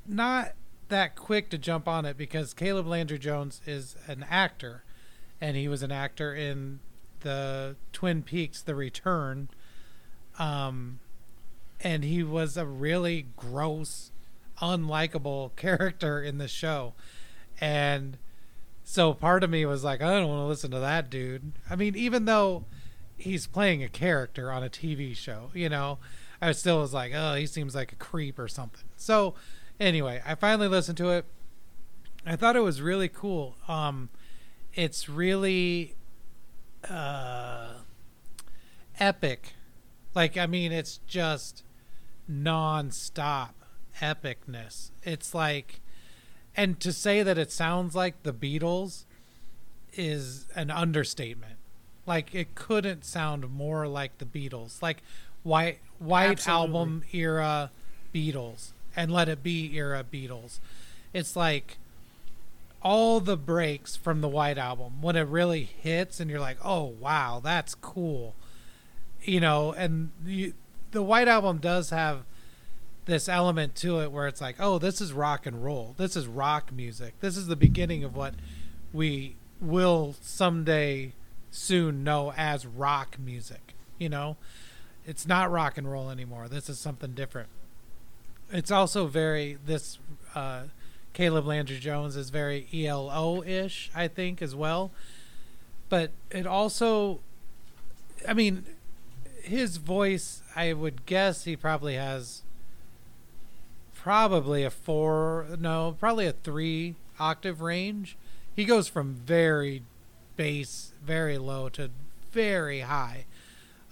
not 0.07 0.53
that 0.91 1.17
quick 1.17 1.51
to 1.51 1.59
jump 1.59 1.89
on 1.89 2.05
it 2.05 2.17
because 2.17 2.55
Caleb 2.55 2.87
Landry 2.87 3.19
Jones 3.19 3.61
is 3.67 3.97
an 4.07 4.25
actor, 4.29 4.85
and 5.41 5.57
he 5.57 5.69
was 5.69 5.83
an 5.83 5.91
actor 5.91 6.35
in 6.35 6.81
the 7.21 7.77
Twin 7.93 8.23
Peaks: 8.23 8.63
The 8.63 8.75
Return. 8.75 9.49
Um, 10.39 11.01
and 11.83 12.05
he 12.05 12.23
was 12.23 12.57
a 12.57 12.67
really 12.67 13.27
gross, 13.37 14.13
unlikable 14.61 15.55
character 15.57 16.23
in 16.23 16.39
the 16.39 16.49
show, 16.49 16.95
and 17.61 18.19
so 18.91 19.15
part 19.15 19.45
of 19.45 19.51
me 19.51 19.65
was 19.67 19.85
like, 19.85 20.03
I 20.03 20.19
don't 20.19 20.29
want 20.29 20.41
to 20.41 20.47
listen 20.47 20.73
to 20.73 20.81
that 20.81 21.11
dude. 21.11 21.53
I 21.71 21.77
mean, 21.77 21.95
even 21.95 22.25
though 22.25 22.65
he's 23.17 23.47
playing 23.47 23.85
a 23.85 23.89
character 23.89 24.51
on 24.51 24.65
a 24.65 24.69
TV 24.69 25.15
show, 25.15 25.53
you 25.55 25.69
know, 25.69 25.99
I 26.43 26.51
still 26.51 26.81
was 26.81 26.93
like, 26.93 27.13
oh, 27.15 27.35
he 27.35 27.47
seems 27.47 27.73
like 27.73 27.93
a 27.93 27.97
creep 27.97 28.37
or 28.37 28.49
something. 28.49 28.89
So, 28.97 29.35
anyway, 29.81 30.23
I 30.25 30.35
finally 30.35 30.69
listened 30.69 30.99
to 30.99 31.09
it. 31.11 31.25
I 32.25 32.37
thought 32.37 32.55
it 32.55 32.61
was 32.61 32.83
really 32.83 33.09
cool. 33.09 33.57
Um, 33.67 34.11
it's 34.75 35.09
really 35.09 35.95
uh, 36.89 37.69
epic. 39.01 39.55
Like, 40.15 40.37
I 40.37 40.47
mean, 40.47 40.71
it's 40.71 40.99
just 41.07 41.65
non-stop 42.29 43.55
epicness. 44.01 44.91
It's 45.03 45.35
like, 45.35 45.81
and 46.57 46.79
to 46.81 46.93
say 46.93 47.23
that 47.23 47.39
it 47.39 47.51
sounds 47.51 47.95
like 47.95 48.23
the 48.23 48.33
Beatles 48.33 49.05
is 49.95 50.47
an 50.55 50.71
understatement. 50.71 51.57
Like, 52.07 52.35
it 52.35 52.55
couldn't 52.55 53.05
sound 53.05 53.51
more 53.51 53.87
like 53.87 54.19
the 54.19 54.25
Beatles. 54.25 54.83
Like, 54.83 55.03
white 55.43 55.79
white 55.99 56.33
Absolutely. 56.33 56.63
album 56.63 57.03
era 57.13 57.71
Beatles 58.15 58.73
and 58.97 59.11
Let 59.11 59.29
It 59.29 59.43
Be 59.43 59.77
era 59.77 60.05
Beatles. 60.11 60.59
It's 61.13 61.37
like 61.37 61.79
all 62.83 63.21
the 63.21 63.37
breaks 63.37 63.97
from 63.97 64.21
the 64.21 64.29
White 64.29 64.59
Album 64.59 65.03
when 65.03 65.17
it 65.17 65.27
really 65.27 65.65
hits 65.65 66.21
and 66.21 66.31
you're 66.31 66.41
like, 66.41 66.59
oh 66.65 66.85
wow, 66.85 67.41
that's 67.43 67.75
cool, 67.75 68.35
you 69.23 69.41
know. 69.41 69.73
And 69.73 70.11
you, 70.25 70.55
the 70.93 71.03
White 71.03 71.29
Album 71.29 71.59
does 71.59 71.91
have 71.91 72.25
this 73.07 73.29
element 73.29 73.75
to 73.77 74.01
it 74.01 74.13
where 74.13 74.27
it's 74.27 74.41
like, 74.41 74.57
oh, 74.59 74.79
this 74.79 75.01
is 75.01 75.13
rock 75.13 75.47
and 75.47 75.65
roll. 75.65 75.95
This 75.99 76.17
is 76.17 76.27
rock 76.27 76.73
music. 76.73 77.15
This 77.21 77.37
is 77.37 77.47
the 77.47 77.57
beginning 77.57 78.05
of 78.05 78.15
what 78.15 78.35
we 78.93 79.37
will 79.61 80.15
someday 80.21 81.13
soon 81.51 82.05
know 82.05 82.33
as 82.37 82.67
rock 82.67 83.19
music. 83.19 83.75
You 83.99 84.09
know, 84.09 84.37
it's 85.07 85.27
not 85.27 85.51
rock 85.51 85.77
and 85.77 85.91
roll 85.91 86.09
anymore. 86.09 86.49
This 86.49 86.69
is 86.69 86.79
something 86.79 87.13
different. 87.13 87.49
It's 88.53 88.71
also 88.71 89.07
very 89.07 89.59
this. 89.65 89.99
Uh, 90.35 90.65
Caleb 91.13 91.47
Landry 91.47 91.79
Jones 91.79 92.17
is 92.17 92.31
very 92.31 92.69
ELO 92.73 93.43
ish, 93.43 93.91
I 93.95 94.09
think, 94.09 94.41
as 94.41 94.55
well. 94.55 94.93
But 95.89 96.13
it 96.31 96.47
also, 96.47 97.21
I 98.27 98.33
mean, 98.33 98.65
his 99.43 99.77
voice, 99.77 100.43
I 100.55 100.73
would 100.73 101.05
guess 101.07 101.45
he 101.45 101.57
probably 101.57 101.97
has 101.97 102.43
probably 103.95 104.65
a 104.65 104.71
four, 104.71 105.47
no, 105.59 105.97
probably 105.99 106.27
a 106.27 106.33
three 106.33 106.95
octave 107.19 107.61
range. 107.61 108.17
He 108.55 108.65
goes 108.65 108.89
from 108.89 109.15
very 109.15 109.83
bass, 110.37 110.93
very 111.05 111.39
low 111.39 111.69
to 111.71 111.91
very 112.33 112.81
high. 112.81 113.27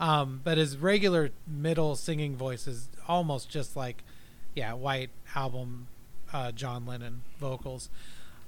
Um, 0.00 0.40
but 0.44 0.56
his 0.56 0.76
regular 0.76 1.30
middle 1.46 1.96
singing 1.96 2.36
voice 2.36 2.68
is 2.68 2.88
almost 3.08 3.50
just 3.50 3.76
like, 3.76 4.04
yeah, 4.54 4.72
White 4.72 5.10
Album 5.34 5.88
uh, 6.32 6.52
John 6.52 6.86
Lennon 6.86 7.22
vocals. 7.38 7.88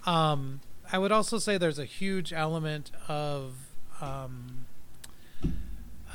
Um, 0.06 0.60
I 0.93 0.98
would 0.98 1.12
also 1.12 1.39
say 1.39 1.59
there's 1.59 1.78
a 1.78 1.85
huge 1.85 2.32
element 2.32 2.90
of 3.09 3.55
um, 4.01 4.66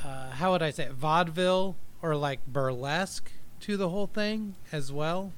uh, 0.04 0.30
how 0.30 0.52
would 0.52 0.62
I 0.62 0.70
say 0.70 0.84
it? 0.84 0.92
vaudeville 0.92 1.76
or 2.02 2.14
like 2.16 2.46
burlesque 2.46 3.30
to 3.60 3.76
the 3.76 3.88
whole 3.88 4.06
thing 4.06 4.54
as 4.72 4.92
well. 4.92 5.32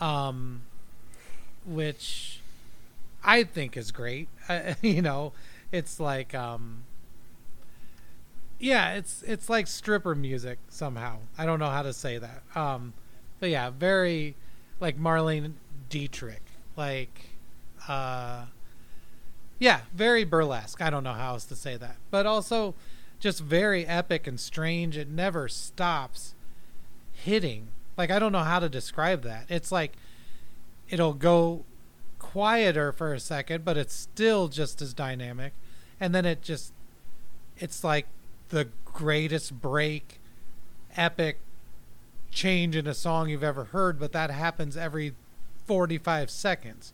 Um, 0.00 0.62
which 1.64 2.40
I 3.22 3.44
think 3.44 3.76
is 3.76 3.90
great. 3.92 4.28
You 4.82 5.02
know, 5.02 5.32
it's 5.72 6.00
like 6.00 6.34
um 6.34 6.84
yeah, 8.58 8.94
it's 8.94 9.22
it's 9.22 9.48
like 9.48 9.66
stripper 9.66 10.14
music 10.14 10.58
somehow. 10.68 11.18
I 11.38 11.46
don't 11.46 11.58
know 11.60 11.70
how 11.70 11.82
to 11.82 11.92
say 11.92 12.18
that. 12.18 12.42
Um 12.54 12.94
but 13.40 13.48
yeah, 13.48 13.70
very 13.70 14.36
like 14.78 14.98
Marlene 14.98 15.54
Dietrich. 15.88 16.42
Like 16.76 17.30
uh 17.88 18.44
yeah, 19.58 19.80
very 19.94 20.24
burlesque. 20.24 20.80
I 20.80 20.88
don't 20.90 21.04
know 21.04 21.12
how 21.12 21.32
else 21.32 21.44
to 21.46 21.56
say 21.56 21.76
that. 21.76 21.96
But 22.10 22.26
also 22.26 22.74
just 23.18 23.40
very 23.40 23.86
epic 23.86 24.26
and 24.26 24.38
strange. 24.38 24.96
It 24.96 25.08
never 25.08 25.48
stops 25.48 26.34
hitting. 27.12 27.68
Like 27.96 28.10
I 28.10 28.18
don't 28.18 28.32
know 28.32 28.44
how 28.44 28.60
to 28.60 28.68
describe 28.68 29.22
that. 29.22 29.46
It's 29.48 29.72
like 29.72 29.94
it'll 30.88 31.14
go 31.14 31.64
quieter 32.18 32.92
for 32.92 33.12
a 33.12 33.20
second, 33.20 33.64
but 33.64 33.76
it's 33.76 33.94
still 33.94 34.48
just 34.48 34.80
as 34.80 34.94
dynamic. 34.94 35.52
And 35.98 36.14
then 36.14 36.24
it 36.24 36.42
just 36.42 36.72
it's 37.58 37.84
like 37.84 38.06
the 38.48 38.68
greatest 38.84 39.60
break 39.60 40.20
epic 40.96 41.38
change 42.30 42.76
in 42.76 42.86
a 42.86 42.94
song 42.94 43.28
you've 43.28 43.44
ever 43.44 43.64
heard, 43.64 43.98
but 43.98 44.12
that 44.12 44.30
happens 44.30 44.76
every 44.76 45.14
45 45.66 46.30
seconds 46.30 46.92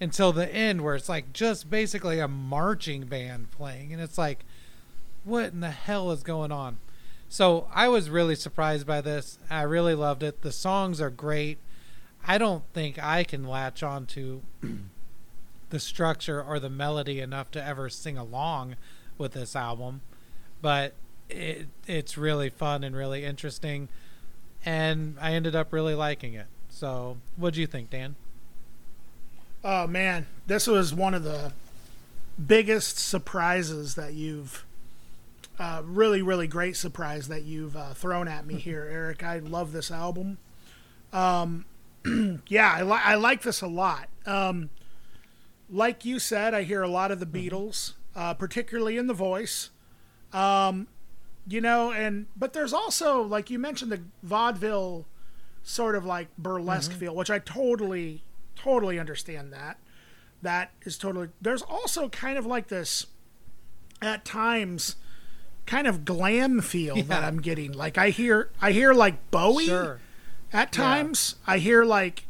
until 0.00 0.32
the 0.32 0.52
end 0.54 0.82
where 0.82 0.94
it's 0.94 1.08
like 1.08 1.32
just 1.32 1.68
basically 1.68 2.20
a 2.20 2.28
marching 2.28 3.06
band 3.06 3.50
playing 3.50 3.92
and 3.92 4.00
it's 4.00 4.16
like 4.16 4.44
what 5.24 5.52
in 5.52 5.60
the 5.60 5.70
hell 5.70 6.10
is 6.12 6.22
going 6.22 6.52
on? 6.52 6.78
So 7.28 7.68
i 7.74 7.88
was 7.88 8.08
really 8.08 8.34
surprised 8.34 8.86
by 8.86 9.00
this. 9.00 9.38
I 9.50 9.62
really 9.62 9.94
loved 9.94 10.22
it. 10.22 10.42
The 10.42 10.52
songs 10.52 11.00
are 11.00 11.10
great. 11.10 11.58
I 12.26 12.38
don't 12.38 12.64
think 12.72 13.02
i 13.02 13.24
can 13.24 13.44
latch 13.44 13.82
on 13.82 14.06
to 14.06 14.42
the 15.70 15.80
structure 15.80 16.42
or 16.42 16.58
the 16.58 16.70
melody 16.70 17.20
enough 17.20 17.50
to 17.52 17.64
ever 17.64 17.88
sing 17.88 18.16
along 18.16 18.76
with 19.18 19.32
this 19.32 19.54
album 19.56 20.00
but 20.60 20.94
it, 21.28 21.66
it's 21.86 22.16
really 22.16 22.50
fun 22.50 22.82
and 22.82 22.96
really 22.96 23.24
interesting 23.24 23.88
and 24.68 25.16
i 25.20 25.32
ended 25.32 25.54
up 25.56 25.72
really 25.72 25.94
liking 25.94 26.34
it 26.34 26.46
so 26.68 27.16
what 27.36 27.54
do 27.54 27.60
you 27.60 27.66
think 27.66 27.90
dan 27.90 28.14
Oh 29.64 29.86
man, 29.86 30.26
this 30.46 30.66
was 30.66 30.94
one 30.94 31.14
of 31.14 31.24
the 31.24 31.52
biggest 32.44 32.98
surprises 32.98 33.96
that 33.96 34.14
you've 34.14 34.64
uh, 35.58 35.82
really, 35.84 36.22
really 36.22 36.46
great 36.46 36.76
surprise 36.76 37.26
that 37.28 37.42
you've 37.42 37.76
uh, 37.76 37.92
thrown 37.94 38.28
at 38.28 38.46
me 38.46 38.54
here, 38.58 38.88
Eric. 38.90 39.24
I 39.24 39.38
love 39.40 39.72
this 39.72 39.90
album. 39.90 40.38
Um, 41.12 41.64
yeah, 42.46 42.72
I, 42.72 42.82
li- 42.82 43.00
I 43.04 43.16
like 43.16 43.42
this 43.42 43.60
a 43.60 43.66
lot. 43.66 44.08
Um, 44.26 44.70
like 45.68 46.04
you 46.04 46.18
said, 46.20 46.54
I 46.54 46.62
hear 46.62 46.82
a 46.82 46.88
lot 46.88 47.10
of 47.10 47.18
the 47.18 47.26
Beatles, 47.26 47.94
uh, 48.14 48.34
particularly 48.34 48.96
in 48.96 49.08
the 49.08 49.14
voice. 49.14 49.70
Um, 50.32 50.86
you 51.48 51.60
know, 51.60 51.92
and 51.92 52.26
but 52.36 52.52
there's 52.52 52.72
also 52.72 53.22
like 53.22 53.50
you 53.50 53.58
mentioned 53.58 53.90
the 53.90 54.02
vaudeville 54.22 55.06
sort 55.62 55.94
of 55.94 56.04
like 56.04 56.28
burlesque 56.36 56.92
feel, 56.92 57.14
which 57.14 57.30
I 57.30 57.38
totally 57.38 58.22
totally 58.56 58.98
understand 58.98 59.52
that. 59.52 59.78
That 60.42 60.70
is 60.82 60.98
totally. 60.98 61.28
There's 61.40 61.62
also 61.62 62.08
kind 62.08 62.38
of 62.38 62.46
like 62.46 62.68
this, 62.68 63.06
at 64.00 64.24
times, 64.24 64.96
kind 65.66 65.86
of 65.86 66.04
glam 66.04 66.60
feel 66.60 67.02
that 67.04 67.24
I'm 67.24 67.40
getting. 67.40 67.72
Like 67.72 67.98
I 67.98 68.10
hear, 68.10 68.50
I 68.60 68.72
hear 68.72 68.92
like 68.92 69.30
Bowie. 69.30 69.66
Sure. 69.66 70.00
At 70.52 70.72
times, 70.72 71.34
I 71.46 71.58
hear 71.58 71.84
like 71.84 72.24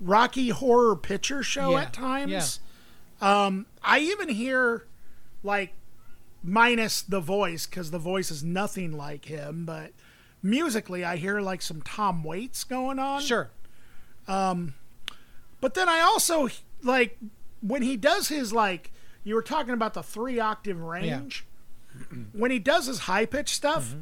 Rocky 0.00 0.48
Horror 0.48 0.96
Picture 0.96 1.42
Show. 1.42 1.72
Yeah, 1.72 1.82
At 1.82 1.92
times, 1.92 2.60
um, 3.20 3.66
I 3.82 4.00
even 4.00 4.28
hear 4.28 4.86
like 5.42 5.74
minus 6.42 7.02
the 7.02 7.20
voice 7.20 7.66
because 7.66 7.90
the 7.90 7.98
voice 7.98 8.30
is 8.30 8.42
nothing 8.44 8.92
like 8.96 9.26
him, 9.26 9.64
but 9.64 9.92
musically, 10.42 11.04
I 11.04 11.16
hear 11.16 11.40
like 11.40 11.62
some 11.62 11.82
Tom 11.82 12.22
Waits 12.24 12.64
going 12.64 12.98
on. 12.98 13.20
Sure. 13.22 13.50
Um, 14.28 14.74
but 15.60 15.74
then 15.74 15.88
I 15.88 16.00
also 16.00 16.48
like 16.82 17.18
when 17.62 17.82
he 17.82 17.96
does 17.96 18.28
his 18.28 18.52
like 18.52 18.90
you 19.24 19.34
were 19.34 19.42
talking 19.42 19.74
about 19.74 19.94
the 19.94 20.02
three 20.02 20.40
octave 20.40 20.80
range. 20.80 21.44
when 22.32 22.50
he 22.50 22.58
does 22.58 22.86
his 22.86 23.00
high 23.00 23.26
pitched 23.26 23.54
stuff, 23.54 23.88
Mm-hmm. 23.90 24.00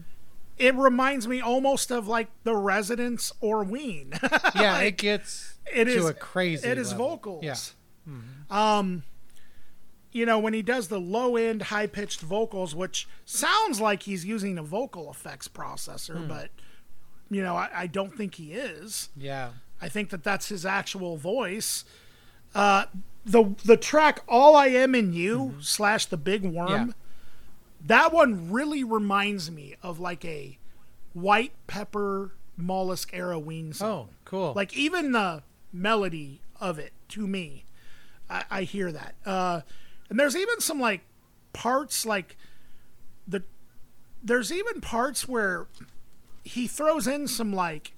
it 0.59 0.75
reminds 0.77 1.27
me 1.27 1.41
almost 1.41 1.91
of 1.91 2.07
like 2.07 2.29
the 2.45 2.55
Residents 2.55 3.33
or 3.41 3.65
Ween. 3.65 4.13
Yeah, 4.55 4.75
Like, 4.75 4.87
it 4.87 4.97
gets 4.99 5.55
it 5.73 5.85
to 5.87 5.91
is 5.91 6.05
a 6.07 6.15
crazy. 6.15 6.67
It 6.69 6.79
is 6.79 6.93
level. 6.93 7.09
vocals. 7.09 7.45
Yeah. 7.45 7.57
Um, 8.51 9.03
you 10.19 10.27
know 10.27 10.39
when 10.39 10.53
he 10.55 10.63
does 10.63 10.89
the 10.89 11.01
low 11.01 11.37
end 11.37 11.63
high 11.63 11.87
pitched 11.87 12.21
vocals, 12.21 12.75
which 12.75 13.07
sounds 13.25 13.81
like 13.81 14.03
he's 14.03 14.25
using 14.25 14.59
a 14.59 14.63
vocal 14.63 15.11
effects 15.11 15.49
processor, 15.49 16.19
Hmm. 16.23 16.29
but 16.29 16.51
you 17.31 17.43
know 17.43 17.55
I, 17.57 17.69
I 17.75 17.87
don't 17.87 18.15
think 18.17 18.35
he 18.35 18.53
is. 18.53 19.09
Yeah. 19.17 19.51
I 19.81 19.89
think 19.89 20.11
that 20.11 20.25
that's 20.25 20.49
his 20.49 20.67
actual 20.67 21.17
voice. 21.17 21.85
Uh, 22.55 22.87
the 23.25 23.55
the 23.65 23.77
track 23.77 24.21
"All 24.27 24.57
I 24.57 24.67
Am 24.69 24.95
in 24.95 25.13
You" 25.13 25.55
slash 25.61 26.07
the 26.07 26.17
Big 26.17 26.43
Worm, 26.45 26.69
Mm-hmm. 26.69 26.87
Yeah. 26.89 26.93
that 27.87 28.13
one 28.13 28.51
really 28.51 28.83
reminds 28.83 29.51
me 29.51 29.77
of 29.83 30.01
like 30.01 30.25
a 30.25 30.59
white 31.13 31.53
pepper 31.67 32.33
mollusk 32.57 33.11
era 33.13 33.39
Ween 33.39 33.73
song. 33.73 34.09
Oh, 34.11 34.15
cool. 34.25 34.53
Like 34.57 34.77
even 34.77 35.13
the 35.13 35.43
melody 35.73 36.41
of 36.61 36.79
it 36.79 36.93
to 37.11 37.27
me, 37.27 37.65
I, 38.29 38.45
I 38.51 38.63
hear 38.63 38.91
that. 38.91 39.15
Uh, 39.25 39.61
and 40.11 40.19
there's 40.19 40.37
even 40.37 40.61
some 40.61 40.81
like 40.81 41.01
parts 41.53 42.05
like 42.07 42.37
the 43.27 43.43
there's 44.23 44.53
even 44.53 44.81
parts 44.81 45.29
where 45.29 45.67
he 46.45 46.67
throws 46.67 47.07
in 47.07 47.27
some 47.29 47.53
like 47.53 47.93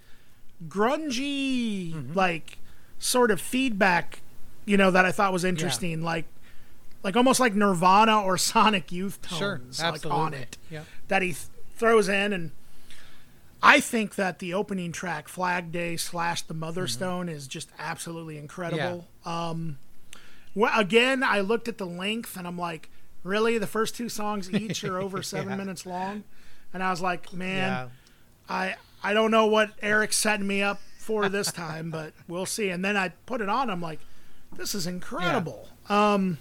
grungy 0.68 1.92
Mm-hmm. 1.92 2.12
like 2.14 2.58
sort 2.98 3.30
of 3.30 3.40
feedback, 3.40 4.20
you 4.66 4.76
know, 4.76 4.90
that 4.90 5.04
I 5.06 5.12
thought 5.12 5.32
was 5.32 5.44
interesting, 5.44 6.02
like 6.02 6.26
like 7.02 7.16
almost 7.16 7.40
like 7.40 7.54
Nirvana 7.54 8.20
or 8.22 8.36
Sonic 8.52 8.92
Youth 8.92 9.22
tones 9.22 9.78
sure. 9.78 9.90
like 9.92 10.04
on 10.06 10.34
it 10.34 10.58
Yeah. 10.70 10.82
that 11.08 11.22
he 11.22 11.28
th- 11.28 11.46
throws 11.76 12.08
in 12.08 12.32
and 12.32 12.50
I 13.62 13.80
think 13.80 14.14
that 14.16 14.38
the 14.38 14.52
opening 14.54 14.90
track 14.92 15.28
Flag 15.28 15.70
Day 15.72 15.96
slash 15.96 16.42
the 16.42 16.54
Mother 16.54 16.86
Stone 16.86 17.28
is 17.28 17.46
just 17.46 17.68
absolutely 17.78 18.36
incredible. 18.38 19.06
Um 19.24 19.78
well, 20.54 20.78
again, 20.78 21.22
I 21.22 21.40
looked 21.40 21.68
at 21.68 21.78
the 21.78 21.86
length 21.86 22.36
and 22.36 22.46
I'm 22.46 22.58
like, 22.58 22.90
really? 23.22 23.58
The 23.58 23.66
first 23.66 23.94
two 23.96 24.08
songs 24.08 24.50
each 24.54 24.82
are 24.84 24.98
over 24.98 25.22
seven 25.22 25.50
Yeah. 25.50 25.56
minutes 25.56 25.86
long? 25.86 26.24
And 26.72 26.82
I 26.82 26.90
was 26.90 27.00
like, 27.00 27.32
man, 27.32 27.70
yeah. 27.72 27.88
I 28.48 28.74
I 29.02 29.14
don't 29.14 29.30
know 29.30 29.46
what 29.46 29.70
Eric's 29.82 30.16
setting 30.16 30.46
me 30.46 30.62
up 30.62 30.80
for 30.98 31.28
this 31.28 31.50
time, 31.50 31.90
but 31.90 32.12
we'll 32.28 32.46
see. 32.46 32.68
And 32.68 32.84
then 32.84 32.96
I 32.96 33.08
put 33.26 33.40
it 33.40 33.48
on. 33.48 33.70
I'm 33.70 33.80
like, 33.80 34.00
this 34.56 34.74
is 34.74 34.86
incredible. 34.86 35.68
Um, 35.88 36.38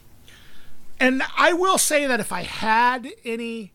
and 1.00 1.24
I 1.38 1.54
will 1.54 1.78
say 1.78 2.06
that 2.06 2.20
if 2.20 2.32
I 2.32 2.44
had 2.44 3.08
any 3.24 3.72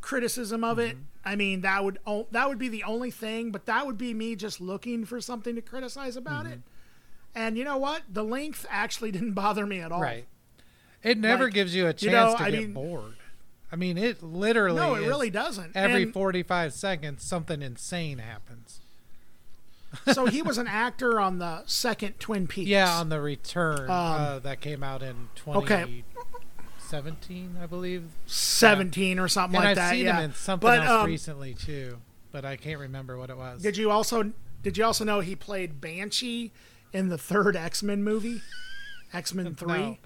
criticism 0.00 0.64
of 0.64 0.78
it, 0.78 0.96
I 1.24 1.36
mean 1.36 1.60
that 1.62 1.84
would 1.84 1.98
that 2.30 2.48
would 2.48 2.58
be 2.58 2.68
the 2.68 2.84
only 2.84 3.10
thing. 3.10 3.50
But 3.52 3.66
that 3.66 3.86
would 3.86 3.98
be 3.98 4.14
me 4.14 4.36
just 4.36 4.60
looking 4.60 5.04
for 5.04 5.20
something 5.20 5.54
to 5.54 5.60
criticize 5.62 6.16
about 6.16 6.46
it. 6.46 6.60
And 7.34 7.56
you 7.56 7.64
know 7.64 7.76
what? 7.78 8.02
The 8.10 8.22
length 8.24 8.66
actually 8.70 9.10
didn't 9.16 9.32
bother 9.32 9.66
me 9.66 9.80
at 9.80 9.92
all. 9.92 10.00
Right. 10.00 10.26
It 11.02 11.18
never 11.18 11.44
Like, 11.44 11.54
gives 11.54 11.74
you 11.74 11.86
a 11.88 11.92
chance 11.92 12.02
you 12.02 12.10
know, 12.10 12.36
to 12.36 12.42
I 12.42 12.50
get 12.50 12.60
mean- 12.60 12.72
bored. 12.74 13.14
I 13.72 13.76
mean, 13.76 13.96
it 13.96 14.22
literally. 14.22 14.76
No, 14.78 14.94
it 14.94 15.06
really 15.06 15.30
doesn't. 15.30 15.74
Every 15.74 16.02
And- 16.02 16.12
45 16.12 16.74
seconds, 16.74 17.24
something 17.24 17.62
insane 17.62 18.18
happens. 18.18 18.80
so 20.12 20.26
he 20.26 20.42
was 20.42 20.58
an 20.58 20.66
actor 20.66 21.18
on 21.18 21.38
the 21.38 21.62
second 21.66 22.20
Twin 22.20 22.46
Peaks. 22.46 22.68
Yeah, 22.68 22.98
on 22.98 23.08
the 23.08 23.20
return 23.20 23.80
Um, 23.84 23.88
uh, 23.90 24.38
that 24.40 24.60
came 24.60 24.82
out 24.82 25.02
in 25.02 25.28
2017, 25.36 26.04
Okay. 27.56 27.62
I 27.62 27.66
believe. 27.66 28.04
17 28.26 29.18
or 29.18 29.26
something 29.28 29.56
And 29.56 29.64
like 29.64 29.70
I've 29.70 29.76
that. 29.76 29.90
seen 29.92 30.04
yeah. 30.04 30.18
him 30.18 30.24
in 30.26 30.34
something 30.34 30.68
but, 30.68 30.80
else 30.80 31.02
um, 31.04 31.06
recently 31.06 31.54
too, 31.54 31.98
but 32.30 32.44
I 32.44 32.56
can't 32.56 32.78
remember 32.78 33.16
what 33.18 33.30
it 33.30 33.36
was. 33.38 33.62
Did 33.62 33.76
you 33.78 33.90
also 33.90 34.32
did 34.62 34.76
you 34.76 34.84
also 34.84 35.04
know 35.04 35.20
he 35.20 35.34
played 35.34 35.80
Banshee 35.80 36.52
in 36.92 37.08
the 37.08 37.18
third 37.18 37.56
X 37.56 37.82
Men 37.82 38.02
movie, 38.04 38.40
X 39.12 39.34
Men 39.34 39.54
Three, 39.56 39.68
No. 39.72 39.98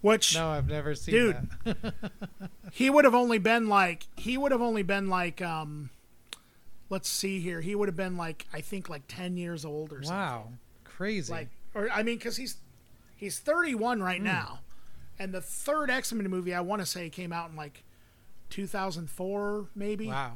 which 0.00 0.34
no, 0.34 0.48
I've 0.48 0.68
never 0.68 0.94
seen 0.94 1.14
Dude. 1.14 1.48
that. 1.64 1.94
he 2.72 2.90
would 2.90 3.04
have 3.04 3.14
only 3.14 3.38
been 3.38 3.68
like 3.68 4.06
he 4.16 4.36
would 4.38 4.52
have 4.52 4.62
only 4.62 4.82
been 4.82 5.08
like 5.08 5.40
um, 5.42 5.90
let's 6.90 7.08
see 7.08 7.40
here 7.40 7.60
he 7.60 7.74
would 7.74 7.88
have 7.88 7.96
been 7.96 8.16
like 8.16 8.46
I 8.52 8.60
think 8.60 8.88
like 8.88 9.02
ten 9.08 9.36
years 9.36 9.64
old 9.64 9.92
or 9.92 10.02
something. 10.02 10.10
wow, 10.16 10.48
crazy. 10.84 11.32
Like 11.32 11.48
or 11.74 11.88
I 11.90 12.02
mean 12.02 12.16
because 12.18 12.36
he's 12.36 12.56
he's 13.16 13.38
thirty 13.38 13.74
one 13.74 14.02
right 14.02 14.18
Hmm. 14.18 14.24
now, 14.24 14.60
and 15.18 15.32
the 15.32 15.40
third 15.40 15.90
X 15.90 16.12
Men 16.12 16.28
movie 16.30 16.54
I 16.54 16.60
want 16.60 16.80
to 16.82 16.86
say 16.86 17.08
came 17.10 17.32
out 17.32 17.50
in 17.50 17.56
like 17.56 17.82
two 18.50 18.66
thousand 18.66 19.10
four 19.10 19.66
maybe. 19.74 20.06
wow. 20.08 20.32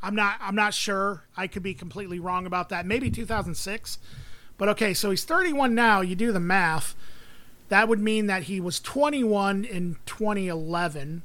I'm 0.00 0.14
not 0.14 0.36
I'm 0.40 0.54
not 0.54 0.74
sure. 0.74 1.24
I 1.36 1.48
could 1.48 1.64
be 1.64 1.74
completely 1.74 2.20
wrong 2.20 2.46
about 2.46 2.68
that. 2.68 2.86
Maybe 2.86 3.10
2006. 3.10 3.98
But 4.58 4.68
okay, 4.70 4.92
so 4.92 5.10
he's 5.10 5.24
31 5.24 5.74
now. 5.74 6.00
You 6.02 6.14
do 6.14 6.32
the 6.32 6.40
math. 6.40 6.94
That 7.68 7.88
would 7.88 8.00
mean 8.00 8.26
that 8.26 8.44
he 8.44 8.60
was 8.60 8.80
21 8.80 9.64
in 9.64 9.96
2011. 10.06 11.22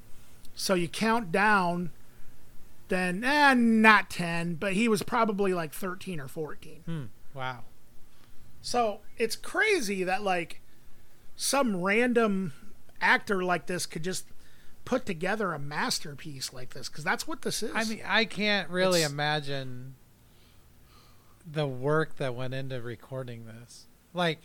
So 0.56 0.74
you 0.76 0.88
count 0.88 1.32
down, 1.32 1.90
then 2.90 3.24
eh, 3.24 3.54
not 3.56 4.10
10, 4.10 4.56
but 4.56 4.74
he 4.74 4.88
was 4.88 5.02
probably 5.04 5.54
like 5.54 5.74
13 5.74 6.20
or 6.20 6.28
14. 6.28 6.82
Hmm. 6.86 7.04
Wow. 7.34 7.62
So 8.62 9.00
it's 9.18 9.36
crazy 9.36 10.04
that 10.04 10.22
like 10.24 10.62
some 11.36 11.82
random 11.82 12.54
actor 13.02 13.44
like 13.44 13.66
this 13.66 13.86
could 13.86 14.04
just 14.04 14.26
put 14.86 15.06
together 15.06 15.54
a 15.54 15.60
masterpiece 15.60 16.54
like 16.54 16.74
this 16.74 16.88
because 16.90 17.04
that's 17.04 17.28
what 17.28 17.42
this 17.42 17.64
is. 17.64 17.72
I 17.74 17.84
mean, 17.86 18.02
I 18.06 18.26
can't 18.26 18.70
really 18.70 19.00
It's- 19.00 19.12
imagine 19.12 19.96
the 21.50 21.68
work 21.68 22.18
that 22.18 22.36
went 22.36 22.54
into 22.54 22.82
recording 22.82 23.46
this. 23.46 23.86
Like, 24.14 24.40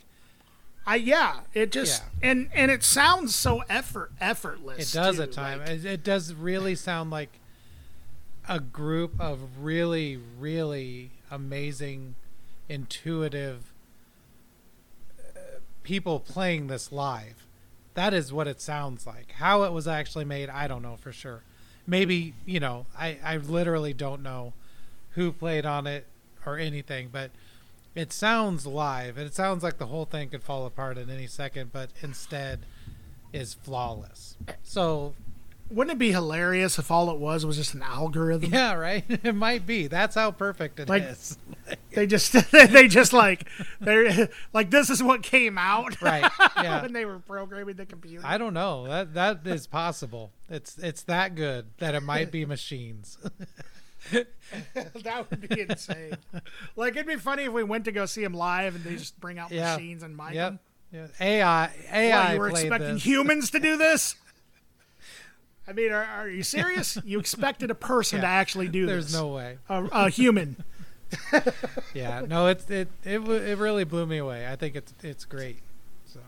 I 0.86 0.96
yeah, 0.96 1.40
it 1.54 1.70
just 1.70 2.02
and 2.22 2.48
and 2.54 2.70
it 2.70 2.82
sounds 2.82 3.34
so 3.34 3.62
effort 3.68 4.12
effortless. 4.20 4.92
it 4.92 4.96
does 4.96 5.16
too, 5.16 5.22
at 5.22 5.32
times. 5.32 5.60
like- 5.60 5.70
it, 5.70 5.84
it 5.84 6.04
does 6.04 6.32
really 6.34 6.74
sound 6.74 7.10
like 7.10 7.38
a 8.48 8.58
group 8.58 9.20
of 9.20 9.40
really, 9.60 10.18
really 10.38 11.10
amazing, 11.30 12.14
intuitive 12.68 13.70
uh, 15.20 15.40
people 15.82 16.20
playing 16.20 16.66
this 16.68 16.90
live. 16.90 17.46
That 17.94 18.14
is 18.14 18.32
what 18.32 18.46
it 18.48 18.60
sounds 18.60 19.06
like. 19.06 19.32
How 19.32 19.64
it 19.64 19.72
was 19.72 19.86
actually 19.86 20.24
made, 20.24 20.48
I 20.48 20.66
don't 20.68 20.82
know 20.82 20.96
for 20.96 21.12
sure. 21.12 21.42
Maybe, 21.86 22.32
you 22.46 22.60
know, 22.60 22.86
I, 22.96 23.18
I 23.22 23.36
literally 23.38 23.92
don't 23.92 24.22
know 24.22 24.54
who 25.10 25.32
played 25.32 25.66
on 25.66 25.86
it 25.86 26.06
or 26.46 26.58
anything, 26.58 27.08
but 27.12 27.30
it 27.94 28.12
sounds 28.12 28.66
live 28.66 29.16
and 29.18 29.26
it 29.26 29.34
sounds 29.34 29.62
like 29.62 29.78
the 29.78 29.86
whole 29.86 30.04
thing 30.04 30.28
could 30.28 30.42
fall 30.42 30.66
apart 30.66 30.98
at 30.98 31.08
any 31.08 31.26
second, 31.26 31.72
but 31.72 31.90
instead 32.02 32.60
is 33.32 33.54
flawless. 33.54 34.36
So 34.62 35.14
Wouldn't 35.70 35.96
it 35.96 35.98
be 35.98 36.12
hilarious 36.12 36.78
if 36.78 36.90
all 36.90 37.10
it 37.10 37.18
was 37.18 37.44
was 37.44 37.56
just 37.56 37.74
an 37.74 37.82
algorithm? 37.82 38.52
Yeah, 38.52 38.72
right. 38.74 39.04
It 39.24 39.34
might 39.34 39.66
be. 39.66 39.86
That's 39.86 40.14
how 40.14 40.30
perfect 40.30 40.80
it 40.80 40.88
is. 40.90 41.36
Like- 41.68 41.78
They 41.92 42.06
just 42.06 42.32
they 42.52 42.86
just 42.88 43.12
like 43.12 43.46
they're 43.80 44.28
like 44.54 44.70
this 44.70 44.88
is 44.88 45.02
what 45.02 45.22
came 45.22 45.58
out 45.58 46.00
Right. 46.00 46.30
Yeah. 46.56 46.80
when 46.82 46.92
they 46.94 47.04
were 47.04 47.18
programming 47.18 47.74
the 47.76 47.84
computer. 47.86 48.24
I 48.24 48.38
don't 48.38 48.54
know. 48.54 48.86
That 48.86 49.14
that 49.14 49.46
is 49.46 49.66
possible. 49.66 50.30
It's 50.48 50.78
it's 50.78 51.02
that 51.04 51.34
good 51.34 51.66
that 51.78 51.94
it 51.94 52.02
might 52.02 52.30
be 52.30 52.46
machines. 52.46 53.18
that 54.74 55.26
would 55.30 55.48
be 55.48 55.60
insane. 55.62 56.16
like 56.76 56.92
it'd 56.94 57.06
be 57.06 57.16
funny 57.16 57.44
if 57.44 57.52
we 57.52 57.62
went 57.64 57.84
to 57.86 57.92
go 57.92 58.06
see 58.06 58.22
him 58.24 58.32
live 58.34 58.74
and 58.74 58.84
they 58.84 58.96
just 58.96 59.18
bring 59.20 59.38
out 59.38 59.50
Yeah. 59.50 59.74
machines 59.76 60.02
and 60.02 60.16
mic 60.16 60.34
yep. 60.34 60.52
him. 60.52 60.58
Yeah. 60.92 61.06
AI 61.20 61.70
AI 61.92 62.24
What, 62.24 62.32
you 62.34 62.38
were 62.40 62.48
expecting 62.50 62.94
this. 62.94 63.04
humans 63.04 63.50
to 63.50 63.58
do 63.60 63.76
this? 63.76 64.16
I 65.68 65.72
mean, 65.72 65.92
are, 65.92 66.02
are 66.04 66.28
you 66.28 66.42
serious? 66.42 66.96
You 67.04 67.18
expected 67.18 67.70
a 67.70 67.74
person 67.74 68.22
to 68.22 68.26
actually 68.26 68.68
do 68.68 68.86
There's 68.86 69.04
this? 69.06 69.12
There's 69.12 69.22
no 69.22 69.28
way. 69.28 69.58
a, 69.68 69.84
a 69.92 70.08
human. 70.10 70.56
Yeah. 71.94 72.22
No, 72.28 72.46
it's 72.48 72.68
it 72.70 72.88
it 73.04 73.20
it 73.20 73.58
really 73.58 73.84
blew 73.84 74.04
me 74.06 74.18
away. 74.18 74.46
I 74.46 74.56
think 74.56 74.76
it's 74.76 74.92
it's 75.02 75.24
great. 75.24 75.58
So 76.06 76.20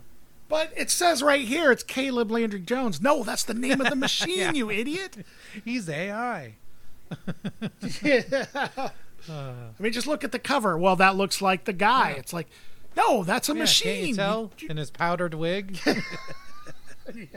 But 0.49 0.73
it 0.77 0.91
says 0.91 1.23
right 1.23 1.47
here 1.47 1.71
it's 1.71 1.83
Caleb 1.83 2.31
Landry 2.31 2.61
Jones. 2.61 3.01
No, 3.01 3.23
that's 3.23 3.45
the 3.45 3.53
name 3.55 3.81
of 3.81 3.89
the 3.91 3.97
machine, 3.97 4.39
Yeah. 4.39 4.53
you 4.53 4.71
idiot. 4.71 5.25
he's 5.65 5.89
AI. 5.89 6.55
I 9.29 9.73
mean, 9.79 9.93
just 9.93 10.07
look 10.07 10.25
at 10.25 10.33
the 10.33 10.39
cover. 10.39 10.77
Well, 10.79 10.97
that 10.97 11.17
looks 11.17 11.43
like 11.43 11.65
the 11.65 11.73
guy. 11.73 12.11
Yeah. 12.11 12.17
It's 12.17 12.33
like, 12.33 12.49
no, 12.97 13.23
that's 13.25 13.49
a 13.49 13.53
Yeah, 13.53 13.59
machine. 13.61 13.95
Can't 13.97 14.09
you 14.09 14.15
tell 14.17 14.51
You- 14.59 14.69
in 14.69 14.77
his 14.77 14.91
powdered 14.91 15.35
wig? 15.35 15.79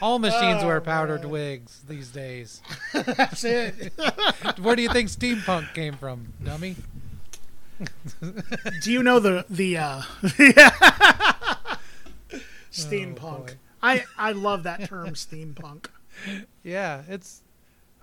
All 0.00 0.18
machines 0.18 0.64
wear 0.64 0.76
Oh, 0.78 0.80
powdered 0.80 1.22
man. 1.22 1.30
wigs 1.30 1.80
these 1.88 2.08
days. 2.10 2.60
that's 2.94 3.44
it. 3.44 3.92
Where 4.60 4.76
do 4.76 4.82
you 4.82 4.88
think 4.90 5.08
steampunk 5.10 5.74
came 5.74 5.94
from, 5.94 6.32
dummy? 6.42 6.76
Do 8.82 8.90
you 8.92 9.02
know 9.02 9.18
the 9.20 9.44
the 9.50 9.76
uh, 9.78 10.02
steampunk? 12.72 13.50
Oh. 13.50 13.54
I 13.82 14.04
I 14.16 14.32
love 14.32 14.62
that 14.64 14.88
term, 14.88 15.10
steampunk. 15.10 15.86
Yeah, 16.62 17.02
it's 17.08 17.42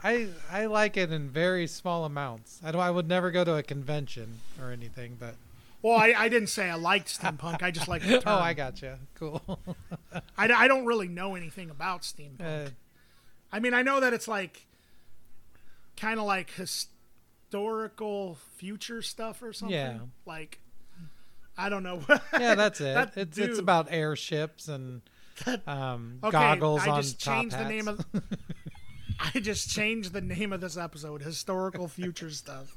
I 0.03 0.27
I 0.51 0.65
like 0.65 0.97
it 0.97 1.11
in 1.11 1.30
very 1.30 1.65
small 1.67 2.05
amounts. 2.05 2.59
I 2.63 2.71
don't 2.71 2.81
I 2.81 2.91
would 2.91 3.07
never 3.07 3.31
go 3.31 3.43
to 3.43 3.55
a 3.55 3.63
convention 3.63 4.39
or 4.61 4.71
anything, 4.71 5.15
but 5.19 5.35
Well, 5.81 5.97
I, 5.97 6.13
I 6.17 6.30
didn't 6.30 6.49
say 6.49 6.69
I 6.69 6.75
liked 6.75 7.07
steampunk. 7.19 7.61
I 7.63 7.71
just 7.71 7.88
like 7.88 8.01
the 8.03 8.09
term. 8.19 8.23
oh, 8.25 8.35
I 8.39 8.53
got 8.53 8.73
gotcha. 8.75 8.99
Cool. 9.15 9.59
I, 10.38 10.47
I 10.51 10.67
don't 10.67 10.85
really 10.85 11.07
know 11.07 11.35
anything 11.35 11.69
about 11.69 12.01
steampunk. 12.01 12.67
uh, 12.67 12.69
I 13.51 13.59
mean, 13.59 13.73
I 13.73 13.81
know 13.84 13.99
that 13.99 14.13
it's 14.13 14.27
like 14.27 14.65
kind 15.95 16.19
of 16.19 16.25
like 16.25 16.51
historical 16.51 18.38
future 18.57 19.01
stuff 19.01 19.41
or 19.43 19.53
something. 19.53 19.75
Yeah. 19.77 19.97
Like, 20.25 20.59
I 21.57 21.69
don't 21.69 21.84
know. 21.84 22.01
yeah, 22.39 22.55
that's 22.55 22.81
it. 22.81 22.93
That 22.95 23.13
it's 23.15 23.35
dude- 23.38 23.51
it's 23.51 23.59
about 23.59 23.88
airships 23.91 24.67
and 24.67 25.01
um, 25.67 26.19
Okay, 26.23 26.31
goggles 26.31 26.81
I 26.81 26.89
on 26.89 27.01
just 27.01 27.23
top 27.23 27.41
changed 27.41 27.55
hats. 27.55 27.67
the 27.67 27.73
name 27.73 27.88
of. 27.88 28.05
I 29.23 29.39
just 29.39 29.69
changed 29.69 30.13
the 30.13 30.21
name 30.21 30.51
of 30.51 30.59
this 30.61 30.75
episode. 30.77 31.21
Historical 31.21 31.87
future 31.87 32.29
stuff. 32.29 32.75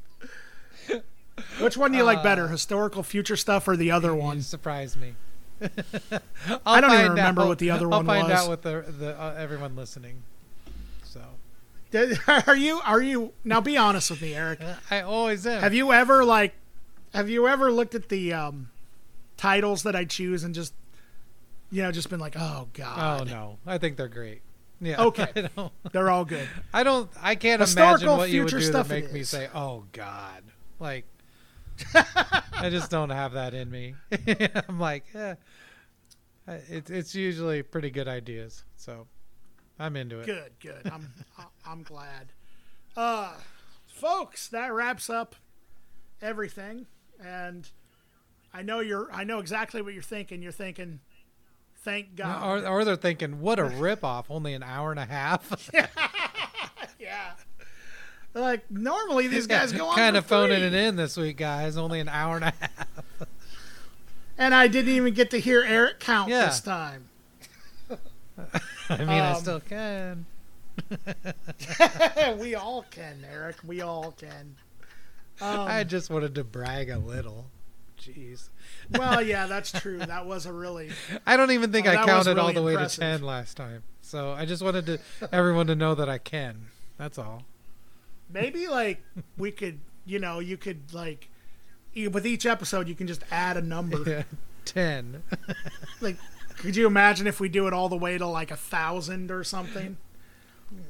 Which 1.60 1.77
one 1.77 1.93
do 1.93 1.98
you 1.98 2.05
like 2.05 2.23
better, 2.23 2.48
historical 2.48 3.02
future 3.02 3.36
stuff 3.36 3.68
or 3.68 3.77
the 3.77 3.90
other 3.90 4.09
You 4.10 4.14
one? 4.16 4.43
surprise 4.43 4.97
me. 4.97 5.14
I 6.66 6.81
don't 6.81 6.93
even 6.93 7.10
remember 7.10 7.43
out- 7.43 7.48
what 7.48 7.59
the 7.59 7.70
other 7.70 7.89
one 7.89 8.06
was. 8.06 8.14
I'll 8.16 8.23
find 8.23 8.32
out 8.32 8.48
with 8.51 8.62
the 8.62 8.85
the 8.98 9.20
uh, 9.20 9.35
everyone 9.36 9.74
listening. 9.77 10.23
So 11.02 11.20
Are 12.47 12.56
you? 12.56 12.81
Are 12.85 13.02
you? 13.02 13.32
Now, 13.44 13.60
be 13.60 13.77
honest 13.77 14.10
with 14.10 14.20
me, 14.23 14.35
Eric. 14.35 14.60
I 14.90 15.01
always 15.01 15.47
am. 15.47 15.60
Have 15.62 15.74
you 15.74 15.93
ever 15.93 16.24
like? 16.24 16.55
Have 17.14 17.28
you 17.31 17.48
ever 17.48 17.73
looked 17.73 17.94
at 17.94 18.09
the 18.10 18.32
um, 18.35 18.70
titles 19.36 19.82
that 19.85 19.97
I 19.97 20.05
choose 20.05 20.44
and 20.44 20.55
just, 20.55 20.74
you 21.70 21.82
know, 21.82 21.90
just 21.93 22.10
been 22.10 22.20
like, 22.20 22.35
oh 22.39 22.68
god. 22.74 23.20
Oh 23.20 23.24
no, 23.24 23.59
I 23.66 23.78
think 23.78 23.97
they're 23.97 24.09
great. 24.09 24.43
Yeah. 24.81 25.03
Okay. 25.05 25.48
They're 25.93 26.11
all 26.11 26.24
good. 26.24 26.48
I 26.73 26.82
don't. 26.82 27.11
I 27.20 27.35
can't 27.35 27.61
Historical 27.61 27.94
imagine 27.94 28.19
what 28.19 28.31
you 28.31 28.43
would 28.43 28.51
future 28.51 28.73
do 28.73 28.73
to 28.73 28.85
make 28.89 29.12
me 29.12 29.20
is. 29.20 29.28
say, 29.28 29.48
"Oh 29.55 29.85
God!" 29.93 30.43
Like, 30.78 31.07
I 31.94 32.69
just 32.70 32.90
don't 32.90 33.11
have 33.11 33.32
that 33.32 33.55
in 33.55 33.70
me. 33.70 33.94
I'm 34.69 34.78
like, 34.78 35.05
eh. 35.15 35.35
It's 36.48 37.15
usually 37.15 37.62
pretty 37.62 37.90
good 37.90 38.07
ideas, 38.07 38.65
so 38.77 39.07
I'm 39.78 39.97
into 39.97 40.20
it. 40.20 40.27
Good, 40.27 40.53
good. 40.61 40.93
I'm 40.93 41.12
I'm 41.66 41.82
glad. 41.82 42.32
Uh, 42.97 43.32
folks, 43.86 44.48
that 44.48 44.73
wraps 44.73 45.11
up 45.11 45.35
everything, 46.23 46.86
and 47.23 47.69
I 48.55 48.62
know 48.62 48.81
you're. 48.81 49.11
I 49.12 49.24
know 49.24 49.39
exactly 49.40 49.82
what 49.82 49.93
you're 49.93 50.03
thinking. 50.03 50.40
You're 50.40 50.53
thinking, 50.53 51.01
thank 51.87 52.17
God. 52.17 52.65
Or, 52.65 52.69
or 52.69 52.85
they're 52.85 52.97
thinking, 52.97 53.41
"What 53.41 53.59
a 53.59 53.63
ripoff! 53.65 54.27
Only 54.29 54.53
an 54.53 54.63
hour 54.63 54.91
and 54.91 55.01
a 55.01 55.07
half." 55.07 55.71
yeah. 57.01 57.33
Like 58.35 58.71
normally 58.71 59.29
these 59.29 59.47
guys 59.47 59.73
go 59.73 59.87
on 59.87 59.97
kind 59.97 60.15
of 60.17 60.27
phoning 60.27 60.63
it 60.63 60.75
in 60.75 60.97
this 60.97 61.17
week, 61.17 61.39
guys. 61.39 61.79
Only 61.79 62.01
an 62.01 62.09
hour 62.11 62.37
and 62.37 62.45
a 62.45 62.53
half. 62.61 62.89
and 64.37 64.55
I 64.55 64.67
didn't 64.69 64.93
even 64.93 65.15
get 65.15 65.31
to 65.31 65.41
hear 65.41 65.63
Eric 65.67 66.01
count 66.01 66.29
Yeah. 66.29 66.47
this 66.47 66.61
time. 66.61 67.05
I 68.91 68.97
mean, 68.99 69.09
I 69.09 69.31
Um, 69.31 69.41
still 69.41 69.61
can. 69.61 70.27
we 72.39 72.55
all 72.55 72.85
can, 72.91 73.25
Eric. 73.33 73.57
We 73.65 73.81
all 73.81 74.13
can. 74.13 74.57
Um, 75.41 75.61
I 75.61 75.85
just 75.85 76.11
wanted 76.11 76.35
to 76.35 76.45
brag 76.45 76.91
a 76.91 76.99
little. 76.99 77.47
Jeez. 78.01 78.48
well, 78.90 79.23
yeah, 79.23 79.47
that's 79.48 79.73
true. 79.73 79.98
That 79.98 80.27
was 80.27 80.47
a 80.47 80.52
really 80.52 80.90
I 81.27 81.36
don't 81.36 81.51
even 81.51 81.73
think 81.73 81.86
Oh, 81.86 81.90
I 81.90 82.05
counted 82.05 82.39
all 82.39 82.48
really 82.48 82.55
the 82.55 82.62
way 82.62 82.77
to 82.77 82.89
10 82.89 83.23
last 83.23 83.56
time. 83.56 83.82
So 84.02 84.32
I 84.32 84.44
just 84.47 84.62
wanted 84.62 84.86
to 84.86 84.98
everyone 85.32 85.66
to 85.68 85.74
know 85.74 85.94
that 85.94 86.09
I 86.09 86.18
can. 86.18 86.66
That's 86.98 87.18
all. 87.18 87.43
maybe 88.32 88.68
like 88.68 89.02
we 89.36 89.51
could, 89.51 89.81
you 90.05 90.18
know, 90.18 90.39
you 90.40 90.56
could 90.56 90.93
like 90.94 91.28
with 92.10 92.27
each 92.27 92.44
episode 92.47 92.89
you 92.89 92.94
can 92.94 93.06
just 93.06 93.23
add 93.31 93.56
a 93.56 93.62
number. 93.62 93.98
Yeah. 94.06 94.23
10. 94.66 95.23
Like, 96.01 96.16
could 96.59 96.74
you 96.77 96.86
imagine 96.86 97.27
if 97.27 97.39
we 97.40 97.48
do 97.48 97.66
it 97.68 97.73
all 97.73 97.89
the 97.89 97.97
way 97.97 98.18
to 98.18 98.27
like 98.27 98.51
a 98.51 98.56
thousand 98.56 99.31
or 99.31 99.44
something? 99.44 99.97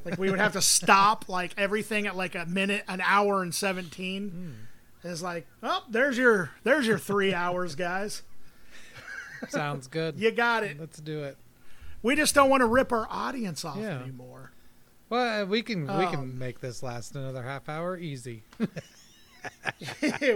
Like 0.03 0.17
we 0.17 0.29
would 0.31 0.39
have 0.39 0.53
to 0.53 0.61
stop 0.61 1.29
like 1.29 1.53
everything 1.57 2.07
at 2.07 2.15
like 2.17 2.33
a 2.35 2.45
minute, 2.45 2.83
an 2.87 3.01
hour 3.01 3.41
and 3.43 3.53
seventeen. 3.53 4.29
Hmm. 4.29 4.51
It's 5.07 5.21
like, 5.21 5.47
oh, 5.63 5.83
there's 5.89 6.17
your 6.17 6.51
there's 6.63 6.85
your 6.87 6.97
three 6.97 7.33
hours, 7.33 7.75
guys. 7.75 8.23
Sounds 9.49 9.87
good. 9.87 10.19
You 10.19 10.31
got 10.31 10.63
it. 10.63 10.79
Let's 10.79 10.99
do 10.99 11.23
it. 11.23 11.37
We 12.01 12.15
just 12.15 12.33
don't 12.35 12.49
want 12.49 12.61
to 12.61 12.67
rip 12.67 12.91
our 12.91 13.07
audience 13.09 13.63
off 13.65 13.77
Yeah. 13.77 13.99
anymore. 14.01 14.51
Well, 15.09 15.43
uh, 15.43 15.45
we 15.45 15.61
can 15.61 15.83
we 15.83 16.05
Um, 16.05 16.11
can 16.11 16.39
make 16.39 16.59
this 16.59 16.83
last 16.83 17.15
another 17.15 17.43
half 17.43 17.69
hour 17.69 17.97
easy. 17.97 18.43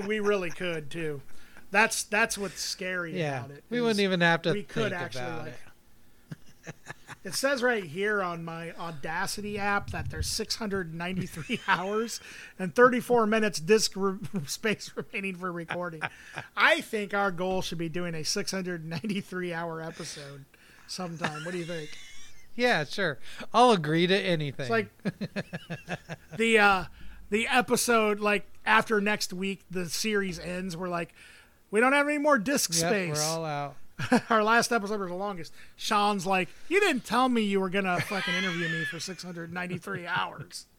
we 0.08 0.20
really 0.20 0.50
could 0.50 0.90
too. 0.90 1.22
That's 1.72 2.04
that's 2.04 2.38
what's 2.38 2.62
scary 2.62 3.18
Yeah, 3.18 3.40
about 3.46 3.52
it. 3.58 3.64
we 3.70 3.82
wouldn't 3.82 4.00
even 4.00 4.22
have 4.22 4.42
to 4.44 4.54
we 4.54 4.64
could 4.64 4.94
actually 4.94 5.24
about 5.24 5.46
like. 5.46 6.76
it. 7.24 7.34
Says 7.34 7.64
right 7.64 7.84
here 7.84 8.22
on 8.22 8.44
my 8.44 8.72
Audacity 8.74 9.58
app 9.58 9.92
that 9.92 10.10
there's 10.10 10.28
693 10.28 11.60
hours 11.68 12.20
and 12.58 12.74
34 12.74 13.26
minutes 13.28 13.60
disk 13.60 13.94
re- 13.96 14.18
space 14.46 14.92
remaining 14.96 15.36
for 15.36 15.52
recording. 15.52 16.02
I 16.56 16.82
think 16.82 17.14
our 17.14 17.32
goal 17.32 17.62
should 17.62 17.78
be 17.78 17.90
doing 17.90 18.16
a 18.16 18.24
693 18.24 19.54
hour 19.54 19.82
episode 19.82 20.46
sometime. 20.88 21.44
What 21.44 21.52
do 21.52 21.58
you 21.58 21.66
think? 21.66 21.90
Yeah, 22.56 22.84
sure. 22.84 23.18
I'll 23.54 23.72
agree 23.72 24.08
to 24.08 24.18
anything. 24.18 24.64
It's 24.64 24.70
like 24.70 24.90
the 26.38 26.60
uh 26.60 26.84
the 27.30 27.48
episode 27.48 28.20
like 28.20 28.46
after 28.66 29.00
next 29.00 29.34
week 29.34 29.64
the 29.72 29.90
series 29.90 30.38
ends 30.38 30.76
we're 30.76 30.90
like 30.90 31.14
we 31.72 31.80
don't 31.80 31.94
have 31.94 32.08
any 32.08 32.18
more 32.18 32.38
disk 32.38 32.72
yep, 32.74 32.90
space. 32.90 33.16
we're 33.16 33.24
all 33.24 33.46
out. 33.46 33.76
Our 34.30 34.44
last 34.44 34.72
episode 34.72 35.00
was 35.00 35.10
the 35.10 35.16
longest. 35.16 35.54
Shawn's 35.76 36.26
like, 36.26 36.50
"You 36.70 36.80
didn't 36.80 37.06
tell 37.06 37.30
me 37.30 37.42
you 37.42 37.60
were 37.60 37.70
going 37.70 37.86
to 37.86 38.00
fucking 38.02 38.34
interview 38.34 38.68
me 38.70 38.86
for 38.86 39.00
693 39.00 40.08
hours." 40.08 40.66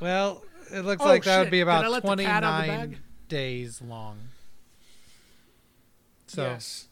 Well, 0.00 0.42
it 0.72 0.80
looks 0.80 1.02
Oh, 1.02 1.06
like 1.06 1.24
that 1.24 1.36
shit. 1.36 1.40
would 1.46 1.50
be 1.50 1.60
about 1.60 1.88
let 1.88 2.02
the 2.02 2.16
cat 2.24 2.42
out 2.42 2.60
of 2.62 2.66
the 2.66 2.72
29 2.72 3.00
days 3.28 3.80
long. 3.82 4.18
So 6.26 6.42
yes. 6.42 6.88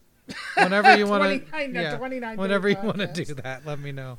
whenever 0.56 0.96
you 0.96 1.06
want 1.08 1.22
to, 1.50 1.68
yeah, 1.68 1.96
whenever 2.36 2.68
you 2.68 2.76
want 2.82 2.98
to 2.98 3.06
do 3.06 3.34
that, 3.34 3.64
let 3.66 3.80
me 3.80 3.92
know. 3.92 4.18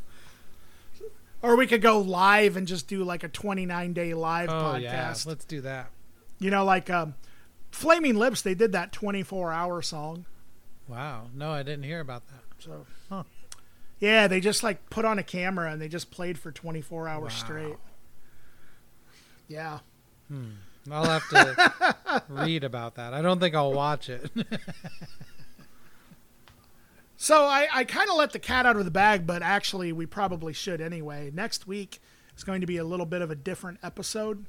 Or 1.43 1.55
we 1.55 1.65
could 1.67 1.81
go 1.81 1.99
live 1.99 2.57
and 2.57 2.67
just 2.67 2.88
do 2.88 3.03
like 3.03 3.23
a 3.23 3.27
29 3.29 3.93
day 3.93 4.13
live 4.13 4.49
Oh 4.51 4.75
yeah, 4.75 5.11
podcast. 5.11 5.25
let's 5.27 5.45
do 5.45 5.61
that. 5.61 5.89
You 6.39 6.49
know, 6.51 6.65
like 6.65 6.89
um, 6.89 7.15
Flaming 7.71 8.15
Lips, 8.15 8.41
they 8.41 8.53
did 8.55 8.71
that 8.73 8.91
24 8.91 9.51
hour 9.51 9.81
song. 9.81 10.25
Wow, 10.87 11.27
no, 11.33 11.51
I 11.51 11.63
didn't 11.63 11.83
hear 11.83 11.99
about 11.99 12.23
that. 12.27 12.43
So, 12.63 12.85
Huh. 13.09 13.23
yeah, 13.99 14.27
they 14.27 14.39
just 14.39 14.63
like 14.63 14.89
put 14.89 15.05
on 15.05 15.17
a 15.19 15.23
camera 15.23 15.71
and 15.71 15.81
they 15.81 15.87
just 15.87 16.11
played 16.11 16.37
for 16.37 16.51
24 16.51 17.07
hours 17.07 17.33
Wow. 17.33 17.39
straight. 17.39 17.77
Yeah. 19.47 19.79
I'll 20.91 21.05
have 21.05 21.27
to 21.29 22.23
read 22.29 22.63
about 22.63 22.95
that. 22.95 23.13
I 23.13 23.21
don't 23.21 23.39
think 23.39 23.53
I'll 23.55 23.73
watch 23.73 24.09
it. 24.09 24.29
So 27.17 27.45
I, 27.45 27.67
I 27.71 27.83
kind 27.83 28.09
of 28.09 28.15
let 28.15 28.31
the 28.31 28.39
cat 28.39 28.65
out 28.65 28.77
of 28.77 28.85
the 28.85 28.89
bag, 28.89 29.27
but 29.27 29.43
actually 29.43 29.91
we 29.93 30.07
probably 30.07 30.53
should 30.53 30.81
anyway. 30.81 31.29
Next 31.31 31.67
week 31.67 32.01
is 32.35 32.43
going 32.43 32.61
to 32.61 32.67
be 32.67 32.77
a 32.77 32.83
little 32.83 33.05
bit 33.05 33.21
of 33.21 33.29
a 33.29 33.35
different 33.35 33.77
episode. 33.83 34.45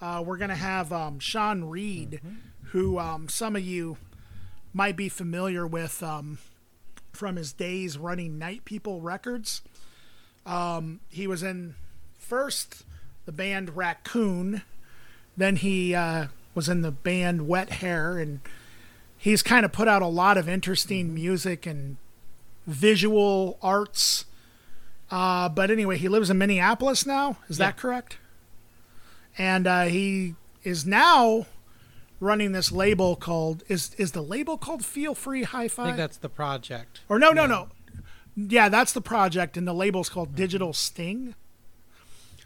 Uh, 0.00 0.22
we're 0.24 0.38
going 0.38 0.48
to 0.48 0.56
have 0.56 0.90
um, 0.90 1.18
Sean 1.18 1.64
Reed, 1.64 2.22
who 2.72 2.98
um, 2.98 3.28
some 3.28 3.56
of 3.56 3.62
you 3.62 3.98
might 4.74 4.96
be 4.96 5.08
familiar 5.08 5.66
with 5.66 6.02
um, 6.02 6.38
from 7.12 7.36
his 7.36 7.52
days 7.52 7.96
running 7.96 8.38
Night 8.38 8.64
People 8.64 9.00
Records. 9.00 9.62
Um, 10.44 11.00
he 11.08 11.26
was 11.26 11.42
in 11.42 11.74
first 12.18 12.84
the 13.24 13.32
band 13.32 13.76
Raccoon, 13.76 14.62
then 15.36 15.56
he 15.56 15.94
uh, 15.94 16.26
was 16.54 16.68
in 16.68 16.82
the 16.82 16.90
band 16.90 17.48
Wet 17.48 17.70
Hair, 17.70 18.18
and 18.18 18.40
he's 19.16 19.42
kind 19.42 19.64
of 19.64 19.72
put 19.72 19.88
out 19.88 20.02
a 20.02 20.06
lot 20.06 20.36
of 20.36 20.48
interesting 20.48 21.14
music 21.14 21.64
and 21.64 21.96
visual 22.66 23.58
arts. 23.62 24.26
Uh, 25.10 25.48
but 25.48 25.70
anyway, 25.70 25.96
he 25.96 26.08
lives 26.08 26.28
in 26.30 26.36
Minneapolis 26.38 27.06
now. 27.06 27.38
Is 27.48 27.58
Yeah. 27.58 27.66
that 27.66 27.76
correct? 27.76 28.18
And 29.38 29.66
uh, 29.66 29.84
he 29.84 30.34
is 30.62 30.84
now 30.84 31.46
running 32.24 32.52
this 32.52 32.72
label 32.72 33.14
called 33.16 33.62
is 33.68 33.94
is 33.98 34.12
the 34.12 34.22
label 34.22 34.56
called 34.58 34.84
Feel 34.84 35.14
Free 35.14 35.42
I 35.42 35.46
Hi-Fi? 35.46 35.84
think 35.84 35.96
that's 35.96 36.16
the 36.16 36.28
project. 36.28 37.00
or 37.08 37.18
no, 37.18 37.30
no, 37.32 37.46
no. 37.46 37.68
Yeah, 38.36 38.68
that's 38.68 38.92
the 38.92 39.00
project, 39.00 39.56
and 39.56 39.68
the 39.68 39.72
label's 39.74 40.08
called 40.08 40.34
Digital 40.34 40.72
Sting. 40.72 41.34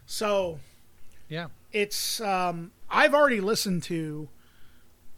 So 0.05 0.59
Yeah. 1.27 1.47
it's 1.71 2.21
um, 2.21 2.71
I've 2.89 3.13
already 3.15 3.39
listened 3.41 3.83
to 3.83 4.29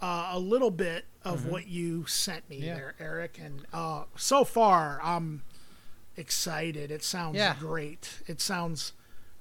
uh, 0.01 0.29
a 0.31 0.39
little 0.39 0.71
bit 0.71 1.05
of 1.23 1.45
what 1.45 1.67
you 1.67 2.05
sent 2.07 2.49
me 2.49 2.57
Mm-hmm. 2.57 2.65
Yeah. 2.65 2.75
there, 2.75 2.95
Eric, 2.99 3.39
and 3.43 3.65
uh, 3.73 4.03
so 4.15 4.43
far 4.43 4.99
I'm 5.03 5.43
excited. 6.17 6.91
It 6.91 7.03
sounds 7.03 7.35
Yeah. 7.37 7.55
great. 7.59 8.21
It 8.27 8.41
sounds 8.41 8.93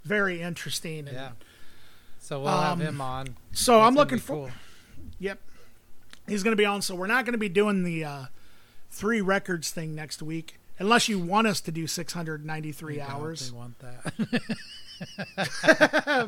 very 0.05 0.41
interesting. 0.43 1.01
And, 1.09 1.13
Yeah. 1.17 1.31
So 2.19 2.41
we'll 2.43 2.51
have 2.61 2.73
Um, 2.73 2.81
him 2.81 3.01
on. 3.01 3.37
So 3.53 3.73
That's 3.79 3.87
I'm 3.89 3.95
looking 3.95 4.19
for. 4.19 4.35
cool. 4.49 4.51
Yep, 5.21 5.39
he's 6.27 6.43
going 6.43 6.53
to 6.53 6.61
be 6.61 6.65
on. 6.65 6.83
So 6.83 6.95
we're 6.97 7.07
not 7.07 7.25
going 7.25 7.33
to 7.35 7.39
be 7.39 7.49
doing 7.49 7.85
the 7.85 8.05
uh, 8.05 8.25
three 8.91 9.21
records 9.21 9.71
thing 9.71 9.95
next 9.95 10.23
week, 10.23 10.59
unless 10.79 11.09
you 11.09 11.19
want 11.19 11.47
us 11.47 11.61
to 11.63 11.71
do 11.73 11.87
693 11.87 13.01
I 13.01 13.07
hours. 13.07 13.43
think 13.43 13.57
want 13.57 13.75
that. 13.81 14.43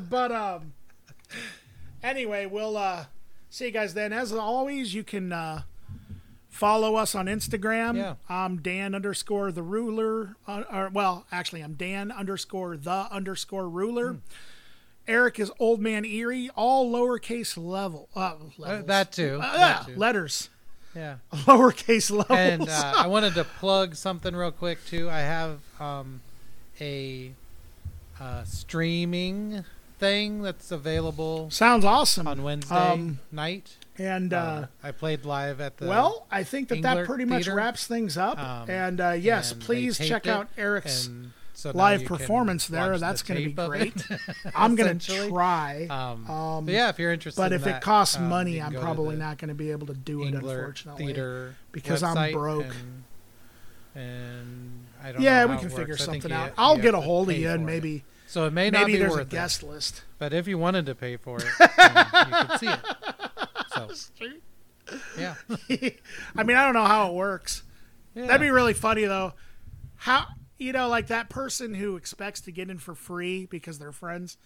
but 0.10 0.32
um 0.32 0.72
anyway 2.02 2.46
we'll 2.46 2.76
uh 2.76 3.04
see 3.50 3.66
you 3.66 3.70
guys 3.70 3.92
then 3.94 4.12
as 4.14 4.32
always 4.32 4.94
you 4.94 5.04
can 5.04 5.30
uh 5.32 5.62
follow 6.48 6.94
us 6.96 7.14
on 7.14 7.26
instagram 7.26 7.96
Yeah. 7.96 8.14
i'm 8.30 8.56
dan 8.62 8.94
underscore 8.94 9.52
the 9.52 9.62
ruler 9.62 10.36
uh, 10.48 10.62
or 10.72 10.88
well 10.90 11.26
actually 11.30 11.60
i'm 11.60 11.74
dan 11.74 12.10
underscore 12.10 12.76
the 12.78 13.08
underscore 13.10 13.68
ruler 13.68 14.16
eric 15.08 15.38
is 15.40 15.50
old 15.58 15.80
man 15.80 16.04
erie 16.04 16.50
all 16.56 16.90
lowercase 16.90 17.56
level 17.56 18.08
uh, 18.14 18.34
Uh, 18.62 18.82
that 18.82 19.12
too. 19.12 19.38
Uh, 19.42 19.56
that 19.58 19.86
yeah, 19.88 19.94
too. 19.94 19.98
letters 19.98 20.48
Yeah. 20.94 21.16
lowercase 21.32 22.10
levels 22.10 22.38
And 22.38 22.68
uh, 22.68 22.92
I 22.96 23.06
wanted 23.14 23.34
to 23.34 23.44
plug 23.44 23.94
something 23.96 24.34
real 24.36 24.52
quick 24.52 24.84
too. 24.86 25.08
I 25.10 25.20
have 25.20 25.60
um, 25.80 26.20
a 26.80 27.32
uh, 28.20 28.44
streaming 28.44 29.64
thing 29.98 30.42
that's 30.42 30.70
available 30.72 31.48
sounds 31.50 31.84
awesome 31.84 32.26
on 32.26 32.42
Wednesday 32.42 32.74
Um, 32.74 33.20
night. 33.30 33.76
and 33.98 34.32
I 34.32 34.90
played 34.96 35.24
live 35.24 35.60
at 35.60 35.76
the 35.78 35.86
well, 35.86 36.26
I 36.30 36.42
think 36.44 36.68
that 36.68 36.82
that 36.82 36.96
Englert 36.98 37.06
pretty 37.06 37.24
much 37.24 37.44
Theater. 37.44 37.56
wraps 37.56 37.86
things 37.86 38.16
up. 38.16 38.38
Um, 38.38 38.68
and 38.70 39.00
uh, 39.00 39.10
yes, 39.10 39.52
and 39.52 39.60
please 39.60 39.98
check 39.98 40.26
out 40.26 40.48
Eric's 40.58 41.06
and 41.06 41.32
so 41.54 41.70
live 41.72 42.04
performance 42.04 42.66
there. 42.66 42.90
watch 42.90 43.00
the 43.00 43.06
That's 43.06 43.22
going 43.22 43.40
to 43.42 43.46
be 43.48 43.52
great. 43.52 44.06
I'm 44.54 44.74
going 44.74 44.98
to 44.98 45.28
try. 45.28 45.86
Um, 45.90 46.28
Um, 46.30 46.68
yeah, 46.68 46.88
if 46.88 46.98
you're 46.98 47.12
interested, 47.12 47.40
but 47.40 47.52
if 47.52 47.66
it 47.66 47.80
costs 47.82 48.16
um, 48.16 48.28
money, 48.28 48.60
I'm 48.60 48.74
probably 48.74 49.16
not 49.16 49.38
going 49.38 49.48
to 49.48 49.54
be 49.54 49.70
able 49.70 49.86
to 49.88 49.94
do 49.94 50.22
it, 50.24 50.32
Englert 50.34 50.36
unfortunately. 50.54 51.06
Theater 51.06 51.54
because 51.72 52.02
I'm 52.02 52.32
broke. 52.32 52.64
And, 52.64 53.04
and 53.94 54.86
I 55.02 55.12
don't 55.12 55.22
Yeah, 55.22 55.44
we 55.46 55.58
can 55.58 55.68
figure. 55.70 55.96
Something 55.96 56.30
you- 56.30 56.36
out. 56.36 56.46
you 56.48 56.54
I'll 56.58 56.78
get 56.78 56.94
a 56.94 57.00
hold 57.00 57.30
of 57.30 57.36
you 57.36 57.50
and 57.50 57.62
it. 57.62 57.66
maybe 57.66 58.04
So 58.26 58.46
it 58.46 58.52
may 58.52 58.70
not 58.70 58.80
maybe 58.82 58.92
be 58.94 58.98
there's 58.98 59.12
worth 59.12 59.20
a 59.20 59.24
guest 59.30 59.62
it. 59.62 59.66
list. 59.66 60.02
But 60.18 60.32
if 60.32 60.46
you 60.48 60.56
wanted 60.58 60.86
to 60.86 60.94
pay 60.94 61.16
for 61.16 61.38
it, 61.38 61.44
you 61.60 62.46
could 62.48 62.58
see 62.60 62.68
it. 62.68 62.80
So 63.74 63.88
yeah, 65.18 65.34
I 66.36 66.42
mean, 66.42 66.56
I 66.56 66.64
don't 66.64 66.74
know 66.74 66.84
how 66.84 67.08
it 67.08 67.14
works. 67.14 67.62
yeah. 68.14 68.26
That'd 68.26 68.40
be 68.40 68.50
really 68.50 68.74
funny 68.74 69.04
though. 69.04 69.32
How 69.96 70.26
you 70.62 70.72
know, 70.72 70.88
like 70.88 71.08
that 71.08 71.28
person 71.28 71.74
who 71.74 71.96
expects 71.96 72.40
to 72.42 72.52
get 72.52 72.70
in 72.70 72.78
for 72.78 72.94
free 72.94 73.46
because 73.46 73.78
they're 73.78 73.92
friends 73.92 74.36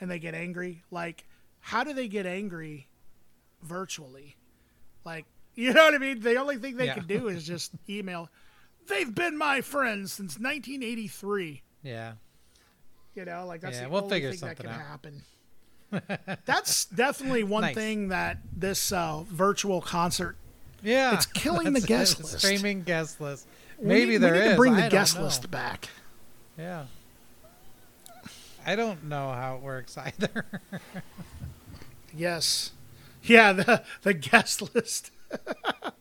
and 0.00 0.10
they 0.10 0.18
get 0.18 0.34
angry. 0.34 0.82
Like, 0.90 1.24
how 1.60 1.84
do 1.84 1.92
they 1.92 2.08
get 2.08 2.26
angry 2.26 2.88
virtually? 3.62 4.36
Like, 5.04 5.26
you 5.54 5.72
know 5.72 5.84
what 5.84 5.94
I 5.94 5.98
mean? 5.98 6.20
The 6.20 6.36
only 6.36 6.56
thing 6.56 6.76
they 6.76 6.86
Yeah. 6.86 6.94
can 6.94 7.06
do 7.06 7.28
is 7.28 7.46
just 7.46 7.72
email. 7.88 8.28
They've 8.86 9.14
been 9.14 9.36
my 9.36 9.60
friends 9.60 10.12
since 10.12 10.38
1983. 10.38 11.62
yeah. 11.82 12.12
You 13.14 13.24
know, 13.24 13.46
like 13.46 13.60
that's 13.60 13.76
Yeah, 13.78 13.84
the 13.84 13.88
we'll 13.90 14.04
only 14.04 14.20
thing 14.20 14.40
that 14.40 14.56
can 14.58 14.66
out. 14.68 14.80
happen. 14.80 15.22
that's 16.44 16.84
definitely 16.84 17.42
one 17.42 17.62
Nice. 17.62 17.74
thing 17.74 18.08
that 18.08 18.38
this 18.56 18.92
uh, 18.92 19.24
virtual 19.26 19.80
concert 19.80 20.36
Yeah, 20.82 21.14
It's 21.14 21.26
killing 21.26 21.72
the 21.72 21.80
guest 21.80 22.20
it. 22.20 22.24
list. 22.24 22.38
Streaming 22.38 22.82
guest 22.82 23.20
list. 23.20 23.48
We 23.78 23.86
Maybe 23.88 24.10
need, 24.12 24.16
there 24.18 24.32
we 24.34 24.38
need 24.40 24.44
is. 24.46 24.50
to 24.52 24.56
bring 24.56 24.74
the 24.74 24.80
don't 24.82 24.90
guest 24.90 25.20
list 25.20 25.50
back. 25.50 25.88
Yeah. 26.58 26.84
I 28.66 28.76
don't 28.76 29.04
know 29.04 29.30
how 29.32 29.56
it 29.56 29.62
works 29.62 29.96
either. 29.98 30.44
Yes. 32.14 32.72
Yeah, 33.22 33.52
the 33.52 33.82
the 34.02 34.14
guest 34.14 34.74
list. 34.74 35.10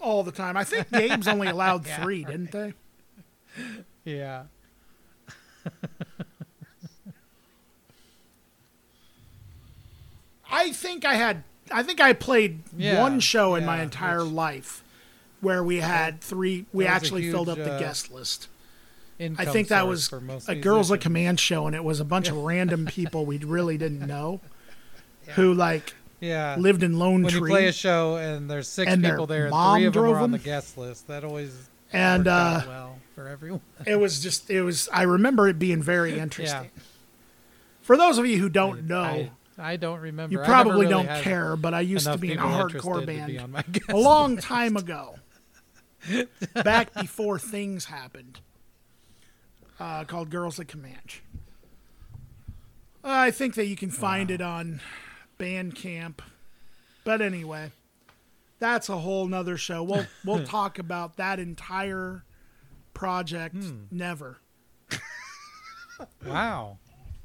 All 0.00 0.22
the 0.22 0.32
time. 0.32 0.56
I 0.56 0.64
think 0.64 0.90
games 0.90 1.26
only 1.28 1.48
allowed 1.48 1.86
Yeah, 1.86 2.02
three, 2.02 2.24
didn't 2.24 2.50
they? 2.52 2.74
yeah. 4.04 4.44
I 10.54 10.72
think 10.72 11.04
I 11.04 11.14
had. 11.14 11.42
I 11.70 11.82
think 11.82 12.00
I 12.00 12.12
played 12.12 12.60
Yeah, 12.76 13.00
one 13.02 13.20
show 13.20 13.54
in 13.54 13.64
my 13.64 13.82
entire 13.82 14.22
which- 14.24 14.32
life 14.32 14.84
where 15.40 15.62
we 15.64 15.80
had 15.80 16.20
three. 16.20 16.66
We 16.72 16.84
That 16.84 16.90
was 16.90 16.92
a 16.92 16.94
actually 16.96 17.30
filled 17.30 17.48
up 17.48 17.56
the 17.58 17.72
uh, 17.74 17.78
guest 17.78 18.12
list. 18.12 18.48
I 19.20 19.44
think 19.44 19.68
that 19.68 19.86
was 19.86 20.12
a 20.48 20.54
Girls 20.54 20.90
a. 20.90 20.98
Command 20.98 21.38
show, 21.40 21.66
and 21.66 21.74
it 21.76 21.84
was 21.84 22.00
a 22.00 22.04
bunch 22.04 22.28
of 22.28 22.36
random 22.36 22.86
people 22.86 23.24
we 23.26 23.38
really 23.38 23.78
didn't 23.78 24.06
know, 24.14 24.40
who 25.36 25.54
like 25.54 25.94
Yeah. 26.20 26.56
lived 26.58 26.82
in 26.82 26.98
Lone 26.98 27.22
when 27.22 27.30
Tree. 27.32 27.40
you 27.48 27.54
play 27.54 27.66
a 27.68 27.72
show 27.72 28.16
and 28.16 28.50
there's 28.50 28.68
six 28.68 28.90
And 28.90 29.02
people 29.04 29.26
there 29.26 29.44
and 29.44 29.50
mom 29.50 29.76
three 29.78 29.86
of 29.86 29.92
them 29.94 30.04
are 30.04 30.18
on 30.18 30.32
the 30.32 30.38
guest 30.38 30.76
list, 30.76 31.06
that 31.08 31.24
always 31.24 31.68
and 31.92 32.26
uh, 32.26 32.62
well 32.66 32.98
for 33.14 33.28
everyone. 33.28 33.60
it 33.86 33.96
was 33.96 34.20
just 34.20 34.50
it 34.50 34.62
was. 34.62 34.88
I 34.92 35.02
remember 35.02 35.48
it 35.48 35.58
being 35.58 35.82
very 35.82 36.18
interesting. 36.24 36.70
For 37.82 37.96
those 37.96 38.18
of 38.18 38.26
you 38.26 38.38
who 38.38 38.48
don't 38.48 38.84
know, 38.88 39.02
I, 39.02 39.30
I 39.58 39.76
don't 39.76 40.00
remember. 40.00 40.32
you 40.32 40.38
probably 40.44 40.86
really 40.86 41.04
don't 41.04 41.22
care, 41.22 41.56
but 41.56 41.74
I 41.74 41.80
used 41.80 42.06
to 42.06 42.18
be 42.18 42.32
in 42.32 42.38
a 42.38 42.42
hardcore 42.42 43.04
band 43.06 43.38
on 43.38 43.52
my 43.52 43.62
guest 43.72 43.88
a 43.90 43.96
long 43.96 44.36
time 44.36 44.76
ago, 44.76 45.16
back 46.64 46.92
before 46.94 47.38
things 47.38 47.84
happened, 47.86 48.40
uh, 49.78 50.04
called 50.04 50.30
Girls 50.30 50.58
of 50.58 50.66
Comanche. 50.66 51.20
I 53.04 53.30
think 53.30 53.54
that 53.54 53.66
you 53.66 53.76
can 53.76 53.90
find 53.90 54.30
it 54.30 54.40
on 54.40 54.80
Bandcamp, 55.38 56.18
but 57.04 57.20
anyway, 57.20 57.70
that's 58.58 58.88
a 58.88 58.96
whole 58.98 59.26
nother 59.28 59.56
show. 59.56 59.82
We'll 59.82 60.06
we'll 60.24 60.44
talk 60.46 60.78
about 60.78 61.16
that 61.18 61.38
entire 61.38 62.24
project 62.94 63.56
Hmm. 63.56 63.84
never 63.90 64.38
Wow. 66.26 66.78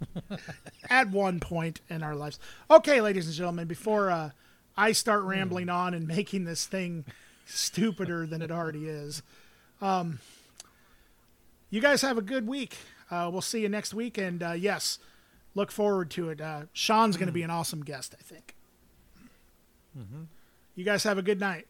at 0.89 1.09
one 1.09 1.39
point 1.39 1.81
in 1.89 2.03
our 2.03 2.15
lives. 2.15 2.39
Okay, 2.69 3.01
ladies 3.01 3.25
and 3.25 3.35
gentlemen, 3.35 3.67
before 3.67 4.09
uh, 4.09 4.31
I 4.77 4.91
start 4.91 5.23
rambling 5.23 5.69
on 5.69 5.93
and 5.93 6.07
making 6.07 6.45
this 6.45 6.65
thing 6.65 7.05
stupider 7.45 8.25
than 8.25 8.41
it 8.41 8.51
already 8.51 8.87
is, 8.87 9.21
um, 9.81 10.19
you 11.69 11.81
guys 11.81 12.01
have 12.01 12.17
a 12.17 12.21
good 12.21 12.47
week. 12.47 12.77
Uh, 13.11 13.29
we'll 13.31 13.41
see 13.41 13.61
you 13.61 13.69
next 13.69 13.93
week, 13.93 14.17
and 14.17 14.43
uh, 14.43 14.51
yes, 14.51 14.99
look 15.55 15.71
forward 15.71 16.09
to 16.11 16.29
it. 16.29 16.41
Uh, 16.41 16.63
Shawn's 16.73 17.17
going 17.17 17.27
to 17.27 17.33
be 17.33 17.43
an 17.43 17.49
awesome 17.49 17.83
guest, 17.83 18.15
I 18.19 18.23
think. 18.23 18.55
You 20.75 20.85
guys 20.85 21.03
have 21.03 21.17
a 21.17 21.21
good 21.21 21.39
night. 21.39 21.67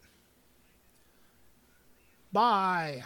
Bye. 2.31 3.03